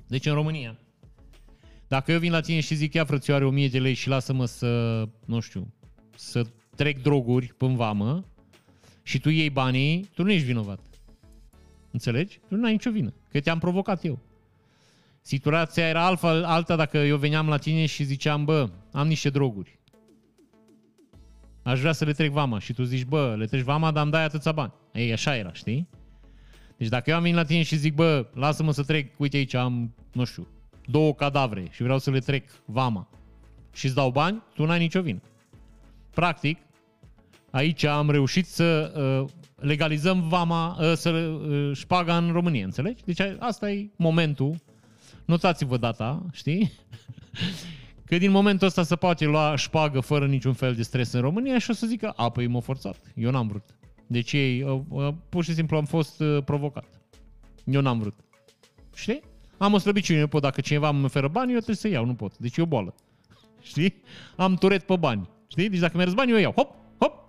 Deci 0.07 0.25
în 0.25 0.33
România, 0.33 0.79
dacă 1.87 2.11
eu 2.11 2.19
vin 2.19 2.31
la 2.31 2.39
tine 2.39 2.59
și 2.59 2.75
zic, 2.75 2.93
ia 2.93 3.05
frățioare 3.05 3.45
1000 3.45 3.67
de 3.67 3.79
lei 3.79 3.93
și 3.93 4.07
lasă-mă 4.07 4.45
să, 4.45 5.03
nu 5.25 5.39
știu, 5.39 5.73
să 6.15 6.45
trec 6.75 7.01
droguri 7.01 7.53
până 7.57 7.75
vamă 7.75 8.25
și 9.03 9.19
tu 9.19 9.29
iei 9.29 9.49
banii, 9.49 10.09
tu 10.13 10.23
nu 10.23 10.31
ești 10.31 10.45
vinovat. 10.45 10.79
Înțelegi? 11.91 12.39
Tu 12.47 12.55
nu 12.55 12.65
ai 12.65 12.71
nicio 12.71 12.91
vină, 12.91 13.13
că 13.31 13.39
te-am 13.39 13.59
provocat 13.59 14.05
eu. 14.05 14.19
Situația 15.21 15.87
era 15.87 16.05
alfa, 16.05 16.29
alta 16.29 16.75
dacă 16.75 16.97
eu 16.97 17.17
veneam 17.17 17.47
la 17.47 17.57
tine 17.57 17.85
și 17.85 18.03
ziceam, 18.03 18.45
bă, 18.45 18.69
am 18.91 19.07
niște 19.07 19.29
droguri. 19.29 19.79
Aș 21.63 21.79
vrea 21.79 21.91
să 21.91 22.05
le 22.05 22.11
trec 22.11 22.31
vama 22.31 22.59
și 22.59 22.73
tu 22.73 22.83
zici, 22.83 23.05
bă, 23.05 23.35
le 23.37 23.45
treci 23.45 23.63
vama, 23.63 23.91
dar 23.91 24.03
îmi 24.03 24.11
dai 24.11 24.23
atâția 24.23 24.51
bani. 24.51 24.73
Ei, 24.93 25.11
așa 25.11 25.35
era, 25.35 25.53
știi? 25.53 25.87
Deci 26.77 26.87
dacă 26.87 27.09
eu 27.09 27.15
am 27.15 27.21
venit 27.21 27.37
la 27.37 27.43
tine 27.43 27.63
și 27.63 27.75
zic, 27.75 27.93
bă, 27.93 28.27
lasă-mă 28.33 28.71
să 28.71 28.83
trec, 28.83 29.19
uite 29.19 29.37
aici 29.37 29.53
am, 29.53 29.93
nu 30.11 30.23
știu, 30.23 30.47
două 30.85 31.13
cadavre 31.13 31.67
și 31.71 31.83
vreau 31.83 31.99
să 31.99 32.11
le 32.11 32.19
trec 32.19 32.49
vama 32.65 33.09
și 33.73 33.85
îți 33.85 33.95
dau 33.95 34.11
bani, 34.11 34.41
tu 34.53 34.65
n-ai 34.65 34.79
nicio 34.79 35.01
vină. 35.01 35.21
Practic, 36.13 36.57
aici 37.53 37.83
am 37.83 38.09
reușit 38.09 38.47
să 38.47 38.93
uh, 38.95 39.29
legalizăm 39.55 40.27
vama, 40.27 40.77
uh, 40.79 40.93
să 40.95 41.09
uh, 41.09 41.75
șpaga 41.75 42.17
în 42.17 42.31
România, 42.31 42.65
înțelegi? 42.65 43.03
Deci 43.05 43.19
asta 43.39 43.71
e 43.71 43.89
momentul. 43.95 44.55
Notați-vă 45.25 45.77
data, 45.77 46.25
știi? 46.31 46.71
Că 48.07 48.17
din 48.17 48.31
momentul 48.31 48.67
ăsta 48.67 48.83
se 48.83 48.95
poate 48.95 49.25
lua 49.25 49.55
șpagă 49.55 49.99
fără 49.99 50.25
niciun 50.25 50.53
fel 50.53 50.73
de 50.73 50.83
stres 50.83 51.11
în 51.11 51.21
România 51.21 51.59
și 51.59 51.69
o 51.69 51.73
să 51.73 51.87
zică, 51.87 52.09
a, 52.09 52.29
păi 52.29 52.47
m-a 52.47 52.59
forțat, 52.59 52.97
eu 53.15 53.31
n-am 53.31 53.47
vrut. 53.47 53.63
Deci 54.07 54.33
ei, 54.33 54.63
uh, 54.63 54.81
uh, 54.89 55.13
pur 55.29 55.43
și 55.43 55.53
simplu 55.53 55.77
am 55.77 55.85
fost 55.85 56.19
uh, 56.19 56.43
provocat. 56.45 56.85
Eu 57.63 57.81
n-am 57.81 57.99
vrut. 57.99 58.19
Știi? 58.95 59.21
Am 59.57 59.73
o 59.73 59.77
slăbiciune, 59.77 60.19
eu 60.19 60.27
pot, 60.27 60.41
dacă 60.41 60.61
cineva 60.61 60.89
îmi 60.89 61.03
oferă 61.03 61.27
bani, 61.27 61.49
eu 61.49 61.55
trebuie 61.55 61.75
să 61.75 61.87
iau, 61.87 62.05
nu 62.05 62.13
pot. 62.13 62.37
Deci 62.37 62.57
e 62.57 62.61
o 62.61 62.65
boală. 62.65 62.95
Știi? 63.61 64.01
Am 64.35 64.55
turet 64.55 64.83
pe 64.83 64.95
bani. 64.95 65.29
Știi? 65.47 65.69
Deci 65.69 65.79
dacă 65.79 65.97
mergi 65.97 66.15
bani, 66.15 66.31
eu 66.31 66.37
iau. 66.37 66.51
Hop, 66.51 66.67
hop, 66.67 66.82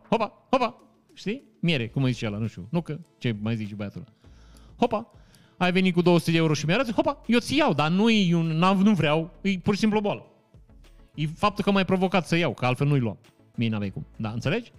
hopa, 0.09 0.47
hopa. 0.51 0.83
Știi? 1.15 1.43
Miere, 1.61 1.89
cum 1.89 2.03
îi 2.03 2.13
zice 2.13 2.27
ăla, 2.27 2.39
nu 2.39 2.47
știu. 2.47 2.69
Nu 2.71 2.81
că, 2.83 2.99
ce 3.19 3.37
mai 3.41 3.57
zice 3.57 3.75
băiatul 3.75 4.01
ăla. 4.01 4.33
Hopa, 4.79 5.11
ai 5.57 5.73
venit 5.73 5.95
cu 5.95 6.03
200 6.03 6.31
de 6.31 6.37
euro 6.37 6.55
și 6.55 6.67
mi-arăți, 6.67 6.93
hopa, 6.93 7.21
eu 7.27 7.39
ți 7.39 7.57
iau, 7.57 7.73
dar 7.75 7.91
nu, 7.91 8.11
e 8.11 8.35
un, 8.35 8.47
nu 8.57 8.95
vreau, 8.95 9.31
e 9.41 9.59
pur 9.59 9.75
și 9.75 9.81
simplu 9.81 9.99
o 9.99 10.01
boală. 10.01 10.27
E 11.15 11.27
faptul 11.27 11.65
că 11.65 11.71
m-ai 11.71 11.85
provocat 11.85 12.27
să 12.27 12.37
iau, 12.37 12.55
că 12.55 12.67
altfel 12.67 12.87
nu-i 12.87 12.99
luam. 12.99 13.19
Mie 13.55 13.69
n-aveai 13.69 13.91
cum. 13.91 14.07
Da, 14.17 14.31
înțelegi? 14.31 14.73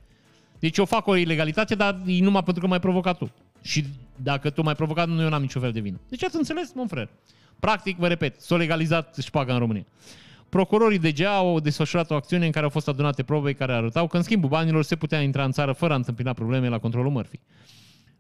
Deci 0.60 0.78
eu 0.78 0.86
fac 0.86 1.08
o 1.08 1.16
ilegalitate, 1.16 1.76
dar 1.76 2.02
e 2.06 2.24
numai 2.24 2.44
pentru 2.44 2.62
că 2.62 2.68
m-ai 2.68 2.80
provocat 2.80 3.18
tu. 3.18 3.32
Și 3.62 3.86
dacă 4.16 4.50
tu 4.50 4.62
m-ai 4.62 4.76
provocat, 4.76 5.08
nu 5.08 5.22
eu 5.22 5.30
n-am 5.30 5.42
niciun 5.42 5.62
fel 5.62 5.72
de 5.72 5.80
vină. 5.80 6.00
Deci 6.10 6.24
ați 6.24 6.36
înțeles, 6.36 6.74
mă 6.74 6.86
frere. 6.88 7.10
Practic, 7.60 7.98
vă 7.98 8.08
repet, 8.08 8.42
s-a 8.42 8.56
legalizat 8.56 9.16
șpaga 9.22 9.54
în 9.54 9.60
România. 9.60 9.86
Procurorii 10.50 11.00
DGA 11.00 11.36
au 11.36 11.60
desfășurat 11.60 12.12
o 12.12 12.16
acțiune 12.16 12.46
în 12.46 12.52
care 12.52 12.64
au 12.64 12.72
fost 12.72 12.88
adunate 12.88 13.24
probe 13.24 13.54
care 13.54 13.74
arătau 13.74 14.08
că 14.08 14.18
în 14.18 14.24
schimbul 14.24 14.50
banilor 14.50 14.84
se 14.84 14.96
putea 14.96 15.22
intra 15.22 15.44
în 15.44 15.52
țară 15.52 15.72
fără 15.72 15.94
a 15.94 15.96
întâmpina 15.96 16.34
probleme 16.34 16.70
la 16.70 16.80
controlul 16.80 17.12
mărfii. 17.12 17.42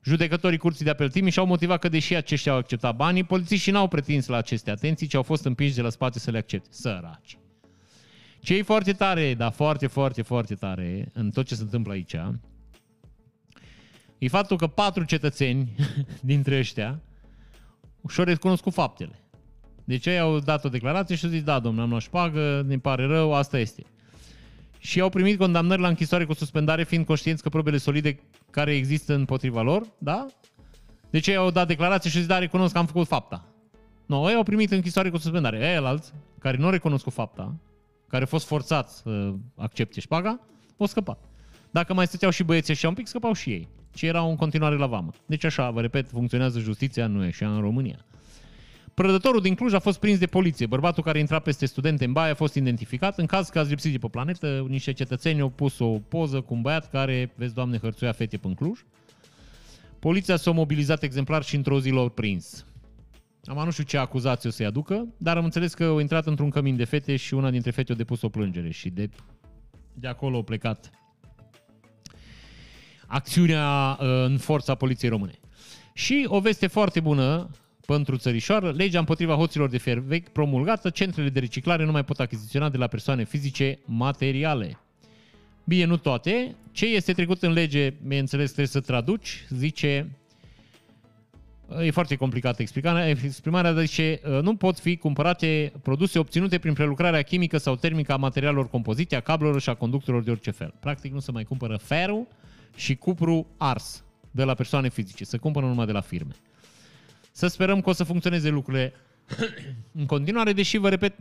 Judecătorii 0.03 0.57
Curții 0.57 0.85
de 0.85 0.91
Apel 0.91 1.09
Timiș 1.09 1.37
au 1.37 1.45
motivat 1.45 1.79
că 1.79 1.89
deși 1.89 2.15
aceștia 2.15 2.51
au 2.51 2.57
acceptat 2.57 2.95
banii, 2.95 3.23
polițiștii 3.23 3.71
n-au 3.71 3.87
pretins 3.87 4.27
la 4.27 4.37
aceste 4.37 4.71
atenții, 4.71 5.07
ci 5.07 5.13
au 5.13 5.23
fost 5.23 5.45
împinși 5.45 5.75
de 5.75 5.81
la 5.81 5.89
spate 5.89 6.19
să 6.19 6.31
le 6.31 6.37
accepte. 6.37 6.67
Săraci. 6.71 7.37
Ce 8.39 8.55
e 8.55 8.61
foarte 8.61 8.93
tare, 8.93 9.33
dar 9.33 9.51
foarte, 9.51 9.87
foarte, 9.87 10.21
foarte 10.21 10.55
tare 10.55 11.11
în 11.13 11.29
tot 11.29 11.45
ce 11.45 11.55
se 11.55 11.61
întâmplă 11.61 11.93
aici, 11.93 12.15
e 14.17 14.27
faptul 14.27 14.57
că 14.57 14.67
patru 14.67 15.03
cetățeni 15.03 15.75
dintre 16.21 16.57
ăștia 16.57 17.01
și-au 18.09 18.25
recunoscut 18.25 18.73
faptele. 18.73 19.19
Deci 19.85 20.05
ei 20.05 20.19
au 20.19 20.39
dat 20.39 20.65
o 20.65 20.69
declarație 20.69 21.15
și 21.15 21.25
au 21.25 21.31
zis, 21.31 21.43
da, 21.43 21.59
domnule, 21.59 21.83
am 21.83 21.89
luat 21.89 22.01
șpagă, 22.01 22.63
ne 22.67 22.77
pare 22.77 23.05
rău, 23.05 23.33
asta 23.33 23.59
este. 23.59 23.83
Și 24.79 24.99
au 24.99 25.09
primit 25.09 25.37
condamnări 25.37 25.81
la 25.81 25.87
închisoare 25.87 26.25
cu 26.25 26.33
suspendare, 26.33 26.83
fiind 26.83 27.05
conștienți 27.05 27.43
că 27.43 27.49
probele 27.49 27.77
solide 27.77 28.19
care 28.49 28.75
există 28.75 29.13
împotriva 29.13 29.61
lor, 29.61 29.87
da? 29.97 30.25
Deci 31.09 31.27
ei 31.27 31.35
au 31.35 31.51
dat 31.51 31.67
declarație 31.67 32.09
și 32.09 32.15
au 32.15 32.21
zis, 32.21 32.31
da, 32.31 32.39
recunosc 32.39 32.73
că 32.73 32.79
am 32.79 32.85
făcut 32.85 33.07
fapta. 33.07 33.45
Nu, 34.05 34.21
no, 34.21 34.29
ei 34.29 34.35
au 34.35 34.43
primit 34.43 34.71
închisoare 34.71 35.09
cu 35.09 35.17
suspendare. 35.17 35.57
Ei, 35.57 35.75
alți, 35.75 36.13
care 36.39 36.57
nu 36.57 36.65
au 36.65 36.71
recunoscut 36.71 37.13
fapta, 37.13 37.55
care 38.07 38.21
au 38.21 38.27
fost 38.27 38.45
forțați 38.45 38.97
să 38.97 39.33
accepte 39.55 39.99
șpaga, 39.99 40.39
au 40.77 40.85
scăpat. 40.85 41.19
Dacă 41.71 41.93
mai 41.93 42.07
stăteau 42.07 42.31
și 42.31 42.43
băieții 42.43 42.75
și 42.75 42.85
un 42.85 42.93
pic, 42.93 43.07
scăpau 43.07 43.33
și 43.33 43.49
ei. 43.49 43.67
Și 43.95 44.05
erau 44.05 44.29
în 44.29 44.35
continuare 44.35 44.75
la 44.75 44.85
vamă. 44.85 45.11
Deci 45.25 45.43
așa, 45.43 45.69
vă 45.69 45.81
repet, 45.81 46.09
funcționează 46.09 46.59
justiția, 46.59 47.07
nu 47.07 47.23
e 47.23 47.27
așa 47.27 47.55
în 47.55 47.61
România. 47.61 48.05
Prădătorul 48.95 49.41
din 49.41 49.55
Cluj 49.55 49.73
a 49.73 49.79
fost 49.79 49.99
prins 49.99 50.17
de 50.19 50.25
poliție. 50.25 50.65
Bărbatul 50.65 51.03
care 51.03 51.19
intra 51.19 51.39
peste 51.39 51.65
studente 51.65 52.05
în 52.05 52.11
baie 52.11 52.31
a 52.31 52.35
fost 52.35 52.55
identificat. 52.55 53.17
În 53.17 53.25
caz 53.25 53.49
că 53.49 53.59
ați 53.59 53.69
lipsit 53.69 53.91
de 53.91 53.97
pe 53.97 54.07
planetă, 54.07 54.65
niște 54.69 54.93
cetățeni 54.93 55.41
au 55.41 55.49
pus 55.49 55.79
o 55.79 55.87
poză 55.87 56.41
cu 56.41 56.53
un 56.53 56.61
băiat 56.61 56.89
care, 56.89 57.31
vezi, 57.35 57.53
doamne, 57.53 57.77
hărțuia 57.77 58.11
fete 58.11 58.37
pe 58.37 58.53
Cluj. 58.55 58.79
Poliția 59.99 60.35
s-a 60.35 60.51
mobilizat 60.51 61.03
exemplar 61.03 61.43
și 61.43 61.55
într-o 61.55 61.79
zi 61.79 61.89
l-au 61.89 62.09
prins. 62.09 62.65
Am 63.43 63.65
nu 63.65 63.71
știu 63.71 63.83
ce 63.83 63.97
acuzație 63.97 64.49
o 64.49 64.51
să-i 64.51 64.65
aducă, 64.65 65.07
dar 65.17 65.37
am 65.37 65.43
înțeles 65.43 65.73
că 65.73 65.83
au 65.83 65.99
intrat 65.99 66.25
într-un 66.25 66.49
cămin 66.49 66.75
de 66.75 66.83
fete 66.83 67.15
și 67.15 67.33
una 67.33 67.49
dintre 67.49 67.71
fete 67.71 67.91
a 67.91 67.95
depus 67.95 68.21
o 68.21 68.29
plângere 68.29 68.71
și 68.71 68.89
de, 68.89 69.09
de 69.93 70.07
acolo 70.07 70.37
a 70.37 70.43
plecat 70.43 70.89
acțiunea 73.07 73.97
uh, 73.99 74.07
în 74.25 74.37
forța 74.37 74.75
poliției 74.75 75.09
române. 75.09 75.39
Și 75.93 76.25
o 76.27 76.39
veste 76.39 76.67
foarte 76.67 76.99
bună 76.99 77.49
pentru 77.85 78.17
țărișoară, 78.17 78.71
legea 78.71 78.99
împotriva 78.99 79.33
hoților 79.33 79.69
de 79.69 79.77
fier 79.77 79.97
vechi 79.97 80.29
promulgată, 80.29 80.89
centrele 80.89 81.29
de 81.29 81.39
reciclare 81.39 81.85
nu 81.85 81.91
mai 81.91 82.03
pot 82.03 82.19
achiziționa 82.19 82.69
de 82.69 82.77
la 82.77 82.87
persoane 82.87 83.23
fizice 83.23 83.79
materiale. 83.85 84.79
Bine, 85.63 85.85
nu 85.85 85.97
toate. 85.97 86.55
Ce 86.71 86.85
este 86.85 87.13
trecut 87.13 87.43
în 87.43 87.51
lege, 87.51 87.93
bineînțeles, 88.01 88.45
trebuie 88.45 88.67
să 88.67 88.79
traduci, 88.79 89.45
zice 89.49 90.09
E 91.81 91.91
foarte 91.91 92.15
complicată 92.15 92.61
explicarea. 92.61 93.09
Exprimarea 93.09 93.73
zice, 93.73 94.19
nu 94.41 94.55
pot 94.55 94.79
fi 94.79 94.97
cumpărate 94.97 95.71
produse 95.81 96.19
obținute 96.19 96.57
prin 96.57 96.73
prelucrarea 96.73 97.21
chimică 97.21 97.57
sau 97.57 97.75
termică 97.75 98.13
a 98.13 98.17
materialelor 98.17 98.69
compozite, 98.69 99.15
a 99.15 99.19
cablurilor 99.19 99.61
și 99.61 99.69
a 99.69 99.73
conductorilor 99.73 100.23
de 100.23 100.31
orice 100.31 100.51
fel. 100.51 100.73
Practic 100.79 101.13
nu 101.13 101.19
se 101.19 101.31
mai 101.31 101.43
cumpără 101.43 101.77
ferul 101.77 102.27
și 102.75 102.95
cupru 102.95 103.47
ars 103.57 104.03
de 104.31 104.43
la 104.43 104.53
persoane 104.53 104.89
fizice, 104.89 105.23
se 105.23 105.37
cumpără 105.37 105.65
numai 105.65 105.85
de 105.85 105.91
la 105.91 106.01
firme. 106.01 106.35
Să 107.37 107.47
sperăm 107.47 107.81
că 107.81 107.89
o 107.89 107.93
să 107.93 108.03
funcționeze 108.03 108.49
lucrurile 108.49 108.93
în 109.99 110.05
continuare, 110.05 110.53
deși, 110.53 110.77
vă 110.77 110.89
repet, 110.89 111.17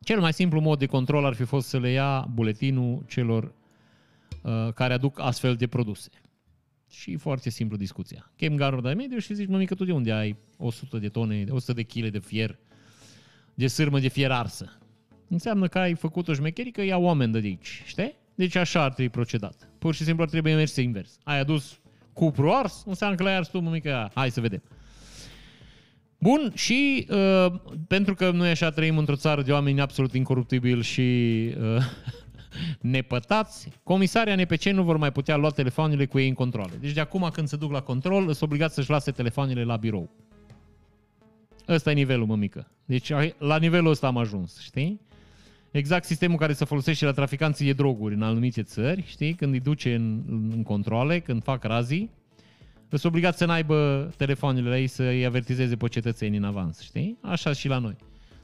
cel 0.00 0.20
mai 0.20 0.32
simplu 0.32 0.60
mod 0.60 0.78
de 0.78 0.86
control 0.86 1.24
ar 1.24 1.34
fi 1.34 1.44
fost 1.44 1.68
să 1.68 1.78
le 1.78 1.90
ia 1.90 2.28
buletinul 2.34 3.04
celor 3.08 3.52
uh, 4.42 4.72
care 4.74 4.92
aduc 4.92 5.20
astfel 5.20 5.54
de 5.54 5.66
produse. 5.66 6.10
Și 6.90 7.16
foarte 7.16 7.50
simplu 7.50 7.76
discuția. 7.76 8.30
Chem 8.36 8.56
garul 8.56 8.82
de 8.82 8.92
mediu 8.92 9.18
și 9.18 9.34
zici, 9.34 9.48
mămică, 9.48 9.74
tu 9.74 9.84
de 9.84 9.92
unde 9.92 10.12
ai 10.12 10.36
100 10.56 10.98
de 10.98 11.08
tone, 11.08 11.44
100 11.48 11.72
de 11.72 11.82
kg 11.82 12.08
de 12.08 12.18
fier, 12.18 12.58
de 13.54 13.66
sârmă 13.66 13.98
de 14.00 14.08
fier 14.08 14.30
arsă? 14.30 14.78
Înseamnă 15.28 15.68
că 15.68 15.78
ai 15.78 15.94
făcut 15.94 16.28
o 16.28 16.34
șmecherică, 16.34 16.82
ia 16.82 16.96
oameni 16.96 17.32
de 17.32 17.38
aici, 17.38 17.82
știi? 17.86 18.14
Deci 18.34 18.54
așa 18.54 18.82
ar 18.82 18.92
trebui 18.92 19.10
procedat. 19.10 19.68
Pur 19.78 19.94
și 19.94 20.04
simplu 20.04 20.22
ar 20.22 20.28
trebui 20.28 20.54
mers 20.54 20.76
invers. 20.76 21.18
Ai 21.24 21.38
adus 21.38 21.78
cupru 22.12 22.52
ars, 22.52 22.82
înseamnă 22.86 23.16
că 23.16 23.22
l-ai 23.22 23.36
ars 23.36 23.48
tu, 23.48 23.58
mămică, 23.58 24.10
hai 24.14 24.30
să 24.30 24.40
vedem. 24.40 24.62
Bun, 26.24 26.52
și 26.54 27.06
uh, 27.10 27.52
pentru 27.88 28.14
că 28.14 28.30
noi 28.30 28.50
așa 28.50 28.70
trăim 28.70 28.98
într-o 28.98 29.16
țară 29.16 29.42
de 29.42 29.52
oameni 29.52 29.80
absolut 29.80 30.14
incoruptibili 30.14 30.82
și 30.82 31.02
uh, 31.60 31.82
nepătați, 32.94 33.68
comisarii 33.82 34.42
NPC 34.42 34.64
nu 34.64 34.82
vor 34.82 34.96
mai 34.96 35.12
putea 35.12 35.36
lua 35.36 35.50
telefoanele 35.50 36.06
cu 36.06 36.18
ei 36.18 36.28
în 36.28 36.34
controle. 36.34 36.72
Deci 36.80 36.92
de 36.92 37.00
acum 37.00 37.30
când 37.32 37.48
se 37.48 37.56
duc 37.56 37.72
la 37.72 37.80
control, 37.80 38.22
sunt 38.24 38.42
obligați 38.42 38.74
să-și 38.74 38.90
lase 38.90 39.10
telefoanele 39.10 39.64
la 39.64 39.76
birou. 39.76 40.10
Ăsta 41.68 41.90
e 41.90 41.94
nivelul, 41.94 42.26
mămică. 42.26 42.70
Deci 42.84 43.12
la 43.38 43.58
nivelul 43.58 43.90
ăsta 43.90 44.06
am 44.06 44.16
ajuns, 44.16 44.60
știi? 44.60 45.00
Exact 45.70 46.04
sistemul 46.04 46.38
care 46.38 46.52
se 46.52 46.64
folosește 46.64 47.04
la 47.04 47.12
traficanții 47.12 47.66
de 47.66 47.72
droguri 47.72 48.14
în 48.14 48.22
anumite 48.22 48.62
țări, 48.62 49.04
știi? 49.06 49.34
Când 49.34 49.52
îi 49.52 49.60
duce 49.60 49.94
în, 49.94 50.22
în 50.52 50.62
controle, 50.62 51.18
când 51.18 51.42
fac 51.42 51.64
razii, 51.64 52.10
sunt 52.96 53.12
obligați 53.12 53.38
să 53.38 53.44
n-aibă 53.44 54.10
telefoanele 54.16 54.68
la 54.68 54.78
ei 54.78 54.86
să-i 54.86 55.26
avertizeze 55.26 55.76
pe 55.76 55.88
cetățenii 55.88 56.38
în 56.38 56.44
avans, 56.44 56.80
știi? 56.80 57.18
Așa 57.20 57.52
și 57.52 57.68
la 57.68 57.78
noi. 57.78 57.96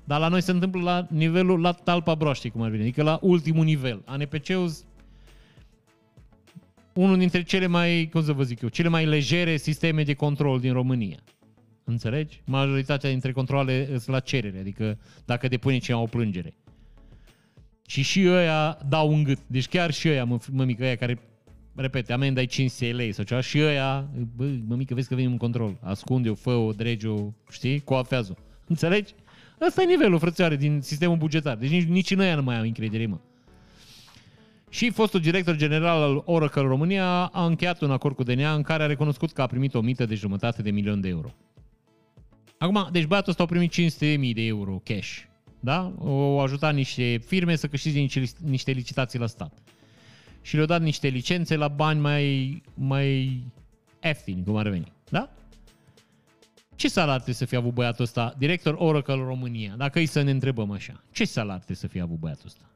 Dar 0.04 0.20
la 0.20 0.28
noi 0.28 0.40
se 0.40 0.50
întâmplă 0.50 0.82
la 0.82 1.06
nivelul, 1.10 1.60
la 1.60 1.72
talpa 1.72 2.14
broaștii, 2.14 2.50
cum 2.50 2.62
ar 2.62 2.70
veni, 2.70 2.82
adică 2.82 3.02
la 3.02 3.18
ultimul 3.22 3.64
nivel. 3.64 4.02
ANPC-ul 4.04 4.70
unul 6.94 7.18
dintre 7.18 7.42
cele 7.42 7.66
mai, 7.66 8.08
cum 8.12 8.22
să 8.22 8.32
vă 8.32 8.42
zic 8.42 8.60
eu, 8.60 8.68
cele 8.68 8.88
mai 8.88 9.06
legere 9.06 9.56
sisteme 9.56 10.02
de 10.02 10.14
control 10.14 10.60
din 10.60 10.72
România. 10.72 11.18
Înțelegi? 11.84 12.42
Majoritatea 12.44 13.10
dintre 13.10 13.32
controle 13.32 13.86
sunt 13.86 14.06
la 14.06 14.20
cerere, 14.20 14.58
adică 14.58 14.98
dacă 15.24 15.48
depune 15.48 15.78
cineva 15.78 16.02
o 16.02 16.06
plângere. 16.06 16.54
Și 17.86 18.02
și 18.02 18.26
ăia 18.28 18.78
dau 18.88 19.12
un 19.12 19.22
gât. 19.22 19.38
Deci 19.46 19.68
chiar 19.68 19.92
și 19.92 20.08
ăia, 20.08 20.24
mă, 20.24 20.38
mămică, 20.52 20.82
ăia 20.82 20.96
care, 20.96 21.18
repete, 21.80 22.12
amenda 22.12 22.40
ai 22.40 22.46
500 22.46 22.92
lei 22.92 23.12
sau 23.12 23.24
ceva, 23.24 23.40
și 23.40 23.58
ăia, 23.58 24.10
bă, 24.36 24.44
mămică, 24.66 24.94
vezi 24.94 25.08
că 25.08 25.14
venim 25.14 25.30
în 25.30 25.36
control. 25.36 25.78
Ascunde-o, 25.82 26.34
fă-o, 26.34 26.72
drege-o, 26.72 27.32
știi? 27.50 27.80
Coafează-o. 27.80 28.34
Înțelegi? 28.66 29.14
Ăsta 29.66 29.82
e 29.82 29.84
nivelul, 29.84 30.18
frățioare, 30.18 30.56
din 30.56 30.80
sistemul 30.80 31.16
bugetar. 31.16 31.56
Deci 31.56 31.70
nici, 31.70 31.86
nici 31.86 32.10
în 32.10 32.18
ăia 32.18 32.34
nu 32.34 32.42
mai 32.42 32.56
au 32.56 32.62
încredere, 32.62 33.06
mă. 33.06 33.18
Și 34.68 34.90
fostul 34.90 35.20
director 35.20 35.56
general 35.56 36.02
al 36.02 36.22
Oracle 36.24 36.62
România 36.62 37.24
a 37.24 37.44
încheiat 37.44 37.80
un 37.80 37.90
acord 37.90 38.14
cu 38.14 38.22
DNA 38.22 38.54
în 38.54 38.62
care 38.62 38.82
a 38.82 38.86
recunoscut 38.86 39.32
că 39.32 39.42
a 39.42 39.46
primit 39.46 39.74
o 39.74 39.80
mită 39.80 40.06
de 40.06 40.14
jumătate 40.14 40.62
de 40.62 40.70
milion 40.70 41.00
de 41.00 41.08
euro. 41.08 41.34
Acum, 42.58 42.88
deci 42.92 43.06
băiatul 43.06 43.30
ăsta 43.30 43.42
a 43.42 43.46
primit 43.46 43.72
500.000 43.72 44.34
de 44.34 44.42
euro 44.42 44.80
cash. 44.84 45.18
Da? 45.60 45.92
O 45.98 46.40
ajutat 46.40 46.74
niște 46.74 47.20
firme 47.26 47.56
să 47.56 47.66
câștige 47.66 48.06
niște 48.38 48.70
licitații 48.70 49.18
la 49.18 49.26
stat. 49.26 49.58
Și 50.42 50.54
le-au 50.54 50.66
dat 50.66 50.80
niște 50.82 51.08
licențe 51.08 51.56
la 51.56 51.68
bani 51.68 52.00
mai, 52.00 52.62
mai 52.74 53.42
ieftini, 54.04 54.44
cum 54.44 54.56
ar 54.56 54.68
veni. 54.68 54.92
Da? 55.10 55.30
Ce 56.74 56.88
salar 56.88 57.14
trebuie 57.14 57.34
să 57.34 57.44
fie 57.44 57.56
avut 57.56 57.74
băiatul 57.74 58.04
ăsta, 58.04 58.34
director 58.38 58.74
Oracle 58.78 59.14
România, 59.14 59.74
dacă 59.76 59.98
îi 59.98 60.06
să 60.06 60.22
ne 60.22 60.30
întrebăm 60.30 60.70
așa? 60.70 61.04
Ce 61.12 61.24
salar 61.24 61.56
trebuie 61.56 61.76
să 61.76 61.86
fie 61.86 62.00
avut 62.00 62.18
băiatul 62.18 62.46
ăsta? 62.46 62.70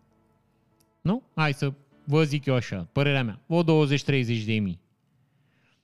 Nu? 1.01 1.23
Hai 1.35 1.55
să 1.55 1.73
vă 2.05 2.25
zic 2.25 2.45
eu 2.45 2.55
așa, 2.55 2.89
părerea 2.93 3.25
mea, 3.25 3.41
o 3.47 3.63
20-30 3.63 3.67
de 4.45 4.59
mii. 4.59 4.81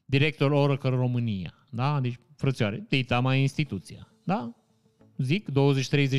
Director 0.04 0.50
Oracle 0.50 0.90
România, 0.90 1.54
da? 1.70 2.00
Deci, 2.00 2.18
frățioare, 2.36 2.84
dita 2.88 3.20
mai 3.20 3.40
instituția, 3.40 4.08
da? 4.24 4.54
Zic, 5.16 5.48
20-30 5.50 5.52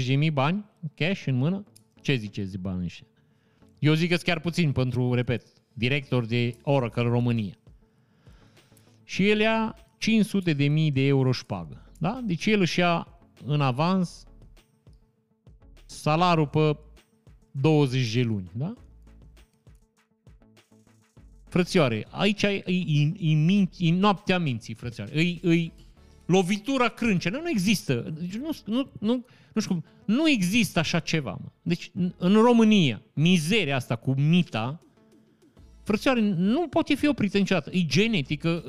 de 0.07 0.15
mii 0.15 0.31
bani, 0.31 0.65
cash 0.95 1.25
în 1.25 1.35
mână? 1.35 1.63
Ce 2.01 2.15
ziceți 2.15 2.51
de 2.51 2.57
bani 2.57 2.83
ăștia? 2.83 3.07
Eu 3.81 3.93
zic 3.93 4.09
că 4.09 4.15
chiar 4.15 4.39
puțin 4.39 4.71
pentru, 4.71 5.13
repet, 5.13 5.43
director 5.73 6.25
de 6.25 6.55
Oracle 6.61 7.03
România. 7.03 7.53
Și 9.03 9.29
el 9.29 9.39
ia 9.39 9.75
500 9.97 10.53
de 10.53 10.67
mii 10.67 10.91
de 10.91 11.01
euro 11.01 11.31
șpagă. 11.31 11.91
Da? 11.99 12.21
Deci 12.23 12.45
el 12.45 12.59
își 12.59 12.79
ia 12.79 13.07
în 13.45 13.61
avans 13.61 14.23
salarul 15.85 16.47
pe 16.47 16.77
20 17.51 18.13
de 18.13 18.21
luni. 18.21 18.51
Da? 18.53 18.73
Frățioare, 21.47 22.07
aici 22.09 22.43
e, 22.43 22.63
e, 22.65 22.73
e, 23.19 23.33
minți, 23.33 23.85
e 23.85 23.93
noaptea 23.93 24.39
minții, 24.39 24.73
frățioare. 24.73 25.19
E, 25.19 25.49
e 25.49 25.71
lovitura 26.25 26.87
crâncenă. 26.87 27.37
Nu 27.37 27.49
există. 27.49 27.93
Deci 28.19 28.35
nu, 28.35 28.49
nu, 28.65 28.91
nu, 28.99 29.25
nu 29.53 29.61
știu 29.61 29.73
cum. 29.73 29.85
Nu 30.05 30.29
există 30.29 30.79
așa 30.79 30.99
ceva. 30.99 31.37
Mă. 31.41 31.49
Deci 31.61 31.91
în 32.17 32.33
România, 32.33 33.01
mizeria 33.13 33.75
asta 33.75 33.95
cu 33.95 34.13
mita, 34.13 34.81
frățioare, 35.83 36.19
nu 36.21 36.67
poate 36.67 36.95
fi 36.95 37.07
oprită 37.07 37.37
niciodată. 37.37 37.69
E 37.73 37.85
genetică 37.85 38.63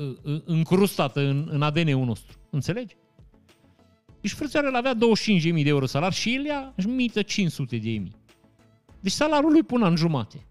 încrustată 0.45 1.19
în, 1.19 1.47
în 1.51 1.61
ADN-ul 1.61 2.05
nostru. 2.05 2.37
Înțelegi? 2.49 2.95
Deci 4.21 4.31
frățioarele 4.31 4.77
avea 4.77 4.95
25.000 4.95 5.63
de 5.63 5.69
euro 5.69 5.85
salar 5.85 6.13
și 6.13 6.35
el 6.35 6.45
ia 6.45 6.73
își 6.75 6.87
mită 6.87 7.21
500 7.21 7.77
de 7.77 7.89
mii. 7.89 8.15
Deci 8.99 9.11
salariul 9.11 9.51
lui 9.51 9.63
până 9.63 9.87
în 9.87 9.95
jumate. 9.95 10.45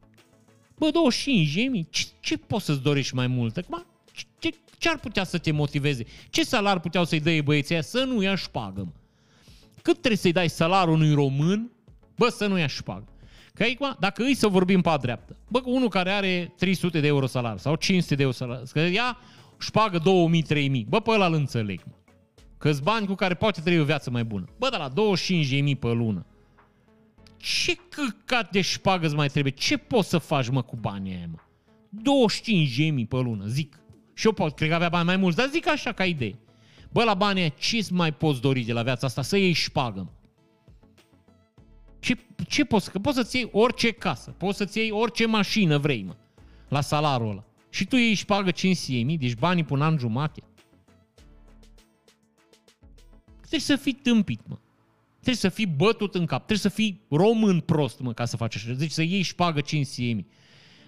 Bă, 0.78 0.90
25.000, 0.90 1.90
ce, 1.90 2.04
ce 2.20 2.36
poți 2.36 2.64
să-ți 2.64 2.82
dorești 2.82 3.14
mai 3.14 3.26
mult? 3.26 3.56
Acum, 3.56 3.86
ce, 4.38 4.50
ce 4.78 4.88
ar 4.88 4.98
putea 4.98 5.24
să 5.24 5.38
te 5.38 5.50
motiveze? 5.50 6.04
Ce 6.30 6.44
salar 6.44 6.80
puteau 6.80 7.04
să-i 7.04 7.20
dai 7.20 7.42
băieții 7.42 7.74
aia 7.74 7.82
să 7.82 8.04
nu 8.04 8.22
ia 8.22 8.34
șpagă, 8.34 8.80
mă? 8.80 9.01
Cât 9.82 9.98
trebuie 9.98 10.16
să-i 10.16 10.32
dai 10.32 10.48
salariul 10.48 10.94
unui 10.94 11.14
român, 11.14 11.70
bă, 12.16 12.28
să 12.28 12.46
nu 12.46 12.58
ia 12.58 12.66
șpagă? 12.66 13.04
Că 13.54 13.62
aici, 13.62 13.78
dacă 13.98 14.22
îi 14.22 14.34
să 14.34 14.48
vorbim 14.48 14.80
pe 14.80 14.96
dreaptă, 15.00 15.36
bă, 15.48 15.60
unul 15.64 15.88
care 15.88 16.10
are 16.10 16.52
300 16.56 17.00
de 17.00 17.06
euro 17.06 17.26
salar 17.26 17.58
sau 17.58 17.74
500 17.74 18.14
de 18.14 18.22
euro 18.22 18.34
salar, 18.34 18.62
că 18.72 18.80
ia 18.80 19.18
șpagă 19.58 19.98
2000-3000, 19.98 20.84
bă, 20.88 21.00
pe 21.00 21.10
ăla 21.10 21.26
îl 21.26 21.34
înțeleg, 21.34 21.80
mă 21.84 21.92
că 22.62 22.72
bani 22.82 23.06
cu 23.06 23.14
care 23.14 23.34
poate 23.34 23.60
trăi 23.60 23.80
o 23.80 23.84
viață 23.84 24.10
mai 24.10 24.24
bună. 24.24 24.44
Bă, 24.58 24.68
dar 24.68 24.80
la 24.80 24.90
25.000 25.72 25.78
pe 25.78 25.92
lună, 25.92 26.26
ce 27.36 27.76
căcat 27.88 28.50
de 28.50 28.60
șpagă 28.60 29.08
mai 29.14 29.28
trebuie? 29.28 29.52
Ce 29.52 29.76
poți 29.76 30.08
să 30.08 30.18
faci, 30.18 30.48
mă, 30.48 30.62
cu 30.62 30.76
banii 30.76 31.12
aia, 31.12 31.28
mă? 31.30 31.38
25.000 32.98 33.08
pe 33.08 33.16
lună, 33.16 33.46
zic. 33.46 33.78
Și 34.14 34.26
eu 34.26 34.32
pot, 34.32 34.54
cred 34.54 34.68
că 34.68 34.74
avea 34.74 34.88
bani 34.88 35.06
mai 35.06 35.16
mulți, 35.16 35.36
dar 35.36 35.48
zic 35.48 35.68
așa 35.68 35.92
ca 35.92 36.04
idee. 36.04 36.38
Bă, 36.92 37.04
la 37.04 37.14
banii 37.14 37.42
aia, 37.42 37.52
ce 37.58 37.86
mai 37.90 38.12
poți 38.14 38.40
dori 38.40 38.60
de 38.60 38.72
la 38.72 38.82
viața 38.82 39.06
asta? 39.06 39.22
Să 39.22 39.36
iei 39.36 39.52
șpagă, 39.52 40.00
mă. 40.00 40.10
Ce, 42.00 42.18
ce 42.48 42.64
poți? 42.64 42.90
Că 42.90 42.98
poți 42.98 43.16
să-ți 43.16 43.36
iei 43.36 43.48
orice 43.52 43.90
casă, 43.90 44.30
poți 44.30 44.56
să-ți 44.56 44.78
iei 44.78 44.90
orice 44.90 45.26
mașină 45.26 45.78
vrei, 45.78 46.02
mă, 46.02 46.16
la 46.68 46.80
salarul 46.80 47.30
ăla. 47.30 47.44
Și 47.70 47.86
tu 47.86 47.96
iei 47.96 48.14
șpagă 48.14 48.50
500.000, 48.50 49.18
deci 49.18 49.34
banii 49.34 49.64
până 49.64 49.84
an 49.84 49.98
jumate. 49.98 50.42
Trebuie 53.38 53.60
să 53.60 53.76
fii 53.76 53.92
tâmpit, 53.92 54.40
mă. 54.46 54.58
Trebuie 55.12 55.34
să 55.34 55.48
fii 55.48 55.66
bătut 55.66 56.14
în 56.14 56.26
cap. 56.26 56.36
Trebuie 56.36 56.58
să 56.58 56.68
fii 56.68 57.00
român 57.10 57.60
prost, 57.60 58.00
mă, 58.00 58.12
ca 58.12 58.24
să 58.24 58.36
faci 58.36 58.56
așa. 58.56 58.72
Deci 58.72 58.90
să 58.90 59.02
iei 59.02 59.22
șpagă 59.22 59.60
500 59.60 60.26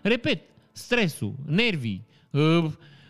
Repet, 0.02 0.42
stresul, 0.72 1.34
nervii, 1.46 2.06
uh, 2.30 2.64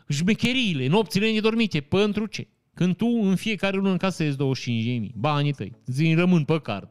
șmecheriile, 0.09 0.87
nopțile 0.87 1.33
nedormite. 1.33 1.81
Pentru 1.81 2.27
ce? 2.27 2.49
Când 2.75 2.97
tu 2.97 3.07
în 3.07 3.37
fiecare 3.37 3.77
lună 3.77 3.91
încasezi 3.91 4.37
25.000, 4.37 5.11
banii 5.15 5.53
tăi, 5.53 5.73
zi 5.87 6.15
rămân 6.15 6.45
pe 6.45 6.61
card. 6.61 6.89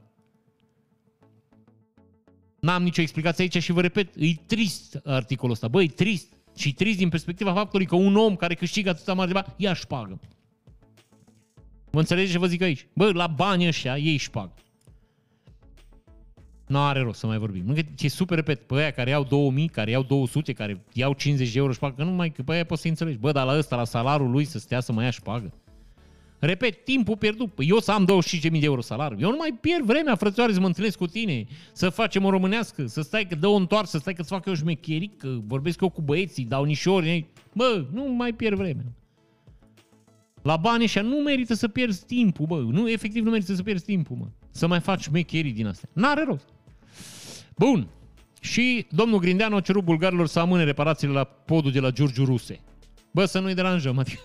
N-am 2.60 2.84
nicio 2.84 3.02
explicație 3.02 3.44
aici 3.44 3.64
și 3.64 3.72
vă 3.72 3.82
repet, 3.82 4.14
e 4.16 4.34
trist 4.46 5.02
articolul 5.04 5.54
ăsta. 5.54 5.68
Băi, 5.68 5.88
trist. 5.88 6.34
Și 6.56 6.74
trist 6.74 6.98
din 6.98 7.10
perspectiva 7.10 7.54
faptului 7.54 7.86
că 7.86 7.96
un 7.96 8.16
om 8.16 8.36
care 8.36 8.56
câștigă 8.56 8.90
atâta 8.90 9.14
mare 9.14 9.28
de 9.28 9.34
bani, 9.34 9.54
ia 9.58 9.74
șpagă. 9.74 10.20
Vă 11.90 12.00
înțelegeți 12.00 12.32
ce 12.32 12.38
vă 12.38 12.48
zic 12.48 12.62
aici? 12.62 12.88
Bă, 12.94 13.12
la 13.12 13.28
bani 13.28 13.68
ăștia, 13.68 13.98
ei 13.98 14.18
șpagă. 14.18 14.54
Nu 16.68 16.80
are 16.80 17.00
rost 17.00 17.20
să 17.20 17.28
mai 17.28 17.38
vorbim. 17.38 17.66
Nu, 17.66 17.74
că 17.74 17.82
e 18.00 18.08
super, 18.08 18.38
repet, 18.38 18.68
pe 18.68 18.76
aia 18.76 18.92
care 18.92 19.10
iau 19.10 19.24
2000, 19.24 19.68
care 19.68 19.92
iau 19.92 20.04
200, 20.04 20.54
care 20.54 20.84
iau 20.94 21.14
50 21.14 21.52
de 21.52 21.60
euro 21.60 21.72
șpagă, 21.72 21.96
că 21.96 22.04
nu 22.04 22.12
mai, 22.12 22.32
că 22.32 22.44
pe 22.44 22.54
aia 22.54 22.66
poți 22.66 22.82
să 22.82 22.88
înțelegi. 22.88 23.18
Bă, 23.18 23.32
dar 23.32 23.46
la 23.46 23.58
ăsta, 23.58 23.76
la 23.76 23.84
salarul 23.84 24.32
lui, 24.32 24.46
să 24.46 24.60
stea 24.60 24.80
să 24.80 24.92
mai 24.92 25.04
ia 25.04 25.10
șpagă. 25.10 25.54
Repet, 26.46 26.84
timpul 26.84 27.18
pierdut. 27.18 27.54
Păi 27.54 27.68
eu 27.70 27.80
să 27.80 27.92
am 27.92 28.06
25.000 28.06 28.42
de 28.42 28.60
euro 28.62 28.82
salariu. 28.82 29.18
Eu 29.20 29.30
nu 29.30 29.36
mai 29.38 29.58
pierd 29.62 29.84
vremea, 29.84 30.16
frățioare, 30.16 30.54
să 30.54 30.60
mă 30.60 30.66
întâlnesc 30.66 30.98
cu 30.98 31.08
tine, 31.08 31.46
să 31.74 31.90
facem 31.90 32.26
o 32.26 32.30
românească, 32.30 32.86
să 32.86 33.02
stai 33.02 33.28
că 33.28 33.36
dă 33.36 33.48
o 33.48 33.56
întoarsă, 33.56 33.92
să 33.92 33.98
stai 33.98 34.14
că-ți 34.14 34.30
fac 34.30 34.46
eu 34.46 34.54
șmecheric, 34.54 35.18
că 35.18 35.38
vorbesc 35.48 35.82
eu 35.82 35.90
cu 35.90 36.02
băieții, 36.02 36.46
dau 36.46 36.64
nișori. 36.64 37.26
Bă, 37.54 37.86
nu 37.92 38.04
mai 38.04 38.34
pierd 38.34 38.56
vremea. 38.56 38.84
La 40.42 40.56
bani 40.56 40.84
ăștia 40.84 41.02
nu 41.02 41.16
merită 41.16 41.54
să 41.54 41.68
pierzi 41.68 42.06
timpul, 42.06 42.46
bă. 42.46 42.60
Nu, 42.60 42.90
efectiv 42.90 43.24
nu 43.24 43.30
merită 43.30 43.54
să 43.54 43.64
pierzi 43.64 43.86
timpul, 43.86 44.16
mă. 44.20 44.28
Să 44.52 44.68
mai 44.68 44.80
faci 44.80 45.02
șmecherii 45.02 45.52
din 45.52 45.68
astea. 45.68 45.90
N-are 45.94 46.24
rost. 46.24 46.48
Bun. 47.58 47.88
Și 48.42 48.86
domnul 48.90 49.20
Grindeanu 49.20 49.56
a 49.56 49.62
cerut 49.62 49.84
bulgarilor 49.84 50.28
să 50.28 50.40
amâne 50.40 50.64
reparațiile 50.64 51.14
la 51.14 51.24
podul 51.24 51.72
de 51.72 51.80
la 51.80 51.92
Giurgiu 51.92 52.26
Ruse. 52.26 52.60
Bă, 53.12 53.26
să 53.26 53.40
nu-i 53.40 53.54
deranjăm, 53.54 53.98
adică... 53.98 54.20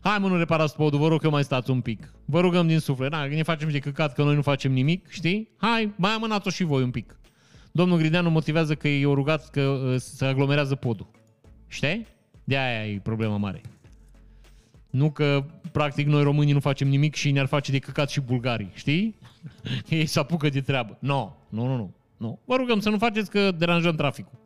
Hai 0.00 0.18
mă, 0.18 0.28
nu 0.28 0.36
reparați 0.36 0.76
podul, 0.76 0.98
vă 0.98 1.08
rog 1.08 1.20
că 1.20 1.30
mai 1.30 1.44
stați 1.44 1.70
un 1.70 1.80
pic. 1.80 2.12
Vă 2.24 2.40
rugăm 2.40 2.66
din 2.66 2.78
suflet. 2.78 3.10
Na, 3.10 3.24
ne 3.24 3.42
facem 3.42 3.68
și 3.68 3.74
de 3.74 3.78
căcat 3.80 4.14
că 4.14 4.22
noi 4.22 4.34
nu 4.34 4.42
facem 4.42 4.72
nimic, 4.72 5.08
știi? 5.08 5.48
Hai, 5.56 5.92
mai 5.96 6.10
amânați-o 6.10 6.50
și 6.50 6.64
voi 6.64 6.82
un 6.82 6.90
pic. 6.90 7.18
Domnul 7.72 7.98
Grindeanu 7.98 8.30
motivează 8.30 8.74
că 8.74 8.88
i-au 8.88 9.14
rugat 9.14 9.50
că 9.50 9.60
uh, 9.60 9.94
se 9.96 10.24
aglomerează 10.24 10.74
podul. 10.74 11.10
Știi? 11.68 12.06
De 12.44 12.58
aia 12.58 12.86
e 12.86 13.00
problema 13.02 13.36
mare. 13.36 13.60
Nu 14.90 15.10
că, 15.10 15.44
practic, 15.72 16.06
noi 16.06 16.22
românii 16.22 16.52
nu 16.52 16.60
facem 16.60 16.88
nimic 16.88 17.14
și 17.14 17.30
ne-ar 17.30 17.46
face 17.46 17.70
de 17.70 17.78
căcat 17.78 18.10
și 18.10 18.20
bulgarii, 18.20 18.70
știi? 18.74 19.18
Ei 19.88 20.06
se 20.06 20.18
apucă 20.18 20.48
de 20.48 20.60
treabă. 20.60 20.96
No, 21.00 21.32
nu, 21.48 21.66
nu, 21.66 21.76
nu. 21.76 21.94
nu. 22.16 22.40
Vă 22.44 22.56
rugăm 22.56 22.80
să 22.80 22.90
nu 22.90 22.98
faceți 22.98 23.30
că 23.30 23.50
deranjăm 23.50 23.94
traficul. 23.94 24.38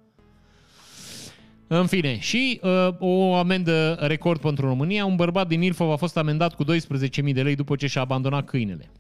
În 1.67 1.87
fine, 1.87 2.19
și 2.19 2.61
uh, 2.63 2.89
o 2.99 3.35
amendă 3.35 3.97
record 4.01 4.41
pentru 4.41 4.67
România. 4.67 5.05
Un 5.05 5.17
bărbat 5.17 5.49
din 5.49 5.63
Ilfov 5.63 5.91
a 5.91 5.97
fost 5.97 6.17
amendat 6.17 6.55
cu 6.55 6.65
12.000 6.65 7.33
de 7.33 7.43
lei 7.43 7.55
după 7.55 7.77
ce 7.77 7.87
și-a 7.87 8.01
abandonat 8.01 8.45
câinele. 8.45 8.91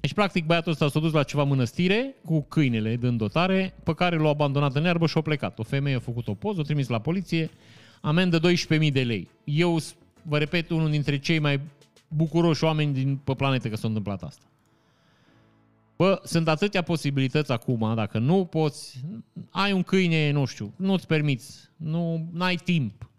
Deci, 0.00 0.14
practic, 0.14 0.46
băiatul 0.46 0.72
ăsta 0.72 0.88
s-a 0.88 1.00
dus 1.00 1.12
la 1.12 1.22
ceva 1.22 1.44
mănăstire 1.44 2.14
cu 2.24 2.42
câinele 2.48 2.96
dând 2.96 3.18
dotare, 3.18 3.74
pe 3.84 3.94
care 3.94 4.16
l-a 4.16 4.28
abandonat 4.28 4.76
în 4.76 4.84
iarbă 4.84 5.06
și 5.06 5.18
a 5.18 5.20
plecat. 5.20 5.58
O 5.58 5.62
femeie 5.62 5.96
a 5.96 6.00
făcut 6.00 6.28
o 6.28 6.34
poză, 6.34 6.60
o 6.60 6.62
trimis 6.62 6.88
la 6.88 6.98
poliție, 6.98 7.50
amendă 8.00 8.40
12.000 8.40 8.92
de 8.92 9.02
lei. 9.02 9.28
Eu, 9.44 9.78
vă 10.22 10.38
repet, 10.38 10.70
unul 10.70 10.90
dintre 10.90 11.18
cei 11.18 11.38
mai 11.38 11.60
bucuroși 12.08 12.64
oameni 12.64 12.92
din, 12.92 13.16
pe 13.24 13.34
planetă 13.34 13.68
că 13.68 13.76
s-a 13.76 13.86
întâmplat 13.88 14.22
asta. 14.22 14.44
Bă, 16.02 16.20
sunt 16.24 16.48
atâtea 16.48 16.82
posibilități 16.82 17.52
acum, 17.52 17.94
dacă 17.94 18.18
nu 18.18 18.44
poți, 18.44 19.04
ai 19.50 19.72
un 19.72 19.82
câine, 19.82 20.30
nu 20.30 20.44
știu, 20.44 20.74
nu-ți 20.76 21.06
permiți, 21.06 21.70
nu 21.76 22.30
ai 22.38 22.56
timp. 22.56 23.10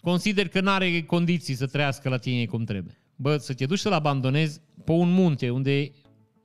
Consider 0.00 0.48
că 0.48 0.60
nu 0.60 0.70
are 0.70 1.02
condiții 1.02 1.54
să 1.54 1.66
trăiască 1.66 2.08
la 2.08 2.16
tine 2.16 2.44
cum 2.44 2.64
trebuie. 2.64 3.00
Bă, 3.16 3.36
să 3.36 3.54
te 3.54 3.66
duci 3.66 3.78
să-l 3.78 3.92
abandonezi 3.92 4.60
pe 4.84 4.92
un 4.92 5.12
munte 5.12 5.50
unde 5.50 5.90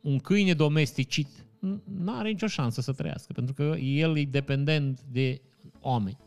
un 0.02 0.18
câine 0.18 0.54
domesticit 0.54 1.28
nu 1.84 2.18
are 2.18 2.30
nicio 2.30 2.48
șansă 2.48 2.82
să 2.82 2.92
trăiască, 2.92 3.34
pentru 3.34 3.54
că 3.54 3.76
el 3.78 4.18
e 4.18 4.24
dependent 4.24 5.02
de 5.12 5.42
oameni. 5.82 6.18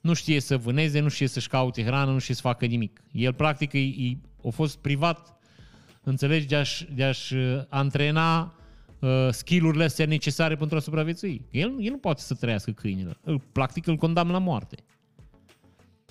Nu 0.00 0.12
știe 0.12 0.40
să 0.40 0.56
vâneze, 0.56 1.00
nu 1.00 1.08
știe 1.08 1.26
să-și 1.26 1.48
caute 1.48 1.84
hrană, 1.84 2.12
nu 2.12 2.18
știe 2.18 2.34
să 2.34 2.40
facă 2.40 2.66
nimic. 2.66 3.02
El, 3.12 3.32
practic, 3.32 3.72
e, 3.72 3.78
e, 3.78 4.16
a 4.44 4.48
fost 4.48 4.76
privat 4.76 5.35
înțelegi, 6.08 6.46
de 6.46 6.56
a-și, 6.56 6.86
de 6.94 7.04
a-și 7.04 7.34
uh, 7.34 7.62
antrena 7.68 8.54
uh, 8.98 9.28
skill-urile 9.30 9.84
astea 9.84 10.06
necesare 10.06 10.56
pentru 10.56 10.76
a 10.76 10.80
supraviețui. 10.80 11.42
El, 11.50 11.74
el 11.78 11.90
nu 11.90 11.98
poate 11.98 12.20
să 12.20 12.34
trăiască 12.34 12.70
câinile. 12.70 13.16
Îl, 13.22 13.42
practic 13.52 13.86
îl 13.86 13.96
condamn 13.96 14.30
la 14.30 14.38
moarte. 14.38 14.76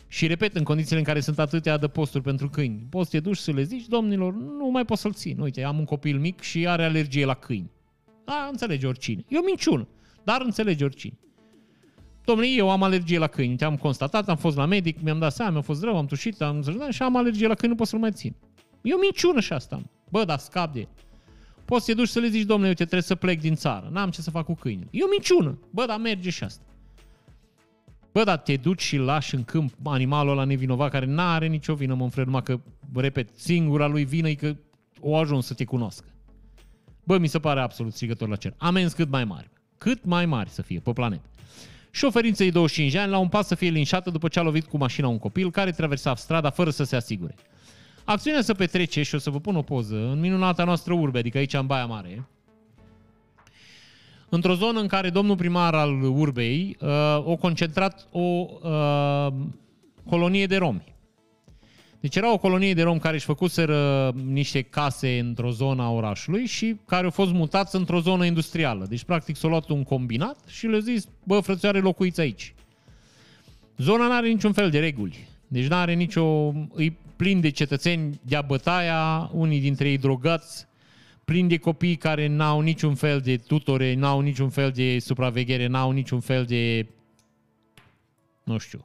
Și 0.07 0.27
repet, 0.27 0.55
în 0.55 0.63
condițiile 0.63 0.97
în 0.97 1.03
care 1.05 1.19
sunt 1.19 1.39
atâtea 1.39 1.73
adăposturi 1.73 2.23
pentru 2.23 2.49
câini, 2.49 2.87
poți 2.89 3.09
să 3.09 3.15
te 3.15 3.23
duci 3.23 3.37
să 3.37 3.51
le 3.51 3.63
zici, 3.63 3.87
domnilor, 3.87 4.33
nu 4.33 4.69
mai 4.71 4.85
pot 4.85 4.97
să-l 4.97 5.13
țin. 5.13 5.39
Uite, 5.39 5.63
am 5.63 5.77
un 5.77 5.85
copil 5.85 6.19
mic 6.19 6.41
și 6.41 6.67
are 6.67 6.83
alergie 6.83 7.25
la 7.25 7.33
câini. 7.33 7.71
Da, 8.25 8.47
înțelege 8.51 8.87
oricine. 8.87 9.23
E 9.27 9.37
o 9.37 9.43
minciună, 9.45 9.87
dar 10.23 10.41
înțelege 10.41 10.83
oricine. 10.83 11.17
Domnule, 12.25 12.49
eu 12.49 12.69
am 12.69 12.83
alergie 12.83 13.17
la 13.17 13.27
câini. 13.27 13.55
Te-am 13.55 13.77
constatat, 13.77 14.29
am 14.29 14.37
fost 14.37 14.57
la 14.57 14.65
medic, 14.65 15.01
mi-am 15.01 15.19
dat 15.19 15.33
seama, 15.33 15.51
mi-a 15.51 15.61
fost 15.61 15.83
rău, 15.83 15.97
am 15.97 16.05
tușit, 16.05 16.41
am 16.41 16.63
și 16.89 17.01
am 17.01 17.15
alergie 17.15 17.47
la 17.47 17.53
câini, 17.53 17.73
nu 17.73 17.79
pot 17.79 17.87
să-l 17.87 17.99
mai 17.99 18.11
țin. 18.11 18.35
E 18.85 18.93
o 18.93 18.99
minciună 18.99 19.39
și 19.39 19.53
asta. 19.53 19.81
Bă, 20.09 20.23
dar 20.25 20.37
scap 20.37 20.73
de 20.73 20.87
Poți 21.65 21.85
să 21.85 21.91
te 21.91 21.97
duci 21.97 22.07
să 22.07 22.19
le 22.19 22.27
zici, 22.27 22.45
domnule, 22.45 22.67
uite, 22.69 22.83
trebuie 22.83 23.01
să 23.01 23.15
plec 23.15 23.39
din 23.39 23.55
țară. 23.55 23.89
N-am 23.91 24.09
ce 24.09 24.21
să 24.21 24.29
fac 24.29 24.45
cu 24.45 24.53
câinile. 24.53 24.87
E 24.91 25.03
o 25.03 25.07
minciună. 25.09 25.57
Bă, 25.69 25.85
dar 25.87 25.99
merge 25.99 26.29
și 26.29 26.43
asta. 26.43 26.63
Bă, 28.11 28.23
dar 28.23 28.37
te 28.37 28.55
duci 28.55 28.81
și 28.81 28.97
lași 28.97 29.35
în 29.35 29.43
câmp 29.43 29.73
animalul 29.83 30.31
ăla 30.31 30.43
nevinovat 30.43 30.91
care 30.91 31.05
n-are 31.05 31.47
nicio 31.47 31.73
vină, 31.73 31.93
mă 31.93 32.03
înfred, 32.03 32.25
numai 32.25 32.43
că, 32.43 32.59
repet, 32.93 33.29
singura 33.35 33.87
lui 33.87 34.05
vină 34.05 34.29
e 34.29 34.33
că 34.33 34.55
o 34.99 35.17
ajuns 35.17 35.45
să 35.45 35.53
te 35.53 35.63
cunoască. 35.63 36.05
Bă, 37.03 37.17
mi 37.17 37.27
se 37.27 37.39
pare 37.39 37.59
absolut 37.59 37.93
strigător 37.93 38.27
la 38.27 38.35
cer. 38.35 38.53
Amenzi 38.57 38.95
cât 38.95 39.09
mai 39.09 39.25
mari. 39.25 39.49
Cât 39.77 40.05
mai 40.05 40.25
mari 40.25 40.49
să 40.49 40.61
fie 40.61 40.79
pe 40.79 40.93
planetă. 40.93 41.29
Șoferință 41.91 42.43
de 42.43 42.49
25 42.49 42.91
de 42.91 42.99
ani 42.99 43.11
la 43.11 43.17
un 43.17 43.27
pas 43.27 43.47
să 43.47 43.55
fie 43.55 43.69
linșată 43.69 44.09
după 44.09 44.27
ce 44.27 44.39
a 44.39 44.41
lovit 44.41 44.65
cu 44.65 44.77
mașina 44.77 45.07
un 45.07 45.19
copil 45.19 45.51
care 45.51 45.71
traversa 45.71 46.15
strada 46.15 46.49
fără 46.49 46.69
să 46.69 46.83
se 46.83 46.95
asigure. 46.95 47.35
Acțiunea 48.05 48.41
se 48.41 48.53
petrece 48.53 49.03
și 49.03 49.15
o 49.15 49.17
să 49.17 49.29
vă 49.29 49.39
pun 49.39 49.55
o 49.55 49.61
poză 49.61 49.95
în 49.95 50.19
minunata 50.19 50.63
noastră 50.63 50.93
urbe, 50.93 51.19
adică 51.19 51.37
aici 51.37 51.53
în 51.53 51.65
Baia 51.65 51.85
Mare, 51.85 52.27
într-o 54.29 54.53
zonă 54.53 54.79
în 54.79 54.87
care 54.87 55.09
domnul 55.09 55.35
primar 55.35 55.73
al 55.73 56.03
urbei 56.03 56.77
uh, 56.79 56.89
a 56.89 57.37
concentrat 57.39 58.07
o 58.11 58.19
uh, 58.19 59.27
colonie 60.09 60.45
de 60.45 60.57
romi. 60.57 60.95
Deci 61.99 62.15
era 62.15 62.33
o 62.33 62.37
colonie 62.37 62.73
de 62.73 62.83
romi 62.83 62.99
care 62.99 63.15
își 63.15 63.25
făcuseră 63.25 64.11
niște 64.25 64.61
case 64.61 65.19
într-o 65.19 65.51
zonă 65.51 65.83
a 65.83 65.91
orașului 65.91 66.45
și 66.45 66.75
care 66.85 67.03
au 67.03 67.11
fost 67.11 67.31
mutați 67.31 67.75
într-o 67.75 67.99
zonă 67.99 68.25
industrială. 68.25 68.85
Deci, 68.89 69.03
practic, 69.03 69.35
s-a 69.35 69.47
luat 69.47 69.69
un 69.69 69.83
combinat 69.83 70.37
și 70.47 70.67
le-a 70.67 70.79
zis, 70.79 71.07
bă, 71.23 71.39
frățioare, 71.39 71.79
locuiți 71.79 72.19
aici. 72.19 72.53
Zona 73.77 74.07
nu 74.07 74.13
are 74.13 74.27
niciun 74.27 74.51
fel 74.51 74.69
de 74.69 74.79
reguli. 74.79 75.27
Deci 75.47 75.67
nu 75.67 75.75
are 75.75 75.93
nicio... 75.93 76.53
Îi 76.73 76.97
plin 77.15 77.39
de 77.39 77.49
cetățeni 77.49 78.19
de 78.21 78.39
bătaia, 78.45 79.29
unii 79.33 79.59
dintre 79.59 79.89
ei 79.89 79.97
drogați, 79.97 80.67
plin 81.25 81.47
de 81.47 81.57
copii 81.57 81.95
care 81.95 82.27
n-au 82.27 82.59
niciun 82.61 82.95
fel 82.95 83.19
de 83.19 83.37
tutore, 83.37 83.93
n-au 83.93 84.19
niciun 84.19 84.49
fel 84.49 84.71
de 84.71 84.99
supraveghere, 84.99 85.67
n-au 85.67 85.91
niciun 85.91 86.19
fel 86.19 86.45
de, 86.45 86.87
nu 88.43 88.57
știu, 88.57 88.81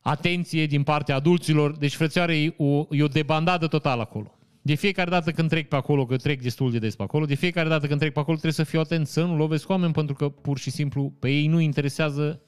atenție 0.00 0.66
din 0.66 0.82
partea 0.82 1.14
adulților. 1.14 1.76
Deci, 1.76 1.94
frățioare, 1.94 2.42
e 2.42 2.54
o, 2.56 2.86
e 2.90 3.02
o 3.02 3.06
debandadă 3.06 3.66
totală 3.66 4.02
acolo. 4.02 4.30
De 4.62 4.74
fiecare 4.74 5.10
dată 5.10 5.30
când 5.30 5.48
trec 5.48 5.68
pe 5.68 5.76
acolo, 5.76 6.06
că 6.06 6.16
trec 6.16 6.42
destul 6.42 6.70
de 6.70 6.78
des 6.78 6.96
pe 6.96 7.02
acolo, 7.02 7.24
de 7.24 7.34
fiecare 7.34 7.68
dată 7.68 7.86
când 7.86 8.00
trec 8.00 8.12
pe 8.12 8.18
acolo 8.18 8.36
trebuie 8.36 8.64
să 8.64 8.70
fiu 8.70 8.80
atent 8.80 9.06
să 9.06 9.24
nu 9.24 9.36
lovesc 9.36 9.68
oameni 9.68 9.92
pentru 9.92 10.14
că 10.14 10.28
pur 10.28 10.58
și 10.58 10.70
simplu 10.70 11.12
pe 11.18 11.28
ei 11.28 11.46
nu 11.46 11.60
interesează 11.60 12.40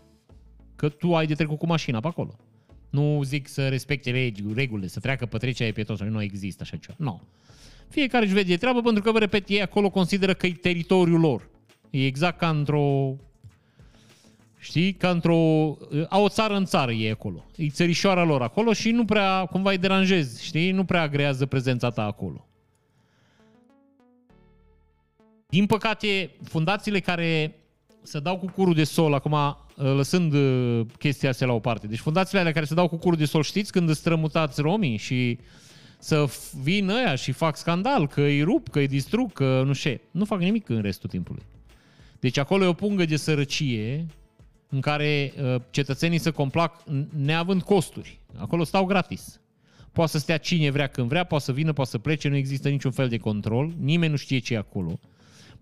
că 0.77 0.89
tu 0.89 1.16
ai 1.16 1.27
de 1.27 1.35
trecut 1.35 1.59
cu 1.59 1.66
mașina 1.66 2.01
pe 2.01 2.07
acolo. 2.07 2.36
Nu 2.90 3.23
zic 3.23 3.48
să 3.48 3.69
respecte 3.69 4.10
legi, 4.10 4.43
regulile, 4.55 4.89
să 4.89 5.01
treacă 5.01 5.27
pe 5.27 5.39
trecerea 5.39 5.73
pietosului, 5.73 6.12
nu 6.12 6.23
există 6.23 6.62
așa 6.62 6.77
ceva. 6.77 6.97
Nu. 6.98 7.23
Fiecare 7.89 8.24
își 8.24 8.35
vede 8.35 8.56
treabă 8.56 8.82
pentru 8.82 9.02
că, 9.02 9.12
vă 9.12 9.19
repet, 9.19 9.48
ei 9.48 9.62
acolo 9.62 9.90
consideră 9.90 10.35
că 10.35 10.47
e 10.47 10.52
teritoriul 10.52 11.20
lor. 11.20 11.48
E 11.90 12.06
exact 12.06 12.39
ca 12.39 12.48
într-o 12.48 13.16
Știi? 14.59 14.93
Ca 14.93 15.10
într-o... 15.10 15.35
Au 16.09 16.24
o 16.24 16.28
țară 16.28 16.55
în 16.55 16.65
țară 16.65 16.93
e 16.93 17.10
acolo. 17.10 17.44
E 17.56 17.69
țărișoara 17.69 18.24
lor 18.24 18.43
acolo 18.43 18.73
și 18.73 18.90
nu 18.90 19.05
prea, 19.05 19.47
cumva 19.47 19.70
îi 19.70 19.78
deranjezi, 19.78 20.44
știi? 20.44 20.70
Nu 20.70 20.85
prea 20.85 21.02
agrează 21.02 21.47
prezența 21.47 21.90
ta 21.90 22.05
acolo. 22.05 22.47
Din 25.48 25.66
păcate, 25.66 26.31
fundațiile 26.43 27.01
care 27.01 27.55
se 28.02 28.20
dau 28.20 28.39
cu 28.39 28.47
curul 28.47 28.74
de 28.74 28.85
sol, 28.85 29.15
acum 29.15 29.56
lăsând 29.83 30.33
uh, 30.33 30.87
chestia 30.99 31.29
asta 31.29 31.47
la 31.47 31.53
o 31.53 31.59
parte. 31.59 31.87
Deci 31.87 31.99
fundațiile 31.99 32.41
alea 32.41 32.53
care 32.53 32.65
se 32.65 32.75
dau 32.75 32.89
cu 32.89 32.97
curul 32.97 33.19
de 33.19 33.25
sol, 33.25 33.43
știți 33.43 33.73
când 33.73 33.89
îți 33.89 33.99
strămutați 33.99 34.61
romii 34.61 34.97
și 34.97 35.39
să 35.99 36.25
vină 36.63 36.95
ăia 36.95 37.15
și 37.15 37.33
fac 37.33 37.57
scandal, 37.57 38.07
că 38.07 38.21
îi 38.21 38.43
rup, 38.43 38.69
că 38.69 38.79
îi 38.79 38.87
distrug, 38.87 39.33
că 39.33 39.63
nu 39.67 39.73
știu. 39.73 40.01
Nu 40.11 40.25
fac 40.25 40.41
nimic 40.41 40.69
în 40.69 40.83
restul 40.83 41.09
timpului. 41.09 41.43
Deci 42.21 42.37
acolo 42.37 42.65
e 42.65 42.69
o 42.69 42.73
pungă 42.73 43.05
de 43.05 43.17
sărăcie 43.17 44.07
în 44.69 44.81
care 44.81 45.33
uh, 45.43 45.61
cetățenii 45.71 46.19
se 46.19 46.31
complac 46.31 46.83
neavând 47.17 47.63
costuri. 47.63 48.21
Acolo 48.37 48.65
stau 48.65 48.85
gratis. 48.85 49.41
Poate 49.93 50.11
să 50.11 50.19
stea 50.19 50.37
cine 50.37 50.71
vrea 50.71 50.87
când 50.87 51.09
vrea, 51.09 51.25
poate 51.25 51.45
să 51.45 51.53
vină, 51.53 51.73
poate 51.73 51.91
să 51.91 51.99
plece, 51.99 52.29
nu 52.29 52.37
există 52.37 52.69
niciun 52.69 52.91
fel 52.91 53.09
de 53.09 53.19
control, 53.19 53.73
nimeni 53.81 54.11
nu 54.11 54.17
știe 54.17 54.39
ce 54.39 54.55
e 54.55 54.59
acolo. 54.59 54.99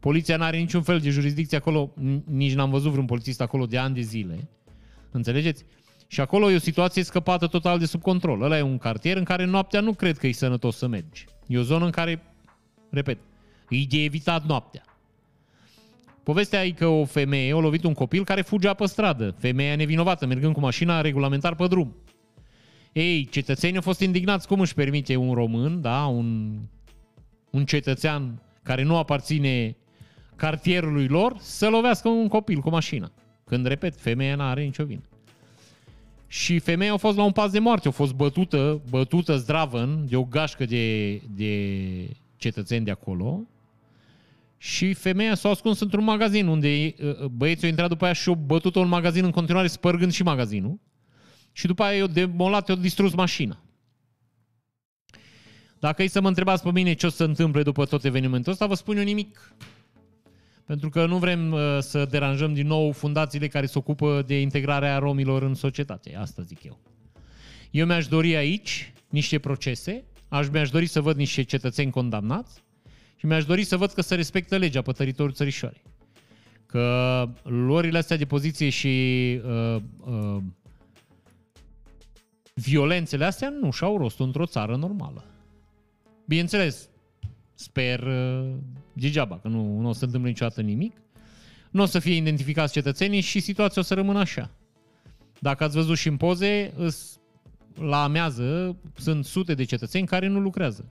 Poliția 0.00 0.36
nu 0.36 0.44
are 0.44 0.56
niciun 0.56 0.82
fel 0.82 0.98
de 0.98 1.10
jurisdicție 1.10 1.56
acolo, 1.56 1.92
n- 2.00 2.24
nici 2.24 2.54
n-am 2.54 2.70
văzut 2.70 2.90
vreun 2.90 3.06
polițist 3.06 3.40
acolo 3.40 3.66
de 3.66 3.78
ani 3.78 3.94
de 3.94 4.00
zile. 4.00 4.48
Înțelegeți? 5.10 5.64
Și 6.06 6.20
acolo 6.20 6.50
e 6.50 6.54
o 6.54 6.58
situație 6.58 7.02
scăpată 7.02 7.46
total 7.46 7.78
de 7.78 7.86
sub 7.86 8.02
control. 8.02 8.42
Ăla 8.42 8.58
e 8.58 8.62
un 8.62 8.78
cartier 8.78 9.16
în 9.16 9.24
care 9.24 9.44
noaptea 9.44 9.80
nu 9.80 9.92
cred 9.92 10.18
că 10.18 10.26
e 10.26 10.32
sănătos 10.32 10.76
să 10.76 10.86
mergi. 10.86 11.24
E 11.46 11.58
o 11.58 11.62
zonă 11.62 11.84
în 11.84 11.90
care, 11.90 12.22
repet, 12.90 13.18
e 13.68 13.76
de 13.88 14.02
evitat 14.02 14.46
noaptea. 14.46 14.82
Povestea 16.22 16.64
e 16.64 16.70
că 16.70 16.86
o 16.86 17.04
femeie 17.04 17.52
a 17.52 17.58
lovit 17.58 17.84
un 17.84 17.92
copil 17.92 18.24
care 18.24 18.42
fugea 18.42 18.74
pe 18.74 18.86
stradă. 18.86 19.34
Femeia 19.38 19.76
nevinovată, 19.76 20.26
mergând 20.26 20.54
cu 20.54 20.60
mașina 20.60 21.00
regulamentar 21.00 21.54
pe 21.54 21.66
drum. 21.66 21.96
Ei, 22.92 23.26
cetățenii 23.26 23.76
au 23.76 23.82
fost 23.82 24.00
indignați. 24.00 24.46
Cum 24.46 24.60
își 24.60 24.74
permite 24.74 25.16
un 25.16 25.34
român, 25.34 25.80
da, 25.80 26.06
un, 26.06 26.58
un 27.50 27.64
cetățean 27.64 28.42
care 28.62 28.82
nu 28.82 28.96
aparține 28.96 29.76
cartierului 30.36 31.06
lor, 31.06 31.36
să 31.38 31.68
lovească 31.68 32.08
un 32.08 32.28
copil 32.28 32.60
cu 32.60 32.70
mașina. 32.70 33.12
Când, 33.44 33.66
repet, 33.66 34.00
femeia 34.00 34.36
nu 34.36 34.42
are 34.42 34.62
nicio 34.62 34.84
vină. 34.84 35.02
Și 36.26 36.58
femeia 36.58 36.92
a 36.92 36.96
fost 36.96 37.16
la 37.16 37.22
un 37.24 37.32
pas 37.32 37.50
de 37.50 37.58
moarte, 37.58 37.88
a 37.88 37.90
fost 37.90 38.12
bătută, 38.12 38.80
bătută 38.90 39.36
zdravăn 39.36 40.06
de 40.08 40.16
o 40.16 40.24
gașcă 40.24 40.64
de, 40.64 41.16
de 41.16 42.08
cetățeni 42.36 42.84
de 42.84 42.90
acolo 42.90 43.46
și 44.58 44.92
femeia 44.92 45.34
s-a 45.34 45.48
ascuns 45.48 45.80
într-un 45.80 46.04
magazin 46.04 46.46
unde 46.46 46.94
uh, 47.02 47.24
băieții 47.24 47.62
au 47.62 47.68
intrat 47.68 47.88
după 47.88 48.04
aia 48.04 48.12
și 48.12 48.28
au 48.28 48.34
bătut-o 48.34 48.80
în 48.80 48.88
magazin 48.88 49.24
în 49.24 49.30
continuare, 49.30 49.66
spărgând 49.66 50.12
și 50.12 50.22
magazinul. 50.22 50.80
Și 51.52 51.66
după 51.66 51.82
aia 51.82 51.96
i-au 51.96 52.06
demolat, 52.06 52.68
i-au 52.68 52.76
distrus 52.76 53.14
mașina. 53.14 53.60
Dacă 55.78 56.02
e 56.02 56.06
să 56.06 56.20
mă 56.20 56.28
întrebați 56.28 56.62
pe 56.62 56.70
mine 56.70 56.92
ce 56.92 57.06
o 57.06 57.08
să 57.08 57.16
se 57.16 57.24
întâmple 57.24 57.62
după 57.62 57.84
tot 57.84 58.04
evenimentul 58.04 58.52
ăsta, 58.52 58.66
vă 58.66 58.74
spun 58.74 58.96
eu 58.96 59.04
nimic. 59.04 59.54
Pentru 60.66 60.88
că 60.88 61.06
nu 61.06 61.18
vrem 61.18 61.52
uh, 61.52 61.78
să 61.80 62.04
deranjăm 62.04 62.54
din 62.54 62.66
nou 62.66 62.92
fundațiile 62.92 63.48
care 63.48 63.66
se 63.66 63.78
ocupă 63.78 64.22
de 64.26 64.40
integrarea 64.40 64.98
romilor 64.98 65.42
în 65.42 65.54
societate. 65.54 66.16
Asta 66.16 66.42
zic 66.42 66.64
eu. 66.64 66.78
Eu 67.70 67.86
mi-aș 67.86 68.06
dori 68.06 68.36
aici 68.36 68.92
niște 69.08 69.38
procese, 69.38 70.04
aș 70.28 70.48
mi-aș 70.48 70.70
dori 70.70 70.86
să 70.86 71.00
văd 71.00 71.16
niște 71.16 71.42
cetățeni 71.42 71.90
condamnați 71.90 72.64
și 73.16 73.26
mi-aș 73.26 73.44
dori 73.44 73.64
să 73.64 73.76
văd 73.76 73.90
că 73.90 74.00
se 74.00 74.14
respectă 74.14 74.56
legea 74.56 74.82
pe 74.82 74.92
teritoriul 74.92 75.34
țărișoarei. 75.34 75.82
Că 76.66 77.28
luările 77.42 77.98
astea 77.98 78.16
de 78.16 78.24
poziție 78.24 78.68
și 78.68 78.88
uh, 79.44 79.82
uh, 80.04 80.42
violențele 82.54 83.24
astea 83.24 83.48
nu 83.48 83.70
și-au 83.70 83.96
rost 83.96 84.20
într-o 84.20 84.46
țară 84.46 84.76
normală. 84.76 85.24
Bineînțeles, 86.26 86.88
sper 87.56 88.00
uh, 88.02 88.54
degeaba, 88.92 89.38
că 89.38 89.48
nu, 89.48 89.80
nu 89.80 89.88
o 89.88 89.92
să 89.92 89.98
se 89.98 90.04
întâmple 90.04 90.30
niciodată 90.30 90.60
nimic. 90.60 90.96
Nu 91.70 91.82
o 91.82 91.86
să 91.86 91.98
fie 91.98 92.14
identificați 92.14 92.72
cetățenii 92.72 93.20
și 93.20 93.40
situația 93.40 93.82
o 93.82 93.84
să 93.84 93.94
rămână 93.94 94.18
așa. 94.18 94.50
Dacă 95.40 95.64
ați 95.64 95.76
văzut 95.76 95.96
și 95.96 96.08
în 96.08 96.16
poze, 96.16 96.72
îs- 96.76 97.20
la 97.80 98.02
amează 98.02 98.76
sunt 98.96 99.24
sute 99.24 99.54
de 99.54 99.64
cetățeni 99.64 100.06
care 100.06 100.26
nu 100.26 100.40
lucrează. 100.40 100.88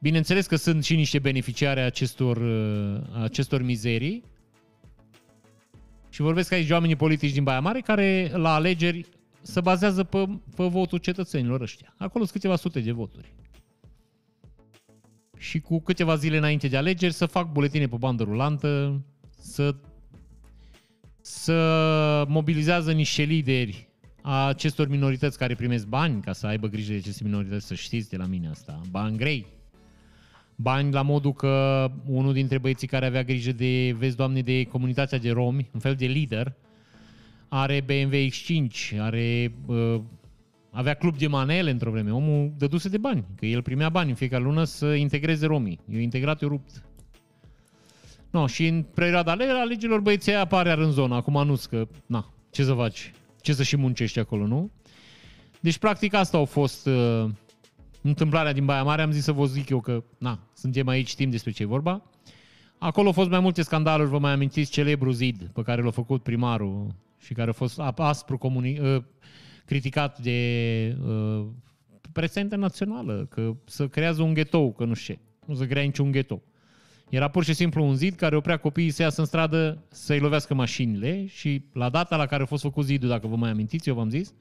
Bineînțeles 0.00 0.46
că 0.46 0.56
sunt 0.56 0.84
și 0.84 0.96
niște 0.96 1.18
beneficiari 1.18 1.80
a 1.80 1.84
acestor, 1.84 2.36
uh, 2.36 3.02
a 3.12 3.22
acestor 3.22 3.62
mizerii. 3.62 4.24
Și 6.08 6.20
vorbesc 6.20 6.52
aici 6.52 6.66
de 6.66 6.72
oamenii 6.72 6.96
politici 6.96 7.32
din 7.32 7.42
Baia 7.42 7.60
Mare 7.60 7.80
care 7.80 8.30
la 8.34 8.54
alegeri 8.54 9.06
se 9.42 9.60
bazează 9.60 10.04
pe, 10.04 10.28
pe 10.56 10.64
votul 10.64 10.98
cetățenilor 10.98 11.60
ăștia. 11.60 11.94
Acolo 11.98 12.24
sunt 12.24 12.36
câteva 12.36 12.56
sute 12.56 12.80
de 12.80 12.92
voturi. 12.92 13.34
Și 15.44 15.60
cu 15.60 15.80
câteva 15.80 16.16
zile 16.16 16.36
înainte 16.36 16.68
de 16.68 16.76
alegeri 16.76 17.12
să 17.12 17.26
fac 17.26 17.52
buletine 17.52 17.88
pe 17.88 17.96
bandă 17.96 18.22
rulantă, 18.22 19.02
să, 19.38 19.74
să 21.20 22.24
mobilizează 22.28 22.92
niște 22.92 23.22
lideri 23.22 23.88
a 24.22 24.46
acestor 24.46 24.88
minorități 24.88 25.38
care 25.38 25.54
primesc 25.54 25.86
bani 25.86 26.22
ca 26.22 26.32
să 26.32 26.46
aibă 26.46 26.66
grijă 26.66 26.92
de 26.92 26.98
aceste 26.98 27.24
minorități, 27.24 27.66
să 27.66 27.74
știți 27.74 28.10
de 28.10 28.16
la 28.16 28.26
mine 28.26 28.48
asta. 28.48 28.80
Bani 28.90 29.16
grei. 29.16 29.46
Bani 30.56 30.92
la 30.92 31.02
modul 31.02 31.32
că 31.32 31.90
unul 32.06 32.32
dintre 32.32 32.58
băieții 32.58 32.86
care 32.86 33.06
avea 33.06 33.22
grijă 33.22 33.52
de, 33.52 33.94
vezi, 33.98 34.16
doamne, 34.16 34.40
de 34.40 34.64
comunitatea 34.64 35.18
de 35.18 35.30
romi, 35.30 35.70
un 35.72 35.80
fel 35.80 35.94
de 35.94 36.06
lider, 36.06 36.54
are 37.48 37.80
BMW 37.80 38.16
X5, 38.16 38.98
are, 38.98 39.52
uh, 39.66 40.00
avea 40.74 40.94
club 40.94 41.16
de 41.16 41.26
manele 41.26 41.70
într-o 41.70 41.90
vreme. 41.90 42.12
Omul 42.12 42.52
dăduse 42.58 42.88
de 42.88 42.98
bani, 42.98 43.24
că 43.36 43.46
el 43.46 43.62
primea 43.62 43.88
bani 43.88 44.10
în 44.10 44.16
fiecare 44.16 44.42
lună 44.42 44.64
să 44.64 44.86
integreze 44.86 45.46
romii. 45.46 45.80
Eu 45.88 46.00
integrat, 46.00 46.42
eu 46.42 46.48
rupt. 46.48 46.82
No, 48.30 48.46
și 48.46 48.66
în 48.66 48.82
perioada 48.82 49.30
ale- 49.30 49.44
alegerilor 49.44 50.00
băieții 50.00 50.32
aia 50.32 50.40
apare 50.40 50.72
în 50.72 50.90
zonă. 50.90 51.14
Acum 51.14 51.46
nu 51.46 51.56
că, 51.68 51.88
na, 52.06 52.32
ce 52.50 52.64
să 52.64 52.72
faci? 52.72 53.12
Ce 53.40 53.52
să 53.52 53.62
și 53.62 53.76
muncești 53.76 54.18
acolo, 54.18 54.46
nu? 54.46 54.70
Deci, 55.60 55.78
practic, 55.78 56.14
asta 56.14 56.36
au 56.36 56.44
fost 56.44 56.86
uh, 56.86 57.24
întâmplarea 58.02 58.52
din 58.52 58.64
Baia 58.64 58.82
Mare. 58.82 59.02
Am 59.02 59.10
zis 59.10 59.22
să 59.24 59.32
vă 59.32 59.44
zic 59.44 59.68
eu 59.68 59.80
că, 59.80 60.04
na, 60.18 60.38
suntem 60.54 60.88
aici, 60.88 61.08
știm 61.08 61.30
despre 61.30 61.50
ce 61.50 61.62
e 61.62 61.66
vorba. 61.66 62.02
Acolo 62.78 63.06
au 63.06 63.12
fost 63.12 63.30
mai 63.30 63.40
multe 63.40 63.62
scandaluri, 63.62 64.08
vă 64.08 64.18
mai 64.18 64.32
amintiți 64.32 64.70
celebru 64.70 65.10
zid 65.10 65.50
pe 65.52 65.62
care 65.62 65.82
l-a 65.82 65.90
făcut 65.90 66.22
primarul 66.22 66.94
și 67.18 67.34
care 67.34 67.50
a 67.50 67.52
fost 67.52 67.80
ap- 67.82 67.96
aspru 67.96 68.38
comuni- 68.38 68.78
uh, 68.80 69.02
criticat 69.64 70.18
de 70.18 70.96
uh, 71.06 71.46
presa 72.12 72.40
internațională, 72.40 73.26
că 73.30 73.56
să 73.64 73.88
creează 73.88 74.22
un 74.22 74.34
ghetou, 74.34 74.72
că 74.72 74.84
nu 74.84 74.94
știu 74.94 75.14
ce. 75.14 75.20
Nu 75.46 75.54
să 75.54 75.66
crea 75.66 75.82
niciun 75.82 76.10
ghetou. 76.10 76.42
Era 77.10 77.28
pur 77.28 77.44
și 77.44 77.52
simplu 77.52 77.84
un 77.84 77.94
zid 77.94 78.14
care 78.14 78.36
oprea 78.36 78.56
copiii 78.56 78.90
să 78.90 79.02
iasă 79.02 79.20
în 79.20 79.26
stradă 79.26 79.84
să-i 79.88 80.18
lovească 80.18 80.54
mașinile 80.54 81.26
și 81.26 81.64
la 81.72 81.88
data 81.88 82.16
la 82.16 82.26
care 82.26 82.42
a 82.42 82.46
fost 82.46 82.62
făcut 82.62 82.84
zidul, 82.84 83.08
dacă 83.08 83.26
vă 83.26 83.36
mai 83.36 83.50
amintiți, 83.50 83.88
eu 83.88 83.94
v-am 83.94 84.08
zis, 84.08 84.34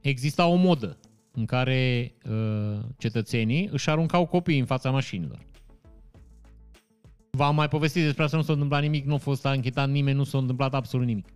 exista 0.00 0.46
o 0.46 0.54
modă 0.54 0.98
în 1.32 1.44
care 1.44 2.14
uh, 2.30 2.78
cetățenii 2.98 3.68
își 3.72 3.90
aruncau 3.90 4.26
copiii 4.26 4.58
în 4.58 4.66
fața 4.66 4.90
mașinilor. 4.90 5.38
V-am 7.30 7.54
mai 7.54 7.68
povestit 7.68 8.02
despre 8.02 8.22
asta, 8.24 8.36
nu 8.36 8.42
s-a 8.42 8.52
întâmplat 8.52 8.82
nimic, 8.82 9.04
nu 9.04 9.14
a 9.14 9.18
fost 9.18 9.46
anchetat 9.46 9.90
nimeni, 9.90 10.16
nu 10.16 10.24
s-a 10.24 10.38
întâmplat 10.38 10.74
absolut 10.74 11.06
nimic. 11.06 11.26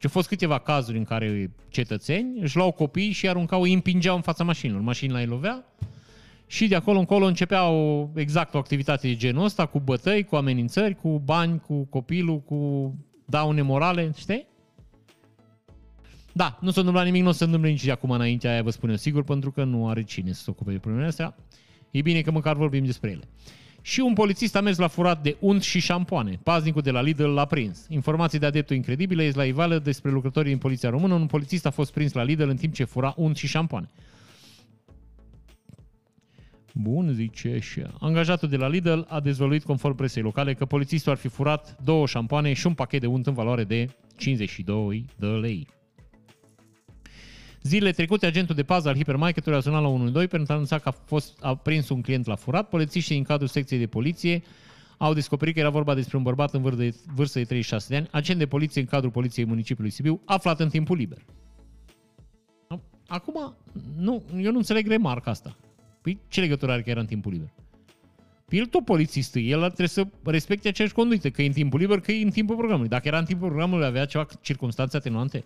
Deci 0.00 0.08
au 0.08 0.20
fost 0.20 0.28
câteva 0.28 0.58
cazuri 0.58 0.98
în 0.98 1.04
care 1.04 1.52
cetățeni 1.68 2.40
își 2.40 2.56
luau 2.56 2.72
copiii 2.72 3.12
și 3.12 3.24
îi 3.24 3.30
aruncau, 3.30 3.62
îi 3.62 3.72
împingeau 3.72 4.16
în 4.16 4.22
fața 4.22 4.44
mașinilor. 4.44 4.80
Mașina 4.80 5.18
îi 5.18 5.26
lovea 5.26 5.64
și 6.46 6.68
de 6.68 6.74
acolo 6.74 6.98
încolo 6.98 7.24
începea 7.24 7.68
o, 7.68 8.08
exact 8.14 8.54
o 8.54 8.58
activitate 8.58 9.06
de 9.06 9.16
genul 9.16 9.44
ăsta, 9.44 9.66
cu 9.66 9.80
bătăi, 9.80 10.24
cu 10.24 10.36
amenințări, 10.36 10.94
cu 10.94 11.18
bani, 11.24 11.60
cu 11.60 11.84
copilul, 11.84 12.40
cu 12.40 12.92
daune 13.24 13.62
morale, 13.62 14.12
știi? 14.16 14.46
Da, 16.32 16.58
nu 16.60 16.70
s-a 16.70 16.78
întâmplat 16.78 17.04
nimic, 17.04 17.22
nu 17.22 17.28
o 17.28 17.32
să 17.32 17.38
se 17.38 17.44
întâmple 17.44 17.70
nici 17.70 17.84
de 17.84 17.90
acum 17.90 18.10
înainte, 18.10 18.48
aia 18.48 18.62
vă 18.62 18.70
spun 18.70 18.90
eu 18.90 18.96
sigur, 18.96 19.24
pentru 19.24 19.50
că 19.50 19.64
nu 19.64 19.88
are 19.88 20.02
cine 20.02 20.32
să 20.32 20.42
se 20.42 20.50
ocupe 20.50 20.70
de 20.70 20.78
problemele 20.78 21.08
astea. 21.08 21.36
E 21.90 22.00
bine 22.02 22.20
că 22.20 22.30
măcar 22.30 22.56
vorbim 22.56 22.84
despre 22.84 23.10
ele. 23.10 23.24
Și 23.82 24.00
un 24.00 24.12
polițist 24.12 24.56
a 24.56 24.60
mers 24.60 24.78
la 24.78 24.86
furat 24.86 25.22
de 25.22 25.36
unt 25.40 25.62
și 25.62 25.80
șampoane. 25.80 26.40
Paznicul 26.42 26.82
de 26.82 26.90
la 26.90 27.02
Lidl 27.02 27.24
l-a 27.24 27.44
prins. 27.44 27.86
Informații 27.88 28.38
de 28.38 28.46
adeptul 28.46 28.76
incredibile 28.76 29.24
este 29.24 29.38
la 29.38 29.44
ivală 29.44 29.78
despre 29.78 30.10
lucrătorii 30.10 30.50
din 30.50 30.58
poliția 30.58 30.90
română. 30.90 31.14
Un 31.14 31.26
polițist 31.26 31.66
a 31.66 31.70
fost 31.70 31.92
prins 31.92 32.12
la 32.12 32.22
Lidl 32.22 32.48
în 32.48 32.56
timp 32.56 32.74
ce 32.74 32.84
fura 32.84 33.14
unt 33.16 33.36
și 33.36 33.46
șampoane. 33.46 33.88
Bun, 36.74 37.12
zice 37.12 37.58
și 37.58 37.82
Angajatul 37.98 38.48
de 38.48 38.56
la 38.56 38.68
Lidl 38.68 39.00
a 39.08 39.20
dezvăluit 39.20 39.64
conform 39.64 39.94
presei 39.94 40.22
locale 40.22 40.54
că 40.54 40.64
polițistul 40.64 41.12
ar 41.12 41.18
fi 41.18 41.28
furat 41.28 41.76
două 41.84 42.06
șampoane 42.06 42.52
și 42.52 42.66
un 42.66 42.74
pachet 42.74 43.00
de 43.00 43.06
unt 43.06 43.26
în 43.26 43.34
valoare 43.34 43.64
de 43.64 43.88
52 44.16 45.04
de 45.16 45.26
lei. 45.26 45.66
Zilele 47.62 47.92
trecute, 47.92 48.26
agentul 48.26 48.54
de 48.54 48.62
pază 48.62 48.88
al 48.88 48.94
hipermarketului 48.94 49.58
a 49.58 49.60
sunat 49.60 49.80
la 49.80 49.88
112 49.88 50.36
pentru 50.36 50.52
a 50.52 50.54
anunța 50.54 50.78
că 50.78 50.88
a, 50.88 50.92
fost, 51.04 51.38
a 51.40 51.54
prins 51.54 51.88
un 51.88 52.00
client 52.00 52.26
la 52.26 52.34
furat. 52.34 52.68
Polițiștii 52.68 53.14
din 53.14 53.24
cadrul 53.24 53.48
secției 53.48 53.78
de 53.78 53.86
poliție 53.86 54.42
au 54.96 55.14
descoperit 55.14 55.54
că 55.54 55.60
era 55.60 55.70
vorba 55.70 55.94
despre 55.94 56.16
un 56.16 56.22
bărbat 56.22 56.54
în 56.54 56.62
vârstă 56.62 56.82
de, 56.82 56.94
vârstă 57.14 57.38
de 57.38 57.44
36 57.44 57.86
de 57.88 57.96
ani, 57.96 58.08
agent 58.10 58.38
de 58.38 58.46
poliție 58.46 58.80
în 58.80 58.86
cadrul 58.86 59.10
poliției 59.10 59.46
municipiului 59.46 59.92
Sibiu, 59.92 60.20
aflat 60.24 60.60
în 60.60 60.68
timpul 60.68 60.96
liber. 60.96 61.18
Acum, 63.06 63.54
nu, 63.96 64.22
eu 64.36 64.50
nu 64.50 64.56
înțeleg 64.56 64.86
remarca 64.86 65.30
asta. 65.30 65.56
Păi 66.00 66.18
ce 66.28 66.40
legătură 66.40 66.72
are 66.72 66.82
că 66.82 66.90
era 66.90 67.00
în 67.00 67.06
timpul 67.06 67.32
liber? 67.32 67.52
Păi 68.44 68.58
el 68.58 68.66
tot 68.66 68.84
polițist, 68.84 69.34
e, 69.34 69.40
el 69.40 69.60
trebuie 69.60 69.88
să 69.88 70.06
respecte 70.24 70.68
aceeași 70.68 70.94
conduită, 70.94 71.30
că 71.30 71.42
e 71.42 71.46
în 71.46 71.52
timpul 71.52 71.80
liber, 71.80 72.00
că 72.00 72.12
e 72.12 72.22
în 72.22 72.30
timpul 72.30 72.56
programului. 72.56 72.88
Dacă 72.88 73.08
era 73.08 73.18
în 73.18 73.24
timpul 73.24 73.48
programului, 73.48 73.86
avea 73.86 74.04
ceva 74.04 74.26
circunstanțe 74.40 74.96
atenuante. 74.96 75.44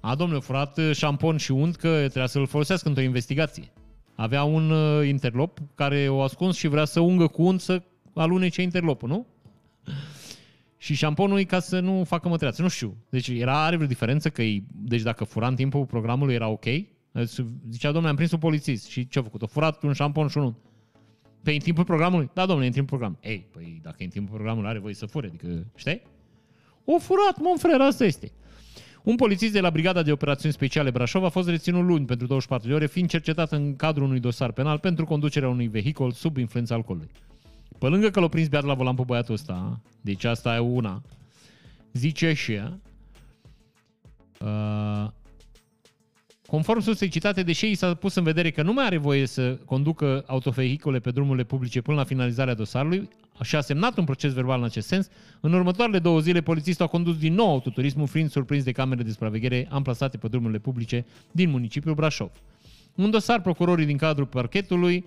A, 0.00 0.14
domnule, 0.14 0.40
furat 0.40 0.78
uh, 0.78 0.90
șampon 0.94 1.36
și 1.36 1.50
unt 1.50 1.76
că 1.76 1.98
trebuia 1.98 2.26
să-l 2.26 2.46
folosească 2.46 2.88
într-o 2.88 3.02
investigație. 3.02 3.72
Avea 4.14 4.42
un 4.42 4.70
uh, 4.70 5.08
interlop 5.08 5.58
care 5.74 6.08
o 6.08 6.22
ascuns 6.22 6.56
și 6.56 6.68
vrea 6.68 6.84
să 6.84 7.00
ungă 7.00 7.26
cu 7.26 7.42
unt 7.42 7.60
să 7.60 7.82
alunece 8.14 8.62
interlopul, 8.62 9.08
nu? 9.08 9.26
și 10.78 10.94
șamponul 10.94 11.38
e 11.38 11.44
ca 11.44 11.60
să 11.60 11.80
nu 11.80 12.04
facă 12.04 12.28
mătreață. 12.28 12.62
Nu 12.62 12.68
știu. 12.68 12.96
Deci 13.08 13.28
era, 13.28 13.64
are 13.64 13.76
vreo 13.76 13.88
diferență 13.88 14.30
că 14.30 14.42
e, 14.42 14.62
deci 14.70 15.02
dacă 15.02 15.24
fura 15.24 15.46
în 15.46 15.54
timpul 15.54 15.86
programului 15.86 16.34
era 16.34 16.48
ok? 16.48 16.64
Deci 16.64 17.44
Zicea, 17.70 17.90
domnule, 17.90 18.08
am 18.08 18.16
prins 18.16 18.32
un 18.32 18.38
polițist 18.38 18.86
și 18.86 19.08
ce 19.08 19.18
a 19.18 19.22
făcut? 19.22 19.42
A 19.42 19.46
furat 19.46 19.82
un 19.82 19.92
șampon 19.92 20.28
și 20.28 20.38
unul. 20.38 20.54
Pe 21.42 21.52
în 21.52 21.58
timpul 21.58 21.84
programului? 21.84 22.30
Da, 22.34 22.46
domnule, 22.46 22.66
în 22.66 22.72
timpul 22.72 22.98
programului. 22.98 23.30
Ei, 23.30 23.46
păi 23.52 23.80
dacă 23.82 23.96
e 23.98 24.04
în 24.04 24.10
timpul 24.10 24.34
programului 24.34 24.68
are 24.68 24.78
voie 24.78 24.94
să 24.94 25.06
fure, 25.06 25.26
adică, 25.26 25.66
știi? 25.74 26.02
O 26.84 26.98
furat, 26.98 27.38
mă, 27.38 27.54
frere, 27.58 27.82
asta 27.82 28.04
este. 28.04 28.32
Un 29.02 29.16
polițist 29.16 29.52
de 29.52 29.60
la 29.60 29.70
Brigada 29.70 30.02
de 30.02 30.12
Operațiuni 30.12 30.54
Speciale 30.54 30.90
Brașov 30.90 31.24
a 31.24 31.28
fost 31.28 31.48
reținut 31.48 31.84
luni 31.84 32.06
pentru 32.06 32.26
24 32.26 32.68
de 32.68 32.74
ore, 32.74 32.86
fiind 32.86 33.08
cercetat 33.08 33.52
în 33.52 33.76
cadrul 33.76 34.06
unui 34.06 34.20
dosar 34.20 34.52
penal 34.52 34.78
pentru 34.78 35.04
conducerea 35.04 35.48
unui 35.48 35.66
vehicul 35.66 36.12
sub 36.12 36.36
influența 36.36 36.74
alcoolului. 36.74 37.10
Pe 37.78 37.86
lângă 37.86 38.10
că 38.10 38.20
l-a 38.20 38.28
prins 38.28 38.48
beat 38.48 38.64
la 38.64 38.74
volan 38.74 38.94
pe 38.94 39.02
băiatul 39.06 39.34
ăsta, 39.34 39.80
deci 40.00 40.24
asta 40.24 40.54
e 40.54 40.58
una, 40.58 41.02
zice 41.92 42.32
și 42.32 42.52
ea, 42.52 42.78
uh, 44.40 45.10
Conform 46.48 46.80
sursei 46.80 47.08
citate, 47.08 47.42
deși 47.42 47.70
i 47.70 47.74
s-a 47.74 47.94
pus 47.94 48.14
în 48.14 48.22
vedere 48.22 48.50
că 48.50 48.62
nu 48.62 48.72
mai 48.72 48.84
are 48.84 48.96
voie 48.96 49.26
să 49.26 49.58
conducă 49.64 50.24
autovehicule 50.26 50.98
pe 50.98 51.10
drumurile 51.10 51.44
publice 51.44 51.80
până 51.80 51.96
la 51.96 52.04
finalizarea 52.04 52.54
dosarului 52.54 53.08
și 53.42 53.56
a 53.56 53.60
semnat 53.60 53.98
un 53.98 54.04
proces 54.04 54.32
verbal 54.32 54.58
în 54.58 54.64
acest 54.64 54.86
sens, 54.86 55.08
în 55.40 55.52
următoarele 55.52 55.98
două 55.98 56.20
zile 56.20 56.40
polițistul 56.40 56.84
a 56.84 56.88
condus 56.88 57.18
din 57.18 57.34
nou 57.34 57.50
autoturismul, 57.50 58.06
fiind 58.06 58.30
surprins 58.30 58.64
de 58.64 58.72
camere 58.72 59.02
de 59.02 59.10
supraveghere 59.10 59.66
amplasate 59.70 60.16
pe 60.16 60.28
drumurile 60.28 60.58
publice 60.58 61.06
din 61.30 61.50
municipiul 61.50 61.94
Brașov. 61.94 62.30
Un 62.94 63.10
dosar 63.10 63.40
procurorii 63.40 63.86
din 63.86 63.96
cadrul 63.96 64.26
parchetului 64.26 65.04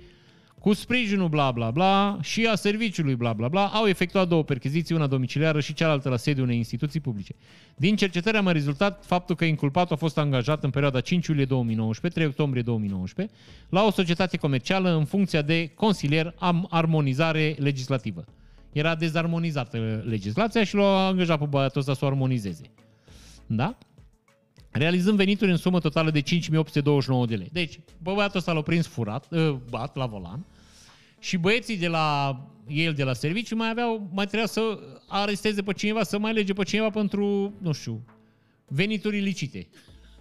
cu 0.61 0.73
sprijinul 0.73 1.27
bla 1.27 1.51
bla 1.51 1.71
bla 1.71 2.17
și 2.21 2.45
a 2.45 2.55
serviciului 2.55 3.15
bla 3.15 3.33
bla 3.33 3.47
bla, 3.47 3.65
au 3.65 3.87
efectuat 3.87 4.27
două 4.27 4.43
percheziții, 4.43 4.95
una 4.95 5.07
domiciliară 5.07 5.59
și 5.59 5.73
cealaltă 5.73 6.09
la 6.09 6.17
sediul 6.17 6.45
unei 6.45 6.57
instituții 6.57 6.99
publice. 6.99 7.35
Din 7.75 7.95
cercetare 7.95 8.37
a 8.37 8.41
mai 8.41 8.53
rezultat 8.53 9.05
faptul 9.05 9.35
că 9.35 9.45
inculpatul 9.45 9.95
a 9.95 9.97
fost 9.97 10.17
angajat 10.17 10.63
în 10.63 10.69
perioada 10.69 10.99
5 10.99 11.27
iulie 11.27 11.45
2019-3 11.45 11.49
octombrie 12.25 12.61
2019 12.61 13.35
la 13.69 13.83
o 13.83 13.91
societate 13.91 14.37
comercială 14.37 14.95
în 14.95 15.05
funcția 15.05 15.41
de 15.41 15.71
consilier 15.75 16.33
am 16.39 16.67
armonizare 16.69 17.55
legislativă. 17.59 18.25
Era 18.71 18.95
dezarmonizată 18.95 20.03
legislația 20.07 20.63
și 20.63 20.75
l-a 20.75 21.05
angajat 21.07 21.39
pe 21.39 21.45
băiatul 21.45 21.79
ăsta 21.79 21.93
să 21.93 22.05
o 22.05 22.07
armonizeze. 22.07 22.63
Da? 23.47 23.77
Realizând 24.71 25.17
venituri 25.17 25.51
în 25.51 25.57
sumă 25.57 25.79
totală 25.79 26.11
de 26.11 26.19
5829 26.19 27.25
de 27.25 27.35
lei. 27.35 27.49
Deci, 27.51 27.79
bă, 28.01 28.13
băiatul 28.13 28.37
ăsta 28.37 28.51
l-a 28.51 28.61
prins 28.61 28.87
furat, 28.87 29.27
uh, 29.31 29.55
bat 29.69 29.95
la 29.95 30.05
volan 30.05 30.45
și 31.19 31.37
băieții 31.37 31.77
de 31.77 31.87
la 31.87 32.37
el 32.67 32.93
de 32.93 33.03
la 33.03 33.13
serviciu 33.13 33.55
mai 33.55 33.69
aveau, 33.69 34.09
mai 34.13 34.25
trebuia 34.25 34.47
să 34.47 34.79
aresteze 35.07 35.61
pe 35.61 35.73
cineva, 35.73 36.03
să 36.03 36.17
mai 36.17 36.33
lege 36.33 36.53
pe 36.53 36.63
cineva 36.63 36.89
pentru, 36.89 37.53
nu 37.57 37.71
știu, 37.71 38.05
venituri 38.67 39.17
ilicite. 39.17 39.67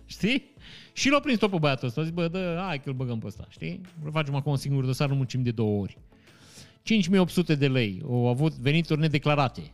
Știi? 0.06 0.50
Și 0.92 1.08
l-a 1.08 1.20
prins 1.20 1.38
tot 1.38 1.50
pe 1.50 1.58
băiatul 1.58 1.88
ăsta. 1.88 2.00
A 2.00 2.04
zis, 2.04 2.12
bă, 2.12 2.28
dă, 2.28 2.62
hai 2.66 2.80
că 2.80 2.88
îl 2.88 2.94
băgăm 2.94 3.18
pe 3.18 3.26
ăsta, 3.26 3.46
știi? 3.50 3.80
Facem 4.12 4.34
acum 4.34 4.52
un 4.52 4.58
singur 4.58 4.84
dosar, 4.84 5.08
nu 5.08 5.14
muncim 5.14 5.42
de 5.42 5.50
două 5.50 5.80
ori. 5.80 5.98
5800 6.82 7.54
de 7.54 7.68
lei. 7.68 8.02
Au 8.04 8.28
avut 8.28 8.52
venituri 8.52 9.00
nedeclarate. 9.00 9.72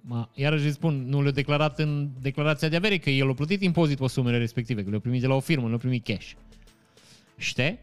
Ma, 0.00 0.30
iarăși 0.34 0.64
îi 0.64 0.70
spun, 0.70 1.04
nu 1.08 1.22
le-a 1.22 1.30
declarat 1.30 1.78
în 1.78 2.10
declarația 2.20 2.68
de 2.68 2.76
avere, 2.76 2.98
că 2.98 3.10
el 3.10 3.30
a 3.30 3.34
plătit 3.34 3.62
impozit 3.62 3.98
pe 3.98 4.08
sumele 4.08 4.38
respective, 4.38 4.84
că 4.84 4.90
le-a 4.90 4.98
primit 4.98 5.20
de 5.20 5.26
la 5.26 5.34
o 5.34 5.40
firmă, 5.40 5.62
nu 5.62 5.68
le-a 5.68 5.78
primit 5.78 6.04
cash. 6.04 6.32
Știi? 7.36 7.78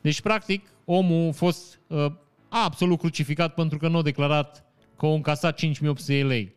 Deci, 0.00 0.20
practic, 0.20 0.66
omul 0.84 1.28
a 1.28 1.32
fost 1.32 1.80
uh, 1.86 2.12
absolut 2.48 2.98
crucificat 2.98 3.54
pentru 3.54 3.78
că 3.78 3.88
nu 3.88 3.98
a 3.98 4.02
declarat 4.02 4.64
că 4.96 5.06
a 5.06 5.08
încasat 5.08 5.56
5800 5.56 6.16
de 6.16 6.22
lei. 6.22 6.54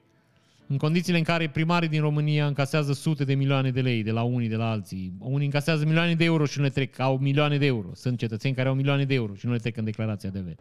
În 0.68 0.78
condițiile 0.78 1.18
în 1.18 1.24
care 1.24 1.50
primarii 1.50 1.90
din 1.90 2.02
România 2.02 2.48
încasează 2.48 2.94
sute 2.94 3.24
de 3.24 3.34
milioane 3.34 3.72
de 3.72 3.82
lei 3.82 4.04
de 4.04 4.12
la 4.12 4.24
unii, 4.24 4.48
de 4.48 4.56
la 4.56 4.70
alții. 4.70 5.14
Unii 5.20 5.46
încasează 5.46 5.86
milioane 5.86 6.16
de 6.16 6.24
euro 6.24 6.46
și 6.46 6.58
nu 6.58 6.64
le 6.64 6.70
trec, 6.70 7.00
au 7.00 7.18
milioane 7.18 7.58
de 7.58 7.66
euro. 7.66 7.88
Sunt 7.94 8.18
cetățeni 8.18 8.56
care 8.56 8.68
au 8.68 8.76
milioane 8.76 9.06
de 9.06 9.14
euro 9.14 9.34
și 9.34 9.46
nu 9.46 9.52
le 9.52 9.58
trec 9.58 9.78
în 9.78 9.84
declarația 9.84 10.30
de 10.30 10.40
avere. 10.40 10.58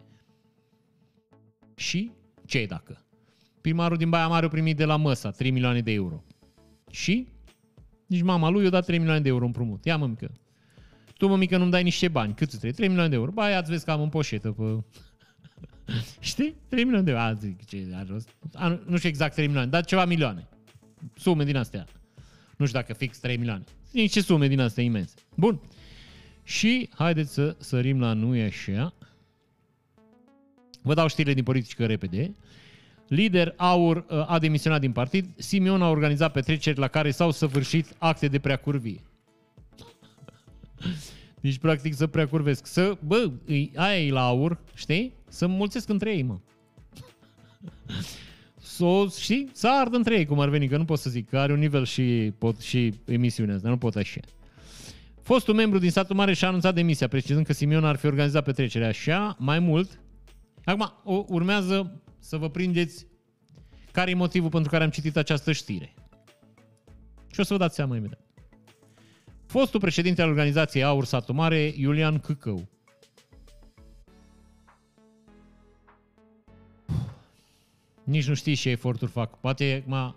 Și 1.74 2.10
ce 2.46 2.66
dacă? 2.66 3.04
Primarul 3.62 3.96
din 3.96 4.08
Baia 4.08 4.28
Mare 4.28 4.46
a 4.46 4.48
primit 4.48 4.76
de 4.76 4.84
la 4.84 4.96
Măsa 4.96 5.30
3 5.30 5.50
milioane 5.50 5.80
de 5.80 5.92
euro. 5.92 6.24
Și? 6.90 7.28
Nici 8.06 8.22
mama 8.22 8.48
lui 8.48 8.64
i-a 8.64 8.70
dat 8.70 8.84
3 8.84 8.98
milioane 8.98 9.22
de 9.22 9.28
euro 9.28 9.44
împrumut. 9.44 9.84
Ia 9.84 9.96
mă 9.96 10.06
mică. 10.06 10.32
Tu 11.16 11.28
mă 11.28 11.36
mică 11.36 11.56
nu-mi 11.56 11.70
dai 11.70 11.82
niște 11.82 12.08
bani. 12.08 12.34
Cât 12.34 12.48
îți 12.48 12.50
trebuie? 12.50 12.72
3 12.72 12.88
milioane 12.88 13.10
de 13.10 13.16
euro. 13.16 13.30
Ba, 13.30 13.48
ia 13.48 13.60
vezi 13.60 13.84
că 13.84 13.90
am 13.90 14.00
în 14.00 14.08
poșetă 14.08 14.52
pe... 14.52 14.84
Știi? 16.30 16.54
3 16.68 16.84
milioane 16.84 17.04
de 17.04 17.10
euro. 17.10 17.22
A, 17.22 17.32
zic, 17.32 17.64
ce 17.64 17.90
are 17.94 18.06
rost. 18.08 18.28
A, 18.54 18.68
nu, 18.68 18.80
nu 18.86 18.96
știu 18.96 19.08
exact 19.08 19.34
3 19.34 19.46
milioane, 19.46 19.70
dar 19.70 19.84
ceva 19.84 20.04
milioane. 20.04 20.48
Sume 21.16 21.44
din 21.44 21.56
astea. 21.56 21.86
Nu 22.56 22.66
știu 22.66 22.78
dacă 22.78 22.92
fix 22.92 23.18
3 23.18 23.36
milioane. 23.36 23.64
Niște 23.92 24.20
sume 24.20 24.48
din 24.48 24.60
astea 24.60 24.84
imense. 24.84 25.14
Bun. 25.34 25.60
Și 26.42 26.88
haideți 26.94 27.32
să 27.32 27.56
sărim 27.58 28.00
la 28.00 28.12
nu 28.12 28.36
e 28.36 28.44
așa. 28.44 28.94
Vă 30.82 30.94
dau 30.94 31.08
știrile 31.08 31.34
din 31.34 31.44
politică 31.44 31.86
repede. 31.86 32.34
Lider 33.08 33.54
Aur 33.56 33.96
uh, 33.96 34.30
a 34.30 34.38
demisionat 34.38 34.80
din 34.80 34.92
partid. 34.92 35.26
Simeon 35.36 35.82
a 35.82 35.88
organizat 35.88 36.32
petreceri 36.32 36.78
la 36.78 36.88
care 36.88 37.10
s-au 37.10 37.30
săvârșit 37.30 37.94
acte 37.98 38.28
de 38.28 38.38
preacurvie. 38.38 39.00
Deci, 41.40 41.58
practic, 41.66 41.94
să 41.94 42.06
preacurvesc. 42.06 42.66
Să, 42.66 42.96
bă, 43.06 43.30
aia 43.74 44.00
e 44.00 44.10
la 44.10 44.26
aur, 44.26 44.58
știi? 44.74 45.12
Să 45.28 45.46
mulțesc 45.46 45.88
între 45.88 46.10
ei, 46.10 46.22
mă. 46.22 46.38
Să, 48.64 49.06
știi? 49.18 49.48
Să 49.52 49.68
ard 49.70 49.94
între 49.94 50.16
ei, 50.16 50.24
cum 50.24 50.40
ar 50.40 50.48
veni, 50.48 50.68
că 50.68 50.76
nu 50.76 50.84
pot 50.84 50.98
să 50.98 51.10
zic, 51.10 51.28
că 51.28 51.38
are 51.38 51.52
un 51.52 51.58
nivel 51.58 51.84
și, 51.84 52.32
pot, 52.38 52.60
și 52.60 52.94
emisiunea 53.04 53.54
asta, 53.54 53.68
nu 53.68 53.76
pot 53.76 53.96
așa. 53.96 54.20
Fostul 55.22 55.54
membru 55.54 55.78
din 55.78 55.90
satul 55.90 56.16
mare 56.16 56.32
și-a 56.32 56.48
anunțat 56.48 56.74
demisia, 56.74 57.08
precizând 57.08 57.46
că 57.46 57.52
Simeon 57.52 57.84
ar 57.84 57.96
fi 57.96 58.06
organizat 58.06 58.44
petrecerea 58.44 58.88
așa, 58.88 59.36
mai 59.38 59.58
mult. 59.58 60.00
Acum, 60.64 60.92
urmează 61.28 62.02
să 62.18 62.36
vă 62.36 62.50
prindeți 62.50 63.06
care 63.92 64.10
e 64.10 64.14
motivul 64.14 64.50
pentru 64.50 64.70
care 64.70 64.84
am 64.84 64.90
citit 64.90 65.16
această 65.16 65.52
știre. 65.52 65.94
Și 67.32 67.40
o 67.40 67.42
să 67.42 67.52
vă 67.52 67.58
dați 67.58 67.74
seama 67.74 67.96
imediat. 67.96 68.20
Fostul 69.46 69.80
președinte 69.80 70.22
al 70.22 70.28
organizației 70.28 70.82
Aur 70.82 71.04
Satu 71.04 71.32
Mare, 71.32 71.72
Iulian 71.76 72.18
Câcău. 72.18 72.68
Nici 78.04 78.28
nu 78.28 78.34
știți 78.34 78.60
ce 78.60 78.70
eforturi 78.70 79.10
fac. 79.10 79.40
Poate 79.40 79.84
acum 79.86 80.14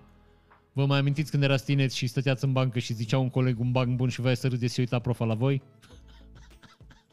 vă 0.73 0.85
mai 0.85 0.97
amintiți 0.97 1.31
când 1.31 1.43
erați 1.43 1.65
tineți 1.65 1.97
și 1.97 2.07
stăteați 2.07 2.43
în 2.43 2.51
bancă 2.51 2.80
și 2.80 2.93
zicea 2.93 3.17
un 3.17 3.30
coleg 3.30 3.59
un 3.59 3.72
banc 3.72 3.95
bun 3.95 4.09
și 4.09 4.22
voia 4.22 4.35
să 4.35 4.47
râdeți 4.47 4.73
și 4.73 4.80
uita 4.80 4.99
profa 4.99 5.26
la 5.26 5.34
voi? 5.34 5.61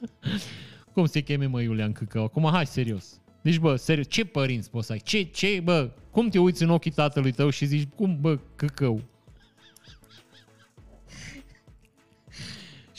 Cum 0.95 1.07
se 1.07 1.21
cheme, 1.21 1.47
mă, 1.47 1.61
Iulian 1.61 1.93
Câcău? 1.93 2.25
Acum, 2.25 2.51
hai, 2.51 2.67
serios. 2.67 3.22
Deci, 3.43 3.59
bă, 3.59 3.77
serios, 3.77 4.07
ce 4.09 4.25
părinți 4.25 4.71
poți 4.71 4.87
să 4.87 4.93
ai? 4.93 5.01
Ce, 5.05 5.23
ce, 5.23 5.61
bă, 5.65 5.91
cum 6.11 6.29
te 6.29 6.39
uiți 6.39 6.63
în 6.63 6.71
ochii 6.71 6.91
tatălui 6.91 7.33
tău 7.33 7.51
și 7.51 7.67
zici, 7.67 7.89
cum, 7.95 8.21
bă, 8.21 8.39
căcău? 8.57 9.03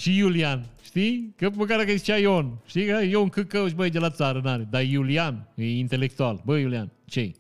și 0.03 0.18
Iulian, 0.18 0.65
știi? 0.84 1.34
Că 1.38 1.49
măcar 1.56 1.84
că 1.84 1.91
zicea 1.91 2.18
Ion, 2.18 2.57
știi? 2.65 2.86
Că 2.86 3.03
Ion 3.03 3.30
căcău 3.30 3.68
și 3.68 3.74
băi 3.74 3.90
de 3.90 3.99
la 3.99 4.10
țară, 4.10 4.40
n-are. 4.44 4.68
Dar 4.70 4.84
Iulian 4.84 5.48
e 5.56 5.78
intelectual. 5.78 6.41
Bă, 6.45 6.57
Iulian, 6.57 6.91
ce 7.06 7.32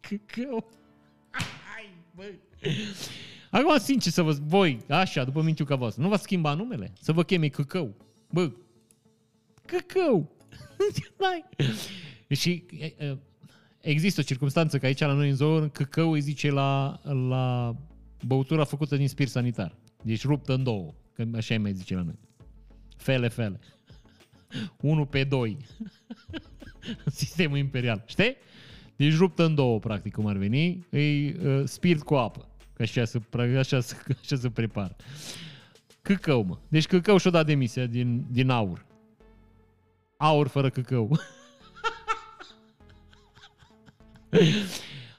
Căcău. 0.00 0.70
Hai, 1.30 1.90
bă. 2.14 2.24
Acum, 3.50 3.78
sincer 3.78 4.12
să 4.12 4.22
vă 4.22 4.36
voi, 4.46 4.78
așa, 4.88 5.24
după 5.24 5.42
mințiu 5.42 5.64
ca 5.64 5.74
voastră, 5.74 6.02
nu 6.02 6.08
va 6.08 6.16
schimba 6.16 6.54
numele? 6.54 6.92
Să 7.00 7.12
vă 7.12 7.22
cheme 7.22 7.48
căcău. 7.48 7.94
Bă, 8.30 8.50
căcău. 9.64 10.35
și 12.40 12.64
există 13.80 14.20
o 14.20 14.24
circunstanță 14.24 14.78
că 14.78 14.86
aici 14.86 15.00
la 15.00 15.12
noi 15.12 15.28
în 15.28 15.34
zonă 15.34 15.68
căcău 15.68 16.12
îi 16.12 16.20
zice 16.20 16.50
la, 16.50 17.00
la 17.28 17.76
băutura 18.26 18.64
făcută 18.64 18.96
din 18.96 19.08
spirit 19.08 19.32
sanitar. 19.32 19.76
Deci 20.02 20.24
ruptă 20.24 20.54
în 20.54 20.62
două, 20.62 20.94
că 21.12 21.24
așa 21.34 21.54
îi 21.54 21.60
mai 21.60 21.72
zice 21.72 21.94
la 21.94 22.02
noi. 22.02 22.18
Fele, 22.96 23.28
fele. 23.28 23.60
1 24.80 25.06
pe 25.06 25.24
2. 25.24 25.56
Sistemul 27.06 27.58
imperial. 27.58 28.02
Știi? 28.06 28.36
Deci 28.96 29.16
ruptă 29.16 29.44
în 29.44 29.54
două, 29.54 29.78
practic, 29.78 30.12
cum 30.12 30.26
ar 30.26 30.36
veni. 30.36 30.86
E 30.90 30.98
uh, 30.98 31.62
spirit 31.64 32.02
cu 32.02 32.14
apă. 32.14 32.48
Că 32.72 32.82
așa 32.82 33.04
se, 33.04 33.20
așa, 33.58 33.80
se, 33.80 33.96
așa 34.22 34.36
se 34.36 34.50
prepară. 34.50 34.96
Căcău, 36.02 36.42
mă. 36.42 36.58
Deci 36.68 36.86
căcău 36.86 37.16
și-o 37.16 37.30
dat 37.30 37.46
demisia 37.46 37.86
din, 37.86 38.24
din 38.30 38.50
aur. 38.50 38.85
Aur 40.16 40.48
fără 40.48 40.70
căcău. 40.70 41.18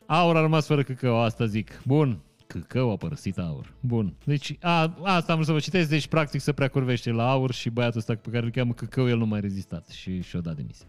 aur 0.05 0.35
a 0.35 0.41
rămas 0.41 0.65
fără 0.65 0.83
căcău, 0.83 1.19
asta 1.21 1.45
zic. 1.45 1.81
Bun. 1.85 2.21
Căcău 2.47 2.91
a 2.91 2.95
părăsit 2.95 3.37
aur. 3.37 3.73
Bun. 3.79 4.15
Deci 4.25 4.57
a, 4.61 4.97
asta 5.03 5.31
am 5.31 5.33
vrut 5.33 5.45
să 5.45 5.51
vă 5.51 5.59
citesc. 5.59 5.89
Deci 5.89 6.07
practic 6.07 6.41
se 6.41 6.53
prea 6.53 6.67
curvește 6.67 7.11
la 7.11 7.29
aur 7.29 7.51
și 7.51 7.69
băiatul 7.69 7.99
ăsta 7.99 8.15
pe 8.15 8.29
care 8.29 8.45
îl 8.45 8.51
cheamă 8.51 8.73
căcău, 8.73 9.09
el 9.09 9.17
nu 9.17 9.25
mai 9.25 9.39
rezistat 9.39 9.87
și 9.87 10.21
și-o 10.21 10.41
dat 10.41 10.55
demisia. 10.55 10.87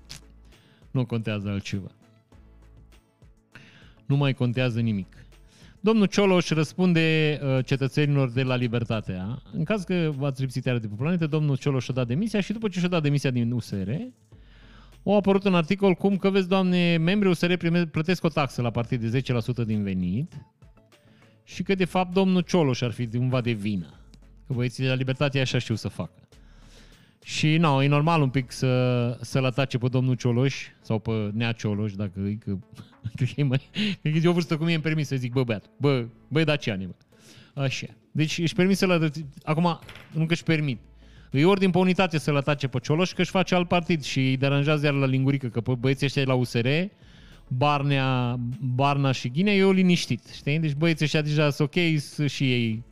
Nu 0.90 1.06
contează 1.06 1.48
altceva. 1.48 1.90
Nu 4.06 4.16
mai 4.16 4.34
contează 4.34 4.80
nimic. 4.80 5.27
Domnul 5.88 6.06
Cioloș 6.06 6.48
răspunde 6.48 7.38
uh, 7.42 7.64
cetățenilor 7.64 8.30
de 8.30 8.42
la 8.42 8.54
Libertatea. 8.54 9.42
În 9.52 9.64
caz 9.64 9.84
că 9.84 10.12
v-ați 10.16 10.40
lipsit 10.40 10.64
iară 10.64 10.78
de 10.78 10.86
pe 10.86 10.94
planetă, 10.98 11.26
domnul 11.26 11.56
Cioloș 11.56 11.88
a 11.88 11.92
dat 11.92 12.06
demisia 12.06 12.40
și 12.40 12.52
după 12.52 12.68
ce 12.68 12.78
și-a 12.78 12.88
dat 12.88 13.02
demisia 13.02 13.30
din 13.30 13.52
USR, 13.52 13.90
au 15.04 15.16
apărut 15.16 15.44
un 15.44 15.54
articol 15.54 15.94
cum 15.94 16.16
că, 16.16 16.30
vezi, 16.30 16.48
doamne, 16.48 16.96
membrii 16.96 17.30
USR 17.30 17.54
prime, 17.54 17.86
plătesc 17.86 18.24
o 18.24 18.28
taxă 18.28 18.62
la 18.62 18.70
partid 18.70 19.10
de 19.10 19.22
10% 19.62 19.66
din 19.66 19.82
venit 19.82 20.32
și 21.44 21.62
că, 21.62 21.74
de 21.74 21.84
fapt, 21.84 22.12
domnul 22.12 22.40
Cioloș 22.40 22.80
ar 22.80 22.90
fi 22.90 23.06
cumva 23.06 23.40
de 23.40 23.52
vină. 23.52 23.94
Că 24.46 24.52
băieții 24.52 24.82
de 24.82 24.88
la 24.88 24.94
Libertatea 24.94 25.40
așa 25.40 25.58
știu 25.58 25.74
să 25.74 25.88
facă. 25.88 26.28
Și, 27.24 27.56
nu, 27.56 27.82
e 27.82 27.88
normal 27.88 28.22
un 28.22 28.30
pic 28.30 28.52
să, 28.52 29.18
să-l 29.20 29.44
atace 29.44 29.78
pe 29.78 29.88
domnul 29.88 30.14
Cioloș 30.14 30.66
sau 30.80 30.98
pe 30.98 31.30
Nea 31.32 31.52
Cioloș, 31.52 31.92
dacă 31.92 32.20
e 32.20 32.34
că... 32.34 32.58
Cred 33.14 33.28
că 33.34 33.40
e, 33.40 33.42
mai, 33.42 33.68
cred 34.00 34.12
că 34.12 34.18
e 34.22 34.28
o 34.28 34.32
vârstă 34.32 34.56
cum 34.56 34.66
e 34.66 34.72
îmi 34.72 34.82
permis 34.82 35.06
să 35.06 35.16
zic, 35.16 35.32
bă, 35.32 35.44
beat, 35.44 35.70
bă, 35.76 36.06
bă, 36.28 36.44
daciane, 36.44 36.84
bă. 36.84 36.94
Așa. 37.62 37.86
Deci 38.12 38.38
își 38.38 38.54
permit 38.54 38.76
să-l 38.76 39.12
Acum, 39.42 39.78
nu 40.12 40.26
că 40.26 40.32
își 40.32 40.42
permit. 40.42 40.78
Îi 41.30 41.44
ordin 41.44 41.70
pe 41.70 41.78
unitate 41.78 42.18
să-l 42.18 42.36
atace 42.36 42.68
pe 42.68 42.78
Cioloș 42.78 43.12
că 43.12 43.20
își 43.20 43.30
face 43.30 43.54
alt 43.54 43.68
partid 43.68 44.02
și 44.02 44.18
îi 44.18 44.36
deranjează 44.36 44.84
iar 44.84 44.94
la 44.94 45.06
lingurică 45.06 45.48
că 45.48 45.60
pe 45.60 45.74
băieții 45.74 46.06
ăștia 46.06 46.22
de 46.22 46.28
la 46.28 46.34
USR, 46.34 46.68
Barnea, 47.48 48.36
Barna 48.74 49.12
și 49.12 49.28
Ghinea, 49.28 49.54
eu 49.54 49.70
liniștit, 49.70 50.26
știi? 50.34 50.58
Deci 50.58 50.74
băieții 50.74 51.04
ăștia 51.04 51.22
deja 51.22 51.50
sunt 51.50 51.68
ok 51.68 51.98
și 52.28 52.52
ei 52.52 52.84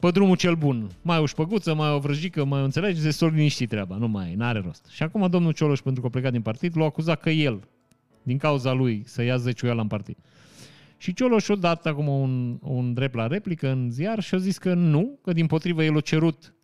pe 0.00 0.10
drumul 0.10 0.36
cel 0.36 0.54
bun. 0.54 0.90
Mai 1.02 1.18
o 1.18 1.26
șpăguță, 1.26 1.74
mai 1.74 1.90
o 1.90 1.98
vrăjică, 1.98 2.44
mai 2.44 2.60
o 2.60 2.64
înțelegi, 2.64 3.00
se 3.00 3.10
s-o 3.10 3.26
liniștit 3.26 3.68
treaba, 3.68 3.96
nu 3.96 4.08
mai, 4.08 4.34
n-are 4.34 4.60
rost. 4.64 4.86
Și 4.90 5.02
acum 5.02 5.30
domnul 5.30 5.52
Cioloș, 5.52 5.80
pentru 5.80 6.00
că 6.00 6.06
a 6.06 6.10
plecat 6.10 6.32
din 6.32 6.42
partid, 6.42 6.76
l-a 6.76 6.84
acuzat 6.84 7.20
că 7.20 7.30
el, 7.30 7.68
din 8.26 8.38
cauza 8.38 8.72
lui, 8.72 9.02
să 9.04 9.22
ia 9.22 9.36
zeciuiala 9.36 9.80
în 9.80 9.86
partid. 9.86 10.16
Și 10.96 11.14
Cioloș 11.14 11.48
a 11.48 11.54
dat 11.54 11.86
acum 11.86 12.08
un, 12.08 12.58
un 12.62 12.94
drept 12.94 13.14
la 13.14 13.26
replică 13.26 13.68
în 13.68 13.90
ziar 13.90 14.20
și 14.22 14.34
a 14.34 14.38
zis 14.38 14.58
că 14.58 14.74
nu, 14.74 15.18
că 15.22 15.32
din 15.32 15.46
potrivă 15.46 15.84
el 15.84 15.96
a 15.96 16.00
cerut 16.00 16.54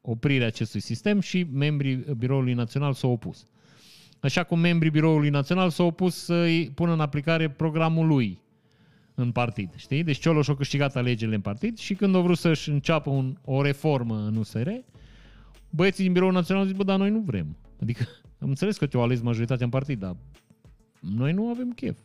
oprirea 0.00 0.46
acestui 0.46 0.80
sistem 0.80 1.20
și 1.20 1.46
membrii 1.52 2.04
Biroului 2.18 2.52
Național 2.52 2.92
s-au 2.92 3.10
opus. 3.10 3.46
Așa 4.20 4.42
cum 4.42 4.58
membrii 4.58 4.90
Biroului 4.90 5.28
Național 5.28 5.70
s-au 5.70 5.86
opus 5.86 6.24
să-i 6.24 6.70
pună 6.74 6.92
în 6.92 7.00
aplicare 7.00 7.50
programul 7.50 8.06
lui 8.06 8.42
în 9.14 9.32
partid. 9.32 9.74
Știi? 9.76 10.02
Deci 10.02 10.18
Cioloș 10.18 10.48
a 10.48 10.54
câștigat 10.54 10.96
alegerile 10.96 11.34
în 11.34 11.40
partid 11.40 11.78
și 11.78 11.94
când 11.94 12.14
a 12.14 12.18
vrut 12.18 12.38
să-și 12.38 12.70
înceapă 12.70 13.10
un, 13.10 13.36
o 13.44 13.62
reformă 13.62 14.16
în 14.26 14.36
USR, 14.36 14.68
băieții 15.70 16.04
din 16.04 16.12
Biroul 16.12 16.32
Național 16.32 16.62
au 16.62 16.68
zis, 16.68 16.76
bă, 16.76 16.84
dar 16.84 16.98
noi 16.98 17.10
nu 17.10 17.20
vrem. 17.20 17.56
Adică 17.80 18.04
am 18.42 18.48
înțeles 18.48 18.76
că 18.76 18.86
te-au 18.86 19.02
ales 19.02 19.20
majoritatea 19.20 19.64
în 19.64 19.70
partid, 19.70 19.98
dar 19.98 20.16
noi 21.02 21.32
nu 21.32 21.48
avem 21.48 21.70
chef. 21.70 21.98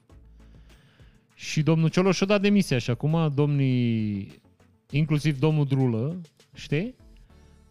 Și 1.35 1.63
domnul 1.63 1.89
Cioloș 1.89 2.21
a 2.21 2.25
dat 2.25 2.41
demisia 2.41 2.77
și 2.77 2.89
acum 2.89 3.31
domnii, 3.35 4.31
inclusiv 4.89 5.39
domnul 5.39 5.65
Drulă, 5.65 6.21
știi? 6.53 6.95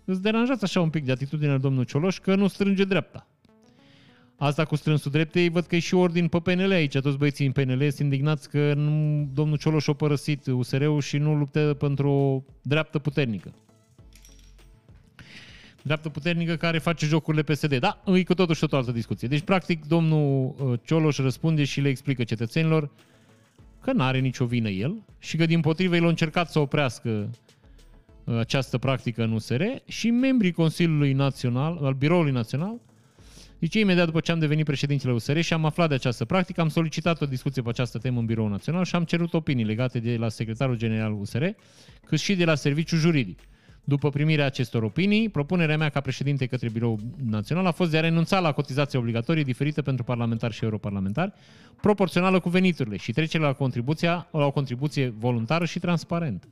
Îți 0.04 0.22
deranjați 0.22 0.64
așa 0.64 0.80
un 0.80 0.90
pic 0.90 1.04
de 1.04 1.12
atitudinea 1.12 1.58
domnul 1.58 1.84
Cioloș 1.84 2.18
că 2.18 2.34
nu 2.34 2.46
strânge 2.46 2.84
dreapta. 2.84 3.26
Asta 4.36 4.64
cu 4.64 4.76
strânsul 4.76 5.10
dreptei, 5.10 5.48
văd 5.48 5.64
că 5.66 5.76
e 5.76 5.78
și 5.78 5.94
ordin 5.94 6.28
pe 6.28 6.38
PNL 6.38 6.70
aici. 6.70 6.98
Toți 6.98 7.18
băieții 7.18 7.46
în 7.46 7.52
PNL 7.52 7.78
sunt 7.78 7.98
indignați 7.98 8.50
că 8.50 8.74
nu, 8.74 9.28
domnul 9.32 9.58
Cioloș 9.58 9.88
a 9.88 9.92
părăsit 9.92 10.46
USR-ul 10.46 11.00
și 11.00 11.18
nu 11.18 11.34
luptă 11.34 11.76
pentru 11.78 12.10
o 12.10 12.42
dreaptă 12.62 12.98
puternică. 12.98 13.52
Dreaptă 15.86 16.08
puternică 16.08 16.56
care 16.56 16.78
face 16.78 17.06
jocurile 17.06 17.42
PSD. 17.42 17.78
Da, 17.78 18.02
e 18.04 18.22
cu 18.22 18.34
totul 18.34 18.54
și 18.54 18.64
o 18.70 18.76
altă 18.76 18.92
discuție. 18.92 19.28
Deci, 19.28 19.40
practic, 19.40 19.84
domnul 19.84 20.54
uh, 20.58 20.78
Cioloș 20.84 21.18
răspunde 21.18 21.64
și 21.64 21.80
le 21.80 21.88
explică 21.88 22.24
cetățenilor 22.24 22.90
că 23.80 23.92
nu 23.92 24.02
are 24.02 24.18
nicio 24.18 24.44
vină 24.44 24.68
el 24.68 24.94
și 25.18 25.36
că, 25.36 25.46
din 25.46 25.60
potrivă, 25.60 25.96
el 25.96 26.04
a 26.04 26.08
încercat 26.08 26.50
să 26.50 26.58
oprească 26.58 27.30
uh, 28.24 28.38
această 28.38 28.78
practică 28.78 29.22
în 29.22 29.32
USR 29.32 29.62
și 29.84 30.10
membrii 30.10 30.52
Consiliului 30.52 31.12
Național, 31.12 31.78
al 31.82 31.92
Biroului 31.92 32.32
Național, 32.32 32.80
Zice, 33.60 33.78
imediat 33.78 34.06
după 34.06 34.20
ce 34.20 34.32
am 34.32 34.38
devenit 34.38 34.64
președintele 34.64 35.12
USR 35.12 35.40
și 35.40 35.52
am 35.52 35.64
aflat 35.64 35.88
de 35.88 35.94
această 35.94 36.24
practică, 36.24 36.60
am 36.60 36.68
solicitat 36.68 37.20
o 37.20 37.26
discuție 37.26 37.62
pe 37.62 37.68
această 37.68 37.98
temă 37.98 38.18
în 38.18 38.26
Biroul 38.26 38.50
Național 38.50 38.84
și 38.84 38.94
am 38.94 39.04
cerut 39.04 39.34
opinii 39.34 39.64
legate 39.64 39.98
de 39.98 40.16
la 40.16 40.28
secretarul 40.28 40.76
general 40.76 41.12
USR, 41.12 41.44
cât 42.06 42.18
și 42.18 42.34
de 42.34 42.44
la 42.44 42.54
serviciul 42.54 42.98
juridic. 42.98 43.38
După 43.88 44.10
primirea 44.10 44.44
acestor 44.46 44.82
opinii, 44.82 45.28
propunerea 45.28 45.76
mea 45.76 45.88
ca 45.88 46.00
președinte 46.00 46.46
către 46.46 46.68
Biroul 46.68 46.98
Național 47.24 47.66
a 47.66 47.70
fost 47.70 47.90
de 47.90 47.98
a 47.98 48.00
renunța 48.00 48.40
la 48.40 48.52
cotizația 48.52 48.98
obligatorie 48.98 49.42
diferită 49.42 49.82
pentru 49.82 50.04
parlamentari 50.04 50.54
și 50.54 50.64
europarlamentari, 50.64 51.32
proporțională 51.80 52.40
cu 52.40 52.48
veniturile 52.48 52.96
și 52.96 53.12
trece 53.12 53.38
la, 53.38 53.52
contribuția, 53.52 54.28
la 54.32 54.44
o 54.44 54.50
contribuție 54.50 55.14
voluntară 55.18 55.64
și 55.64 55.78
transparentă. 55.78 56.46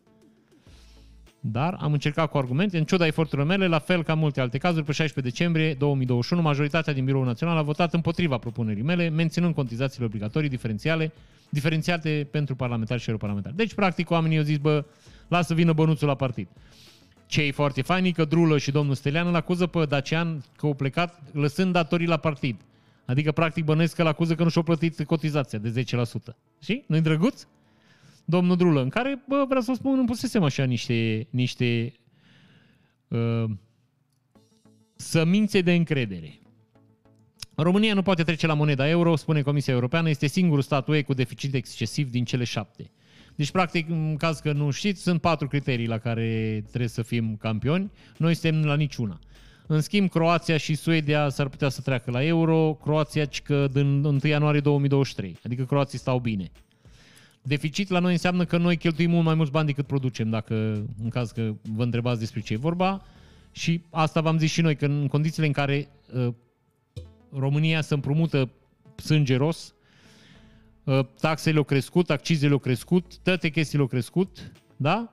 Dar 1.41 1.77
am 1.81 1.93
încercat 1.93 2.31
cu 2.31 2.39
argumente, 2.39 2.79
în 2.79 2.85
ciuda 2.85 3.07
eforturilor 3.07 3.47
mele, 3.47 3.67
la 3.67 3.79
fel 3.79 4.03
ca 4.03 4.15
multe 4.15 4.41
alte 4.41 4.59
cazuri, 4.59 4.85
pe 4.85 4.93
16 4.93 5.33
decembrie 5.33 5.75
2021, 5.75 6.43
majoritatea 6.43 6.93
din 6.93 7.05
Biroul 7.05 7.25
Național 7.25 7.57
a 7.57 7.63
votat 7.63 7.95
împotriva 7.95 8.39
propunerii 8.39 8.83
mele, 8.83 9.09
menținând 9.09 9.55
cotizațiile 9.55 10.07
obligatorii 10.07 10.49
diferențiale, 10.49 11.13
diferențiate 11.49 12.29
pentru 12.31 12.55
parlamentari 12.55 13.01
și 13.01 13.09
europarlamentari. 13.09 13.57
Deci, 13.57 13.75
practic, 13.75 14.11
oamenii 14.11 14.39
au 14.39 14.43
zis, 14.43 14.57
bă, 14.57 14.85
lasă 15.29 15.55
vină 15.55 15.73
bănuțul 15.73 16.09
la 16.09 16.15
partid. 16.15 16.49
Ce 17.27 17.43
e 17.43 17.51
foarte 17.51 17.83
fain 17.83 18.13
că 18.13 18.25
Drulă 18.25 18.59
și 18.59 18.71
domnul 18.71 18.95
Stelian 18.95 19.27
îl 19.27 19.35
acuză 19.35 19.67
pe 19.67 19.85
Dacian 19.85 20.45
că 20.57 20.67
au 20.67 20.75
plecat 20.75 21.23
lăsând 21.33 21.73
datorii 21.73 22.07
la 22.07 22.17
partid. 22.17 22.61
Adică, 23.05 23.33
practic, 23.33 23.65
bănuiesc 23.65 23.95
că 23.95 24.03
îl 24.03 24.09
acuză 24.09 24.35
că 24.35 24.43
nu 24.43 24.49
și-au 24.49 24.65
plătit 24.65 25.05
cotizația 25.05 25.59
de 25.59 25.85
10%. 25.85 26.37
Și? 26.63 26.85
Nu-i 26.87 27.01
drăguț? 27.01 27.47
domnul 28.25 28.57
Drulă, 28.57 28.83
în 28.83 28.89
care, 28.89 29.23
bă, 29.29 29.45
vreau 29.47 29.63
să 29.63 29.73
spun, 29.75 29.99
îmi 29.99 30.07
pusesem 30.07 30.43
așa 30.43 30.65
niște, 30.65 31.27
niște 31.31 31.93
uh, 33.09 33.45
sămințe 34.97 35.61
de 35.61 35.75
încredere. 35.75 36.39
România 37.55 37.95
nu 37.95 38.03
poate 38.03 38.23
trece 38.23 38.47
la 38.47 38.55
moneda 38.55 38.89
euro, 38.89 39.17
spune 39.17 39.43
Comisia 39.43 39.73
Europeană, 39.73 40.09
este 40.09 40.27
singurul 40.27 40.63
stat 40.63 40.89
UE 40.89 41.03
cu 41.03 41.15
deficit 41.15 41.55
excesiv 41.55 42.11
din 42.11 42.25
cele 42.25 42.45
șapte. 42.45 42.91
Deci, 43.35 43.51
practic, 43.51 43.89
în 43.89 44.17
caz 44.17 44.39
că 44.39 44.53
nu 44.53 44.71
știți, 44.71 45.03
sunt 45.03 45.21
patru 45.21 45.49
criterii 45.49 45.87
la 45.87 45.99
care 45.99 46.61
trebuie 46.69 46.89
să 46.89 47.03
fim 47.03 47.37
campioni. 47.37 47.91
Noi 48.17 48.35
suntem 48.35 48.65
la 48.65 48.75
niciuna. 48.75 49.19
În 49.67 49.81
schimb, 49.81 50.11
Croația 50.11 50.57
și 50.57 50.75
Suedia 50.75 51.29
s-ar 51.29 51.49
putea 51.49 51.69
să 51.69 51.81
treacă 51.81 52.11
la 52.11 52.25
euro, 52.25 52.79
Croația 52.83 53.29
că 53.45 53.69
din 53.73 54.05
1 54.05 54.19
ianuarie 54.23 54.61
2023. 54.61 55.37
Adică 55.45 55.65
croații 55.65 55.99
stau 55.99 56.19
bine. 56.19 56.51
Deficit 57.43 57.89
la 57.89 57.99
noi 57.99 58.13
înseamnă 58.13 58.45
că 58.45 58.57
noi 58.57 58.77
cheltuim 58.77 59.11
mult 59.11 59.25
mai 59.25 59.35
mulți 59.35 59.51
bani 59.51 59.67
decât 59.67 59.87
producem, 59.87 60.31
dacă 60.31 60.55
în 61.03 61.09
caz 61.09 61.31
că 61.31 61.53
vă 61.63 61.83
întrebați 61.83 62.19
despre 62.19 62.41
ce 62.41 62.53
e 62.53 62.57
vorba. 62.57 63.03
Și 63.53 63.83
asta 63.91 64.21
v-am 64.21 64.39
zis 64.39 64.51
și 64.51 64.61
noi, 64.61 64.77
că 64.77 64.85
în 64.85 65.07
condițiile 65.07 65.47
în 65.47 65.53
care 65.53 65.89
uh, 66.15 66.35
România 67.39 67.81
se 67.81 67.95
împrumută 67.95 68.51
sângeros, 68.97 69.67
uh, 69.69 69.74
taxele 71.21 71.59
au 71.59 71.65
crescut, 71.65 72.11
accizele 72.11 72.53
au 72.53 72.59
crescut, 72.59 73.19
toate 73.19 73.49
chestiile 73.49 73.83
au 73.83 73.89
crescut, 73.89 74.53
da? 74.77 75.13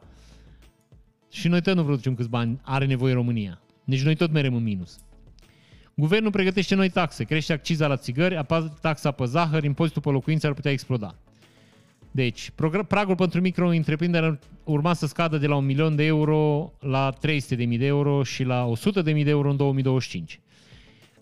Și 1.30 1.48
noi 1.48 1.61
tot 1.61 1.76
nu 1.76 1.84
producem 1.84 2.15
câți 2.15 2.30
bani 2.30 2.60
are 2.64 2.85
nevoie 2.85 3.14
România. 3.14 3.61
Deci 3.84 4.02
noi 4.02 4.15
tot 4.15 4.31
merem 4.31 4.53
în 4.53 4.64
minus. 4.64 4.99
Guvernul 5.95 6.31
pregătește 6.31 6.76
noi 6.76 6.89
taxe, 6.89 7.23
crește 7.23 7.53
acciza 7.53 7.88
la 7.88 7.98
țigări, 7.98 8.45
taxa 8.81 9.11
pe 9.11 9.26
zahăr, 9.26 9.64
impozitul 9.64 10.02
pe 10.02 10.10
locuințe 10.10 10.48
ar 10.48 10.53
putea 10.53 10.72
exploda. 10.72 11.15
Deci, 12.11 12.52
pragul 12.88 13.15
pentru 13.15 13.41
micro-întreprindere 13.41 14.39
urma 14.64 14.93
să 14.93 15.07
scadă 15.07 15.38
de 15.38 15.48
la 15.48 15.56
un 15.56 15.65
milion 15.65 15.95
de 15.95 16.03
euro 16.03 16.72
la 16.80 17.14
300.000 17.14 17.77
de 17.77 17.85
euro 17.85 18.23
și 18.23 18.43
la 18.43 18.72
100.000 18.93 19.03
de 19.03 19.30
euro 19.30 19.49
în 19.49 19.57
2025. 19.57 20.39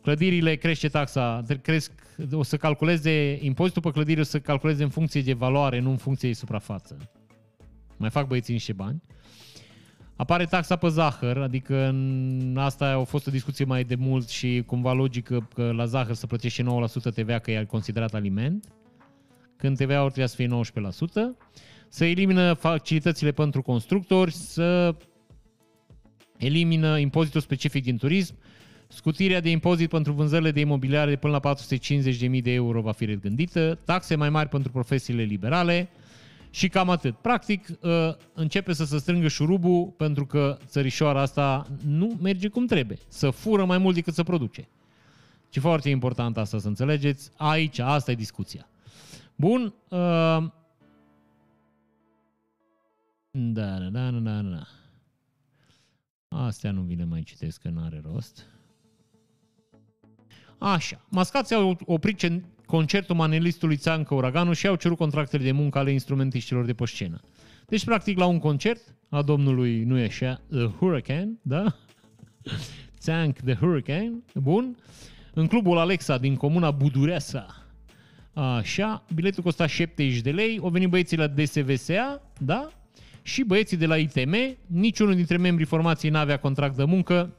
Clădirile 0.02 0.56
crește 0.56 0.88
taxa, 0.88 1.44
cresc, 1.62 1.92
o 2.32 2.44
să 2.44 2.58
calculeze, 2.58 3.38
impozitul 3.42 3.82
pe 3.82 3.92
clădiri 3.92 4.20
o 4.20 4.24
să 4.24 4.40
calculeze 4.40 4.84
în 4.84 4.90
funcție 4.90 5.22
de 5.22 5.34
valoare, 5.34 5.80
nu 5.80 5.90
în 5.90 5.98
funcție 5.98 6.28
de 6.28 6.36
suprafață. 6.36 6.98
Mai 7.98 8.10
fac 8.10 8.28
băieții 8.28 8.54
niște 8.54 8.74
bani. 8.74 9.02
Apare 10.16 10.46
taxa 10.46 10.76
pe 10.76 10.88
zahăr, 10.88 11.38
adică 11.38 11.88
în 11.88 12.56
asta 12.58 12.86
a 12.86 13.04
fost 13.04 13.28
o 13.28 13.32
discuție 13.32 13.66
mai 13.66 13.84
de 13.84 13.96
mult 13.96 14.30
și 14.30 14.64
cumva 14.66 14.94
logică 14.94 15.48
că 15.54 15.72
la 15.72 15.86
zahăr 15.86 16.16
să 16.16 16.28
plătește 16.28 16.64
9% 16.64 16.66
TVA 17.14 17.40
că 17.40 17.52
e 17.52 17.64
considerat 17.64 18.14
aliment 18.14 18.74
când 19.60 19.78
TVA-ul 19.78 20.12
trebuie 20.12 20.28
să 20.28 20.36
fie 20.36 20.48
19%, 20.48 21.50
să 21.90 22.06
elimină 22.06 22.54
facilitățile 22.54 23.32
pentru 23.32 23.62
constructori, 23.62 24.32
să 24.32 24.96
elimină 26.38 26.98
impozitul 26.98 27.42
specific 27.42 27.84
din 27.84 27.98
turism, 27.98 28.36
scutirea 28.91 29.40
de 29.40 29.49
impozit 29.49 29.90
pentru 29.90 30.11
vânzările 30.11 30.52
de 30.52 30.60
imobiliare 30.60 31.10
de 31.10 31.16
până 31.16 31.40
la 31.41 31.56
450.000 31.56 32.41
de 32.41 32.52
euro 32.52 32.82
va 32.82 32.91
fi 32.91 33.06
regândită, 33.06 33.80
taxe 33.86 34.16
mai 34.16 34.30
mari 34.30 34.49
pentru 34.49 34.72
profesiile 34.72 35.24
liberale 35.24 35.90
și 36.49 36.68
cam 36.68 36.90
atât. 36.90 37.16
Practic, 37.16 37.68
ă, 37.84 38.18
începe 38.34 38.74
să 38.74 38.86
se 38.86 38.98
strângă 38.98 39.28
șurubul 39.28 39.86
pentru 39.86 40.26
că 40.26 40.57
țărișoara 40.66 41.22
asta 41.22 41.68
nu 41.86 42.18
merge 42.22 42.48
cum 42.48 42.66
trebuie, 42.66 42.98
să 43.07 43.30
fură 43.30 43.66
mai 43.66 43.78
mult 43.78 43.95
decât 43.95 44.14
să 44.14 44.24
produce. 44.24 44.68
Și 45.49 45.60
foarte 45.60 45.90
important 45.90 46.38
asta 46.38 46.60
să 46.60 46.68
înțelegeți, 46.68 47.32
aici, 47.38 47.80
asta 47.80 48.11
e 48.11 48.16
discuția. 48.16 48.70
Bun. 49.36 49.74
Uh, 49.90 49.98
da, 53.32 53.78
da, 53.78 53.90
da, 53.90 54.10
da, 54.11 54.41
da. 54.41 54.68
Astea 56.28 56.72
nu 56.72 56.82
vi 56.82 56.95
le 56.95 57.06
mai 57.06 57.22
citesc, 57.22 57.61
că 57.61 57.70
n-are 57.70 58.02
rost. 58.11 58.45
Așa. 60.60 61.06
Mascații 61.10 61.56
au 61.56 61.77
oprit 61.86 62.26
cen- 62.26 62.44
concertul 62.65 63.15
manelistului 63.15 63.77
Țancă 63.77 64.14
Uraganu 64.14 64.53
și 64.53 64.68
au 64.68 64.76
cerut 64.76 64.98
contractele 64.98 65.44
de 65.44 65.52
muncă 65.52 65.77
ale 65.77 65.91
instrumentiștilor 65.91 66.65
de 66.65 66.73
pe 66.73 66.86
scenă. 66.86 67.19
Deci, 67.68 67.86
practic, 67.86 68.18
la 68.18 68.26
un 68.26 68.40
concert 68.40 68.95
a 69.10 69.22
domnului, 69.22 69.84
nu 69.84 69.99
e 69.99 70.06
așa, 70.06 70.41
The 70.52 70.65
Hurricane, 70.65 71.30
da? 71.41 71.76
Țanc 72.99 73.40
The 73.40 73.53
Hurricane, 73.53 74.11
bun. 74.34 74.77
În 75.34 75.48
clubul 75.48 75.77
Alexa 75.77 76.18
din 76.18 76.36
comuna 76.36 76.72
Budureasa. 76.72 77.45
Așa, 78.34 79.06
biletul 79.14 79.44
costa 79.44 79.65
70 79.65 80.22
de 80.22 80.31
lei, 80.31 80.60
au 80.61 80.69
venit 80.69 80.90
băieții 80.90 81.18
la 81.18 81.27
DSVSA, 81.27 82.22
da? 82.38 82.69
Și 83.22 83.44
băieții 83.44 83.77
de 83.77 83.86
la 83.86 83.98
ITM, 83.98 84.36
niciunul 84.65 85.15
dintre 85.15 85.38
membrii 85.38 85.65
formației 85.65 86.11
n-avea 86.11 86.40
contract 86.40 86.76
de 86.76 86.84
muncă 86.84 87.34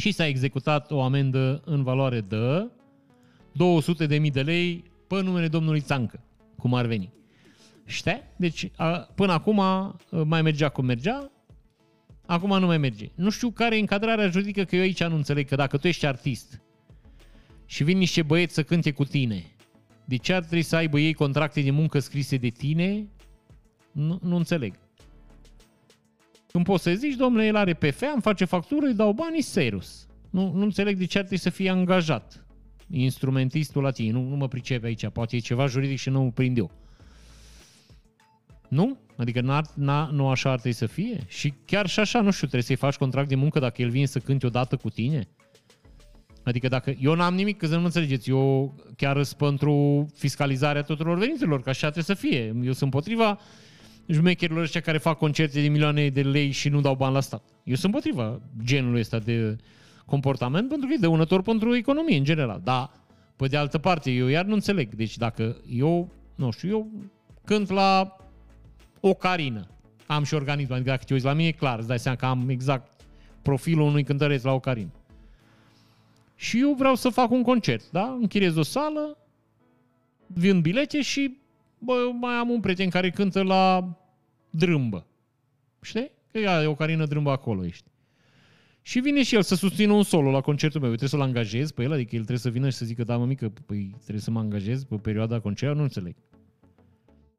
și 0.00 0.12
s-a 0.12 0.26
executat 0.26 0.90
o 0.90 1.02
amendă 1.02 1.62
în 1.64 1.82
valoare 1.82 2.20
de 2.20 2.70
200.000 4.20 4.32
de 4.32 4.42
lei 4.42 4.84
pe 5.06 5.22
numele 5.22 5.48
domnului 5.48 5.80
Țancă, 5.80 6.20
cum 6.56 6.74
ar 6.74 6.86
veni. 6.86 7.12
Știi? 7.84 8.22
Deci, 8.36 8.70
a, 8.76 8.90
până 8.90 9.32
acum 9.32 9.60
a, 9.60 9.96
mai 10.24 10.42
mergea 10.42 10.68
cum 10.68 10.84
mergea, 10.84 11.30
acum 12.26 12.58
nu 12.58 12.66
mai 12.66 12.78
merge. 12.78 13.10
Nu 13.14 13.30
știu 13.30 13.50
care 13.50 13.76
e 13.76 13.80
încadrarea 13.80 14.28
juridică, 14.28 14.64
că 14.64 14.76
eu 14.76 14.82
aici 14.82 15.04
nu 15.04 15.14
înțeleg, 15.14 15.48
că 15.48 15.54
dacă 15.54 15.76
tu 15.76 15.86
ești 15.86 16.06
artist 16.06 16.62
și 17.66 17.84
vin 17.84 17.98
niște 17.98 18.22
băieți 18.22 18.54
să 18.54 18.62
cânte 18.62 18.90
cu 18.90 19.04
tine, 19.04 19.44
de 20.04 20.16
ce 20.16 20.32
ar 20.32 20.40
trebui 20.40 20.62
să 20.62 20.76
aibă 20.76 20.98
ei 20.98 21.14
contracte 21.14 21.60
de 21.60 21.70
muncă 21.70 21.98
scrise 21.98 22.36
de 22.36 22.48
tine? 22.48 23.08
Nu, 23.92 24.18
nu 24.22 24.36
înțeleg. 24.36 24.74
Când 26.52 26.64
poți 26.64 26.82
să 26.82 26.94
zici, 26.94 27.14
domnule, 27.14 27.46
el 27.46 27.56
are 27.56 27.74
PF, 27.74 28.02
îmi 28.12 28.22
face 28.22 28.44
factură, 28.44 28.86
îi 28.86 28.94
dau 28.94 29.12
banii, 29.12 29.42
serios. 29.42 30.06
Nu, 30.30 30.52
nu 30.52 30.62
înțeleg 30.62 30.98
de 30.98 31.04
ce 31.04 31.18
ar 31.18 31.24
trebui 31.24 31.42
să 31.42 31.50
fie 31.50 31.70
angajat 31.70 32.44
instrumentistul 32.90 33.82
la 33.82 33.90
tine. 33.90 34.12
Nu, 34.12 34.22
nu 34.22 34.36
mă 34.36 34.48
pricepe 34.48 34.86
aici, 34.86 35.08
poate 35.08 35.36
e 35.36 35.38
ceva 35.38 35.66
juridic 35.66 35.98
și 35.98 36.10
nu 36.10 36.30
prind 36.34 36.58
eu. 36.58 36.70
Nu? 38.68 38.98
Adică 39.16 39.40
n-ar, 39.40 39.64
n 39.74 39.90
nu 40.12 40.28
așa 40.28 40.50
ar 40.50 40.58
trebui 40.60 40.78
să 40.78 40.86
fie? 40.86 41.24
Și 41.26 41.54
chiar 41.64 41.86
și 41.86 42.00
așa, 42.00 42.20
nu 42.20 42.30
știu, 42.30 42.46
trebuie 42.46 42.62
să-i 42.62 42.76
faci 42.76 42.96
contract 42.96 43.28
de 43.28 43.34
muncă 43.34 43.58
dacă 43.58 43.82
el 43.82 43.90
vine 43.90 44.06
să 44.06 44.18
cânte 44.18 44.46
odată 44.46 44.76
cu 44.76 44.90
tine? 44.90 45.28
Adică 46.44 46.68
dacă... 46.68 46.94
Eu 46.98 47.14
n-am 47.14 47.34
nimic, 47.34 47.56
că 47.56 47.66
să 47.66 47.76
nu 47.76 47.84
înțelegeți, 47.84 48.30
eu 48.30 48.74
chiar 48.96 49.22
sunt 49.22 49.38
pentru 49.38 50.06
fiscalizarea 50.14 50.82
tuturor 50.82 51.18
veniturilor, 51.18 51.62
că 51.62 51.68
așa 51.68 51.90
trebuie 51.90 52.16
să 52.16 52.26
fie. 52.26 52.46
Eu 52.46 52.72
sunt 52.72 52.80
împotriva 52.80 53.38
jmecherilor 54.06 54.62
ăștia 54.62 54.80
care 54.80 54.98
fac 54.98 55.18
concerte 55.18 55.60
de 55.60 55.68
milioane 55.68 56.08
de 56.08 56.22
lei 56.22 56.50
și 56.50 56.68
nu 56.68 56.80
dau 56.80 56.94
bani 56.94 57.14
la 57.14 57.20
stat. 57.20 57.42
Eu 57.64 57.74
sunt 57.74 57.94
împotriva 57.94 58.40
genului 58.64 59.00
ăsta 59.00 59.18
de 59.18 59.56
comportament 60.06 60.68
pentru 60.68 60.88
că 60.88 60.92
e 60.94 61.00
dăunător 61.00 61.42
pentru 61.42 61.76
economie 61.76 62.16
în 62.16 62.24
general. 62.24 62.60
Dar, 62.64 62.90
pe 63.36 63.46
de 63.46 63.56
altă 63.56 63.78
parte, 63.78 64.10
eu 64.10 64.26
iar 64.26 64.44
nu 64.44 64.54
înțeleg. 64.54 64.94
Deci 64.94 65.16
dacă 65.16 65.56
eu, 65.68 66.12
nu 66.34 66.50
știu, 66.50 66.68
eu 66.68 66.90
cânt 67.44 67.70
la 67.70 68.16
o 69.00 69.14
carină, 69.14 69.66
am 70.06 70.24
și 70.24 70.34
organism, 70.34 70.72
adică 70.72 70.90
dacă 70.90 71.04
te 71.04 71.12
uiți 71.12 71.24
la 71.24 71.32
mine, 71.32 71.48
e 71.48 71.52
clar, 71.52 71.78
îți 71.78 71.88
dai 71.88 71.98
seama 71.98 72.16
că 72.16 72.26
am 72.26 72.48
exact 72.48 73.00
profilul 73.42 73.86
unui 73.86 74.04
cântăreț 74.04 74.42
la 74.42 74.52
o 74.52 74.60
carină. 74.60 74.92
Și 76.34 76.60
eu 76.60 76.74
vreau 76.74 76.94
să 76.94 77.08
fac 77.08 77.30
un 77.30 77.42
concert, 77.42 77.90
da? 77.90 78.16
Închiriez 78.20 78.56
o 78.56 78.62
sală, 78.62 79.18
vin 80.26 80.60
bilete 80.60 81.02
și 81.02 81.39
bă, 81.80 82.10
mai 82.20 82.34
am 82.34 82.48
un 82.50 82.60
prieten 82.60 82.88
care 82.88 83.10
cântă 83.10 83.42
la 83.42 83.94
drâmbă. 84.50 85.06
Știi? 85.80 86.10
Că 86.32 86.38
e 86.38 86.66
o 86.66 86.74
carină 86.74 87.06
drâmbă 87.06 87.30
acolo 87.30 87.64
ești. 87.64 87.88
Și 88.82 89.00
vine 89.00 89.22
și 89.22 89.34
el 89.34 89.42
să 89.42 89.54
susțină 89.54 89.92
un 89.92 90.02
solo 90.02 90.30
la 90.30 90.40
concertul 90.40 90.80
meu. 90.80 90.90
Eu 90.90 90.96
trebuie 90.96 91.20
să-l 91.20 91.28
angajez 91.28 91.70
pe 91.70 91.82
el, 91.82 91.92
adică 91.92 92.10
el 92.10 92.20
trebuie 92.20 92.38
să 92.38 92.50
vină 92.50 92.68
și 92.68 92.76
să 92.76 92.84
zică, 92.84 93.04
da, 93.04 93.16
mă 93.16 93.26
mică, 93.26 93.52
păi 93.66 93.94
trebuie 94.00 94.20
să 94.20 94.30
mă 94.30 94.38
angajez 94.38 94.84
pe 94.84 94.96
perioada 94.96 95.40
concertului, 95.40 95.76
nu 95.76 95.82
înțeleg. 95.82 96.14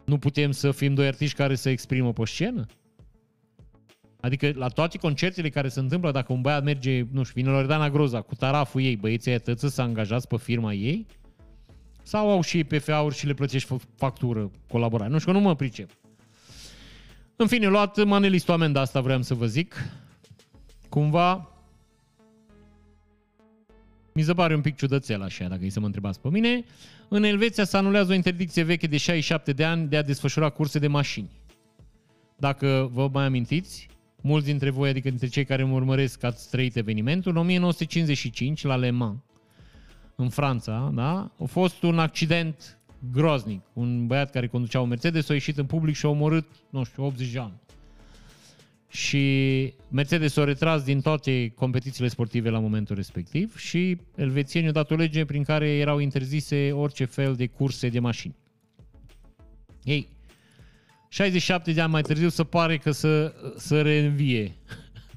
Nu 0.05 0.17
putem 0.17 0.51
să 0.51 0.71
fim 0.71 0.93
doi 0.93 1.07
artiști 1.07 1.35
care 1.35 1.55
să 1.55 1.69
exprimă 1.69 2.13
pe 2.13 2.25
scenă? 2.25 2.65
Adică 4.19 4.51
la 4.55 4.67
toate 4.67 4.97
concertele 4.97 5.49
care 5.49 5.67
se 5.67 5.79
întâmplă, 5.79 6.11
dacă 6.11 6.33
un 6.33 6.41
băiat 6.41 6.63
merge, 6.63 7.05
nu 7.11 7.23
știu, 7.23 7.41
vine 7.41 7.53
Loredana 7.53 7.89
Groza 7.89 8.21
cu 8.21 8.35
taraful 8.35 8.81
ei, 8.81 8.95
băieții 8.95 9.29
aia 9.29 9.39
tăță 9.39 9.67
să 9.67 9.81
angajați 9.81 10.27
pe 10.27 10.37
firma 10.37 10.73
ei? 10.73 11.05
Sau 12.03 12.29
au 12.29 12.41
și 12.41 12.63
PFA-uri 12.63 13.15
și 13.15 13.25
le 13.25 13.33
plătești 13.33 13.75
factură, 13.95 14.51
colaborare? 14.67 15.11
Nu 15.11 15.19
știu, 15.19 15.31
că 15.31 15.37
nu 15.37 15.43
mă 15.43 15.55
pricep. 15.55 15.89
În 17.35 17.47
fine, 17.47 17.67
luat 17.67 18.03
manelistul 18.03 18.53
amenda 18.53 18.81
asta 18.81 19.01
vreau 19.01 19.21
să 19.21 19.33
vă 19.33 19.45
zic. 19.45 19.75
Cumva 20.89 21.51
mi 24.13 24.21
se 24.21 24.33
pare 24.33 24.55
un 24.55 24.61
pic 24.61 24.75
ciudățel 24.75 25.21
așa, 25.21 25.47
dacă 25.47 25.65
e 25.65 25.69
să 25.69 25.79
mă 25.79 25.85
întrebați 25.85 26.19
pe 26.19 26.29
mine. 26.29 26.63
În 27.07 27.23
Elveția 27.23 27.63
se 27.63 27.77
anulează 27.77 28.11
o 28.11 28.15
interdicție 28.15 28.63
veche 28.63 28.87
de 28.87 28.97
67 28.97 29.51
de 29.51 29.63
ani 29.63 29.87
de 29.87 29.97
a 29.97 30.01
desfășura 30.01 30.49
curse 30.49 30.79
de 30.79 30.87
mașini. 30.87 31.29
Dacă 32.37 32.89
vă 32.93 33.09
mai 33.13 33.25
amintiți, 33.25 33.87
mulți 34.21 34.45
dintre 34.45 34.69
voi, 34.69 34.89
adică 34.89 35.09
dintre 35.09 35.27
cei 35.27 35.45
care 35.45 35.63
mă 35.63 35.73
urmăresc, 35.73 36.23
ați 36.23 36.49
trăit 36.49 36.75
evenimentul, 36.75 37.31
în 37.31 37.37
1955, 37.37 38.63
la 38.63 38.75
Le 38.75 38.89
Mans, 38.89 39.19
în 40.21 40.29
Franța, 40.29 40.91
da? 40.93 41.31
a 41.39 41.45
fost 41.45 41.83
un 41.83 41.99
accident 41.99 42.77
groznic. 43.11 43.61
Un 43.73 44.07
băiat 44.07 44.31
care 44.31 44.47
conducea 44.47 44.81
un 44.81 44.87
Mercedes 44.87 45.29
a 45.29 45.33
ieșit 45.33 45.57
în 45.57 45.65
public 45.65 45.95
și 45.95 46.05
a 46.05 46.09
omorât, 46.09 46.47
nu 46.69 46.83
știu, 46.83 47.05
80 47.05 47.31
de 47.31 47.39
ani. 47.39 47.59
Și 48.87 49.73
Mercedes 49.89 50.37
a 50.37 50.43
retras 50.43 50.83
din 50.83 51.01
toate 51.01 51.53
competițiile 51.55 52.07
sportive 52.07 52.49
la 52.49 52.59
momentul 52.59 52.95
respectiv 52.95 53.57
și 53.57 53.97
elvețienii 54.15 54.67
au 54.67 54.73
dat 54.73 54.91
o 54.91 54.95
lege 54.95 55.25
prin 55.25 55.43
care 55.43 55.69
erau 55.69 55.99
interzise 55.99 56.71
orice 56.71 57.05
fel 57.05 57.35
de 57.35 57.47
curse 57.47 57.89
de 57.89 57.99
mașini. 57.99 58.35
Ei, 59.83 60.07
67 61.09 61.71
de 61.71 61.81
ani 61.81 61.91
mai 61.91 62.01
târziu 62.01 62.29
se 62.29 62.43
pare 62.43 62.77
că 62.77 62.91
să, 62.91 63.33
să 63.57 63.81
reînvie 63.81 64.55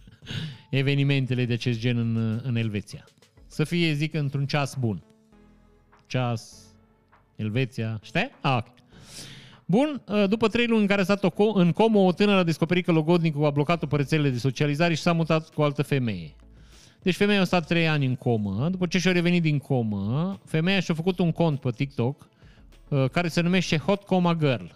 evenimentele 0.70 1.44
de 1.44 1.52
acest 1.52 1.78
gen 1.78 1.98
în, 1.98 2.40
în 2.43 2.56
Elveția. 2.56 3.05
Să 3.55 3.64
fie, 3.64 3.93
zic, 3.93 4.14
într-un 4.14 4.47
ceas 4.47 4.74
bun. 4.74 5.02
Ceas, 6.06 6.62
Elveția, 7.36 8.01
știi? 8.02 8.31
Ah, 8.40 8.56
ok. 8.56 8.66
Bun, 9.66 10.02
după 10.28 10.48
trei 10.48 10.66
luni 10.66 10.81
în 10.81 10.86
care 10.86 11.01
a 11.01 11.05
stat 11.05 11.24
în 11.55 11.72
comă, 11.72 11.98
o 11.98 12.12
tânără 12.12 12.39
a 12.39 12.43
descoperit 12.43 12.85
că 12.85 12.93
logodnicul 12.93 13.44
a 13.44 13.51
blocat-o 13.51 13.86
pe 13.86 13.97
rețelele 13.97 14.31
de 14.31 14.39
socializare 14.39 14.94
și 14.94 15.02
s-a 15.02 15.12
mutat 15.12 15.48
cu 15.48 15.60
o 15.60 15.64
altă 15.64 15.82
femeie. 15.82 16.35
Deci 17.02 17.16
femeia 17.16 17.40
a 17.40 17.44
stat 17.44 17.66
trei 17.66 17.89
ani 17.89 18.06
în 18.06 18.16
comă. 18.16 18.68
După 18.70 18.86
ce 18.86 18.98
și-a 18.98 19.12
revenit 19.12 19.43
din 19.43 19.59
comă, 19.59 20.39
femeia 20.44 20.81
și-a 20.81 20.94
făcut 20.94 21.18
un 21.18 21.32
cont 21.32 21.60
pe 21.60 21.70
TikTok 21.70 22.28
care 23.12 23.28
se 23.28 23.40
numește 23.40 23.76
Hot 23.76 24.02
Coma 24.02 24.35
Girl. 24.35 24.66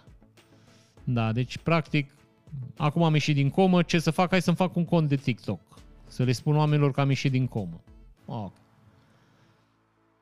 Da, 1.03 1.31
deci 1.31 1.57
practic, 1.57 2.15
acum 2.77 3.03
am 3.03 3.13
ieșit 3.13 3.35
din 3.35 3.49
comă, 3.49 3.81
ce 3.81 3.99
să 3.99 4.11
fac? 4.11 4.29
Hai 4.29 4.41
să-mi 4.41 4.55
fac 4.55 4.75
un 4.75 4.85
cont 4.85 5.07
de 5.07 5.15
TikTok. 5.15 5.59
Să 6.07 6.23
le 6.23 6.31
spun 6.31 6.55
oamenilor 6.55 6.91
că 6.91 7.01
am 7.01 7.09
ieșit 7.09 7.31
din 7.31 7.47
comă. 7.47 7.81
Ok. 8.25 8.53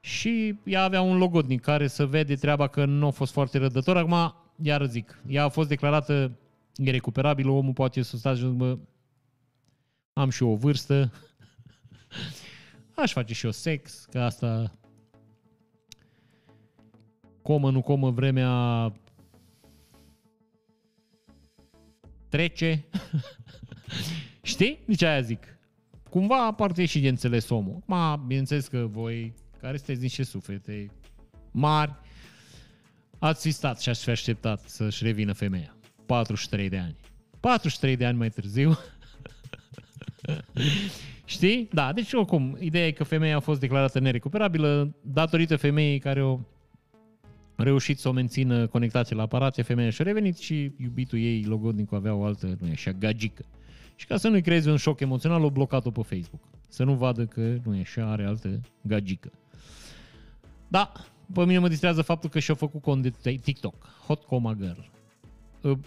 Și 0.08 0.60
ea 0.64 0.84
avea 0.84 1.02
un 1.02 1.18
logodnic 1.18 1.62
care 1.62 1.88
să 1.88 2.06
vede 2.06 2.36
treaba 2.36 2.68
că 2.68 2.86
nu 2.86 3.08
a 3.08 3.10
fost 3.10 3.32
foarte 3.32 3.58
rădător. 3.58 3.98
Acum, 3.98 4.36
iar 4.62 4.86
zic, 4.86 5.22
ea 5.28 5.44
a 5.44 5.50
fost 5.50 5.68
declarată 5.68 6.38
irecuperabilă, 6.76 7.52
omul 7.52 7.74
poate 7.74 8.02
să 8.02 8.18
stați 8.18 8.46
bă, 8.46 8.78
am 10.14 10.30
și 10.30 10.44
eu 10.44 10.50
o 10.50 10.56
vârstă, 10.56 11.12
aș 12.96 13.12
face 13.12 13.34
și 13.34 13.46
eu 13.46 13.52
sex, 13.52 14.06
că 14.12 14.20
asta 14.20 14.78
comă, 17.42 17.72
nu 17.72 17.82
comă, 17.82 18.12
vremea 18.12 18.94
trece. 22.30 22.86
Știi? 24.42 24.80
Deci 24.86 25.02
aia 25.02 25.22
zic. 25.22 25.58
Cumva 26.10 26.52
parte 26.52 26.86
și 26.86 27.00
de 27.00 27.08
înțeles 27.08 27.50
omul. 27.50 27.84
Ma, 27.86 28.16
bineînțeles 28.16 28.68
că 28.68 28.86
voi, 28.86 29.34
care 29.62 29.78
sunteți 29.78 30.02
niște 30.02 30.24
suflete 30.24 30.92
mari, 31.52 31.96
ați 33.20 33.42
fi 33.42 33.52
stat 33.52 33.82
și 33.82 33.90
ați 33.90 34.04
fi 34.04 34.10
așteptat 34.10 34.62
să-și 34.66 35.04
revină 35.04 35.34
femeia. 35.34 35.76
43 36.06 36.70
de 36.70 36.78
ani. 36.78 36.96
43 37.40 37.96
de 37.96 38.06
ani 38.06 38.18
mai 38.18 38.30
târziu. 38.30 38.78
Știi? 41.26 41.70
Da, 41.72 41.94
deci 41.94 42.14
oricum, 42.14 42.58
ideea 42.60 42.88
e 42.88 42.92
că 42.92 43.04
femeia 43.04 43.36
a 43.36 43.40
fost 43.40 43.60
declarată 43.60 44.00
nerecuperabilă 44.00 44.96
datorită 45.02 45.56
femeii 45.56 46.00
care 46.00 46.24
o 46.24 46.40
reușit 47.56 48.00
să 48.00 48.10
o 48.10 48.12
mențină 48.12 48.68
conectație 48.68 49.16
la 49.16 49.22
aparate, 49.22 49.62
femeia 49.62 49.90
și-a 49.90 50.06
revenit 50.06 50.38
și 50.38 50.72
iubitul 50.78 51.20
ei, 51.20 51.44
logodnicul, 51.44 51.98
avea 51.98 52.14
o 52.14 52.24
altă, 52.24 52.58
nu 52.60 52.68
e 52.68 52.72
așa, 52.72 52.92
gagică. 52.92 53.46
Și 53.96 54.06
ca 54.06 54.18
să 54.18 54.28
nu-i 54.28 54.42
creeze 54.42 54.70
un 54.70 54.78
șoc 54.78 55.00
emoțional, 55.00 55.44
o 55.44 55.50
blocat-o 55.50 55.92
pe 55.92 56.02
Facebook. 56.02 56.42
Să 56.70 56.84
nu 56.84 56.94
vadă 56.94 57.26
că 57.26 57.56
nu 57.64 57.76
e 57.76 57.80
așa, 57.80 58.12
are 58.12 58.26
altă 58.26 58.62
gagică. 58.82 59.32
Da, 60.68 60.92
pe 61.34 61.46
mine 61.46 61.60
mă 61.60 61.68
distrează 61.68 62.02
faptul 62.02 62.30
că 62.30 62.40
și-au 62.40 62.56
făcut 62.56 62.82
cont 62.82 63.02
de 63.02 63.32
TikTok. 63.44 63.76
Hot 64.06 64.24
Coma 64.24 64.54
Girl. 64.54 64.80
Uh, 65.62 65.78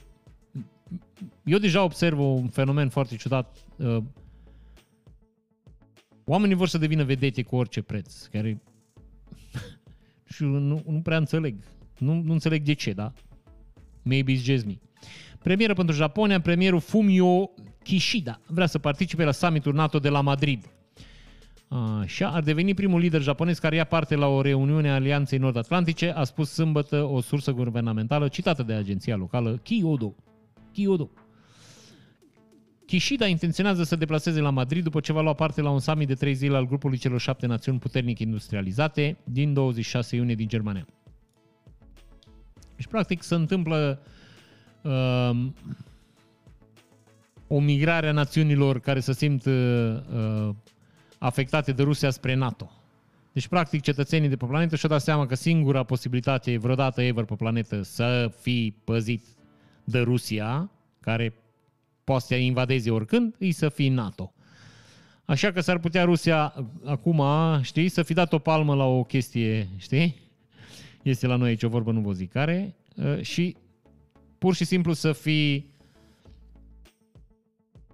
Eu 1.44 1.59
deja 1.59 1.82
observ 1.82 2.19
un 2.19 2.48
fenomen 2.48 2.89
foarte 2.89 3.16
ciudat. 3.16 3.57
Uh, 3.77 4.02
Oamenii 6.24 6.57
vor 6.57 6.69
să 6.69 6.78
devină 6.78 7.05
vedete 7.05 7.43
cu 7.43 7.57
orice 7.57 7.82
preț. 7.82 8.24
Care... 8.24 8.62
și 10.35 10.43
nu, 10.43 10.82
nu 10.86 11.01
prea 11.02 11.16
înțeleg. 11.16 11.65
Nu, 11.98 12.15
nu 12.23 12.32
înțeleg 12.32 12.62
de 12.62 12.73
ce, 12.73 12.93
da? 12.93 13.12
Maybe 14.02 14.32
it's 14.32 14.43
just 14.43 14.66
me. 14.66 14.78
Premieră 15.43 15.74
pentru 15.74 15.94
Japonia, 15.94 16.40
premierul 16.40 16.81
Fumio 16.81 17.51
Kishida 17.82 18.40
vrea 18.47 18.66
să 18.66 18.78
participe 18.78 19.24
la 19.24 19.32
summitul 19.32 19.74
NATO 19.74 19.98
de 19.98 20.09
la 20.09 20.20
Madrid. 20.20 20.70
Așa, 21.70 22.28
ar 22.28 22.42
deveni 22.42 22.74
primul 22.74 23.01
lider 23.01 23.22
japonez 23.22 23.59
care 23.59 23.76
ia 23.76 23.84
parte 23.84 24.14
la 24.14 24.26
o 24.26 24.40
reuniune 24.40 24.90
a 24.90 24.94
Alianței 24.94 25.38
Nord-Atlantice, 25.38 26.10
a 26.10 26.24
spus 26.24 26.51
sâmbătă 26.51 27.02
o 27.02 27.20
sursă 27.20 27.52
guvernamentală 27.52 28.28
citată 28.28 28.62
de 28.62 28.72
agenția 28.72 29.16
locală 29.16 29.60
Kyodo. 29.62 30.14
Kyodo. 30.72 31.10
Kishida 32.86 33.26
intenționează 33.26 33.82
să 33.82 33.97
deplaseze 33.97 34.40
la 34.40 34.51
Madrid 34.51 34.82
după 34.82 35.01
ce 35.01 35.12
va 35.12 35.20
lua 35.20 35.32
parte 35.32 35.60
la 35.60 35.70
un 35.70 35.78
summit 35.78 36.06
de 36.09 36.14
trei 36.14 36.34
zile 36.34 36.56
al 36.56 36.66
grupului 36.66 36.98
celor 36.98 37.20
șapte 37.20 37.47
națiuni 37.47 37.78
puternic 37.78 38.18
industrializate 38.18 39.16
din 39.24 39.52
26 39.52 40.16
iunie 40.16 40.34
din 40.34 40.48
Germania. 40.48 40.86
Deci, 42.76 42.86
practic, 42.86 43.22
se 43.22 43.34
întâmplă 43.34 44.02
uh, 44.82 45.47
o 47.47 47.60
migrare 47.60 48.09
a 48.09 48.12
națiunilor 48.12 48.80
care 48.80 49.01
se 49.01 49.12
simt 49.12 49.44
uh, 49.44 49.52
uh, 50.14 50.55
afectate 51.20 51.72
de 51.72 51.82
Rusia 51.82 52.10
spre 52.10 52.34
NATO. 52.34 52.70
Deci, 53.32 53.48
practic, 53.48 53.82
cetățenii 53.82 54.28
de 54.28 54.36
pe 54.36 54.47
planetă 54.47 54.76
și-au 54.76 54.92
dat 54.92 55.02
seama 55.02 55.26
că 55.26 55.34
singura 55.34 55.82
posibilitate 55.82 56.59
vreodată 56.59 57.02
ever 57.02 57.24
pe 57.24 57.34
planetă 57.34 57.82
să 57.82 58.32
fii 58.40 58.76
păzit 58.84 59.24
de 59.84 60.01
Rusia, 60.01 60.70
care 61.01 61.34
poate 62.05 62.24
să 62.24 62.34
invadeze 62.34 62.90
oricând, 62.90 63.34
e 63.38 63.52
să 63.52 63.68
fii 63.68 63.88
NATO. 63.88 64.32
Așa 65.24 65.52
că 65.52 65.60
s-ar 65.60 65.78
putea 65.78 66.05
Rusia 66.05 66.55
acum, 66.84 67.22
știi, 67.62 67.88
să 67.88 68.02
fi 68.02 68.12
dat 68.14 68.32
o 68.32 68.38
palmă 68.38 68.74
la 68.74 68.84
o 68.84 69.05
chestie, 69.05 69.68
știi? 69.76 70.16
Este 71.02 71.26
la 71.26 71.36
noi 71.36 71.48
aici 71.48 71.62
o 71.62 71.68
vorbă, 71.68 71.92
nu 71.92 72.01
vă 72.01 72.12
zic 72.12 72.32
care, 72.32 72.74
uh, 72.97 73.20
și 73.20 73.56
pur 74.38 74.55
și 74.55 74.64
simplu 74.64 74.92
să 74.92 75.12
fi 75.12 75.66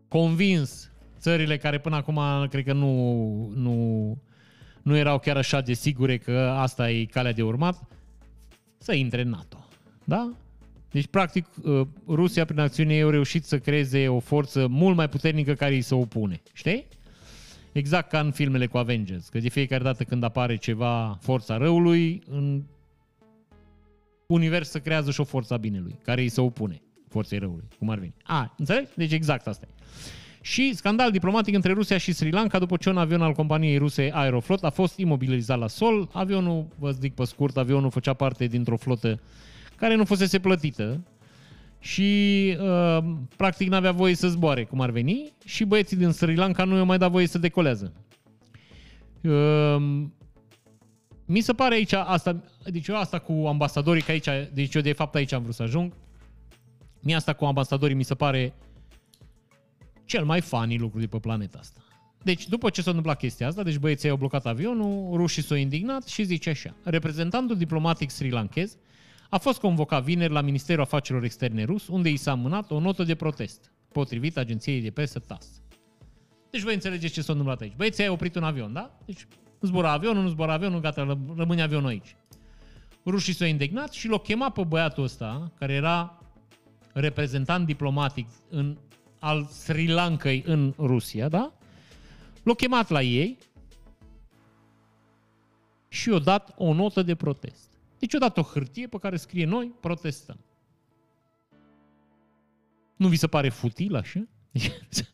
convins 0.09 0.91
țările 1.27 1.57
care 1.57 1.79
până 1.79 1.97
acum 1.97 2.21
cred 2.49 2.65
că 2.65 2.73
nu, 2.73 2.93
nu, 3.55 4.19
nu 4.83 4.97
erau 4.97 5.19
chiar 5.19 5.37
așa 5.37 5.61
de 5.61 5.73
sigure 5.73 6.19
că 6.19 6.55
asta 6.57 6.91
e 6.91 7.05
calea 7.05 7.33
de 7.33 7.43
urmat, 7.43 7.83
să 8.79 8.95
intre 8.95 9.21
în 9.21 9.29
NATO. 9.29 9.69
Da? 10.05 10.33
Deci, 10.91 11.07
practic, 11.07 11.47
uh, 11.63 11.87
Rusia, 12.09 12.45
prin 12.45 12.59
acțiune, 12.59 13.03
a 13.03 13.11
reușit 13.11 13.45
să 13.45 13.59
creeze 13.59 14.09
o 14.09 14.19
forță 14.19 14.67
mult 14.67 14.97
mai 14.97 15.09
puternică 15.09 15.55
care 15.55 15.75
îi 15.75 15.81
se 15.81 15.95
opune. 15.95 16.43
Știi? 16.53 16.87
Exact 17.73 18.09
ca 18.09 18.21
în 18.21 18.31
filmele 18.31 18.67
cu 18.67 18.79
Avengers. 18.79 19.29
Că 19.29 19.39
de 19.39 19.49
fiecare 19.49 19.83
dată 19.83 20.05
când 20.05 20.23
apare 20.23 20.57
ceva, 20.57 21.19
forța 21.21 21.57
răului, 21.57 22.23
în 22.31 22.63
univers 24.27 24.71
se 24.71 24.81
creează 24.81 25.11
și 25.11 25.21
o 25.21 25.25
forța 25.25 25.57
binelui, 25.57 25.99
care 26.03 26.21
îi 26.21 26.29
se 26.29 26.41
opune 26.41 26.81
forței 27.09 27.39
răului, 27.39 27.69
cum 27.79 27.91
ar 27.91 27.99
veni. 27.99 28.15
A, 28.23 28.55
înțelegi? 28.59 28.91
Deci 28.95 29.13
exact 29.13 29.47
asta 29.47 29.67
e. 29.71 29.76
Și 30.47 30.75
scandal 30.75 31.11
diplomatic 31.11 31.55
între 31.55 31.73
Rusia 31.73 31.99
și 31.99 32.13
Sri 32.13 32.31
Lanka 32.31 32.59
după 32.59 32.77
ce 32.77 32.89
un 32.89 32.97
avion 32.97 33.23
al 33.23 33.33
companiei 33.33 33.79
ruse 33.79 34.11
Aeroflot 34.13 34.65
a 34.65 34.71
fost 34.71 34.99
imobilizat 34.99 35.59
la 35.59 35.69
sol. 35.69 36.09
Avionul, 36.13 36.67
vă 36.79 36.91
zic 36.91 37.15
pe 37.15 37.25
scurt, 37.25 37.57
avionul 37.57 37.91
făcea 37.91 38.13
parte 38.13 38.47
dintr-o 38.47 38.77
flotă 38.77 39.21
care 39.77 39.95
nu 39.95 40.05
fusese 40.05 40.39
plătită 40.39 41.01
și 41.79 42.03
uh, 42.61 43.05
practic 43.37 43.69
n-avea 43.69 43.93
voie 43.93 44.15
să 44.15 44.29
zboare, 44.29 44.65
cum 44.65 44.81
ar 44.81 44.91
veni, 44.91 45.33
și 45.45 45.65
băieții 45.65 45.97
din 45.97 46.11
Sri 46.11 46.37
Lanka 46.37 46.65
nu 46.65 46.77
i-au 46.77 46.87
mai 46.87 46.99
dat 46.99 47.11
voie 47.11 47.27
să 47.27 47.39
decolează. 47.39 47.93
Uh, 49.23 50.03
mi 51.25 51.41
se 51.41 51.53
pare 51.53 51.75
aici 51.75 51.93
asta, 51.93 52.37
deci 52.65 52.87
eu 52.87 52.97
asta 52.97 53.19
cu 53.19 53.33
ambasadorii, 53.47 54.03
că 54.03 54.11
aici, 54.11 54.29
deci 54.53 54.75
eu 54.75 54.83
de 54.83 54.93
fapt 54.93 55.15
aici 55.15 55.33
am 55.33 55.43
vrut 55.43 55.55
să 55.55 55.63
ajung, 55.63 55.93
mie 57.01 57.15
asta 57.15 57.33
cu 57.33 57.45
ambasadorii 57.45 57.97
mi 57.97 58.05
se 58.05 58.15
pare 58.15 58.55
cel 60.07 60.25
mai 60.25 60.41
funny 60.41 60.79
lucru 60.79 60.99
de 60.99 61.07
pe 61.07 61.19
planeta 61.19 61.59
asta. 61.59 61.81
Deci, 62.23 62.49
după 62.49 62.71
ce 62.71 62.83
s-a 62.83 62.89
întâmplat 62.89 63.19
chestia 63.19 63.47
asta, 63.47 63.63
deci 63.63 63.79
băieții 63.79 64.09
au 64.09 64.17
blocat 64.17 64.47
avionul, 64.47 65.17
rușii 65.17 65.43
s-au 65.43 65.57
indignat 65.57 66.07
și 66.07 66.23
zice 66.23 66.51
așa. 66.51 66.75
Reprezentantul 66.83 67.57
diplomatic 67.57 68.11
sri 68.11 68.31
lankez 68.31 68.77
a 69.31 69.39
fost 69.39 69.61
convocat 69.61 70.03
vineri 70.03 70.33
la 70.33 70.41
Ministerul 70.41 70.83
Afacerilor 70.83 71.25
Externe 71.25 71.65
rus, 71.65 71.89
unde 71.89 72.09
i 72.09 72.17
s-a 72.17 72.35
mânat 72.35 72.71
o 72.71 72.81
notă 72.81 73.03
de 73.03 73.15
protest, 73.15 73.73
potrivit 73.93 74.37
agenției 74.37 74.81
de 74.81 74.91
presă 74.91 75.19
TAS. 75.19 75.63
Deci 76.51 76.63
voi 76.63 76.75
înțelegeți 76.75 77.13
ce 77.13 77.23
s-a 77.23 77.33
întâmplat 77.33 77.61
aici. 77.61 77.77
Băieții 77.77 78.03
ai 78.03 78.09
oprit 78.09 78.35
un 78.35 78.43
avion, 78.43 78.73
da? 78.73 78.99
Deci 79.07 79.27
zbura 79.61 79.93
avionul, 79.93 80.23
nu 80.23 80.29
zbura 80.29 80.53
avionul, 80.53 80.81
gata, 80.81 81.19
rămâne 81.37 81.63
avionul 81.63 81.89
aici. 81.89 82.17
Rușii 83.07 83.33
s-au 83.33 83.47
indignat 83.47 83.93
și 83.93 84.09
l-au 84.09 84.19
chemat 84.19 84.53
pe 84.53 84.65
băiatul 84.65 85.05
ăsta, 85.05 85.53
care 85.59 85.73
era 85.73 86.19
reprezentant 86.93 87.67
diplomatic 87.67 88.29
în, 88.51 88.77
al 89.27 89.45
Sri 89.45 89.87
Lankai 89.87 90.43
în 90.47 90.75
Rusia, 90.79 91.29
da? 91.29 91.53
L-au 92.43 92.55
chemat 92.55 92.89
la 92.89 93.03
ei 93.03 93.39
și 95.89 96.09
i-au 96.09 96.19
dat 96.19 96.55
o 96.57 96.73
notă 96.73 97.03
de 97.03 97.15
protest. 97.15 97.71
Deci 97.99 98.13
i-au 98.13 98.21
dat 98.21 98.37
o 98.37 98.43
hârtie 98.43 98.87
pe 98.87 98.99
care 98.99 99.17
scrie 99.17 99.45
noi 99.45 99.73
protestăm. 99.81 100.39
Nu 102.97 103.09
vi 103.09 103.17
se 103.17 103.27
pare 103.27 103.49
futil 103.49 103.95
așa? 103.97 104.27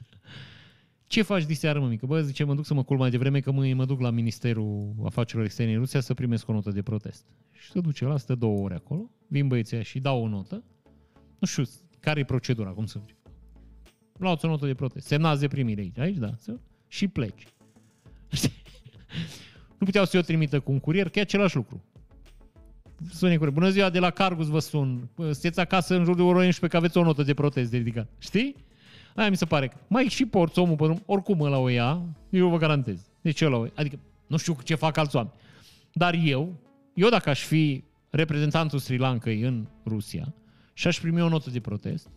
Ce 1.06 1.22
faci 1.22 1.44
diseară, 1.44 1.80
mă, 1.80 1.88
mică? 1.88 2.06
Bă, 2.06 2.22
zice, 2.22 2.44
mă 2.44 2.54
duc 2.54 2.64
să 2.64 2.74
mă 2.74 2.82
culc 2.82 3.00
mai 3.00 3.10
devreme 3.10 3.40
că 3.40 3.50
mâine 3.50 3.74
mă 3.74 3.84
duc 3.84 4.00
la 4.00 4.10
Ministerul 4.10 4.94
Afacerilor 5.04 5.44
Externe 5.44 5.72
în 5.72 5.78
Rusia 5.78 6.00
să 6.00 6.14
primesc 6.14 6.48
o 6.48 6.52
notă 6.52 6.70
de 6.70 6.82
protest. 6.82 7.24
Și 7.50 7.70
se 7.70 7.80
duce 7.80 8.04
la, 8.04 8.16
stă 8.16 8.34
două 8.34 8.62
ore 8.62 8.74
acolo, 8.74 9.10
vin 9.26 9.48
băieții 9.48 9.84
și 9.84 10.00
dau 10.00 10.22
o 10.22 10.28
notă. 10.28 10.64
Nu 11.38 11.46
știu 11.46 11.64
care 12.00 12.20
e 12.20 12.24
procedura, 12.24 12.70
cum 12.70 12.86
să 12.86 13.00
zic. 13.06 13.21
Luați 14.18 14.44
o 14.44 14.48
notă 14.48 14.66
de 14.66 14.74
protest. 14.74 15.06
Semnați 15.06 15.40
de 15.40 15.48
primire 15.48 15.80
aici, 15.80 15.98
aici, 15.98 16.16
da. 16.16 16.34
Și 16.88 17.08
pleci. 17.08 17.46
nu 19.78 19.86
puteau 19.86 20.04
să 20.04 20.18
o 20.18 20.20
trimită 20.20 20.60
cu 20.60 20.72
un 20.72 20.80
curier, 20.80 21.08
că 21.08 21.18
e 21.18 21.22
același 21.22 21.56
lucru. 21.56 21.84
Sune 23.10 23.36
curier. 23.36 23.54
Bună 23.54 23.70
ziua, 23.70 23.90
de 23.90 23.98
la 23.98 24.10
Cargus 24.10 24.48
vă 24.48 24.58
sun. 24.58 25.08
Sunteți 25.16 25.60
acasă 25.60 25.96
în 25.96 26.04
jur 26.04 26.14
de 26.14 26.22
ora 26.22 26.36
11 26.36 26.66
că 26.66 26.76
aveți 26.76 26.96
o 26.96 27.02
notă 27.02 27.22
de 27.22 27.34
protest 27.34 27.70
de 27.70 27.76
ridicat. 27.76 28.08
Știi? 28.18 28.56
Aia 29.14 29.30
mi 29.30 29.36
se 29.36 29.44
pare. 29.44 29.72
Mai 29.88 30.04
și 30.04 30.26
porți 30.26 30.58
omul 30.58 30.76
pe 30.76 30.84
drum, 30.84 31.02
oricum 31.06 31.40
ăla 31.40 31.58
o 31.58 31.68
ia, 31.68 32.02
eu 32.30 32.48
vă 32.48 32.56
garantez. 32.56 33.00
Deci 33.20 33.40
ăla 33.40 33.56
o 33.56 33.64
ia. 33.64 33.72
Adică 33.74 33.98
nu 34.26 34.36
știu 34.36 34.56
ce 34.64 34.74
fac 34.74 34.96
alți 34.96 35.16
oameni. 35.16 35.34
Dar 35.92 36.14
eu, 36.24 36.54
eu 36.94 37.08
dacă 37.08 37.30
aș 37.30 37.40
fi 37.40 37.84
reprezentantul 38.10 38.78
Sri 38.78 38.98
Lankai 38.98 39.40
în 39.40 39.66
Rusia 39.86 40.34
și 40.72 40.86
aș 40.86 41.00
primi 41.00 41.22
o 41.22 41.28
notă 41.28 41.50
de 41.50 41.60
protest, 41.60 42.08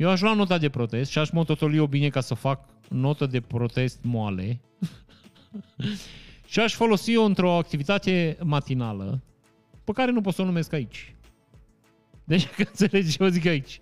eu 0.00 0.08
aș 0.08 0.20
lua 0.20 0.34
nota 0.34 0.58
de 0.58 0.68
protest 0.68 1.10
și 1.10 1.18
aș 1.18 1.30
mototoli 1.30 1.76
eu 1.76 1.86
bine 1.86 2.08
ca 2.08 2.20
să 2.20 2.34
fac 2.34 2.68
notă 2.88 3.26
de 3.26 3.40
protest 3.40 3.98
moale 4.02 4.60
și 6.50 6.60
aș 6.60 6.74
folosi-o 6.74 7.22
într-o 7.22 7.56
activitate 7.56 8.36
matinală 8.42 9.22
pe 9.84 9.92
care 9.92 10.10
nu 10.10 10.20
pot 10.20 10.34
să 10.34 10.42
o 10.42 10.44
numesc 10.44 10.72
aici. 10.72 11.14
Deci, 12.24 12.46
că 12.46 12.62
înțelegi 12.68 13.16
ce 13.16 13.22
o 13.22 13.28
zic 13.28 13.46
aici. 13.46 13.80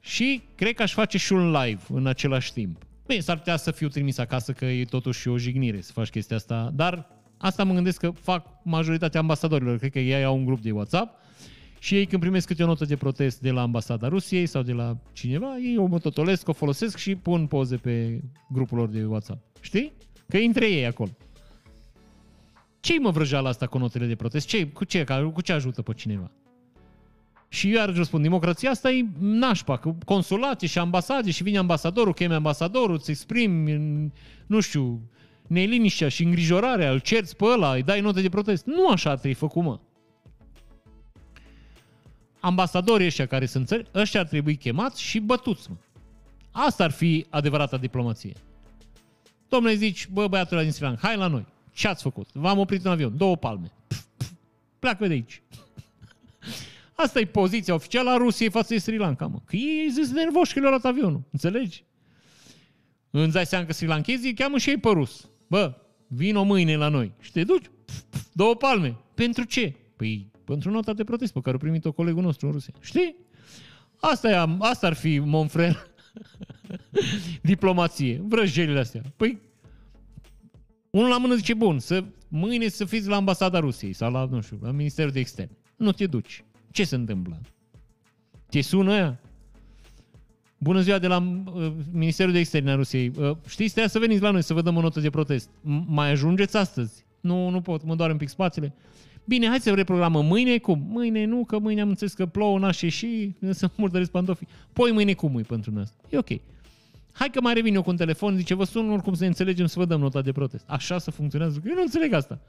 Și 0.00 0.42
cred 0.54 0.74
că 0.74 0.82
aș 0.82 0.92
face 0.92 1.18
și 1.18 1.32
un 1.32 1.50
live 1.50 1.82
în 1.88 2.06
același 2.06 2.52
timp. 2.52 2.82
Bine, 3.06 3.20
s-ar 3.20 3.38
putea 3.38 3.56
să 3.56 3.70
fiu 3.70 3.88
trimis 3.88 4.18
acasă, 4.18 4.52
că 4.52 4.64
e 4.64 4.84
totuși 4.84 5.28
o 5.28 5.38
jignire 5.38 5.80
să 5.80 5.92
faci 5.92 6.10
chestia 6.10 6.36
asta, 6.36 6.70
dar 6.74 7.06
asta 7.38 7.64
mă 7.64 7.74
gândesc 7.74 7.98
că 7.98 8.10
fac 8.10 8.46
majoritatea 8.62 9.20
ambasadorilor. 9.20 9.78
Cred 9.78 9.90
că 9.90 9.98
ei 9.98 10.24
au 10.24 10.36
un 10.36 10.44
grup 10.44 10.60
de 10.60 10.70
WhatsApp 10.70 11.20
și 11.82 11.96
ei 11.96 12.06
când 12.06 12.20
primesc 12.20 12.46
câte 12.46 12.62
o 12.62 12.66
notă 12.66 12.84
de 12.84 12.96
protest 12.96 13.40
de 13.40 13.50
la 13.50 13.60
ambasada 13.60 14.08
Rusiei 14.08 14.46
sau 14.46 14.62
de 14.62 14.72
la 14.72 14.96
cineva, 15.12 15.56
ei 15.58 15.76
o 15.76 15.86
mototolesc, 15.86 16.48
o 16.48 16.52
folosesc 16.52 16.96
și 16.96 17.14
pun 17.14 17.46
poze 17.46 17.76
pe 17.76 18.20
grupul 18.48 18.78
lor 18.78 18.88
de 18.88 19.04
WhatsApp. 19.04 19.56
Știi? 19.60 19.92
Că 20.28 20.36
intre 20.36 20.70
ei 20.70 20.86
acolo. 20.86 21.10
Ce-i 22.80 22.98
mă 22.98 23.10
vrăjeala 23.10 23.48
asta 23.48 23.66
cu 23.66 23.78
notele 23.78 24.06
de 24.06 24.14
protest? 24.14 24.46
Ce, 24.46 24.66
cu, 24.66 24.84
ce, 24.84 25.04
cu 25.32 25.40
ce 25.40 25.52
ajută 25.52 25.82
pe 25.82 25.92
cineva? 25.92 26.30
Și 27.48 27.68
eu 27.68 27.74
iar 27.74 27.94
răspund, 27.94 28.22
democrația 28.22 28.70
asta 28.70 28.90
e 28.90 29.06
nașpa, 29.18 29.76
că 29.76 29.94
consulate 30.04 30.66
și 30.66 30.78
ambasade 30.78 31.30
și 31.30 31.42
vine 31.42 31.58
ambasadorul, 31.58 32.14
cheme 32.14 32.34
ambasadorul, 32.34 32.94
îți 32.94 33.10
exprimi, 33.10 34.12
nu 34.46 34.60
știu, 34.60 35.00
neliniștea 35.46 36.08
și 36.08 36.24
îngrijorarea, 36.24 36.90
îl 36.90 36.98
cerți 36.98 37.36
pe 37.36 37.44
ăla, 37.44 37.74
îi 37.74 37.82
dai 37.82 38.00
note 38.00 38.20
de 38.20 38.28
protest. 38.28 38.66
Nu 38.66 38.88
așa 38.88 39.10
trebuie 39.12 39.34
făcut, 39.34 39.62
mă. 39.62 39.78
Ambasadorii 42.42 43.06
ăștia 43.06 43.26
care 43.26 43.46
sunt 43.46 43.66
țări, 43.66 43.86
ăștia 43.94 44.20
ar 44.20 44.26
trebui 44.26 44.56
chemați 44.56 45.02
și 45.02 45.18
bătuți, 45.18 45.70
mă. 45.70 45.76
Asta 46.50 46.84
ar 46.84 46.90
fi 46.90 47.26
adevărata 47.30 47.76
diplomație. 47.76 48.32
Domnule, 49.48 49.74
zici, 49.74 50.08
bă, 50.08 50.28
băiatul 50.28 50.56
ăla 50.56 50.62
din 50.62 50.72
Sri 50.72 50.84
Lanka, 50.84 51.06
hai 51.06 51.16
la 51.16 51.26
noi. 51.26 51.46
Ce 51.72 51.88
ați 51.88 52.02
făcut? 52.02 52.28
V-am 52.32 52.58
oprit 52.58 52.84
în 52.84 52.90
avion. 52.90 53.16
Două 53.16 53.36
palme. 53.36 53.72
Pf, 53.86 54.04
pf, 54.16 54.30
pleacă 54.78 55.06
de 55.06 55.12
aici. 55.12 55.42
Asta 56.92 57.20
e 57.20 57.24
poziția 57.24 57.74
oficială 57.74 58.10
a 58.10 58.16
Rusiei 58.16 58.50
față 58.50 58.72
de 58.72 58.80
Sri 58.80 58.96
Lanka, 58.96 59.26
mă. 59.26 59.38
Că 59.44 59.56
ei 59.56 59.90
zis 59.90 60.10
nervoși 60.10 60.52
că 60.52 60.58
le-au 60.58 60.70
luat 60.70 60.84
avionul. 60.84 61.22
Înțelegi? 61.30 61.84
Îți 63.10 63.32
dai 63.32 63.46
seama 63.46 63.66
că 63.66 63.72
sri 63.72 63.86
Lankezii 63.86 64.34
cheamă 64.34 64.58
și 64.58 64.70
ei 64.70 64.78
pe 64.78 64.88
rus. 64.88 65.28
Bă, 65.46 65.74
vino 66.06 66.42
mâine 66.42 66.76
la 66.76 66.88
noi. 66.88 67.12
Și 67.20 67.32
te 67.32 67.44
duci, 67.44 67.70
pf, 67.84 68.00
pf, 68.10 68.24
două 68.32 68.54
palme. 68.54 68.96
Pentru 69.14 69.44
ce? 69.44 69.74
Păi, 69.96 70.26
pentru 70.52 70.70
nota 70.70 70.92
de 70.92 71.04
protest 71.04 71.32
pe 71.32 71.40
care 71.40 71.56
a 71.56 71.58
primit-o 71.58 71.92
colegul 71.92 72.22
nostru 72.22 72.46
în 72.46 72.52
Rusia. 72.52 72.74
Știi? 72.80 73.16
Asta, 74.00 74.30
e, 74.30 74.56
asta 74.58 74.86
ar 74.86 74.92
fi, 74.92 75.18
Monfrel, 75.18 75.86
diplomație. 77.52 78.22
Vrăjelile 78.28 78.78
astea. 78.78 79.02
Păi, 79.16 79.40
unul 80.90 81.08
la 81.08 81.18
mână 81.18 81.34
zice, 81.34 81.54
bun, 81.54 81.78
să, 81.78 82.04
mâine 82.28 82.68
să 82.68 82.84
fiți 82.84 83.08
la 83.08 83.16
ambasada 83.16 83.58
Rusiei 83.58 83.92
sau 83.92 84.12
la, 84.12 84.24
nu 84.24 84.40
știu, 84.40 84.58
la 84.62 84.70
Ministerul 84.70 85.12
de 85.12 85.18
Externe. 85.18 85.56
Nu 85.76 85.92
te 85.92 86.06
duci. 86.06 86.44
Ce 86.70 86.84
se 86.84 86.94
întâmplă? 86.94 87.40
Te 88.50 88.60
sună 88.60 88.92
aia? 88.92 89.20
Bună 90.58 90.80
ziua 90.80 90.98
de 90.98 91.06
la 91.06 91.42
uh, 91.54 91.72
Ministerul 91.92 92.32
de 92.32 92.38
Externe 92.38 92.70
a 92.70 92.74
Rusiei. 92.74 93.12
Uh, 93.16 93.36
știți, 93.46 93.70
trebuie 93.70 93.88
să 93.88 93.98
veniți 93.98 94.22
la 94.22 94.30
noi 94.30 94.42
să 94.42 94.54
vă 94.54 94.62
dăm 94.62 94.76
o 94.76 94.80
notă 94.80 95.00
de 95.00 95.10
protest. 95.10 95.48
M- 95.48 95.84
mai 95.86 96.10
ajungeți 96.10 96.56
astăzi? 96.56 97.04
Nu, 97.20 97.48
nu 97.48 97.60
pot, 97.60 97.84
mă 97.84 97.94
doar 97.94 98.10
un 98.10 98.16
pic 98.16 98.28
spațiile. 98.28 98.74
Bine, 99.24 99.48
hai 99.48 99.60
să 99.60 99.74
reprogramăm. 99.74 100.26
Mâine 100.26 100.58
cum? 100.58 100.86
Mâine 100.88 101.24
nu, 101.24 101.44
că 101.44 101.58
mâine 101.58 101.80
am 101.80 101.88
înțeles 101.88 102.12
că 102.12 102.26
plouă, 102.26 102.58
n-aș 102.58 102.80
ieși, 102.80 103.30
să 103.50 103.70
murdăresc 103.76 104.10
pantofii. 104.10 104.48
Poi 104.72 104.92
mâine 104.92 105.12
cum 105.12 105.38
e 105.38 105.42
pentru 105.42 105.70
noi? 105.70 105.84
E 106.10 106.18
ok. 106.18 106.28
Hai 107.12 107.30
că 107.30 107.40
mai 107.40 107.54
revin 107.54 107.74
eu 107.74 107.82
cu 107.82 107.90
un 107.90 107.96
telefon, 107.96 108.36
zice, 108.36 108.54
vă 108.54 108.64
sun 108.64 108.90
oricum 108.90 109.14
să 109.14 109.22
ne 109.22 109.26
înțelegem 109.26 109.66
să 109.66 109.78
vă 109.78 109.84
dăm 109.84 110.00
nota 110.00 110.20
de 110.20 110.32
protest. 110.32 110.64
Așa 110.68 110.98
să 110.98 111.10
funcționează? 111.10 111.62
Eu 111.66 111.74
nu 111.74 111.80
înțeleg 111.80 112.12
asta. 112.12 112.40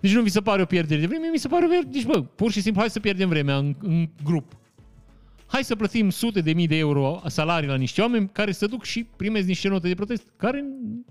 Deci 0.00 0.14
nu 0.14 0.22
vi 0.22 0.28
se 0.28 0.40
pare 0.40 0.62
o 0.62 0.64
pierdere 0.64 1.00
de 1.00 1.06
vreme, 1.06 1.26
mi 1.32 1.38
se 1.38 1.48
pare 1.48 1.64
o 1.64 1.68
pierdere. 1.68 1.92
Deci, 1.92 2.04
bă, 2.04 2.22
pur 2.22 2.50
și 2.50 2.60
simplu, 2.60 2.80
hai 2.80 2.90
să 2.90 3.00
pierdem 3.00 3.28
vremea 3.28 3.56
în, 3.56 3.74
în 3.80 4.08
grup. 4.24 4.56
Hai 5.46 5.64
să 5.64 5.76
plătim 5.76 6.10
sute 6.10 6.40
de 6.40 6.52
mii 6.52 6.66
de 6.66 6.76
euro 6.76 7.22
salarii 7.26 7.68
la 7.68 7.76
niște 7.76 8.00
oameni 8.00 8.28
care 8.32 8.52
să 8.52 8.66
duc 8.66 8.84
și 8.84 9.06
primesc 9.16 9.46
niște 9.46 9.68
note 9.68 9.88
de 9.88 9.94
protest 9.94 10.26
care 10.36 10.64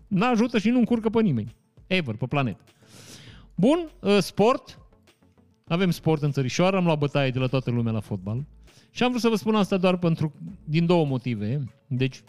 nu 0.07 0.25
ajută 0.25 0.59
și 0.59 0.69
nu 0.69 0.77
încurcă 0.77 1.09
pe 1.09 1.21
nimeni. 1.21 1.55
Ever, 1.87 2.15
pe 2.15 2.25
planetă. 2.25 2.63
Bun, 3.55 3.89
uh, 3.99 4.17
sport. 4.19 4.79
Avem 5.67 5.91
sport 5.91 6.21
în 6.21 6.31
țărișoară, 6.31 6.77
am 6.77 6.85
luat 6.85 6.97
bătaie 6.97 7.29
de 7.29 7.39
la 7.39 7.47
toată 7.47 7.71
lumea 7.71 7.91
la 7.91 7.99
fotbal. 7.99 8.45
Și 8.91 9.03
am 9.03 9.09
vrut 9.09 9.21
să 9.21 9.29
vă 9.29 9.35
spun 9.35 9.55
asta 9.55 9.77
doar 9.77 9.97
pentru, 9.97 10.33
din 10.63 10.85
două 10.85 11.05
motive. 11.05 11.63
Deci, 11.87 12.21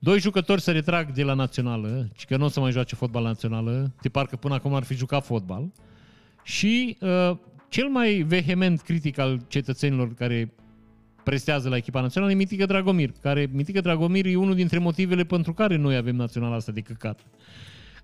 doi 0.00 0.18
jucători 0.18 0.60
se 0.60 0.72
retrag 0.72 1.12
de 1.12 1.22
la 1.22 1.34
națională, 1.34 2.08
și 2.14 2.26
că 2.26 2.36
nu 2.36 2.44
o 2.44 2.48
să 2.48 2.60
mai 2.60 2.70
joace 2.70 2.94
fotbal 2.94 3.22
la 3.22 3.28
națională, 3.28 3.94
de 4.02 4.08
parcă 4.08 4.36
până 4.36 4.54
acum 4.54 4.74
ar 4.74 4.82
fi 4.82 4.94
jucat 4.94 5.24
fotbal. 5.24 5.72
Și 6.42 6.96
uh, 7.00 7.36
cel 7.68 7.88
mai 7.88 8.24
vehement 8.26 8.80
critic 8.80 9.18
al 9.18 9.40
cetățenilor 9.48 10.14
care 10.14 10.54
prestează 11.22 11.68
la 11.68 11.76
echipa 11.76 12.00
națională 12.00 12.32
e 12.32 12.34
Mitică 12.34 12.66
Dragomir, 12.66 13.12
care 13.20 13.48
Mitică 13.52 13.80
Dragomir 13.80 14.26
e 14.26 14.36
unul 14.36 14.54
dintre 14.54 14.78
motivele 14.78 15.24
pentru 15.24 15.52
care 15.52 15.76
noi 15.76 15.96
avem 15.96 16.16
naționala 16.16 16.54
asta 16.54 16.72
de 16.72 16.80
căcat. 16.80 17.20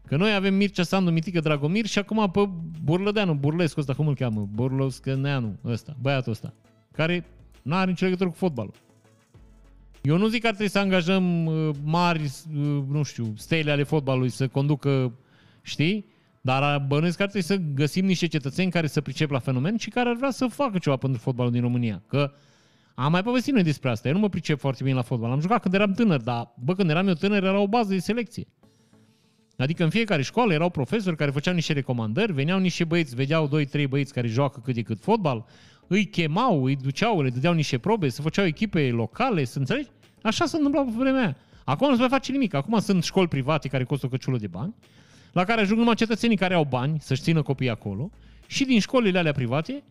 Că 0.07 0.16
noi 0.16 0.35
avem 0.35 0.55
Mircea 0.55 0.83
Sandu, 0.83 1.11
Mitică 1.11 1.41
Dragomir 1.41 1.87
și 1.87 1.99
acum 1.99 2.31
pe 2.31 2.49
Burlădeanu, 2.85 3.35
Burlescu 3.35 3.81
ăsta, 3.81 3.95
cum 3.95 4.07
îl 4.07 4.15
cheamă? 4.15 4.49
Burlăscăneanu 4.55 5.59
ăsta, 5.65 5.97
băiatul 6.01 6.33
ăsta, 6.33 6.53
care 6.93 7.24
nu 7.62 7.74
are 7.74 7.91
nicio 7.91 8.05
legătură 8.05 8.29
cu 8.29 8.35
fotbalul. 8.37 8.74
Eu 10.03 10.16
nu 10.16 10.27
zic 10.27 10.41
că 10.41 10.47
ar 10.47 10.55
trebui 10.55 10.73
să 10.73 10.79
angajăm 10.79 11.47
uh, 11.47 11.74
mari, 11.85 12.23
uh, 12.23 12.83
nu 12.89 13.03
știu, 13.03 13.33
stele 13.37 13.70
ale 13.70 13.83
fotbalului 13.83 14.29
să 14.29 14.49
conducă, 14.49 15.12
știi? 15.62 16.07
Dar 16.41 16.85
bănuiesc 16.87 17.16
că 17.16 17.23
ar 17.23 17.29
trebui 17.29 17.47
să 17.49 17.57
găsim 17.74 18.05
niște 18.05 18.27
cetățeni 18.27 18.70
care 18.70 18.87
să 18.87 19.01
pricep 19.01 19.31
la 19.31 19.39
fenomen 19.39 19.77
și 19.77 19.91
care 19.91 20.09
ar 20.09 20.16
vrea 20.16 20.31
să 20.31 20.47
facă 20.47 20.79
ceva 20.79 20.97
pentru 20.97 21.20
fotbalul 21.20 21.53
din 21.53 21.61
România. 21.61 22.03
Că 22.07 22.33
am 22.95 23.11
mai 23.11 23.23
povestit 23.23 23.53
noi 23.53 23.62
despre 23.62 23.91
asta. 23.91 24.09
Eu 24.09 24.15
nu 24.15 24.20
mă 24.20 24.29
pricep 24.29 24.59
foarte 24.59 24.83
bine 24.83 24.95
la 24.95 25.03
fotbal. 25.03 25.31
Am 25.31 25.41
jucat 25.41 25.62
când 25.62 25.74
eram 25.74 25.93
tânăr, 25.93 26.20
dar 26.20 26.55
bă, 26.65 26.74
când 26.74 26.91
eram 26.91 27.09
eu 27.09 27.15
tânăr 27.15 27.43
era 27.43 27.59
o 27.59 27.69
bază 27.69 27.93
de 27.93 27.99
selecție. 27.99 28.47
Adică 29.62 29.84
în 29.84 29.90
fiecare 29.90 30.22
școală 30.22 30.52
erau 30.52 30.70
profesori 30.70 31.16
care 31.16 31.30
făceau 31.30 31.55
niște 31.55 31.72
recomandări, 31.72 32.32
veneau 32.32 32.59
niște 32.59 32.84
băieți, 32.84 33.14
vedeau 33.14 33.48
2-3 33.48 33.89
băieți 33.89 34.12
care 34.12 34.28
joacă 34.28 34.60
cât 34.64 34.74
de 34.74 34.82
cât 34.82 35.01
fotbal, 35.01 35.44
îi 35.86 36.05
chemau, 36.05 36.64
îi 36.64 36.76
duceau, 36.76 37.22
le 37.22 37.30
dădeau 37.30 37.55
niște 37.55 37.78
probe, 37.78 38.09
să 38.09 38.22
făceau 38.22 38.44
echipe 38.44 38.90
locale, 38.90 39.44
să 39.44 39.59
înțelegi? 39.59 39.89
Așa 40.22 40.44
se 40.44 40.56
întâmpla 40.56 40.82
pe 40.82 40.90
vremea 40.97 41.20
aia. 41.20 41.36
Acum 41.64 41.89
nu 41.89 41.94
se 41.94 42.01
mai 42.01 42.09
face 42.09 42.32
nimic. 42.32 42.55
Acum 42.55 42.78
sunt 42.78 43.05
școli 43.05 43.28
private 43.28 43.68
care 43.68 43.84
costă 43.84 44.06
o 44.06 44.09
căciulă 44.09 44.39
de 44.39 44.47
bani, 44.47 44.74
la 45.32 45.44
care 45.44 45.60
ajung 45.60 45.78
numai 45.78 45.94
cetățenii 45.94 46.36
care 46.36 46.55
au 46.55 46.64
bani 46.64 47.01
să-și 47.01 47.22
țină 47.22 47.43
copiii 47.43 47.70
acolo 47.70 48.10
și 48.47 48.64
din 48.64 48.80
școlile 48.80 49.18
alea 49.18 49.32
private, 49.32 49.82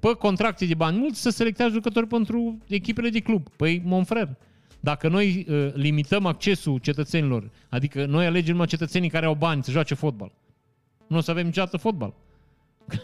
pe 0.00 0.12
contracte 0.18 0.64
de 0.64 0.74
bani 0.74 0.98
mulți, 0.98 1.20
să 1.20 1.30
selectează 1.30 1.72
jucători 1.72 2.06
pentru 2.06 2.58
echipele 2.66 3.08
de 3.08 3.20
club. 3.20 3.48
Păi, 3.56 3.82
Monfrer, 3.84 4.28
dacă 4.80 5.08
noi 5.08 5.46
uh, 5.48 5.72
limităm 5.74 6.26
accesul 6.26 6.78
cetățenilor, 6.78 7.50
adică 7.68 8.06
noi 8.06 8.26
alegem 8.26 8.52
numai 8.52 8.66
cetățenii 8.66 9.10
care 9.10 9.26
au 9.26 9.34
bani 9.34 9.64
să 9.64 9.70
joace 9.70 9.94
fotbal, 9.94 10.32
nu 11.06 11.16
o 11.16 11.20
să 11.20 11.30
avem 11.30 11.44
niciodată 11.44 11.76
fotbal. 11.76 12.14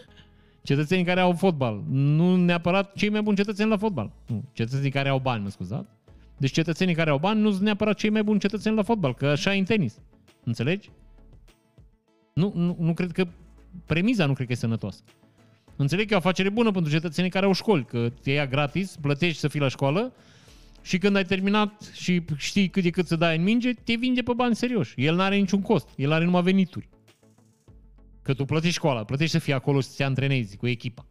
Cetățenii 0.63 1.05
care 1.05 1.19
au 1.19 1.31
fotbal, 1.31 1.83
nu 1.89 2.35
neapărat 2.35 2.93
cei 2.95 3.09
mai 3.09 3.21
buni 3.21 3.35
cetățeni 3.35 3.69
la 3.69 3.77
fotbal. 3.77 4.11
Nu, 4.27 4.43
cetățenii 4.53 4.91
care 4.91 5.09
au 5.09 5.19
bani, 5.19 5.43
mă 5.43 5.49
scuzați. 5.49 5.89
Deci 6.37 6.51
cetățenii 6.51 6.95
care 6.95 7.09
au 7.09 7.17
bani 7.17 7.41
nu 7.41 7.51
sunt 7.51 7.61
neapărat 7.61 7.97
cei 7.97 8.09
mai 8.09 8.23
buni 8.23 8.39
cetățeni 8.39 8.75
la 8.75 8.83
fotbal, 8.83 9.13
că 9.13 9.25
așa 9.27 9.55
e 9.55 9.57
în 9.57 9.63
tenis. 9.63 9.99
Înțelegi? 10.43 10.89
Nu, 12.33 12.51
nu, 12.55 12.75
nu 12.79 12.93
cred 12.93 13.11
că 13.11 13.27
premiza 13.85 14.25
nu 14.25 14.33
cred 14.33 14.47
că 14.47 14.53
e 14.53 14.55
sănătoasă. 14.55 14.99
Înțeleg 15.75 16.07
că 16.07 16.13
e 16.13 16.15
o 16.15 16.19
afacere 16.19 16.49
bună 16.49 16.71
pentru 16.71 16.91
cetățenii 16.91 17.29
care 17.29 17.45
au 17.45 17.53
școli, 17.53 17.85
că 17.85 18.09
te 18.21 18.31
ia 18.31 18.47
gratis, 18.47 18.97
plătești 19.01 19.39
să 19.39 19.47
fii 19.47 19.59
la 19.59 19.67
școală 19.67 20.13
și 20.87 20.97
când 20.97 21.15
ai 21.15 21.23
terminat 21.23 21.91
și 21.93 22.23
știi 22.35 22.69
cât 22.69 22.83
de 22.83 22.89
cât 22.89 23.07
să 23.07 23.15
dai 23.15 23.37
în 23.37 23.43
minge, 23.43 23.73
te 23.73 23.93
vinde 23.93 24.21
pe 24.21 24.33
bani 24.33 24.55
serioși. 24.55 24.93
El 24.95 25.15
nu 25.15 25.21
are 25.21 25.35
niciun 25.35 25.61
cost, 25.61 25.89
el 25.95 26.11
are 26.11 26.23
numai 26.23 26.41
venituri. 26.41 26.89
Că 28.21 28.33
tu 28.33 28.45
plătești 28.45 28.75
școala, 28.75 29.03
plătești 29.03 29.31
să 29.31 29.39
fii 29.39 29.53
acolo 29.53 29.81
și 29.81 29.87
să 29.87 29.93
te 29.97 30.03
antrenezi 30.03 30.57
cu 30.57 30.67
echipa. 30.67 31.05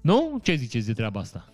Nu? 0.00 0.38
Ce 0.42 0.54
ziceți 0.54 0.86
de 0.86 0.92
treaba 0.92 1.20
asta? 1.20 1.52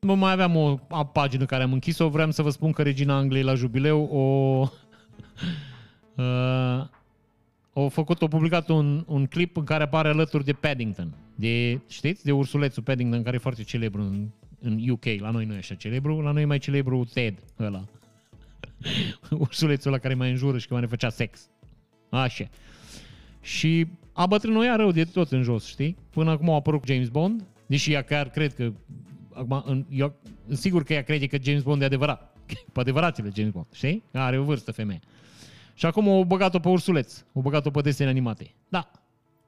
Mă, 0.00 0.14
mai 0.14 0.32
aveam 0.32 0.56
o 0.56 0.78
a, 0.88 1.06
pagină 1.06 1.44
care 1.44 1.62
am 1.62 1.72
închis-o, 1.72 2.08
vreau 2.08 2.30
să 2.30 2.42
vă 2.42 2.50
spun 2.50 2.72
că 2.72 2.82
Regina 2.82 3.16
Angliei 3.16 3.42
la 3.42 3.54
jubileu 3.54 4.04
o... 4.04 4.60
uh, 6.22 6.88
au 7.72 7.88
făcut, 7.88 8.22
au 8.22 8.28
publicat 8.28 8.68
un, 8.68 9.04
un 9.06 9.26
clip 9.26 9.56
în 9.56 9.64
care 9.64 9.82
apare 9.82 10.08
alături 10.08 10.44
de 10.44 10.52
Paddington. 10.52 11.14
De, 11.34 11.80
știți? 11.88 12.24
De 12.24 12.32
ursulețul 12.32 12.82
Paddington, 12.82 13.22
care 13.22 13.36
e 13.36 13.38
foarte 13.38 13.62
celebru 13.62 14.02
în, 14.02 14.28
în 14.60 14.88
UK. 14.90 15.04
La 15.18 15.30
noi 15.30 15.44
nu 15.44 15.54
e 15.54 15.56
așa 15.56 15.74
celebru, 15.74 16.20
la 16.20 16.30
noi 16.30 16.42
e 16.42 16.46
mai 16.46 16.58
celebru 16.58 17.04
Ted, 17.12 17.38
ăla. 17.58 17.84
ursulețul 19.30 19.90
ăla 19.90 20.00
care 20.00 20.14
mai 20.14 20.30
înjură 20.30 20.58
și 20.58 20.66
că 20.66 20.72
mai 20.72 20.82
ne 20.82 20.88
făcea 20.88 21.08
sex. 21.08 21.48
Așa. 22.10 22.48
Și 23.40 23.86
a 24.12 24.26
bătrânoia 24.26 24.76
rău 24.76 24.90
de 24.90 25.04
tot 25.04 25.32
în 25.32 25.42
jos, 25.42 25.66
știi? 25.66 25.96
Până 26.10 26.30
acum 26.30 26.50
a 26.50 26.54
apărut 26.54 26.86
James 26.86 27.08
Bond, 27.08 27.44
deși 27.66 27.92
ea 27.92 28.02
chiar 28.02 28.28
cred 28.28 28.54
că 28.54 28.72
acum, 29.32 29.86
eu 29.90 30.14
sigur 30.48 30.82
că 30.82 30.92
ea 30.92 31.02
crede 31.02 31.26
că 31.26 31.36
James 31.42 31.62
Bond 31.62 31.82
e 31.82 31.84
adevărat. 31.84 32.36
Pe 32.72 32.80
adevăratele 32.80 33.30
James 33.34 33.52
Bond, 33.52 33.66
știi? 33.72 34.02
Are 34.12 34.38
o 34.38 34.42
vârstă 34.42 34.72
femeie. 34.72 35.00
Și 35.74 35.86
acum 35.86 36.08
o 36.08 36.24
băgat-o 36.24 36.58
pe 36.58 36.68
ursuleț. 36.68 37.24
O 37.32 37.40
băgat-o 37.40 37.70
pe 37.70 37.80
desene 37.80 38.10
animate. 38.10 38.54
Da. 38.68 38.90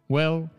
Well, 0.07 0.51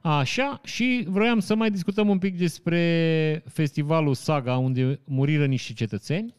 așa. 0.00 0.60
Și 0.64 1.04
vroiam 1.08 1.38
să 1.38 1.54
mai 1.54 1.70
discutăm 1.70 2.08
un 2.08 2.18
pic 2.18 2.38
despre 2.38 3.42
festivalul 3.46 4.14
Saga, 4.14 4.56
unde 4.56 5.00
muriră 5.04 5.46
niște 5.46 5.72
cetățeni. 5.72 6.34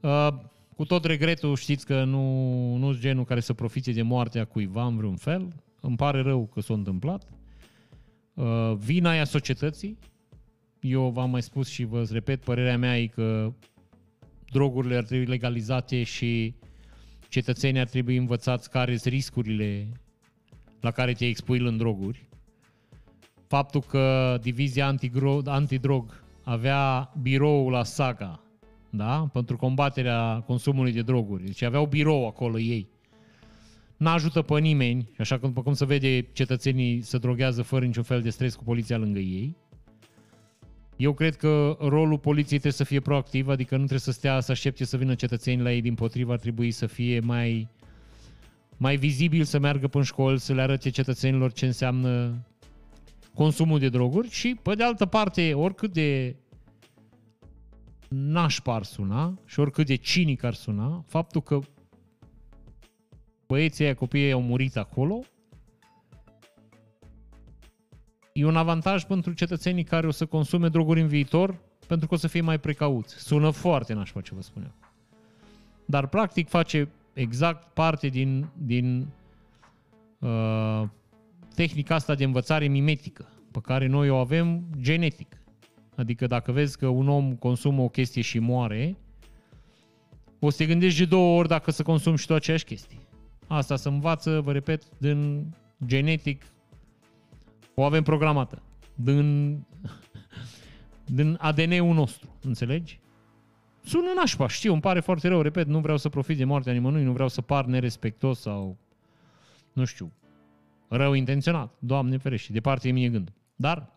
Uh, 0.00 0.28
cu 0.76 0.84
tot 0.84 1.04
regretul 1.04 1.56
știți 1.56 1.86
că 1.86 2.04
nu, 2.04 2.76
nu 2.76 2.90
sunt 2.90 3.02
genul 3.02 3.24
care 3.24 3.40
să 3.40 3.52
profite 3.52 3.92
de 3.92 4.02
moartea 4.02 4.44
cuiva 4.44 4.86
în 4.86 4.96
vreun 4.96 5.16
fel. 5.16 5.54
Îmi 5.80 5.96
pare 5.96 6.20
rău 6.22 6.50
că 6.52 6.60
s-a 6.60 6.74
întâmplat. 6.74 7.28
Uh, 8.34 8.72
vina 8.76 9.14
e 9.14 9.20
a 9.20 9.24
societății. 9.24 9.98
Eu 10.80 11.10
v-am 11.10 11.30
mai 11.30 11.42
spus 11.42 11.68
și 11.68 11.84
vă 11.84 12.06
repet, 12.10 12.44
părerea 12.44 12.78
mea 12.78 12.98
e 12.98 13.06
că 13.06 13.52
drogurile 14.50 14.96
ar 14.96 15.04
trebui 15.04 15.26
legalizate 15.26 16.02
și 16.02 16.54
cetățenii 17.28 17.80
ar 17.80 17.88
trebui 17.88 18.16
învățați 18.16 18.70
care 18.70 18.96
sunt 18.96 19.12
riscurile 19.12 19.88
la 20.80 20.90
care 20.90 21.12
te 21.12 21.26
expui 21.26 21.58
în 21.58 21.76
droguri. 21.76 22.28
Faptul 23.46 23.80
că 23.80 24.38
divizia 24.42 24.96
antidrog 25.44 26.22
avea 26.42 27.12
birou 27.22 27.68
la 27.68 27.84
Saga, 27.84 28.40
da? 28.90 29.28
pentru 29.32 29.56
combaterea 29.56 30.42
consumului 30.46 30.92
de 30.92 31.02
droguri. 31.02 31.44
Deci 31.44 31.62
aveau 31.62 31.86
birou 31.86 32.26
acolo 32.26 32.58
ei. 32.58 32.88
N-ajută 33.96 34.42
pe 34.42 34.60
nimeni, 34.60 35.10
așa 35.18 35.38
cum, 35.38 35.48
după 35.48 35.62
cum 35.62 35.72
se 35.72 35.84
vede, 35.84 36.26
cetățenii 36.32 37.00
se 37.00 37.18
droghează 37.18 37.62
fără 37.62 37.84
niciun 37.84 38.02
fel 38.02 38.22
de 38.22 38.30
stres 38.30 38.54
cu 38.54 38.64
poliția 38.64 38.98
lângă 38.98 39.18
ei. 39.18 39.56
Eu 41.00 41.12
cred 41.12 41.36
că 41.36 41.76
rolul 41.80 42.18
poliției 42.18 42.58
trebuie 42.58 42.72
să 42.72 42.84
fie 42.84 43.00
proactiv, 43.00 43.48
adică 43.48 43.74
nu 43.74 43.78
trebuie 43.78 43.98
să 43.98 44.10
stea 44.10 44.40
să 44.40 44.52
aștepte 44.52 44.84
să 44.84 44.96
vină 44.96 45.14
cetățenii 45.14 45.64
la 45.64 45.72
ei, 45.72 45.80
din 45.80 45.94
potrivă 45.94 46.32
ar 46.32 46.38
trebui 46.38 46.70
să 46.70 46.86
fie 46.86 47.20
mai, 47.20 47.68
mai 48.76 48.96
vizibil, 48.96 49.44
să 49.44 49.58
meargă 49.58 49.88
până 49.88 50.02
în 50.02 50.08
școli, 50.10 50.40
să 50.40 50.52
le 50.52 50.60
arăte 50.60 50.90
cetățenilor 50.90 51.52
ce 51.52 51.66
înseamnă 51.66 52.34
consumul 53.34 53.78
de 53.78 53.88
droguri 53.88 54.30
și, 54.30 54.58
pe 54.62 54.74
de 54.74 54.82
altă 54.82 55.06
parte, 55.06 55.54
oricât 55.54 55.92
de 55.92 56.36
nașpa 58.08 58.74
ar 58.74 58.82
suna 58.82 59.38
și 59.46 59.60
oricât 59.60 59.86
de 59.86 59.94
cinic 59.94 60.42
ar 60.42 60.54
suna, 60.54 61.04
faptul 61.06 61.42
că 61.42 61.58
băieții 63.46 63.84
aia, 63.84 63.94
copiii 63.94 64.32
au 64.32 64.42
murit 64.42 64.76
acolo, 64.76 65.20
e 68.32 68.44
un 68.44 68.56
avantaj 68.56 69.04
pentru 69.04 69.32
cetățenii 69.32 69.84
care 69.84 70.06
o 70.06 70.10
să 70.10 70.26
consume 70.26 70.68
droguri 70.68 71.00
în 71.00 71.06
viitor, 71.06 71.58
pentru 71.86 72.08
că 72.08 72.14
o 72.14 72.16
să 72.16 72.26
fie 72.26 72.40
mai 72.40 72.58
precauți. 72.58 73.14
Sună 73.14 73.50
foarte 73.50 73.92
nașpa 73.92 74.20
ce 74.20 74.34
vă 74.34 74.42
spuneam. 74.42 74.74
Dar 75.84 76.06
practic 76.06 76.48
face 76.48 76.88
exact 77.12 77.74
parte 77.74 78.08
din, 78.08 78.48
din 78.56 79.06
uh, 80.18 80.82
tehnica 81.54 81.94
asta 81.94 82.14
de 82.14 82.24
învățare 82.24 82.66
mimetică, 82.66 83.28
pe 83.50 83.60
care 83.60 83.86
noi 83.86 84.08
o 84.08 84.16
avem 84.16 84.64
genetic. 84.80 85.40
Adică 85.96 86.26
dacă 86.26 86.52
vezi 86.52 86.78
că 86.78 86.86
un 86.86 87.08
om 87.08 87.34
consumă 87.34 87.82
o 87.82 87.88
chestie 87.88 88.22
și 88.22 88.38
moare, 88.38 88.96
o 90.38 90.50
să 90.50 90.56
te 90.56 90.66
gândești 90.66 90.98
de 90.98 91.04
două 91.04 91.38
ori 91.38 91.48
dacă 91.48 91.70
să 91.70 91.82
consumi 91.82 92.18
și 92.18 92.26
tu 92.26 92.34
aceeași 92.34 92.64
chestie. 92.64 92.98
Asta 93.46 93.76
se 93.76 93.88
învață, 93.88 94.40
vă 94.40 94.52
repet, 94.52 94.82
din 94.98 95.46
genetic, 95.86 96.42
o 97.80 97.84
avem 97.84 98.02
programată. 98.02 98.62
Din, 98.94 99.58
din 101.04 101.36
ADN-ul 101.40 101.94
nostru, 101.94 102.36
înțelegi? 102.42 103.00
Sună 103.82 104.12
nașpa, 104.16 104.48
știu, 104.48 104.72
îmi 104.72 104.80
pare 104.80 105.00
foarte 105.00 105.28
rău, 105.28 105.40
repet, 105.40 105.66
nu 105.66 105.80
vreau 105.80 105.96
să 105.96 106.08
profit 106.08 106.36
de 106.36 106.44
moartea 106.44 106.72
nimănui, 106.72 107.02
nu 107.02 107.12
vreau 107.12 107.28
să 107.28 107.40
par 107.40 107.64
nerespectos 107.64 108.40
sau, 108.40 108.76
nu 109.72 109.84
știu, 109.84 110.12
rău 110.88 111.12
intenționat. 111.12 111.74
Doamne 111.78 112.16
ferește, 112.16 112.52
de 112.52 112.60
parte 112.60 112.90
mie 112.90 113.08
gând. 113.08 113.32
Dar, 113.56 113.92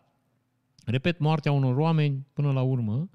repet, 0.84 1.18
moartea 1.18 1.52
unor 1.52 1.76
oameni, 1.76 2.26
până 2.32 2.52
la 2.52 2.62
urmă, 2.62 3.08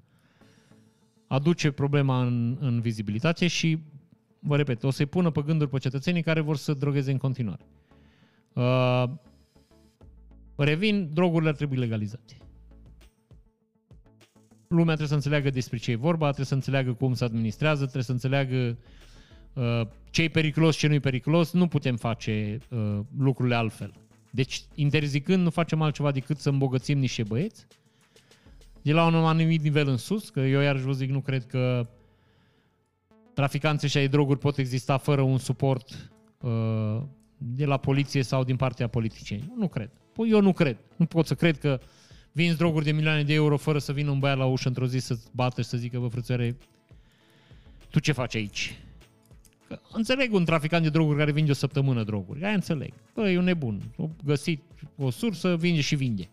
aduce 1.26 1.70
problema 1.70 2.22
în, 2.22 2.56
în 2.60 2.80
vizibilitate 2.80 3.46
și, 3.46 3.78
vă 4.38 4.56
repet, 4.56 4.82
o 4.82 4.90
să-i 4.90 5.06
pună 5.06 5.30
pe 5.30 5.42
gânduri 5.42 5.70
pe 5.70 5.78
cetățenii 5.78 6.22
care 6.22 6.40
vor 6.40 6.56
să 6.56 6.72
drogheze 6.72 7.10
în 7.10 7.18
continuare. 7.18 7.66
Uh, 8.52 9.04
revin, 10.64 11.10
drogurile 11.12 11.48
ar 11.50 11.56
trebui 11.56 11.76
legalizate. 11.76 12.36
Lumea 14.68 14.94
trebuie 14.94 15.08
să 15.08 15.14
înțeleagă 15.14 15.50
despre 15.50 15.76
ce 15.76 15.90
e 15.90 15.96
vorba, 15.96 16.24
trebuie 16.24 16.46
să 16.46 16.54
înțeleagă 16.54 16.92
cum 16.92 17.14
se 17.14 17.24
administrează, 17.24 17.80
trebuie 17.80 18.02
să 18.02 18.12
înțeleagă 18.12 18.78
uh, 19.52 19.80
ce 20.10 20.22
e 20.22 20.28
periculos, 20.28 20.76
ce 20.76 20.86
nu 20.86 20.94
e 20.94 21.00
periculos. 21.00 21.52
Nu 21.52 21.66
putem 21.66 21.96
face 21.96 22.58
uh, 22.70 23.00
lucrurile 23.18 23.54
altfel. 23.54 23.92
Deci, 24.30 24.62
interzicând, 24.74 25.42
nu 25.42 25.50
facem 25.50 25.82
altceva 25.82 26.10
decât 26.10 26.38
să 26.38 26.48
îmbogățim 26.48 26.98
niște 26.98 27.22
băieți 27.22 27.66
de 28.82 28.92
la 28.92 29.06
un 29.06 29.14
anumit 29.14 29.62
nivel 29.62 29.88
în 29.88 29.96
sus, 29.96 30.30
că 30.30 30.40
eu 30.40 30.60
iarăși 30.60 30.84
vă 30.84 30.92
zic, 30.92 31.10
nu 31.10 31.20
cred 31.20 31.46
că 31.46 31.88
traficanții 33.34 33.88
și 33.88 33.96
ai 33.96 34.08
droguri 34.08 34.38
pot 34.38 34.58
exista 34.58 34.96
fără 34.96 35.20
un 35.20 35.38
suport 35.38 36.12
uh, 36.40 37.02
de 37.42 37.64
la 37.64 37.76
poliție 37.76 38.22
sau 38.22 38.44
din 38.44 38.56
partea 38.56 38.88
politicienilor. 38.88 39.56
Nu 39.56 39.68
cred. 39.68 39.90
Păi 40.12 40.30
eu 40.30 40.40
nu 40.40 40.52
cred. 40.52 40.76
Nu 40.96 41.06
pot 41.06 41.26
să 41.26 41.34
cred 41.34 41.58
că 41.58 41.80
vinzi 42.32 42.56
droguri 42.56 42.84
de 42.84 42.92
milioane 42.92 43.22
de 43.22 43.32
euro 43.32 43.56
fără 43.56 43.78
să 43.78 43.92
vină 43.92 44.10
un 44.10 44.18
băiat 44.18 44.36
la 44.36 44.44
ușă 44.44 44.68
într-o 44.68 44.86
zi 44.86 44.98
să-ți 44.98 45.28
bată 45.32 45.62
și 45.62 45.68
să 45.68 45.76
zică, 45.76 45.98
bă, 45.98 46.08
frățioare, 46.08 46.56
tu 47.90 47.98
ce 47.98 48.12
faci 48.12 48.34
aici? 48.34 48.78
Că 49.68 49.80
înțeleg 49.92 50.32
un 50.32 50.44
traficant 50.44 50.82
de 50.82 50.88
droguri 50.88 51.18
care 51.18 51.32
vinde 51.32 51.50
o 51.50 51.54
săptămână 51.54 52.04
droguri. 52.04 52.44
Aia 52.44 52.54
înțeleg. 52.54 52.92
Bă, 53.14 53.30
e 53.30 53.38
un 53.38 53.44
nebun. 53.44 53.80
O 53.96 54.08
găsit 54.24 54.62
o 54.96 55.10
sursă, 55.10 55.56
vinde 55.56 55.80
și 55.80 55.94
vinde. 55.94 56.28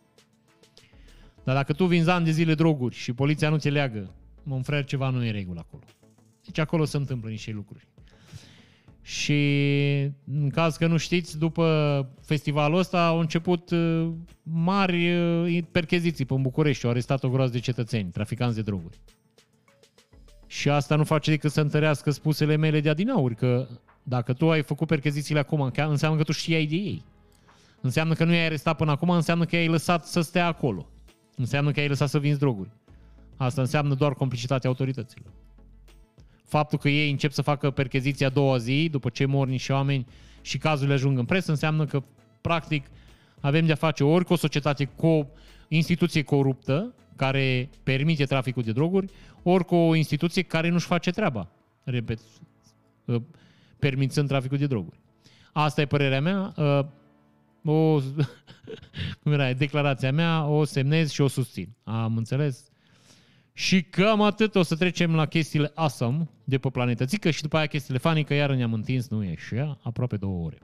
Dar 1.44 1.56
dacă 1.56 1.74
tu 1.74 1.86
vinzi 1.86 2.10
ani 2.10 2.26
de 2.26 2.32
zile 2.32 2.54
droguri 2.54 2.96
și 2.96 3.14
poliția 3.14 3.50
nu 3.50 3.58
te 3.58 3.70
leagă, 3.70 4.14
mă 4.44 4.62
frere, 4.64 4.84
ceva 4.84 5.10
nu 5.10 5.26
e 5.26 5.32
regulă 5.32 5.60
acolo. 5.60 5.84
Deci 6.46 6.58
acolo 6.58 6.86
se 6.86 6.98
întâmplă 6.98 7.30
niște 7.30 7.52
lucruri. 7.52 7.88
Și 9.08 9.42
în 10.32 10.50
caz 10.50 10.78
că 10.78 10.88
nu 10.88 10.98
știți, 10.98 11.38
după 11.38 12.10
festivalul 12.22 12.78
ăsta 12.78 13.06
au 13.06 13.20
început 13.20 13.70
uh, 13.70 14.10
mari 14.44 15.18
uh, 15.18 15.64
percheziții 15.72 16.26
pe 16.26 16.34
București. 16.40 16.86
Au 16.86 16.92
arestat 16.92 17.24
o 17.24 17.30
groază 17.30 17.52
de 17.52 17.60
cetățeni, 17.60 18.10
traficanți 18.12 18.56
de 18.56 18.62
droguri. 18.62 18.98
Și 20.48 20.70
asta 20.70 20.96
nu 20.96 21.04
face 21.04 21.30
decât 21.30 21.52
să 21.52 21.62
întărească 21.62 22.12
spusele 22.12 22.56
mele 22.56 22.80
de 22.80 22.90
adinauri, 22.90 23.36
că 23.36 23.68
dacă 24.04 24.34
tu 24.34 24.52
ai 24.52 24.64
făcut 24.64 24.88
perchezițiile 24.88 25.40
acum, 25.40 25.72
înseamnă 25.76 26.18
că 26.18 26.24
tu 26.24 26.32
știai 26.32 26.66
de 26.66 26.76
ei. 26.76 27.04
Înseamnă 27.82 28.14
că 28.14 28.24
nu 28.24 28.34
i-ai 28.34 28.46
arestat 28.46 28.78
până 28.78 28.92
acum, 28.92 29.10
înseamnă 29.10 29.46
că 29.46 29.56
i-ai 29.56 29.68
lăsat 29.68 30.06
să 30.06 30.22
stea 30.22 30.48
acolo. 30.48 30.90
Înseamnă 31.36 31.72
că 31.72 31.80
ai 31.80 31.88
lăsat 31.88 32.10
să 32.10 32.20
vinzi 32.20 32.40
droguri. 32.40 32.70
Asta 33.38 33.62
înseamnă 33.62 33.94
doar 33.94 34.14
complicitatea 34.14 34.70
autorităților. 34.70 35.32
Faptul 36.48 36.78
că 36.78 36.90
ei 36.90 37.10
încep 37.10 37.32
să 37.32 37.42
facă 37.42 37.72
percheziția 37.72 38.28
a 38.28 38.30
doua 38.30 38.58
zi, 38.58 38.88
după 38.92 39.10
ce 39.10 39.26
mor 39.26 39.48
niște 39.48 39.74
oameni 39.74 40.06
și 40.42 40.58
cazurile 40.58 40.94
ajung 40.94 41.18
în 41.18 41.26
presă, 41.26 41.52
înseamnă 41.52 41.86
că, 41.86 42.04
practic, 42.42 42.86
avem 43.40 43.66
de-a 43.66 43.76
face 43.76 44.04
ori 44.04 44.26
cu 44.26 44.34
o 44.34 44.36
societate 44.36 44.86
cu 44.86 45.08
o 45.08 45.26
instituție 45.68 46.24
coruptă, 46.24 46.94
care 47.16 47.70
permite 47.84 48.26
traficul 48.26 48.64
de 48.64 48.72
droguri, 48.72 49.12
ori 49.44 49.66
cu 49.66 49.76
o 49.76 49.96
instituție 49.96 50.42
care 50.42 50.70
nu-și 50.70 50.86
face 50.86 51.12
treaba, 51.12 51.50
repet, 51.84 52.20
ă, 53.08 53.22
permițând 53.80 54.28
traficul 54.28 54.58
de 54.58 54.68
droguri. 54.68 55.00
Asta 55.54 55.82
e 55.82 55.86
părerea 55.86 56.22
mea. 56.22 56.54
Ă, 56.58 56.90
o, 57.66 58.00
cum 59.24 59.32
era, 59.32 59.54
declarația 59.54 60.12
mea, 60.12 60.46
o 60.46 60.64
semnez 60.64 61.12
și 61.12 61.22
o 61.22 61.28
susțin. 61.28 61.70
Am 61.84 62.18
înțeles? 62.18 62.67
Și 63.58 63.84
cam 63.84 64.22
atât 64.22 64.56
o 64.56 64.64
să 64.64 64.76
trecem 64.76 65.16
la 65.16 65.26
chestiile 65.26 65.72
awesome 65.76 66.30
de 66.44 66.58
pe 66.58 66.70
planetă 66.70 67.06
Țică 67.06 67.30
și 67.30 67.42
după 67.42 67.58
aia 67.58 67.66
chestiile 67.66 68.00
funny, 68.00 68.24
că 68.24 68.34
iar 68.34 68.52
ne-am 68.52 68.74
întins, 68.74 69.08
nu 69.08 69.24
e 69.24 69.36
așa, 69.38 69.78
aproape 69.82 70.18
două 70.18 70.46
ore. 70.46 70.58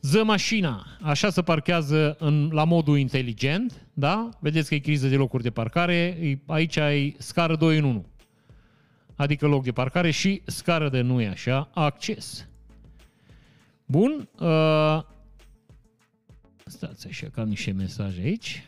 Ză 0.00 0.24
mașina, 0.24 0.86
așa 1.02 1.30
se 1.30 1.42
parchează 1.42 2.16
în, 2.18 2.50
la 2.52 2.64
modul 2.64 2.98
inteligent, 2.98 3.86
da? 3.92 4.28
Vedeți 4.40 4.68
că 4.68 4.74
e 4.74 4.78
criză 4.78 5.08
de 5.08 5.16
locuri 5.16 5.42
de 5.42 5.50
parcare, 5.50 6.18
aici 6.46 6.76
ai 6.76 7.16
scară 7.18 7.56
2 7.56 7.78
în 7.78 7.84
1. 7.84 8.06
Adică 9.16 9.46
loc 9.46 9.64
de 9.64 9.72
parcare 9.72 10.10
și 10.10 10.42
scară 10.46 10.88
de 10.88 11.00
nu 11.00 11.20
e 11.20 11.28
așa, 11.28 11.70
acces. 11.74 12.48
Bun. 13.86 14.28
Uh, 14.40 15.02
stați 16.64 17.06
așa, 17.06 17.26
că 17.32 17.40
am 17.40 17.48
niște 17.48 17.72
mesaje 17.72 18.20
aici. 18.20 18.64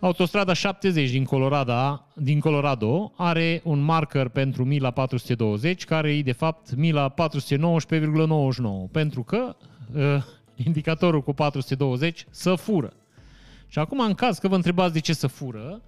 Autostrada 0.00 0.52
70 0.52 1.10
din 1.10 1.24
Colorado, 1.24 2.06
din 2.14 2.40
Colorado 2.40 3.12
are 3.16 3.60
un 3.64 3.80
marker 3.80 4.28
pentru 4.28 4.64
mila 4.64 4.90
420, 4.90 5.84
care 5.84 6.16
e 6.16 6.22
de 6.22 6.32
fapt 6.32 6.74
mila 6.74 7.14
419,99, 7.14 7.16
pentru 8.92 9.22
că 9.22 9.56
uh, 9.94 10.02
indicatorul 10.54 11.22
cu 11.22 11.32
420 11.32 12.26
să 12.30 12.54
fură. 12.54 12.92
Și 13.68 13.78
acum, 13.78 14.00
în 14.00 14.14
caz 14.14 14.38
că 14.38 14.48
vă 14.48 14.54
întrebați 14.54 14.92
de 14.92 15.00
ce 15.00 15.12
să 15.12 15.26
fură, 15.26 15.82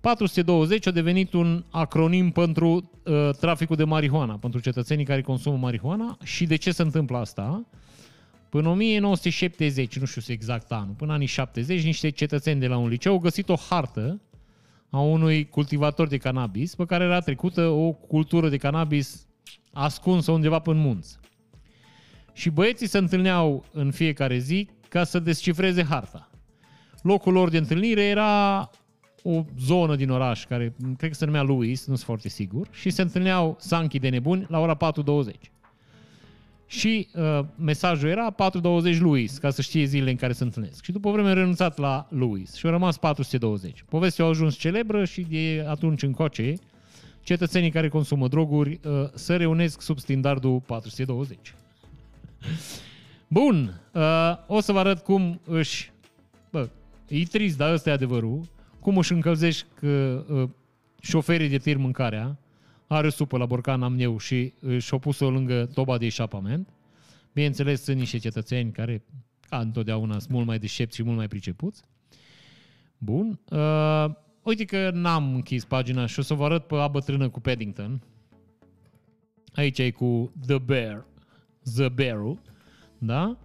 420 0.00 0.86
a 0.86 0.90
devenit 0.90 1.32
un 1.32 1.64
acronim 1.70 2.30
pentru 2.30 2.90
uh, 3.04 3.30
traficul 3.40 3.76
de 3.76 3.84
marihuana, 3.84 4.34
pentru 4.34 4.60
cetățenii 4.60 5.04
care 5.04 5.22
consumă 5.22 5.56
marihuana. 5.56 6.18
Și 6.22 6.46
de 6.46 6.56
ce 6.56 6.70
se 6.72 6.82
întâmplă 6.82 7.16
asta? 7.16 7.66
Până 8.54 8.68
1970, 8.68 9.98
nu 9.98 10.06
știu 10.06 10.22
exact 10.32 10.72
anul, 10.72 10.94
până 10.94 11.12
anii 11.12 11.26
70, 11.26 11.84
niște 11.84 12.08
cetățeni 12.08 12.60
de 12.60 12.66
la 12.66 12.76
un 12.76 12.88
liceu 12.88 13.12
au 13.12 13.18
găsit 13.18 13.48
o 13.48 13.54
hartă 13.68 14.20
a 14.90 15.00
unui 15.00 15.48
cultivator 15.48 16.08
de 16.08 16.16
cannabis 16.16 16.74
pe 16.74 16.84
care 16.84 17.04
era 17.04 17.20
trecută 17.20 17.66
o 17.66 17.92
cultură 17.92 18.48
de 18.48 18.56
cannabis 18.56 19.26
ascunsă 19.72 20.32
undeva 20.32 20.58
pe 20.58 20.72
munți. 20.72 21.18
Și 22.32 22.50
băieții 22.50 22.86
se 22.86 22.98
întâlneau 22.98 23.64
în 23.72 23.90
fiecare 23.90 24.38
zi 24.38 24.68
ca 24.88 25.04
să 25.04 25.18
descifreze 25.18 25.84
harta. 25.84 26.30
Locul 27.02 27.32
lor 27.32 27.48
de 27.48 27.58
întâlnire 27.58 28.02
era 28.02 28.70
o 29.22 29.44
zonă 29.58 29.96
din 29.96 30.10
oraș 30.10 30.44
care 30.44 30.74
cred 30.96 31.10
că 31.10 31.16
se 31.16 31.24
numea 31.24 31.42
Louis, 31.42 31.86
nu 31.86 31.94
sunt 31.94 32.06
foarte 32.06 32.28
sigur, 32.28 32.68
și 32.70 32.90
se 32.90 33.02
întâlneau 33.02 33.56
sanchi 33.58 33.98
de 33.98 34.08
nebuni 34.08 34.46
la 34.48 34.58
ora 34.58 34.76
4.20. 35.26 35.52
Și 36.78 37.08
uh, 37.14 37.40
mesajul 37.56 38.08
era 38.08 38.34
4.20 38.34 38.98
Louis, 38.98 39.38
ca 39.38 39.50
să 39.50 39.62
știe 39.62 39.84
zilele 39.84 40.10
în 40.10 40.16
care 40.16 40.32
se 40.32 40.44
întâlnesc. 40.44 40.84
Și 40.84 40.92
după 40.92 41.10
vreme 41.10 41.28
a 41.28 41.32
renunțat 41.32 41.78
la 41.78 42.06
Louis 42.10 42.54
și 42.54 42.66
au 42.66 42.72
rămas 42.72 42.96
420. 42.96 43.84
Povestea 43.88 44.24
a 44.24 44.28
ajuns 44.28 44.56
celebră 44.56 45.04
și 45.04 45.20
de 45.20 45.64
atunci 45.68 46.02
încoace 46.02 46.54
cetățenii 47.22 47.70
care 47.70 47.88
consumă 47.88 48.28
droguri 48.28 48.80
uh, 48.84 48.92
se 49.14 49.36
reunesc 49.36 49.80
sub 49.80 49.98
standardul 49.98 50.60
420. 50.66 51.54
Bun, 53.28 53.80
uh, 53.92 54.02
o 54.46 54.60
să 54.60 54.72
vă 54.72 54.78
arăt 54.78 54.98
cum 54.98 55.40
își 55.44 55.92
bă, 56.50 56.68
e 57.08 57.22
trist, 57.22 57.56
dar 57.56 57.72
ăsta 57.72 57.90
e 57.90 57.92
adevărul, 57.92 58.40
cum 58.80 58.96
își 58.96 59.12
încălzești 59.12 59.64
că, 59.74 60.24
uh, 60.28 60.48
șoferii 61.00 61.48
de 61.48 61.58
tir 61.58 61.76
mâncarea, 61.76 62.38
are 62.86 63.08
supă 63.08 63.38
la 63.38 63.46
borcan 63.46 63.82
am 63.82 63.98
eu 63.98 64.18
și 64.18 64.52
uh, 64.60 64.82
și-o 64.82 64.98
pus-o 64.98 65.30
lângă 65.30 65.66
toba 65.66 65.98
de 65.98 66.06
eșapament. 66.06 66.68
Bineînțeles, 67.32 67.82
sunt 67.82 67.98
niște 67.98 68.18
cetățeni 68.18 68.72
care, 68.72 69.02
ca 69.48 69.58
întotdeauna, 69.58 70.18
sunt 70.18 70.32
mult 70.32 70.46
mai 70.46 70.58
deștepți 70.58 70.96
și 70.96 71.02
mult 71.02 71.16
mai 71.16 71.28
pricepuți. 71.28 71.82
Bun. 72.98 73.40
Uh, 73.50 74.06
uite 74.42 74.64
că 74.64 74.90
n-am 74.90 75.34
închis 75.34 75.64
pagina 75.64 76.06
și 76.06 76.18
o 76.18 76.22
să 76.22 76.34
vă 76.34 76.44
arăt 76.44 76.66
pe 76.66 76.74
A 76.74 76.88
bătrână 76.88 77.28
cu 77.28 77.40
Paddington. 77.40 78.02
Aici 79.54 79.78
e 79.78 79.90
cu 79.90 80.32
The 80.46 80.58
Bear. 80.58 81.04
The 81.74 81.88
bear 81.88 82.36
Da? 82.98 83.38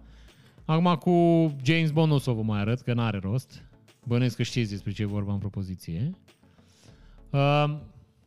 Acum 0.64 0.94
cu 0.94 1.46
James 1.62 1.90
Bond 1.90 2.08
nu 2.08 2.14
o 2.14 2.18
să 2.18 2.30
vă 2.30 2.42
mai 2.42 2.60
arăt, 2.60 2.80
că 2.80 2.92
n-are 2.92 3.18
rost. 3.18 3.64
Bănesc 4.06 4.36
că 4.36 4.42
știți 4.42 4.70
despre 4.70 4.92
ce 4.92 5.02
e 5.02 5.06
vorba 5.06 5.32
în 5.32 5.38
propoziție. 5.38 6.10
Uh, 7.30 7.76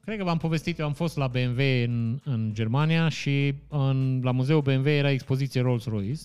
cred 0.05 0.17
că 0.17 0.23
v-am 0.23 0.37
povestit, 0.37 0.79
eu 0.79 0.85
am 0.85 0.93
fost 0.93 1.17
la 1.17 1.27
BMW 1.27 1.61
în, 1.83 2.19
în 2.23 2.51
Germania 2.53 3.09
și 3.09 3.55
în, 3.67 4.19
la 4.23 4.31
muzeul 4.31 4.61
BMW 4.61 4.87
era 4.87 5.11
expoziție 5.11 5.61
Rolls-Royce 5.61 6.21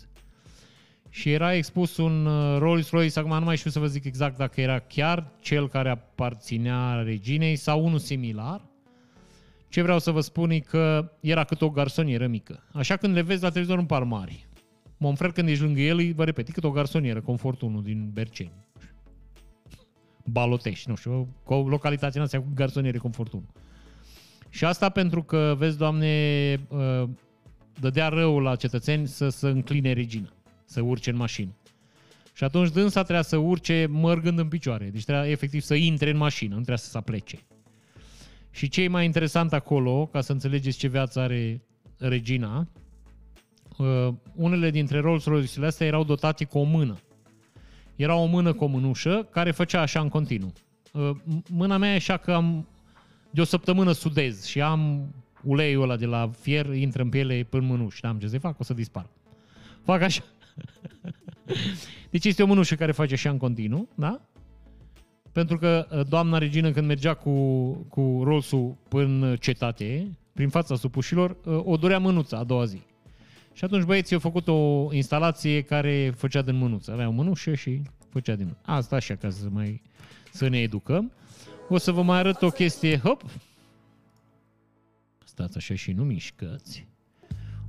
și 1.11 1.33
era 1.33 1.55
expus 1.55 1.97
un 1.97 2.27
uh, 2.27 2.59
Rolls-Royce, 2.59 3.19
acum 3.19 3.39
nu 3.39 3.45
mai 3.45 3.57
știu 3.57 3.71
să 3.71 3.79
vă 3.79 3.87
zic 3.87 4.05
exact 4.05 4.37
dacă 4.37 4.61
era 4.61 4.79
chiar 4.79 5.31
cel 5.41 5.69
care 5.69 5.89
aparținea 5.89 7.03
reginei 7.03 7.57
sau 7.57 7.85
unul 7.85 7.99
similar. 7.99 8.61
Ce 9.69 9.83
vreau 9.83 9.99
să 9.99 10.11
vă 10.11 10.21
spun 10.21 10.51
e 10.51 10.59
că 10.59 11.13
era 11.21 11.45
cât 11.45 11.61
o 11.61 11.71
garsonieră 11.71 12.27
mică. 12.27 12.63
Așa 12.73 12.97
când 12.97 13.15
le 13.15 13.23
vezi 13.23 13.43
la 13.43 13.49
televizor 13.49 13.79
în 13.79 13.87
par 13.87 14.03
mari. 14.03 14.47
Monfred 14.97 15.33
când 15.33 15.49
ești 15.49 15.63
lângă 15.63 15.81
el, 15.81 16.13
vă 16.15 16.25
repet, 16.25 16.49
e 16.49 16.53
cât 16.53 16.65
o 16.65 16.71
garsonieră, 16.71 17.21
confort 17.21 17.61
1 17.61 17.81
din 17.81 18.11
Berceni. 18.13 18.67
Balotești, 20.25 20.89
nu 20.89 20.95
știu, 20.95 21.29
cu 21.45 21.55
localitatea 21.55 22.23
astea 22.23 22.41
cu 22.41 22.49
garsoniere 22.55 22.99
confort 22.99 23.33
1. 23.33 23.45
Și 24.49 24.65
asta 24.65 24.89
pentru 24.89 25.23
că, 25.23 25.55
vezi, 25.59 25.79
Doamne, 25.79 26.61
uh, 26.69 27.09
dădea 27.81 28.09
rău 28.09 28.39
la 28.39 28.57
cetățeni 28.57 29.07
să 29.07 29.29
se 29.29 29.49
încline 29.49 29.93
regina, 29.93 30.33
să 30.65 30.81
urce 30.81 31.11
în 31.11 31.17
mașină. 31.17 31.51
Și 32.33 32.45
atunci 32.45 32.71
dânsa 32.71 33.03
trebuia 33.03 33.23
să 33.23 33.37
urce 33.37 33.87
mărgând 33.91 34.39
în 34.39 34.49
picioare. 34.49 34.91
Deci 34.93 35.05
trebuia 35.05 35.31
efectiv 35.31 35.61
să 35.61 35.75
intre 35.75 36.11
în 36.11 36.17
mașină, 36.17 36.49
nu 36.49 36.57
trebuia 36.57 36.77
să 36.77 36.91
se 36.91 36.99
aplece. 36.99 37.39
Și 38.51 38.69
ce 38.69 38.83
e 38.83 38.89
mai 38.89 39.05
interesant 39.05 39.53
acolo, 39.53 40.07
ca 40.07 40.21
să 40.21 40.33
înțelegeți 40.33 40.79
ce 40.79 40.89
viață 40.89 41.21
are 41.21 41.63
regina, 41.99 42.69
uh, 43.77 44.09
unele 44.35 44.71
dintre 44.71 45.01
Rolls-Royce-urile 45.01 45.67
astea 45.67 45.87
erau 45.87 46.05
dotate 46.05 46.45
cu 46.45 46.59
o 46.59 46.63
mână. 46.63 46.97
Era 47.97 48.15
o 48.15 48.27
mână 48.27 48.53
cu 48.53 48.65
o 48.65 48.67
mânușă 48.67 49.29
care 49.31 49.51
făcea 49.51 49.81
așa 49.81 50.01
în 50.01 50.09
continuu. 50.09 50.53
Uh, 50.93 51.11
mâna 51.51 51.77
mea 51.77 51.93
e 51.93 51.97
așa 51.97 52.17
că 52.17 52.33
am 52.33 52.67
de 53.31 53.41
o 53.41 53.45
săptămână 53.45 53.93
sudez 53.93 54.45
și 54.45 54.61
am 54.61 55.13
uleiul 55.43 55.83
ăla 55.83 55.97
de 55.97 56.07
la 56.07 56.31
fier, 56.41 56.75
intră 56.75 57.03
în 57.03 57.09
piele 57.09 57.47
până 57.49 57.63
în 57.63 57.69
mânuși. 57.69 58.01
N-am 58.03 58.19
ce 58.19 58.29
să 58.29 58.39
fac, 58.39 58.61
o 58.61 58.63
să 58.63 58.75
dispar. 58.75 59.07
Fac 59.85 60.01
așa. 60.01 60.23
Deci 62.11 62.25
este 62.25 62.43
o 62.43 62.47
mânușă 62.47 62.75
care 62.75 62.93
face 62.93 63.15
așa 63.15 63.31
în 63.31 63.39
continuu, 63.39 63.89
da? 63.95 64.21
Pentru 65.33 65.59
că 65.59 65.87
uh, 65.91 66.07
doamna 66.09 66.39
regină 66.39 66.71
când 66.71 66.87
mergea 66.87 67.15
cu, 67.15 67.71
cu 67.89 68.21
Rolls-ul 68.25 68.77
până 68.89 69.37
cetate, 69.37 70.17
prin 70.33 70.49
fața 70.49 70.77
supușilor, 70.77 71.37
uh, 71.45 71.61
o 71.65 71.77
dorea 71.77 71.99
mânuța 71.99 72.37
a 72.37 72.45
doua 72.45 72.65
zi. 72.65 72.81
Și 73.53 73.65
atunci 73.65 73.85
băieții 73.85 74.15
au 74.15 74.21
făcut 74.21 74.49
o 74.49 74.89
instalație 74.93 75.63
care 75.63 76.15
făcea 76.17 76.43
din 76.43 76.57
mânuță. 76.57 76.93
Avea 76.93 77.09
o 77.09 77.11
mânușă 77.11 77.55
și 77.55 77.83
făcea 78.09 78.35
din 78.35 78.45
mânuță. 78.45 78.63
Asta 78.65 78.97
așa, 78.97 79.15
ca 79.15 79.31
să 79.31 79.47
mai 79.51 79.83
să 80.33 80.49
ne 80.49 80.61
educăm. 80.61 81.13
O 81.69 81.79
să 81.79 81.93
vă 81.93 82.03
mai 82.03 82.19
arăt 82.19 82.43
o 82.43 82.51
chestie. 82.51 82.99
Hop! 82.99 83.25
Stați 85.25 85.57
așa 85.57 85.75
și 85.75 85.93
nu 85.93 86.05
mișcați. 86.05 86.87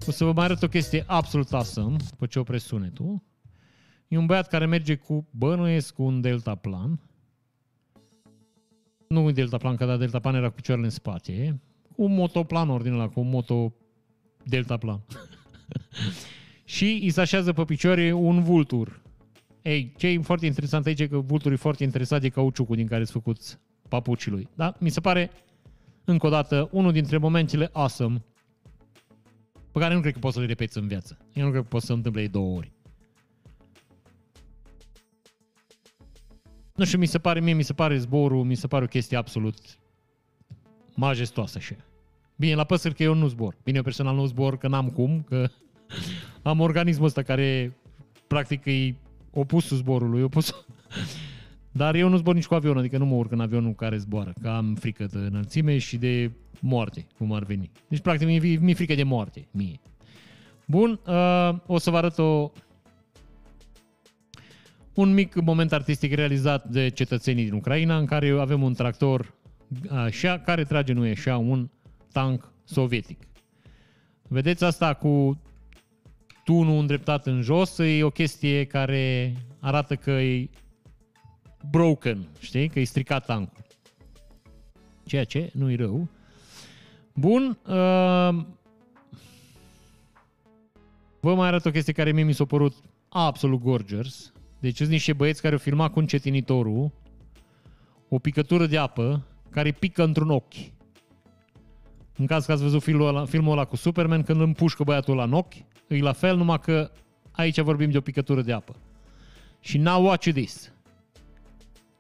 O 0.08 0.12
să 0.12 0.24
vă 0.24 0.34
mai 0.34 0.44
arăt 0.44 0.62
o 0.62 0.68
chestie 0.68 1.04
absolut 1.08 1.54
awesome, 1.54 1.96
pe 2.18 2.28
ce 2.28 2.40
opresc 2.40 2.66
sunetul. 2.66 3.22
E 4.08 4.18
un 4.18 4.26
băiat 4.26 4.48
care 4.48 4.66
merge 4.66 4.96
cu, 4.96 5.28
bănuiesc, 5.32 5.94
cu 5.94 6.04
un 6.04 6.22
deltaplan. 6.22 7.00
Nu 9.08 9.26
un 9.26 9.34
deltaplan, 9.34 9.76
că 9.76 9.86
da, 9.86 9.98
deltaplan 9.98 10.36
era 10.36 10.50
cu 10.50 10.56
picioarele 10.56 10.88
în 10.88 10.94
spate. 10.94 11.62
Un 11.96 12.14
motoplan 12.14 12.70
ordine 12.70 12.96
la 12.96 13.10
cu 13.10 13.20
un 13.20 13.30
moto 13.30 13.74
deltaplan. 14.44 15.02
și 16.64 17.00
îi 17.02 17.10
se 17.10 17.22
așează 17.22 17.54
pe 17.54 17.64
picioare 17.64 18.12
un 18.12 18.44
vultur. 18.44 19.02
Ei, 19.62 19.94
ce 19.98 20.08
e 20.08 20.22
foarte 20.22 20.46
interesant 20.46 20.86
aici 20.86 21.00
e 21.00 21.08
că 21.08 21.18
vulturul 21.18 21.54
e 21.54 21.62
foarte 21.62 21.84
interesat 21.84 22.22
de 22.22 22.30
cauciucul 22.30 22.76
din 22.76 22.88
care 22.88 23.04
sunt 23.04 23.24
făcuți 23.24 23.60
papucii 23.90 24.32
lui. 24.32 24.50
Da? 24.56 24.76
Mi 24.80 24.90
se 24.90 25.00
pare, 25.00 25.32
încă 26.06 26.26
o 26.28 26.30
dată, 26.30 26.70
unul 26.72 26.92
dintre 26.92 27.18
momentele 27.18 27.70
awesome 27.74 28.24
pe 29.72 29.80
care 29.80 29.94
nu 29.94 30.02
cred 30.02 30.14
că 30.14 30.20
poți 30.20 30.34
să 30.34 30.40
le 30.40 30.46
repeți 30.46 30.78
în 30.78 30.88
viață. 30.88 31.18
Eu 31.34 31.46
nu 31.46 31.50
cred 31.52 31.62
că 31.62 31.68
poți 31.68 31.86
să 31.86 31.94
întâmple 31.94 32.28
două 32.28 32.58
ori. 32.58 32.72
Nu 36.76 36.86
știu, 36.86 36.98
mi 36.98 37.06
se 37.06 37.20
pare, 37.20 37.40
mie 37.40 37.54
mi 37.54 37.64
se 37.64 37.74
pare 37.74 37.98
zborul, 37.98 38.44
mi 38.44 38.56
se 38.56 38.68
pare 38.68 38.84
o 38.84 38.88
chestie 38.88 39.18
absolut 39.18 39.58
majestoasă 40.96 41.58
așa. 41.58 41.76
Bine, 42.36 42.54
la 42.54 42.64
păsări 42.64 42.96
că 42.96 43.04
eu 43.04 43.14
nu 43.14 43.28
zbor. 43.28 43.56
Bine, 43.64 43.78
eu 43.78 43.84
personal 43.84 44.16
nu 44.16 44.26
zbor, 44.26 44.58
că 44.58 44.68
n-am 44.68 44.90
cum, 44.90 45.22
că 45.22 45.50
am 46.42 46.60
organismul 46.60 47.06
ăsta 47.06 47.22
care 47.22 47.78
practic 48.28 48.66
e 48.66 48.96
opusul 49.32 49.78
zborului, 49.78 50.22
opusul... 50.22 50.66
Dar 51.72 51.96
eu 51.96 52.10
nu 52.10 52.18
zbor 52.18 52.34
nici 52.34 52.46
cu 52.46 52.54
avion, 52.54 52.78
adică 52.78 52.98
nu 52.98 53.06
mă 53.06 53.16
urc 53.16 53.32
în 53.32 53.40
avionul 53.40 53.74
care 53.74 53.98
zboară, 53.98 54.34
că 54.42 54.50
am 54.50 54.76
frică 54.76 55.06
de 55.06 55.18
înălțime 55.18 55.78
și 55.78 55.98
de 55.98 56.32
moarte, 56.60 57.08
cum 57.18 57.34
ar 57.34 57.44
veni. 57.44 57.72
Deci, 57.88 58.00
practic, 58.00 58.28
mi-e, 58.28 58.58
mi 58.62 58.74
frică 58.74 58.96
de 58.96 59.04
moarte, 59.04 59.48
mie. 59.52 59.80
Bun, 60.68 61.00
uh, 61.08 61.58
o 61.66 61.78
să 61.78 61.90
vă 61.90 61.98
arăt 61.98 62.18
o, 62.18 62.52
un 64.94 65.14
mic 65.14 65.42
moment 65.42 65.72
artistic 65.72 66.14
realizat 66.14 66.68
de 66.68 66.90
cetățenii 66.90 67.44
din 67.44 67.54
Ucraina, 67.54 67.98
în 67.98 68.06
care 68.06 68.30
avem 68.30 68.62
un 68.64 68.74
tractor 68.74 69.34
așa, 69.90 70.40
care 70.40 70.64
trage 70.64 70.94
nu 70.94 71.02
așa 71.02 71.38
un 71.38 71.70
tank 72.12 72.52
sovietic. 72.64 73.20
Vedeți 74.28 74.64
asta 74.64 74.94
cu 74.94 75.42
tunul 76.44 76.80
îndreptat 76.80 77.26
în 77.26 77.42
jos, 77.42 77.78
e 77.78 78.04
o 78.04 78.10
chestie 78.10 78.66
care 78.66 79.36
arată 79.60 79.96
că 79.96 80.12
e 80.12 80.50
broken, 81.72 82.28
știi? 82.40 82.70
Că 82.70 82.80
e 82.80 82.84
stricat 82.84 83.26
tankul. 83.26 83.64
Ceea 85.06 85.24
ce 85.24 85.50
nu 85.54 85.72
e 85.72 85.76
rău. 85.76 86.08
Bun. 87.14 87.58
Uh, 87.68 88.46
vă 91.20 91.36
mai 91.36 91.48
arăt 91.48 91.66
o 91.66 91.72
chestie 91.72 91.94
care 91.94 92.12
mie 92.12 92.24
mi 92.24 92.34
s-a 92.34 92.46
părut 92.46 92.76
absolut 93.10 93.62
gorgeous. 93.62 94.34
Deci 94.60 94.76
sunt 94.76 94.90
niște 94.90 95.14
băieți 95.14 95.42
care 95.42 95.54
au 95.54 95.60
filmat 95.60 95.92
cu 95.92 96.00
încetinitorul 96.00 96.92
o 98.10 98.20
picătură 98.20 98.66
de 98.66 98.78
apă 98.78 99.26
care 99.50 99.72
pică 99.72 100.04
într-un 100.04 100.30
ochi. 100.30 100.54
În 102.16 102.26
caz 102.26 102.46
că 102.46 102.52
ați 102.52 102.62
văzut 102.62 102.84
filmul 102.84 103.08
ăla, 103.08 103.26
filmul 103.26 103.52
ăla 103.52 103.66
cu 103.66 103.76
Superman, 103.76 104.24
când 104.24 104.42
împușcă 104.42 104.84
băiatul 104.84 105.14
ăla 105.14 105.24
în 105.24 105.34
ochi, 105.34 105.54
e 105.88 106.00
la 106.00 106.12
fel, 106.12 106.38
numai 106.38 106.60
că 106.60 106.92
aici 107.32 107.60
vorbim 107.60 107.90
de 107.90 107.98
o 107.98 108.02
picătură 108.02 108.42
de 108.42 108.54
apă. 108.54 108.76
Și 109.60 109.78
now 109.78 110.06
watch 110.06 110.32
this. 110.32 110.72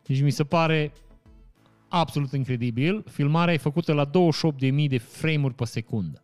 Deci 0.09 0.21
mi 0.21 0.31
se 0.31 0.43
pare 0.43 0.91
absolut 1.87 2.31
incredibil. 2.31 3.03
Filmarea 3.09 3.53
e 3.53 3.57
făcută 3.57 3.93
la 3.93 4.09
28.000 4.09 4.87
de 4.87 4.97
frame-uri 4.97 5.53
pe 5.53 5.65
secundă. 5.65 6.23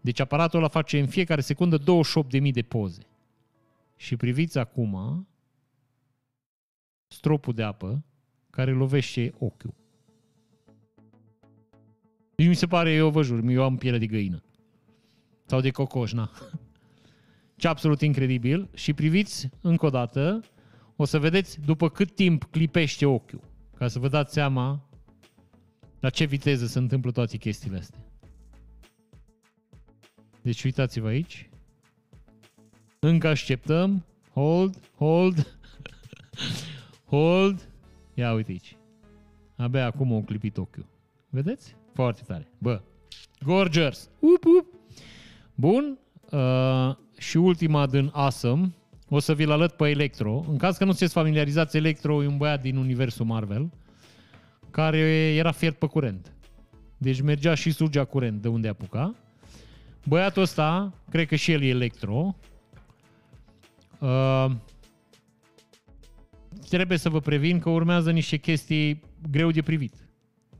Deci 0.00 0.20
aparatul 0.20 0.58
ăla 0.58 0.68
face 0.68 0.98
în 0.98 1.06
fiecare 1.06 1.40
secundă 1.40 1.78
28.000 1.78 2.50
de 2.52 2.62
poze. 2.62 3.02
Și 3.96 4.16
priviți 4.16 4.58
acum 4.58 5.26
stropul 7.06 7.54
de 7.54 7.62
apă 7.62 8.04
care 8.50 8.72
lovește 8.72 9.34
ochiul. 9.38 9.74
Deci 12.34 12.46
mi 12.46 12.54
se 12.54 12.66
pare, 12.66 12.92
eu 12.92 13.10
vă 13.10 13.22
jur, 13.22 13.48
eu 13.48 13.62
am 13.62 13.76
piele 13.76 13.98
de 13.98 14.06
găină. 14.06 14.42
Sau 15.46 15.60
de 15.60 15.70
cocoș, 15.70 16.12
na. 16.12 16.30
Ce 17.56 17.68
absolut 17.68 18.00
incredibil. 18.00 18.68
Și 18.74 18.92
priviți 18.92 19.48
încă 19.60 19.86
o 19.86 19.90
dată, 19.90 20.40
o 21.00 21.04
să 21.04 21.18
vedeți 21.18 21.60
după 21.60 21.88
cât 21.88 22.14
timp 22.14 22.44
clipește 22.44 23.06
ochiul. 23.06 23.40
Ca 23.74 23.88
să 23.88 23.98
vă 23.98 24.08
dați 24.08 24.32
seama 24.32 24.88
la 26.00 26.10
ce 26.10 26.24
viteză 26.24 26.66
se 26.66 26.78
întâmplă 26.78 27.10
toate 27.10 27.36
chestiile 27.36 27.78
astea. 27.78 27.98
Deci 30.42 30.64
uitați-vă 30.64 31.08
aici. 31.08 31.50
Încă 32.98 33.28
așteptăm. 33.28 34.04
Hold, 34.32 34.90
hold, 34.96 35.58
hold. 37.12 37.68
Ia 38.14 38.32
uite 38.32 38.50
aici. 38.50 38.76
Abia 39.56 39.84
acum 39.84 40.12
o 40.12 40.20
clipit 40.20 40.56
ochiul. 40.56 40.86
Vedeți? 41.30 41.76
Foarte 41.94 42.22
tare. 42.26 42.48
Bă, 42.58 42.82
gorgeous. 43.40 44.10
Up, 44.20 44.44
up. 44.58 44.74
Bun. 45.54 45.98
Uh, 46.30 46.96
și 47.18 47.36
ultima 47.36 47.86
din 47.86 48.10
Awesome. 48.12 48.72
O 49.08 49.18
să 49.18 49.34
vi-l 49.34 49.50
arăt 49.50 49.72
pe 49.72 49.88
Electro. 49.88 50.44
În 50.48 50.56
caz 50.56 50.76
că 50.76 50.84
nu 50.84 50.90
sunteți 50.90 51.12
familiarizați, 51.12 51.76
Electro 51.76 52.22
e 52.22 52.26
un 52.26 52.36
băiat 52.36 52.60
din 52.60 52.76
universul 52.76 53.24
Marvel 53.26 53.70
care 54.70 54.98
era 55.34 55.50
fiert 55.50 55.78
pe 55.78 55.86
curent. 55.86 56.32
Deci 56.96 57.20
mergea 57.20 57.54
și 57.54 57.70
surgea 57.70 58.04
curent 58.04 58.42
de 58.42 58.48
unde 58.48 58.68
apuca. 58.68 59.14
Băiatul 60.04 60.42
ăsta, 60.42 60.92
cred 61.10 61.26
că 61.26 61.34
și 61.34 61.52
el 61.52 61.62
e 61.62 61.68
Electro, 61.68 62.36
uh, 63.98 64.50
trebuie 66.68 66.98
să 66.98 67.08
vă 67.08 67.20
previn 67.20 67.58
că 67.58 67.70
urmează 67.70 68.10
niște 68.10 68.36
chestii 68.36 69.00
greu 69.30 69.50
de 69.50 69.62
privit. 69.62 69.94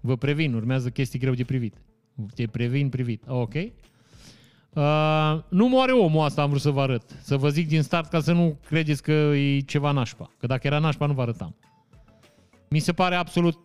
Vă 0.00 0.16
previn, 0.16 0.54
urmează 0.54 0.90
chestii 0.90 1.18
greu 1.18 1.34
de 1.34 1.44
privit. 1.44 1.74
Te 2.34 2.46
previn 2.46 2.88
privit. 2.88 3.22
Ok? 3.26 3.54
Uh, 4.78 5.38
nu 5.48 5.68
moare 5.68 5.92
omul 5.92 6.24
asta, 6.24 6.42
am 6.42 6.48
vrut 6.48 6.60
să 6.60 6.70
vă 6.70 6.80
arăt. 6.80 7.02
Să 7.22 7.36
vă 7.36 7.48
zic 7.48 7.68
din 7.68 7.82
start 7.82 8.10
ca 8.10 8.20
să 8.20 8.32
nu 8.32 8.58
credeți 8.66 9.02
că 9.02 9.12
e 9.12 9.60
ceva 9.60 9.90
nașpa. 9.90 10.30
Că 10.38 10.46
dacă 10.46 10.66
era 10.66 10.78
nașpa, 10.78 11.06
nu 11.06 11.12
vă 11.12 11.22
arătam. 11.22 11.54
Mi 12.68 12.78
se 12.78 12.92
pare 12.92 13.14
absolut, 13.14 13.58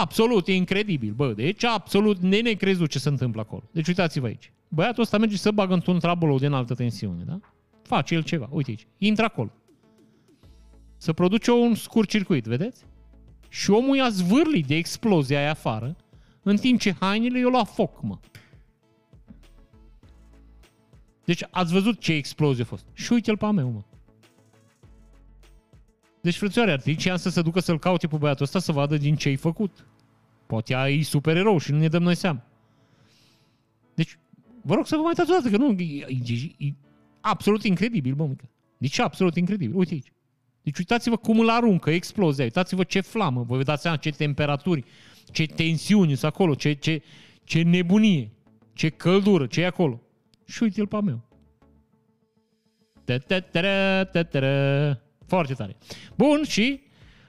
absolut 0.00 0.46
incredibil, 0.46 1.12
bă. 1.12 1.32
Deci 1.32 1.64
absolut 1.64 2.18
nenecrezut 2.18 2.90
ce 2.90 2.98
se 2.98 3.08
întâmplă 3.08 3.40
acolo. 3.40 3.62
Deci 3.72 3.86
uitați-vă 3.86 4.26
aici. 4.26 4.52
Băiatul 4.68 5.02
ăsta 5.02 5.18
merge 5.18 5.36
să 5.36 5.50
bagă 5.50 5.74
într-un 5.74 5.98
trabolou 5.98 6.38
de 6.38 6.46
înaltă 6.46 6.74
tensiune, 6.74 7.22
da? 7.26 7.38
Face 7.82 8.14
el 8.14 8.22
ceva. 8.22 8.48
Uite 8.50 8.70
aici. 8.70 8.86
Intră 8.98 9.24
acolo. 9.24 9.50
Să 10.96 11.12
produce 11.12 11.50
un 11.50 11.74
scurt 11.74 12.08
circuit, 12.08 12.44
vedeți? 12.44 12.84
Și 13.48 13.70
omul 13.70 13.96
i-a 13.96 14.08
zvârlit 14.08 14.66
de 14.66 14.74
explozia 14.74 15.38
aia 15.38 15.50
afară, 15.50 15.96
în 16.42 16.56
timp 16.56 16.80
ce 16.80 16.96
hainele 17.00 17.38
i-au 17.38 17.50
luat 17.50 17.68
foc, 17.68 18.02
mă. 18.02 18.18
Deci 21.28 21.44
ați 21.50 21.72
văzut 21.72 22.00
ce 22.00 22.12
explozie 22.12 22.62
a 22.62 22.66
fost. 22.66 22.86
Și 22.92 23.12
uite-l 23.12 23.36
pe 23.36 23.44
a 23.44 23.50
meu, 23.50 23.70
mă. 23.70 23.82
Deci, 26.20 26.36
frățioare, 26.36 26.70
ar 26.70 26.80
trebui 26.80 27.18
să 27.18 27.28
se 27.28 27.42
ducă 27.42 27.60
să-l 27.60 27.78
caute 27.78 28.06
pe 28.06 28.16
băiatul 28.16 28.44
ăsta 28.44 28.58
să 28.58 28.72
vadă 28.72 28.96
din 28.96 29.16
ce 29.16 29.28
ai 29.28 29.36
făcut. 29.36 29.86
Poate 30.46 30.74
ai 30.74 31.02
supererou 31.02 31.58
și 31.58 31.72
nu 31.72 31.78
ne 31.78 31.88
dăm 31.88 32.02
noi 32.02 32.14
seama. 32.14 32.42
Deci, 33.94 34.18
vă 34.62 34.74
rog 34.74 34.86
să 34.86 34.96
vă 34.96 35.02
mai 35.02 35.10
uitați 35.10 35.30
o 35.30 35.34
dată, 35.34 35.50
că 35.50 35.56
nu, 35.56 35.80
e, 35.82 36.06
e, 36.58 36.66
e 36.66 36.72
absolut 37.20 37.64
incredibil, 37.64 38.14
bă, 38.14 38.24
mică. 38.26 38.48
Deci 38.78 38.98
absolut 38.98 39.36
incredibil. 39.36 39.76
Uite 39.76 39.94
aici. 39.94 40.12
Deci 40.62 40.78
uitați-vă 40.78 41.16
cum 41.16 41.38
îl 41.38 41.48
aruncă, 41.48 41.90
explozia, 41.90 42.44
uitați-vă 42.44 42.84
ce 42.84 43.00
flamă, 43.00 43.42
vă 43.42 43.62
dați 43.62 43.82
seama 43.82 43.96
ce 43.96 44.10
temperaturi, 44.10 44.84
ce 45.32 45.46
tensiuni 45.46 46.16
sunt 46.16 46.32
acolo, 46.32 46.54
ce, 46.54 46.72
ce, 46.72 47.02
ce 47.44 47.62
nebunie, 47.62 48.30
ce 48.72 48.88
căldură, 48.88 49.46
ce 49.46 49.60
e 49.60 49.66
acolo. 49.66 50.02
Și 50.48 50.62
uite-l 50.62 50.86
pe 50.86 50.96
a 50.96 51.00
meu. 51.00 51.24
Foarte 55.26 55.54
tare. 55.54 55.76
Bun, 56.16 56.44
și 56.44 56.80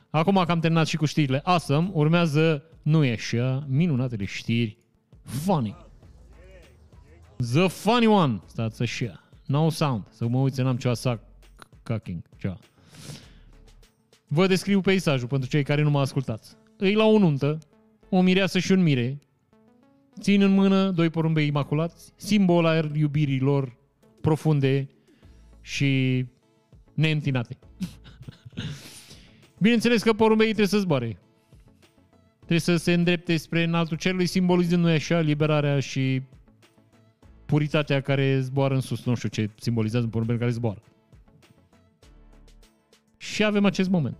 acum 0.09 0.43
că 0.45 0.51
am 0.51 0.59
terminat 0.59 0.87
și 0.87 0.97
cu 0.97 1.05
știrile 1.05 1.41
awesome, 1.43 1.89
urmează 1.93 2.63
nu 2.81 3.03
e 3.03 3.11
așa, 3.11 3.65
minunatele 3.67 4.25
știri 4.25 4.77
funny. 5.23 5.75
The 7.51 7.67
funny 7.67 8.05
one. 8.05 8.41
Stați 8.45 8.81
așa. 8.81 9.23
No 9.45 9.69
sound. 9.69 10.03
Să 10.09 10.27
mă 10.27 10.39
uiți, 10.39 10.61
n-am 10.61 10.77
ceva 10.77 10.93
să 10.93 11.19
cacking. 11.83 12.21
Ceva. 12.37 12.57
Vă 14.27 14.47
descriu 14.47 14.81
peisajul 14.81 15.27
pentru 15.27 15.49
cei 15.49 15.63
care 15.63 15.81
nu 15.81 15.89
mă 15.89 15.99
ascultați. 15.99 16.55
Îi 16.77 16.93
la 16.93 17.05
o 17.05 17.17
nuntă, 17.17 17.57
o 18.09 18.21
mireasă 18.21 18.59
și 18.59 18.71
un 18.71 18.81
mire, 18.81 19.19
țin 20.19 20.41
în 20.41 20.51
mână 20.51 20.91
doi 20.91 21.09
porumbei 21.09 21.47
imaculați, 21.47 22.13
simbol 22.15 22.65
al 22.65 22.95
iubirii 22.95 23.39
lor 23.39 23.77
profunde 24.21 24.89
și 25.61 26.25
neîntinate. 26.93 27.57
Bineînțeles 29.61 30.03
că 30.03 30.13
porumbeii 30.13 30.53
trebuie 30.53 30.67
să 30.67 30.79
zboare. 30.79 31.17
Trebuie 32.37 32.59
să 32.59 32.75
se 32.75 32.93
îndrepte 32.93 33.37
spre 33.37 33.63
înaltul 33.63 33.97
cerului, 33.97 34.25
simbolizând 34.25 34.83
noi 34.83 34.93
așa 34.93 35.19
liberarea 35.19 35.79
și 35.79 36.21
puritatea 37.45 38.01
care 38.01 38.39
zboară 38.39 38.73
în 38.73 38.81
sus. 38.81 39.05
Nu 39.05 39.15
știu 39.15 39.29
ce 39.29 39.49
simbolizează 39.55 40.05
un 40.05 40.11
porumbel 40.11 40.37
care 40.37 40.51
zboară. 40.51 40.81
Și 43.17 43.43
avem 43.43 43.65
acest 43.65 43.89
moment. 43.89 44.17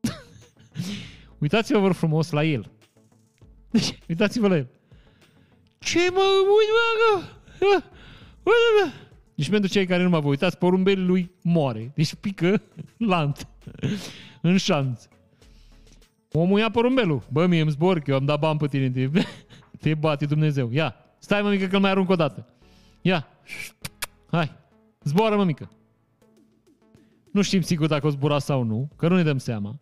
Uitați-vă, 1.38 1.78
vă 1.78 1.92
frumos, 1.92 2.30
la 2.30 2.44
el. 2.44 2.70
Deci, 3.70 3.98
uitați-vă 4.08 4.48
la 4.48 4.56
el. 4.56 4.68
Ce 5.78 6.10
mă, 6.10 6.20
uite, 6.20 7.28
mă, 7.60 7.82
uite, 8.42 8.94
Deci 9.34 9.50
pentru 9.50 9.70
cei 9.70 9.86
care 9.86 10.02
nu 10.02 10.08
mă 10.08 10.20
vă 10.20 10.28
uitați, 10.28 10.58
porumbelul 10.58 11.06
lui 11.06 11.30
moare. 11.42 11.92
Deci 11.94 12.14
pică 12.14 12.62
lant. 12.96 13.48
în 14.42 14.56
șanț. 14.56 15.04
Omul 16.32 16.58
ia 16.58 16.70
porumbelul. 16.70 17.22
Bă, 17.32 17.46
mie 17.46 17.60
îmi 17.60 17.70
zbor, 17.70 17.98
că 17.98 18.10
eu 18.10 18.16
am 18.16 18.24
dat 18.24 18.38
bani 18.38 18.58
pe 18.58 18.66
tine. 18.66 18.90
Te, 18.90 19.10
te 19.80 19.94
bate 19.94 20.26
Dumnezeu. 20.26 20.70
Ia, 20.72 20.94
stai 21.18 21.42
mă 21.42 21.50
mică 21.50 21.66
că 21.66 21.78
mai 21.78 21.90
arunc 21.90 22.10
o 22.10 22.16
dată. 22.16 22.46
Ia. 23.02 23.28
Hai. 24.30 24.52
Zboară 25.02 25.36
mă 25.36 25.44
mică. 25.44 25.70
Nu 27.32 27.42
știm 27.42 27.60
sigur 27.60 27.86
dacă 27.86 28.06
o 28.06 28.10
zbura 28.10 28.38
sau 28.38 28.62
nu, 28.62 28.88
că 28.96 29.08
nu 29.08 29.16
ne 29.16 29.22
dăm 29.22 29.38
seama. 29.38 29.78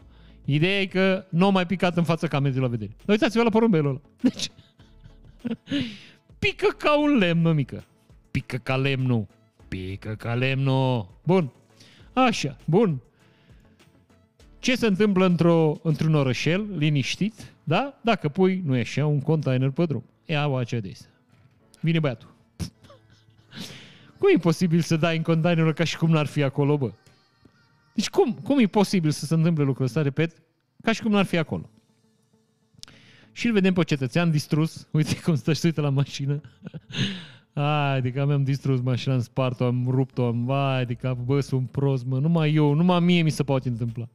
Ideea 0.46 0.80
e 0.80 0.86
că 0.86 1.24
nu 1.28 1.46
a 1.46 1.50
mai 1.50 1.66
picat 1.66 1.96
în 1.96 2.04
fața 2.04 2.26
camerei 2.26 2.60
la 2.60 2.66
vedere. 2.66 2.90
Dar 2.96 3.08
uitați-vă 3.08 3.42
la 3.42 3.50
porumbelul 3.50 3.88
ăla. 3.88 4.00
Deci, 4.20 4.48
pică 6.38 6.66
ca 6.78 6.98
un 6.98 7.16
lemn, 7.16 7.40
mă 7.40 7.52
mică. 7.52 7.84
Pică 8.30 8.56
ca 8.56 8.76
lemnul. 8.76 9.26
Pică 9.68 10.14
ca 10.14 10.34
lemnul. 10.34 11.08
Bun. 11.24 11.52
Așa, 12.12 12.56
bun. 12.64 13.00
Ce 14.58 14.76
se 14.76 14.86
întâmplă 14.86 15.26
într-o, 15.26 15.78
într-un 15.82 16.14
orășel, 16.14 16.66
liniștit, 16.76 17.52
da? 17.64 17.98
Dacă 18.00 18.28
pui, 18.28 18.62
nu 18.64 18.76
e 18.76 18.80
așa, 18.80 19.06
un 19.06 19.20
container 19.20 19.70
pe 19.70 19.84
drum. 19.84 20.04
Ia 20.24 20.48
o 20.48 20.54
aceea 20.54 20.80
de 20.80 20.90
asta. 20.92 21.06
Vine 21.80 21.98
băiatul. 21.98 22.34
Cum 24.18 24.28
e 24.34 24.38
posibil 24.38 24.80
să 24.80 24.96
dai 24.96 25.16
în 25.16 25.22
containerul 25.22 25.72
ca 25.72 25.84
și 25.84 25.96
cum 25.96 26.10
n-ar 26.10 26.26
fi 26.26 26.42
acolo, 26.42 26.76
bă? 26.76 26.90
Deci 27.96 28.10
cum, 28.10 28.32
cum 28.32 28.58
e 28.58 28.66
posibil 28.66 29.10
să 29.10 29.26
se 29.26 29.34
întâmple 29.34 29.64
lucrul 29.64 29.84
ăsta, 29.84 30.02
repet, 30.02 30.42
ca 30.82 30.92
și 30.92 31.02
cum 31.02 31.10
n-ar 31.10 31.24
fi 31.24 31.36
acolo? 31.36 31.70
Și 33.32 33.46
îl 33.46 33.52
vedem 33.52 33.72
pe 33.72 33.82
cetățean 33.82 34.30
distrus, 34.30 34.86
uite 34.92 35.20
cum 35.20 35.34
stă 35.34 35.52
și 35.52 35.60
uită 35.64 35.80
la 35.80 35.88
mașină. 35.88 36.40
Ai, 37.52 38.00
de 38.00 38.12
că 38.12 38.24
mi-am 38.26 38.44
distrus 38.44 38.80
mașina, 38.80 39.14
am 39.14 39.20
spart-o, 39.20 39.64
am 39.64 39.86
rupt-o, 39.88 40.26
am, 40.26 40.44
vai, 40.44 40.86
de 40.86 40.94
cap, 40.94 41.18
bă, 41.18 41.40
sunt 41.40 41.70
prost, 41.70 42.04
mă, 42.04 42.18
numai 42.18 42.54
eu, 42.54 42.74
numai 42.74 43.00
mie 43.00 43.22
mi 43.22 43.30
se 43.30 43.42
poate 43.42 43.68
întâmpla. 43.68 44.08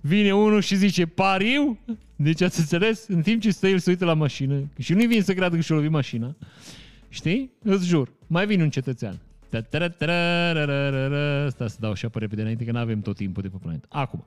Vine 0.00 0.34
unul 0.34 0.60
și 0.60 0.76
zice, 0.76 1.06
pariu? 1.06 1.78
Deci 2.16 2.40
ați 2.40 2.60
înțeles? 2.60 3.06
În 3.08 3.22
timp 3.22 3.40
ce 3.40 3.50
stă 3.50 3.68
el 3.68 3.78
să 3.78 3.90
uită 3.90 4.04
la 4.04 4.14
mașină 4.14 4.70
și 4.78 4.94
nu-i 4.94 5.06
vine 5.06 5.22
să 5.22 5.34
creadă 5.34 5.54
că 5.54 5.60
și-o 5.60 5.74
lovi 5.74 5.88
mașina, 5.88 6.36
știi? 7.08 7.52
Îți 7.62 7.86
jur, 7.86 8.12
mai 8.26 8.46
vine 8.46 8.62
un 8.62 8.70
cetățean. 8.70 9.20
Asta 11.46 11.66
să 11.66 11.76
dau 11.80 11.90
așa 11.90 12.08
pe 12.08 12.18
repede 12.18 12.40
înainte 12.40 12.64
că 12.64 12.72
nu 12.72 12.78
avem 12.78 13.00
tot 13.00 13.16
timpul 13.16 13.42
de 13.42 13.48
pe 13.48 13.56
planetă. 13.60 13.86
Acum. 13.90 14.24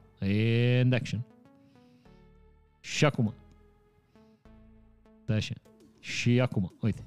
And 0.82 0.94
action. 0.94 1.26
Și 2.80 3.06
acum. 3.06 3.34
Da, 5.26 5.34
așa. 5.36 5.54
Și 6.00 6.42
acum. 6.42 6.74
Uite. 6.82 7.04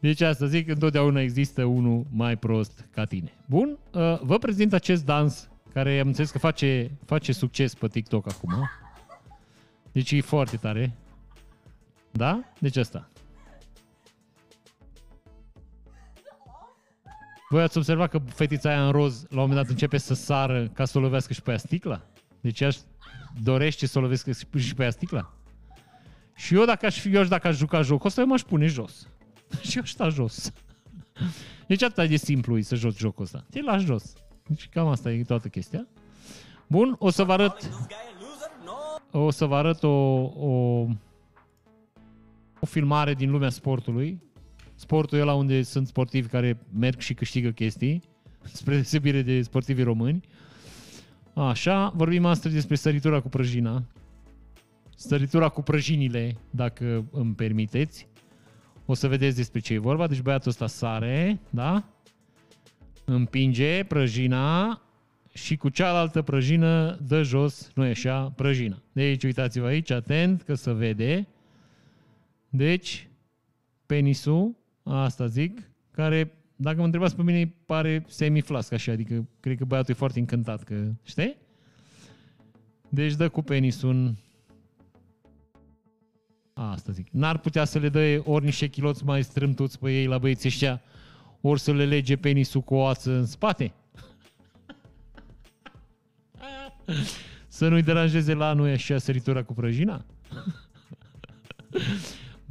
Deci 0.00 0.20
asta 0.20 0.46
zic, 0.46 0.68
întotdeauna 0.68 1.20
există 1.20 1.64
unul 1.64 2.06
mai 2.10 2.36
prost 2.36 2.88
ca 2.90 3.04
tine. 3.04 3.32
Bun, 3.46 3.78
vă 4.20 4.38
prezint 4.40 4.72
acest 4.72 5.04
dans 5.04 5.48
care 5.72 5.98
am 5.98 6.06
înțeles 6.06 6.30
că 6.30 6.38
face, 6.38 6.90
face 7.04 7.32
succes 7.32 7.74
pe 7.74 7.88
TikTok 7.88 8.28
acum. 8.28 8.70
Deci 9.92 10.12
e 10.12 10.20
foarte 10.20 10.56
tare. 10.56 10.96
Da? 12.10 12.44
Deci 12.58 12.76
asta. 12.76 13.08
Voi 17.54 17.62
ați 17.62 17.76
observat 17.76 18.10
că 18.10 18.18
fetița 18.18 18.68
aia 18.68 18.86
în 18.86 18.92
roz 18.92 19.22
la 19.22 19.40
un 19.40 19.48
moment 19.48 19.60
dat 19.60 19.68
începe 19.68 19.98
să 19.98 20.14
sară 20.14 20.68
ca 20.68 20.84
să 20.84 20.98
o 20.98 21.00
lovească 21.00 21.32
și 21.32 21.42
pe 21.42 21.50
ea 21.50 21.56
sticla? 21.56 22.02
Deci 22.40 22.60
ea 22.60 22.70
dorește 23.42 23.86
să 23.86 23.98
o 23.98 24.00
lovească 24.00 24.32
și 24.56 24.74
pe 24.74 24.82
ea 24.82 24.90
sticla? 24.90 25.32
Și 26.34 26.54
eu 26.54 26.64
dacă 26.64 26.86
aș 26.86 26.98
fi, 26.98 27.14
eu 27.14 27.20
aș, 27.20 27.28
dacă 27.28 27.46
aș 27.46 27.56
juca 27.56 27.82
jocul 27.82 28.06
ăsta, 28.06 28.20
eu 28.20 28.26
m-aș 28.26 28.42
pune 28.42 28.66
jos. 28.66 29.08
și 29.68 29.76
eu 29.76 29.82
aș 29.82 29.90
sta 29.90 30.08
jos. 30.08 30.52
Deci 31.66 31.82
atât 31.82 32.08
de 32.08 32.16
simplu 32.16 32.58
e 32.58 32.62
să 32.62 32.74
joci 32.74 32.96
jocul 32.96 33.24
ăsta. 33.24 33.44
Te 33.50 33.62
lași 33.62 33.84
jos. 33.84 34.12
Deci 34.46 34.68
cam 34.68 34.86
asta 34.86 35.12
e 35.12 35.22
toată 35.22 35.48
chestia. 35.48 35.86
Bun, 36.66 36.96
o 36.98 37.10
să 37.10 37.24
vă 37.24 37.32
arăt 37.32 37.70
o 39.10 39.30
să 39.30 39.44
vă 39.44 39.56
arăt 39.56 39.82
o, 39.82 39.88
o, 40.22 40.86
o 42.60 42.66
filmare 42.66 43.14
din 43.14 43.30
lumea 43.30 43.50
sportului 43.50 44.22
sportul 44.84 45.18
e 45.18 45.22
la 45.22 45.34
unde 45.34 45.62
sunt 45.62 45.86
sportivi 45.86 46.28
care 46.28 46.58
merg 46.78 47.00
și 47.00 47.14
câștigă 47.14 47.50
chestii, 47.50 48.02
spre 48.60 48.74
deosebire 48.74 49.22
de 49.22 49.42
sportivii 49.42 49.84
români. 49.84 50.20
Așa, 51.34 51.92
vorbim 51.94 52.24
astăzi 52.24 52.54
despre 52.54 52.74
săritura 52.74 53.20
cu 53.20 53.28
prăjina. 53.28 53.84
săritura 54.96 55.48
cu 55.48 55.62
prăjinile, 55.62 56.36
dacă 56.50 57.04
îmi 57.10 57.34
permiteți. 57.34 58.08
O 58.86 58.94
să 58.94 59.08
vedeți 59.08 59.36
despre 59.36 59.60
ce 59.60 59.74
e 59.74 59.78
vorba. 59.78 60.06
Deci 60.06 60.20
băiatul 60.20 60.50
ăsta 60.50 60.66
sare, 60.66 61.40
da? 61.50 61.84
Împinge 63.04 63.84
prăjina 63.84 64.82
și 65.32 65.56
cu 65.56 65.68
cealaltă 65.68 66.22
prăjină 66.22 66.98
dă 67.06 67.22
jos, 67.22 67.70
nu 67.74 67.84
e 67.84 67.90
așa, 67.90 68.32
prăjina. 68.36 68.82
Deci 68.92 69.24
uitați-vă 69.24 69.66
aici, 69.66 69.90
atent, 69.90 70.42
că 70.42 70.54
se 70.54 70.72
vede. 70.72 71.26
Deci, 72.48 73.08
penisul, 73.86 74.56
asta 74.84 75.26
zic, 75.26 75.70
care, 75.90 76.32
dacă 76.56 76.76
mă 76.78 76.84
întrebați 76.84 77.16
pe 77.16 77.22
mine, 77.22 77.54
pare 77.66 78.04
semiflasc 78.08 78.72
așa, 78.72 78.92
adică 78.92 79.28
cred 79.40 79.56
că 79.56 79.64
băiatul 79.64 79.94
e 79.94 79.96
foarte 79.96 80.18
încântat, 80.18 80.62
că, 80.62 80.92
știi? 81.02 81.36
Deci 82.88 83.14
dă 83.14 83.28
cu 83.28 83.42
penisul 83.42 83.90
în... 83.90 84.14
Asta 86.52 86.92
zic. 86.92 87.08
N-ar 87.10 87.38
putea 87.38 87.64
să 87.64 87.78
le 87.78 87.88
dă 87.88 88.22
ori 88.24 88.44
niște 88.44 88.66
chiloți 88.66 89.04
mai 89.04 89.24
strâmtuți 89.24 89.78
pe 89.78 89.92
ei 89.92 90.06
la 90.06 90.18
băieții 90.18 90.48
ăștia, 90.48 90.82
ori 91.40 91.60
să 91.60 91.72
le 91.72 91.84
lege 91.84 92.16
penisul 92.16 92.60
cu 92.60 92.74
o 92.74 92.86
ață 92.86 93.10
în 93.10 93.26
spate? 93.26 93.72
Să 97.46 97.68
nu-i 97.68 97.82
deranjeze 97.82 98.34
la 98.34 98.52
noi 98.52 98.72
așa 98.72 98.98
săritura 98.98 99.42
cu 99.42 99.54
prăjina? 99.54 100.04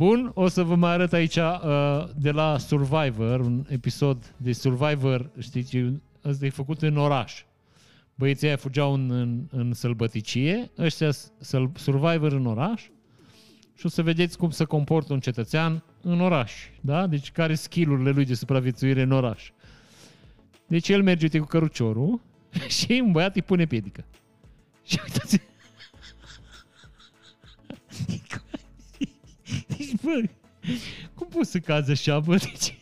Bun, 0.04 0.32
o 0.34 0.48
să 0.48 0.64
vă 0.64 0.76
mai 0.76 0.92
arăt 0.92 1.14
aici 1.14 1.36
uh, 1.36 2.04
de 2.16 2.32
la 2.32 2.58
Survivor, 2.58 3.40
un 3.40 3.66
episod 3.70 4.34
de 4.38 4.52
Survivor, 4.52 5.30
știți, 5.40 5.78
ăsta 6.26 6.46
e 6.46 6.50
făcut 6.50 6.82
în 6.82 6.98
oraș. 6.98 7.44
Băieții 8.16 8.48
aia 8.48 8.56
fugeau 8.56 8.94
în, 8.94 9.12
în, 9.12 9.48
în 9.52 9.74
sălbăticie, 9.74 10.72
ăștia 10.78 11.12
săl, 11.40 11.72
Survivor 11.76 12.32
în 12.32 12.46
oraș 12.46 12.82
și 13.76 13.86
o 13.86 13.90
să 13.90 14.02
vedeți 14.02 14.38
cum 14.38 14.50
se 14.50 14.64
comportă 14.64 15.14
un 15.14 15.20
cetățean 15.20 15.84
în 16.02 16.22
oraș, 16.22 16.54
da? 16.82 17.08
Deci 17.08 17.32
care 17.32 17.56
skillurile 17.56 18.10
lui 18.10 18.26
de 18.26 18.34
supraviețuire 18.34 19.02
în 19.02 19.12
oraș. 19.12 19.52
Deci 20.68 20.90
el 20.90 21.04
merge 21.04 21.24
uite, 21.24 21.40
cu 21.40 21.46
căruciorul 21.46 22.22
și 22.78 23.02
un 23.06 23.12
băiat 23.12 23.36
îi 23.36 23.42
pune 23.42 23.66
piedică. 23.66 24.06
Și 24.84 25.00
uitați 25.04 25.42
Deci, 29.78 29.94
bă, 30.02 30.24
cum 31.14 31.28
poți 31.28 31.52
să 31.52 31.60
cazi 31.60 31.92
așa, 31.92 32.20
bă? 32.20 32.36
Deci... 32.36 32.78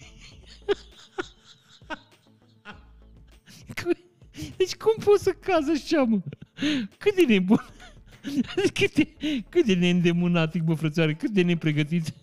Deci 4.57 4.75
cum 4.75 4.93
poți 5.03 5.23
să 5.23 5.31
cazi 5.31 5.71
așa, 5.71 6.03
mă? 6.03 6.19
Cât 6.97 7.15
de 7.15 7.25
nebun? 7.27 7.65
Cât 8.73 8.93
de, 8.93 9.07
cât 9.49 9.65
de 9.65 9.73
neîndemânatic, 9.73 10.63
bă, 10.63 10.73
frățioare, 10.73 11.13
cât 11.13 11.29
de 11.29 11.41
nepregătit 11.41 12.13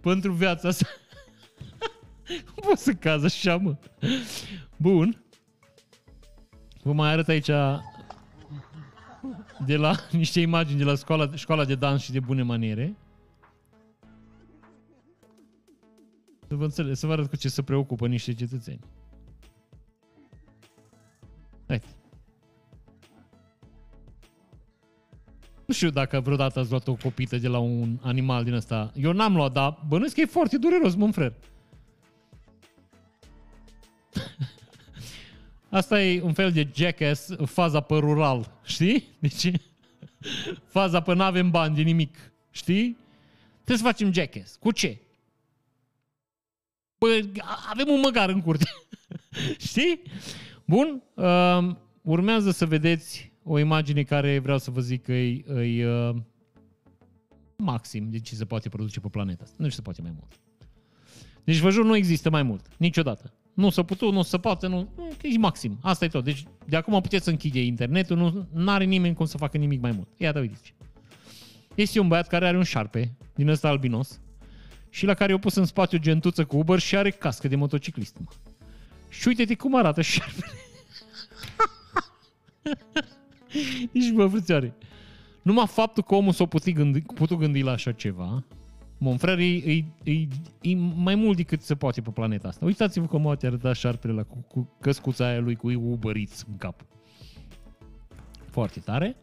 pentru 0.00 0.32
viața 0.32 0.68
asta. 0.68 0.86
Cum 2.54 2.68
poți 2.68 2.82
să 2.82 2.92
cazi 2.92 3.24
așa, 3.24 3.56
mă? 3.56 3.76
Bun. 4.76 5.24
Vă 6.82 6.92
mai 6.92 7.10
arăt 7.10 7.28
aici 7.28 7.50
de 9.66 9.76
la 9.76 9.94
niște 10.10 10.40
imagini 10.40 10.78
de 10.78 10.84
la 10.84 10.94
școala, 10.94 11.30
școala 11.34 11.64
de 11.64 11.74
dans 11.74 12.02
și 12.02 12.12
de 12.12 12.20
bune 12.20 12.42
maniere. 12.42 12.96
Să 16.52 16.58
vă 16.58 16.64
înțeleg, 16.64 16.94
să 16.94 17.06
vă 17.06 17.12
arăt 17.12 17.28
cu 17.28 17.36
ce 17.36 17.48
se 17.48 17.62
preocupă 17.62 18.06
niște 18.06 18.34
cetățeni. 18.34 18.80
Hai. 21.66 21.82
Nu 25.66 25.74
știu 25.74 25.90
dacă 25.90 26.20
vreodată 26.20 26.58
ați 26.58 26.70
luat 26.70 26.88
o 26.88 26.94
copită 26.94 27.36
de 27.36 27.48
la 27.48 27.58
un 27.58 27.98
animal 28.02 28.44
din 28.44 28.52
ăsta. 28.52 28.92
Eu 28.96 29.12
n-am 29.12 29.34
luat, 29.34 29.52
dar 29.52 29.84
bănuiesc 29.88 30.14
că 30.14 30.20
e 30.20 30.24
foarte 30.24 30.58
dureros, 30.58 30.94
mă 30.94 31.12
frer. 31.12 31.34
Asta 35.70 36.02
e 36.02 36.22
un 36.22 36.32
fel 36.32 36.52
de 36.52 36.70
jackass, 36.74 37.34
faza 37.44 37.80
pe 37.80 37.94
rural, 37.94 38.58
știi? 38.64 39.08
Deci, 39.18 39.50
faza 40.76 41.00
pe 41.00 41.14
n-avem 41.14 41.50
bani 41.50 41.74
de 41.74 41.82
nimic, 41.82 42.32
știi? 42.50 42.96
Trebuie 43.52 43.76
să 43.76 43.84
facem 43.84 44.12
jackass. 44.12 44.56
Cu 44.56 44.70
ce? 44.70 45.00
Bă, 47.02 47.22
avem 47.70 47.88
un 47.88 48.00
măgar 48.00 48.28
în 48.28 48.40
curte. 48.40 48.64
știi? 49.68 50.02
Bun, 50.64 51.02
uh, 51.14 51.74
urmează 52.02 52.50
să 52.50 52.66
vedeți 52.66 53.32
o 53.44 53.58
imagine 53.58 54.02
care 54.02 54.38
vreau 54.38 54.58
să 54.58 54.70
vă 54.70 54.80
zic 54.80 55.02
că 55.02 55.12
e, 55.12 55.44
e 55.78 55.88
uh, 55.88 56.16
maxim 57.56 58.10
de 58.10 58.18
ce 58.18 58.34
se 58.34 58.44
poate 58.44 58.68
produce 58.68 59.00
pe 59.00 59.08
planeta 59.08 59.42
asta. 59.42 59.56
Nu 59.58 59.68
se 59.68 59.80
poate 59.80 60.02
mai 60.02 60.12
mult. 60.14 60.40
Deci 61.44 61.58
vă 61.58 61.70
jur, 61.70 61.84
nu 61.84 61.96
există 61.96 62.30
mai 62.30 62.42
mult. 62.42 62.66
Niciodată. 62.76 63.34
Nu 63.54 63.70
s-a 63.70 63.82
putut, 63.82 64.12
nu 64.12 64.22
se 64.22 64.38
poate, 64.38 64.66
nu, 64.66 64.88
e 65.22 65.38
maxim. 65.38 65.78
Asta 65.82 66.04
e 66.04 66.08
tot. 66.08 66.24
Deci 66.24 66.44
de 66.66 66.76
acum 66.76 67.00
puteți 67.00 67.24
să 67.24 67.30
închide 67.30 67.64
internetul, 67.64 68.46
nu 68.52 68.70
are 68.70 68.84
nimeni 68.84 69.14
cum 69.14 69.26
să 69.26 69.36
facă 69.36 69.58
nimic 69.58 69.80
mai 69.80 69.90
mult. 69.90 70.08
Iată, 70.16 70.40
uite 70.40 70.58
Este 71.74 72.00
un 72.00 72.08
băiat 72.08 72.28
care 72.28 72.46
are 72.46 72.56
un 72.56 72.62
șarpe 72.62 73.16
din 73.34 73.48
ăsta 73.48 73.68
albinos 73.68 74.20
și 74.92 75.06
la 75.06 75.14
care 75.14 75.32
i-a 75.32 75.38
pus 75.38 75.54
în 75.54 75.64
spațiu 75.64 75.98
gentuță 75.98 76.44
cu 76.44 76.56
Uber 76.56 76.78
și 76.78 76.96
are 76.96 77.10
cască 77.10 77.48
de 77.48 77.56
motociclist. 77.56 78.16
Mă. 78.18 78.30
Și 79.08 79.28
uite-te 79.28 79.54
cum 79.54 79.76
arată 79.76 80.02
șarpele. 80.02 80.52
Deci, 83.92 84.10
bă, 84.10 84.26
frățioare, 84.26 84.74
numai 85.42 85.66
faptul 85.66 86.02
că 86.02 86.14
omul 86.14 86.32
s-a 86.32 86.46
putut 86.46 86.72
gândi, 86.72 87.00
putut 87.00 87.38
gândi 87.38 87.62
la 87.62 87.70
așa 87.70 87.92
ceva, 87.92 88.44
Monfrer 88.98 89.38
e, 89.38 89.44
e, 89.44 89.84
e, 90.02 90.12
e 90.60 90.74
mai 90.94 91.14
mult 91.14 91.36
decât 91.36 91.62
se 91.62 91.74
poate 91.74 92.00
pe 92.00 92.10
planeta 92.10 92.48
asta. 92.48 92.64
Uitați-vă 92.64 93.06
cum 93.06 93.26
a 93.26 93.36
arătat 93.42 93.76
șarpele 93.76 94.12
la 94.12 94.22
cu, 94.22 94.44
cu 94.48 94.76
căscuța 94.80 95.26
aia 95.26 95.40
lui 95.40 95.56
cu 95.56 95.70
Uber 95.70 96.16
Eats 96.16 96.44
în 96.48 96.56
cap. 96.56 96.84
Foarte 98.50 98.80
tare. 98.80 99.16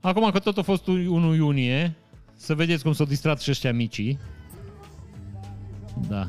Acum 0.00 0.30
că 0.30 0.38
tot 0.38 0.58
a 0.58 0.62
fost 0.62 0.86
1 0.86 1.34
iunie, 1.34 1.94
să 2.36 2.54
vedeți 2.54 2.82
cum 2.82 2.92
s-au 2.92 3.06
distrat 3.06 3.40
și 3.40 3.50
ăștia 3.50 3.72
micii. 3.72 4.18
Da. 6.08 6.28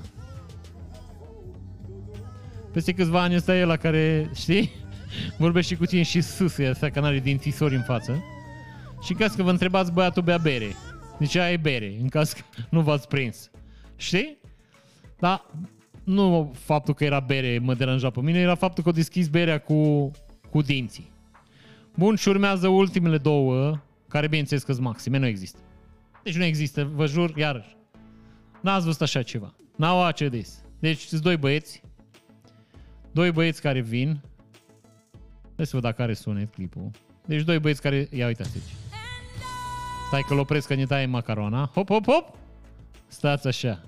Peste 2.72 2.94
câțiva 2.94 3.22
ani 3.22 3.36
ăsta 3.36 3.56
e 3.56 3.64
la 3.64 3.76
care, 3.76 4.32
știi? 4.34 4.72
Vorbește 5.38 5.76
cu 5.76 5.86
tine 5.86 6.04
și 6.04 6.22
sâsă 6.22 6.70
asta 6.70 6.90
că 6.90 7.00
n-are 7.00 7.20
dințisori 7.20 7.76
în 7.76 7.82
față. 7.82 8.24
Și 9.02 9.12
în 9.12 9.18
caz 9.18 9.36
că 9.36 9.44
vă 9.44 9.50
întrebați, 9.50 9.92
băiatul 9.92 10.24
bea 10.24 10.38
bere. 10.38 10.76
Deci 11.20 11.36
aia 11.36 11.52
e 11.52 11.58
bere, 11.58 11.98
în 12.02 12.08
caz 12.08 12.34
că 12.34 12.42
nu 12.70 12.82
v-ați 12.82 13.08
prins. 13.08 13.50
Știi? 13.96 14.38
Dar 15.20 15.46
nu 16.04 16.54
faptul 16.58 16.94
că 16.94 17.04
era 17.04 17.20
bere 17.20 17.60
mă 17.60 17.74
deranja 17.74 18.10
pe 18.10 18.22
mine, 18.22 18.40
era 18.40 18.56
faptul 18.56 18.84
că 18.84 18.90
o 18.90 18.92
deschis 18.92 19.28
berea 19.28 19.60
cu, 19.60 20.12
cu 20.50 20.62
dinții. 20.62 21.12
Bun, 21.96 22.16
și 22.16 22.28
urmează 22.28 22.68
ultimele 22.68 23.18
două, 23.18 23.80
care 24.08 24.28
bineînțeles 24.28 24.64
că 24.64 24.76
maxime, 24.80 25.18
nu 25.18 25.26
există. 25.26 25.60
Deci 26.24 26.38
nu 26.38 26.44
există, 26.44 26.92
vă 26.94 27.06
jur, 27.06 27.38
iarăși. 27.38 27.75
N-ați 28.66 28.86
văzut 28.86 29.02
așa 29.02 29.24
ceva. 29.24 29.56
N-au 29.76 30.04
ACDs. 30.04 30.64
Deci 30.80 31.00
sunt 31.00 31.22
doi 31.22 31.38
băieți, 31.38 31.82
doi 33.12 33.32
băieți 33.32 33.62
care 33.62 33.82
vin. 33.82 34.22
Hai 35.56 35.66
să 35.66 35.72
văd 35.74 35.82
dacă 35.82 36.02
are 36.02 36.14
sunet 36.14 36.54
clipul. 36.54 36.92
Deci 37.26 37.44
doi 37.44 37.60
băieți 37.60 37.82
care... 37.82 38.08
Ia 38.12 38.28
uitați 38.28 38.52
aici. 38.54 38.76
Stai 40.08 40.22
că-l 40.28 40.38
opresc 40.38 40.68
că 40.68 40.74
ne 40.74 40.86
taie 40.86 41.06
macarona. 41.06 41.72
Hop, 41.74 41.90
hop, 41.90 42.06
hop! 42.06 42.38
Stați 43.08 43.48
așa. 43.48 43.84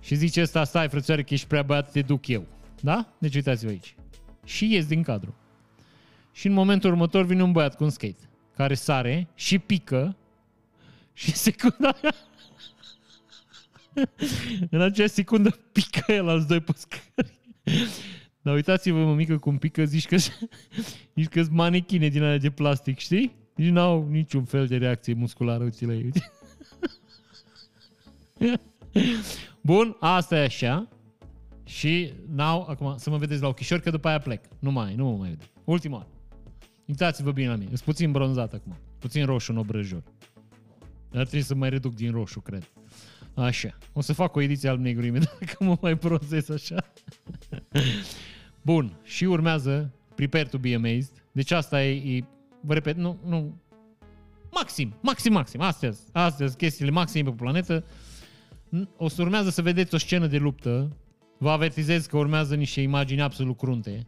Și 0.00 0.14
zice 0.14 0.40
ăsta, 0.40 0.64
stai 0.64 0.88
frățioare 0.88 1.22
că 1.22 1.34
ești 1.34 1.46
prea 1.46 1.62
băiat, 1.62 1.90
te 1.90 2.02
duc 2.02 2.28
eu. 2.28 2.46
Da? 2.80 3.08
Deci 3.18 3.34
uitați-vă 3.34 3.70
aici. 3.70 3.94
Și 4.44 4.72
ies 4.72 4.86
din 4.86 5.02
cadru. 5.02 5.34
Și 6.32 6.46
în 6.46 6.52
momentul 6.52 6.90
următor 6.90 7.24
vine 7.24 7.42
un 7.42 7.52
băiat 7.52 7.76
cu 7.76 7.84
un 7.84 7.90
skate 7.90 8.28
care 8.56 8.74
sare 8.74 9.28
și 9.34 9.58
pică 9.58 10.16
și 11.12 11.32
secunda 11.46 11.96
în 14.70 14.80
acea 14.80 15.06
secundă 15.06 15.50
pică 15.72 16.12
el 16.12 16.28
alți 16.28 16.46
doi 16.46 16.60
pe 16.60 16.72
scări. 16.76 17.40
Dar 18.42 18.54
uitați-vă, 18.54 18.98
mămică, 18.98 19.38
cum 19.38 19.58
pică, 19.58 19.84
zici 19.84 20.06
că 20.06 20.16
zici 20.16 21.28
că 21.30 21.44
manechine 21.50 22.08
din 22.08 22.22
alea 22.22 22.38
de 22.38 22.50
plastic, 22.50 22.98
știi? 22.98 23.34
Nici 23.54 23.70
n-au 23.70 24.08
niciun 24.10 24.44
fel 24.44 24.66
de 24.66 24.76
reacție 24.76 25.14
musculară, 25.14 25.64
uite 25.64 25.86
la 25.86 25.92
ei. 25.92 26.12
Bun, 29.60 29.96
asta 30.00 30.36
e 30.36 30.44
așa. 30.44 30.88
Și 31.64 32.12
now, 32.34 32.66
acum 32.68 32.94
să 32.96 33.10
mă 33.10 33.16
vedeți 33.16 33.42
la 33.42 33.48
ochișori, 33.48 33.82
că 33.82 33.90
după 33.90 34.08
aia 34.08 34.18
plec. 34.18 34.44
Nu 34.58 34.70
mai, 34.70 34.94
nu 34.94 35.04
mă 35.04 35.16
mai 35.16 35.28
vede. 35.28 35.44
Ultima 35.64 35.96
oară. 35.96 36.08
Uitați-vă 36.86 37.32
bine 37.32 37.48
la 37.48 37.56
mine. 37.56 37.68
Sunt 37.68 37.80
puțin 37.80 38.12
bronzat 38.12 38.52
acum. 38.52 38.76
Puțin 38.98 39.24
roșu 39.24 39.52
în 39.52 39.58
obrăjor. 39.58 40.02
Dar 41.10 41.22
trebuie 41.22 41.42
să 41.42 41.54
mai 41.54 41.70
reduc 41.70 41.94
din 41.94 42.12
roșu, 42.12 42.40
cred. 42.40 42.70
Așa. 43.34 43.78
O 43.92 44.00
să 44.00 44.12
fac 44.12 44.36
o 44.36 44.40
ediție 44.40 44.68
al 44.68 44.78
negru 44.78 45.06
imediat, 45.06 45.38
dacă 45.40 45.64
mă 45.64 45.76
mai 45.80 45.94
bronzez 45.94 46.50
așa. 46.50 46.92
Bun. 48.62 48.96
Și 49.02 49.24
urmează 49.24 49.92
Prepare 50.14 50.44
to 50.44 50.58
be 50.58 50.74
amazed. 50.74 51.24
Deci 51.32 51.50
asta 51.50 51.84
e, 51.84 52.16
e 52.16 52.24
vă 52.60 52.74
repet, 52.74 52.96
nu, 52.96 53.18
nu, 53.26 53.60
Maxim, 54.54 54.94
maxim, 55.00 55.32
maxim. 55.32 55.60
Astea, 55.60 55.92
astea 56.12 56.46
sunt 56.46 56.58
chestiile 56.58 56.90
maxime 56.90 57.30
pe 57.30 57.36
planetă. 57.36 57.84
O 58.96 59.08
să 59.08 59.22
urmează 59.22 59.50
să 59.50 59.62
vedeți 59.62 59.94
o 59.94 59.98
scenă 59.98 60.26
de 60.26 60.38
luptă. 60.38 60.96
Vă 61.38 61.50
avertizez 61.50 62.06
că 62.06 62.16
urmează 62.16 62.54
niște 62.54 62.80
imagini 62.80 63.22
absolut 63.22 63.56
crunte. 63.56 64.02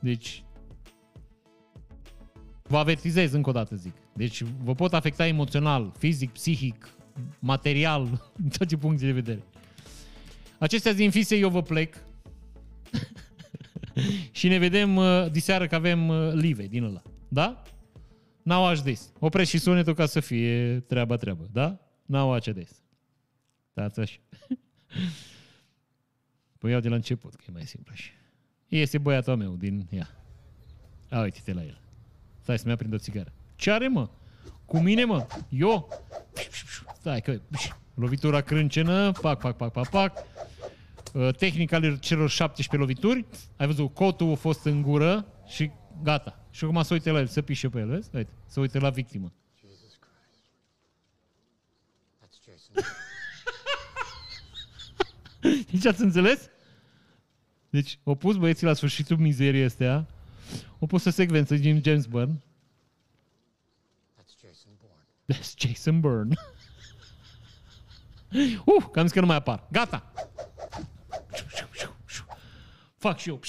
Deci, 0.00 0.44
vă 2.62 2.78
avertizez 2.78 3.32
încă 3.32 3.48
o 3.48 3.52
dată, 3.52 3.74
zic. 3.74 3.94
Deci, 4.14 4.42
vă 4.62 4.74
pot 4.74 4.94
afecta 4.94 5.26
emoțional, 5.26 5.92
fizic, 5.98 6.32
psihic, 6.32 6.88
material, 7.38 8.30
din 8.36 8.48
toate 8.48 8.76
punctele 8.76 9.12
de 9.12 9.20
vedere. 9.20 9.42
Acestea 10.58 10.92
din 10.92 11.10
fise, 11.10 11.36
eu 11.36 11.48
vă 11.48 11.62
plec. 11.62 11.96
și 14.30 14.48
ne 14.48 14.58
vedem 14.58 14.96
uh, 14.96 15.30
diseară 15.30 15.66
că 15.66 15.74
avem 15.74 16.08
uh, 16.08 16.32
live 16.32 16.66
din 16.66 16.82
ăla. 16.82 17.02
Da? 17.28 17.62
Now 18.42 18.62
watch 18.62 18.82
this. 18.82 19.12
Opreți 19.18 19.50
și 19.50 19.58
sunetul 19.58 19.94
ca 19.94 20.06
să 20.06 20.20
fie 20.20 20.80
treaba 20.80 21.16
treabă. 21.16 21.48
Da? 21.52 21.78
Now 22.06 22.30
watch 22.30 22.50
this. 22.50 22.82
Stați 23.70 24.00
așa. 24.00 24.18
Păi 26.58 26.70
iau 26.70 26.80
de 26.80 26.88
la 26.88 26.94
început, 26.94 27.34
că 27.34 27.44
e 27.48 27.52
mai 27.52 27.66
simplu 27.66 27.92
așa. 27.94 28.10
Este 28.68 28.98
băiatul 28.98 29.36
meu 29.36 29.56
din 29.56 29.86
ea. 29.90 30.10
A, 31.10 31.20
uite-te 31.20 31.52
la 31.52 31.62
el. 31.62 31.80
Stai 32.42 32.58
să-mi 32.58 32.72
aprind 32.72 32.92
o 32.92 32.98
țigară. 32.98 33.32
Ce 33.56 33.70
are, 33.70 33.88
mă? 33.88 34.08
Cu 34.64 34.78
mine, 34.78 35.04
mă? 35.04 35.26
Eu? 35.48 35.88
Stai 36.98 37.20
că... 37.20 37.40
Lovitura 37.94 38.40
crâncenă, 38.40 39.12
pac, 39.12 39.40
pac, 39.40 39.56
pac, 39.56 39.72
pac, 39.72 39.88
pac. 39.88 40.24
Uh, 41.14 41.34
Tehnica 41.34 41.96
celor 41.96 42.30
17 42.30 42.76
lovituri. 42.76 43.24
Ai 43.56 43.66
văzut, 43.66 43.94
cotul 43.94 44.32
a 44.32 44.34
fost 44.34 44.64
în 44.64 44.82
gură 44.82 45.26
și 45.46 45.70
gata. 46.02 46.46
Și 46.50 46.64
acum 46.64 46.82
să 46.82 46.92
uite 46.92 47.10
la 47.10 47.18
el, 47.18 47.26
să 47.26 47.42
pișe 47.42 47.68
pe 47.68 47.78
el, 47.78 47.88
vezi? 47.88 48.10
Uite, 48.12 48.30
să 48.46 48.60
uite 48.60 48.78
la 48.78 48.90
victimă. 48.90 49.32
Deci 55.70 55.86
ați 55.86 56.02
înțeles? 56.02 56.48
Deci, 57.70 57.98
au 58.04 58.14
pus 58.14 58.36
băieții 58.36 58.66
la 58.66 58.72
sfârșitul 58.72 59.16
mizeriei 59.16 59.64
astea, 59.64 60.06
au 60.78 60.86
pus 60.86 61.04
o 61.04 61.10
secvență 61.10 61.54
din 61.54 61.82
James 61.84 62.06
Bond. 62.06 62.40
That's 65.32 65.54
Jason 65.56 66.00
Bourne. 66.00 66.34
Uh, 68.32 68.84
că 68.92 68.98
am 68.98 69.04
zis 69.04 69.12
că 69.12 69.20
nu 69.20 69.26
mai 69.26 69.36
apar. 69.36 69.64
Gata! 69.70 70.12
Fac 72.98 73.18
și 73.18 73.28
eu. 73.28 73.40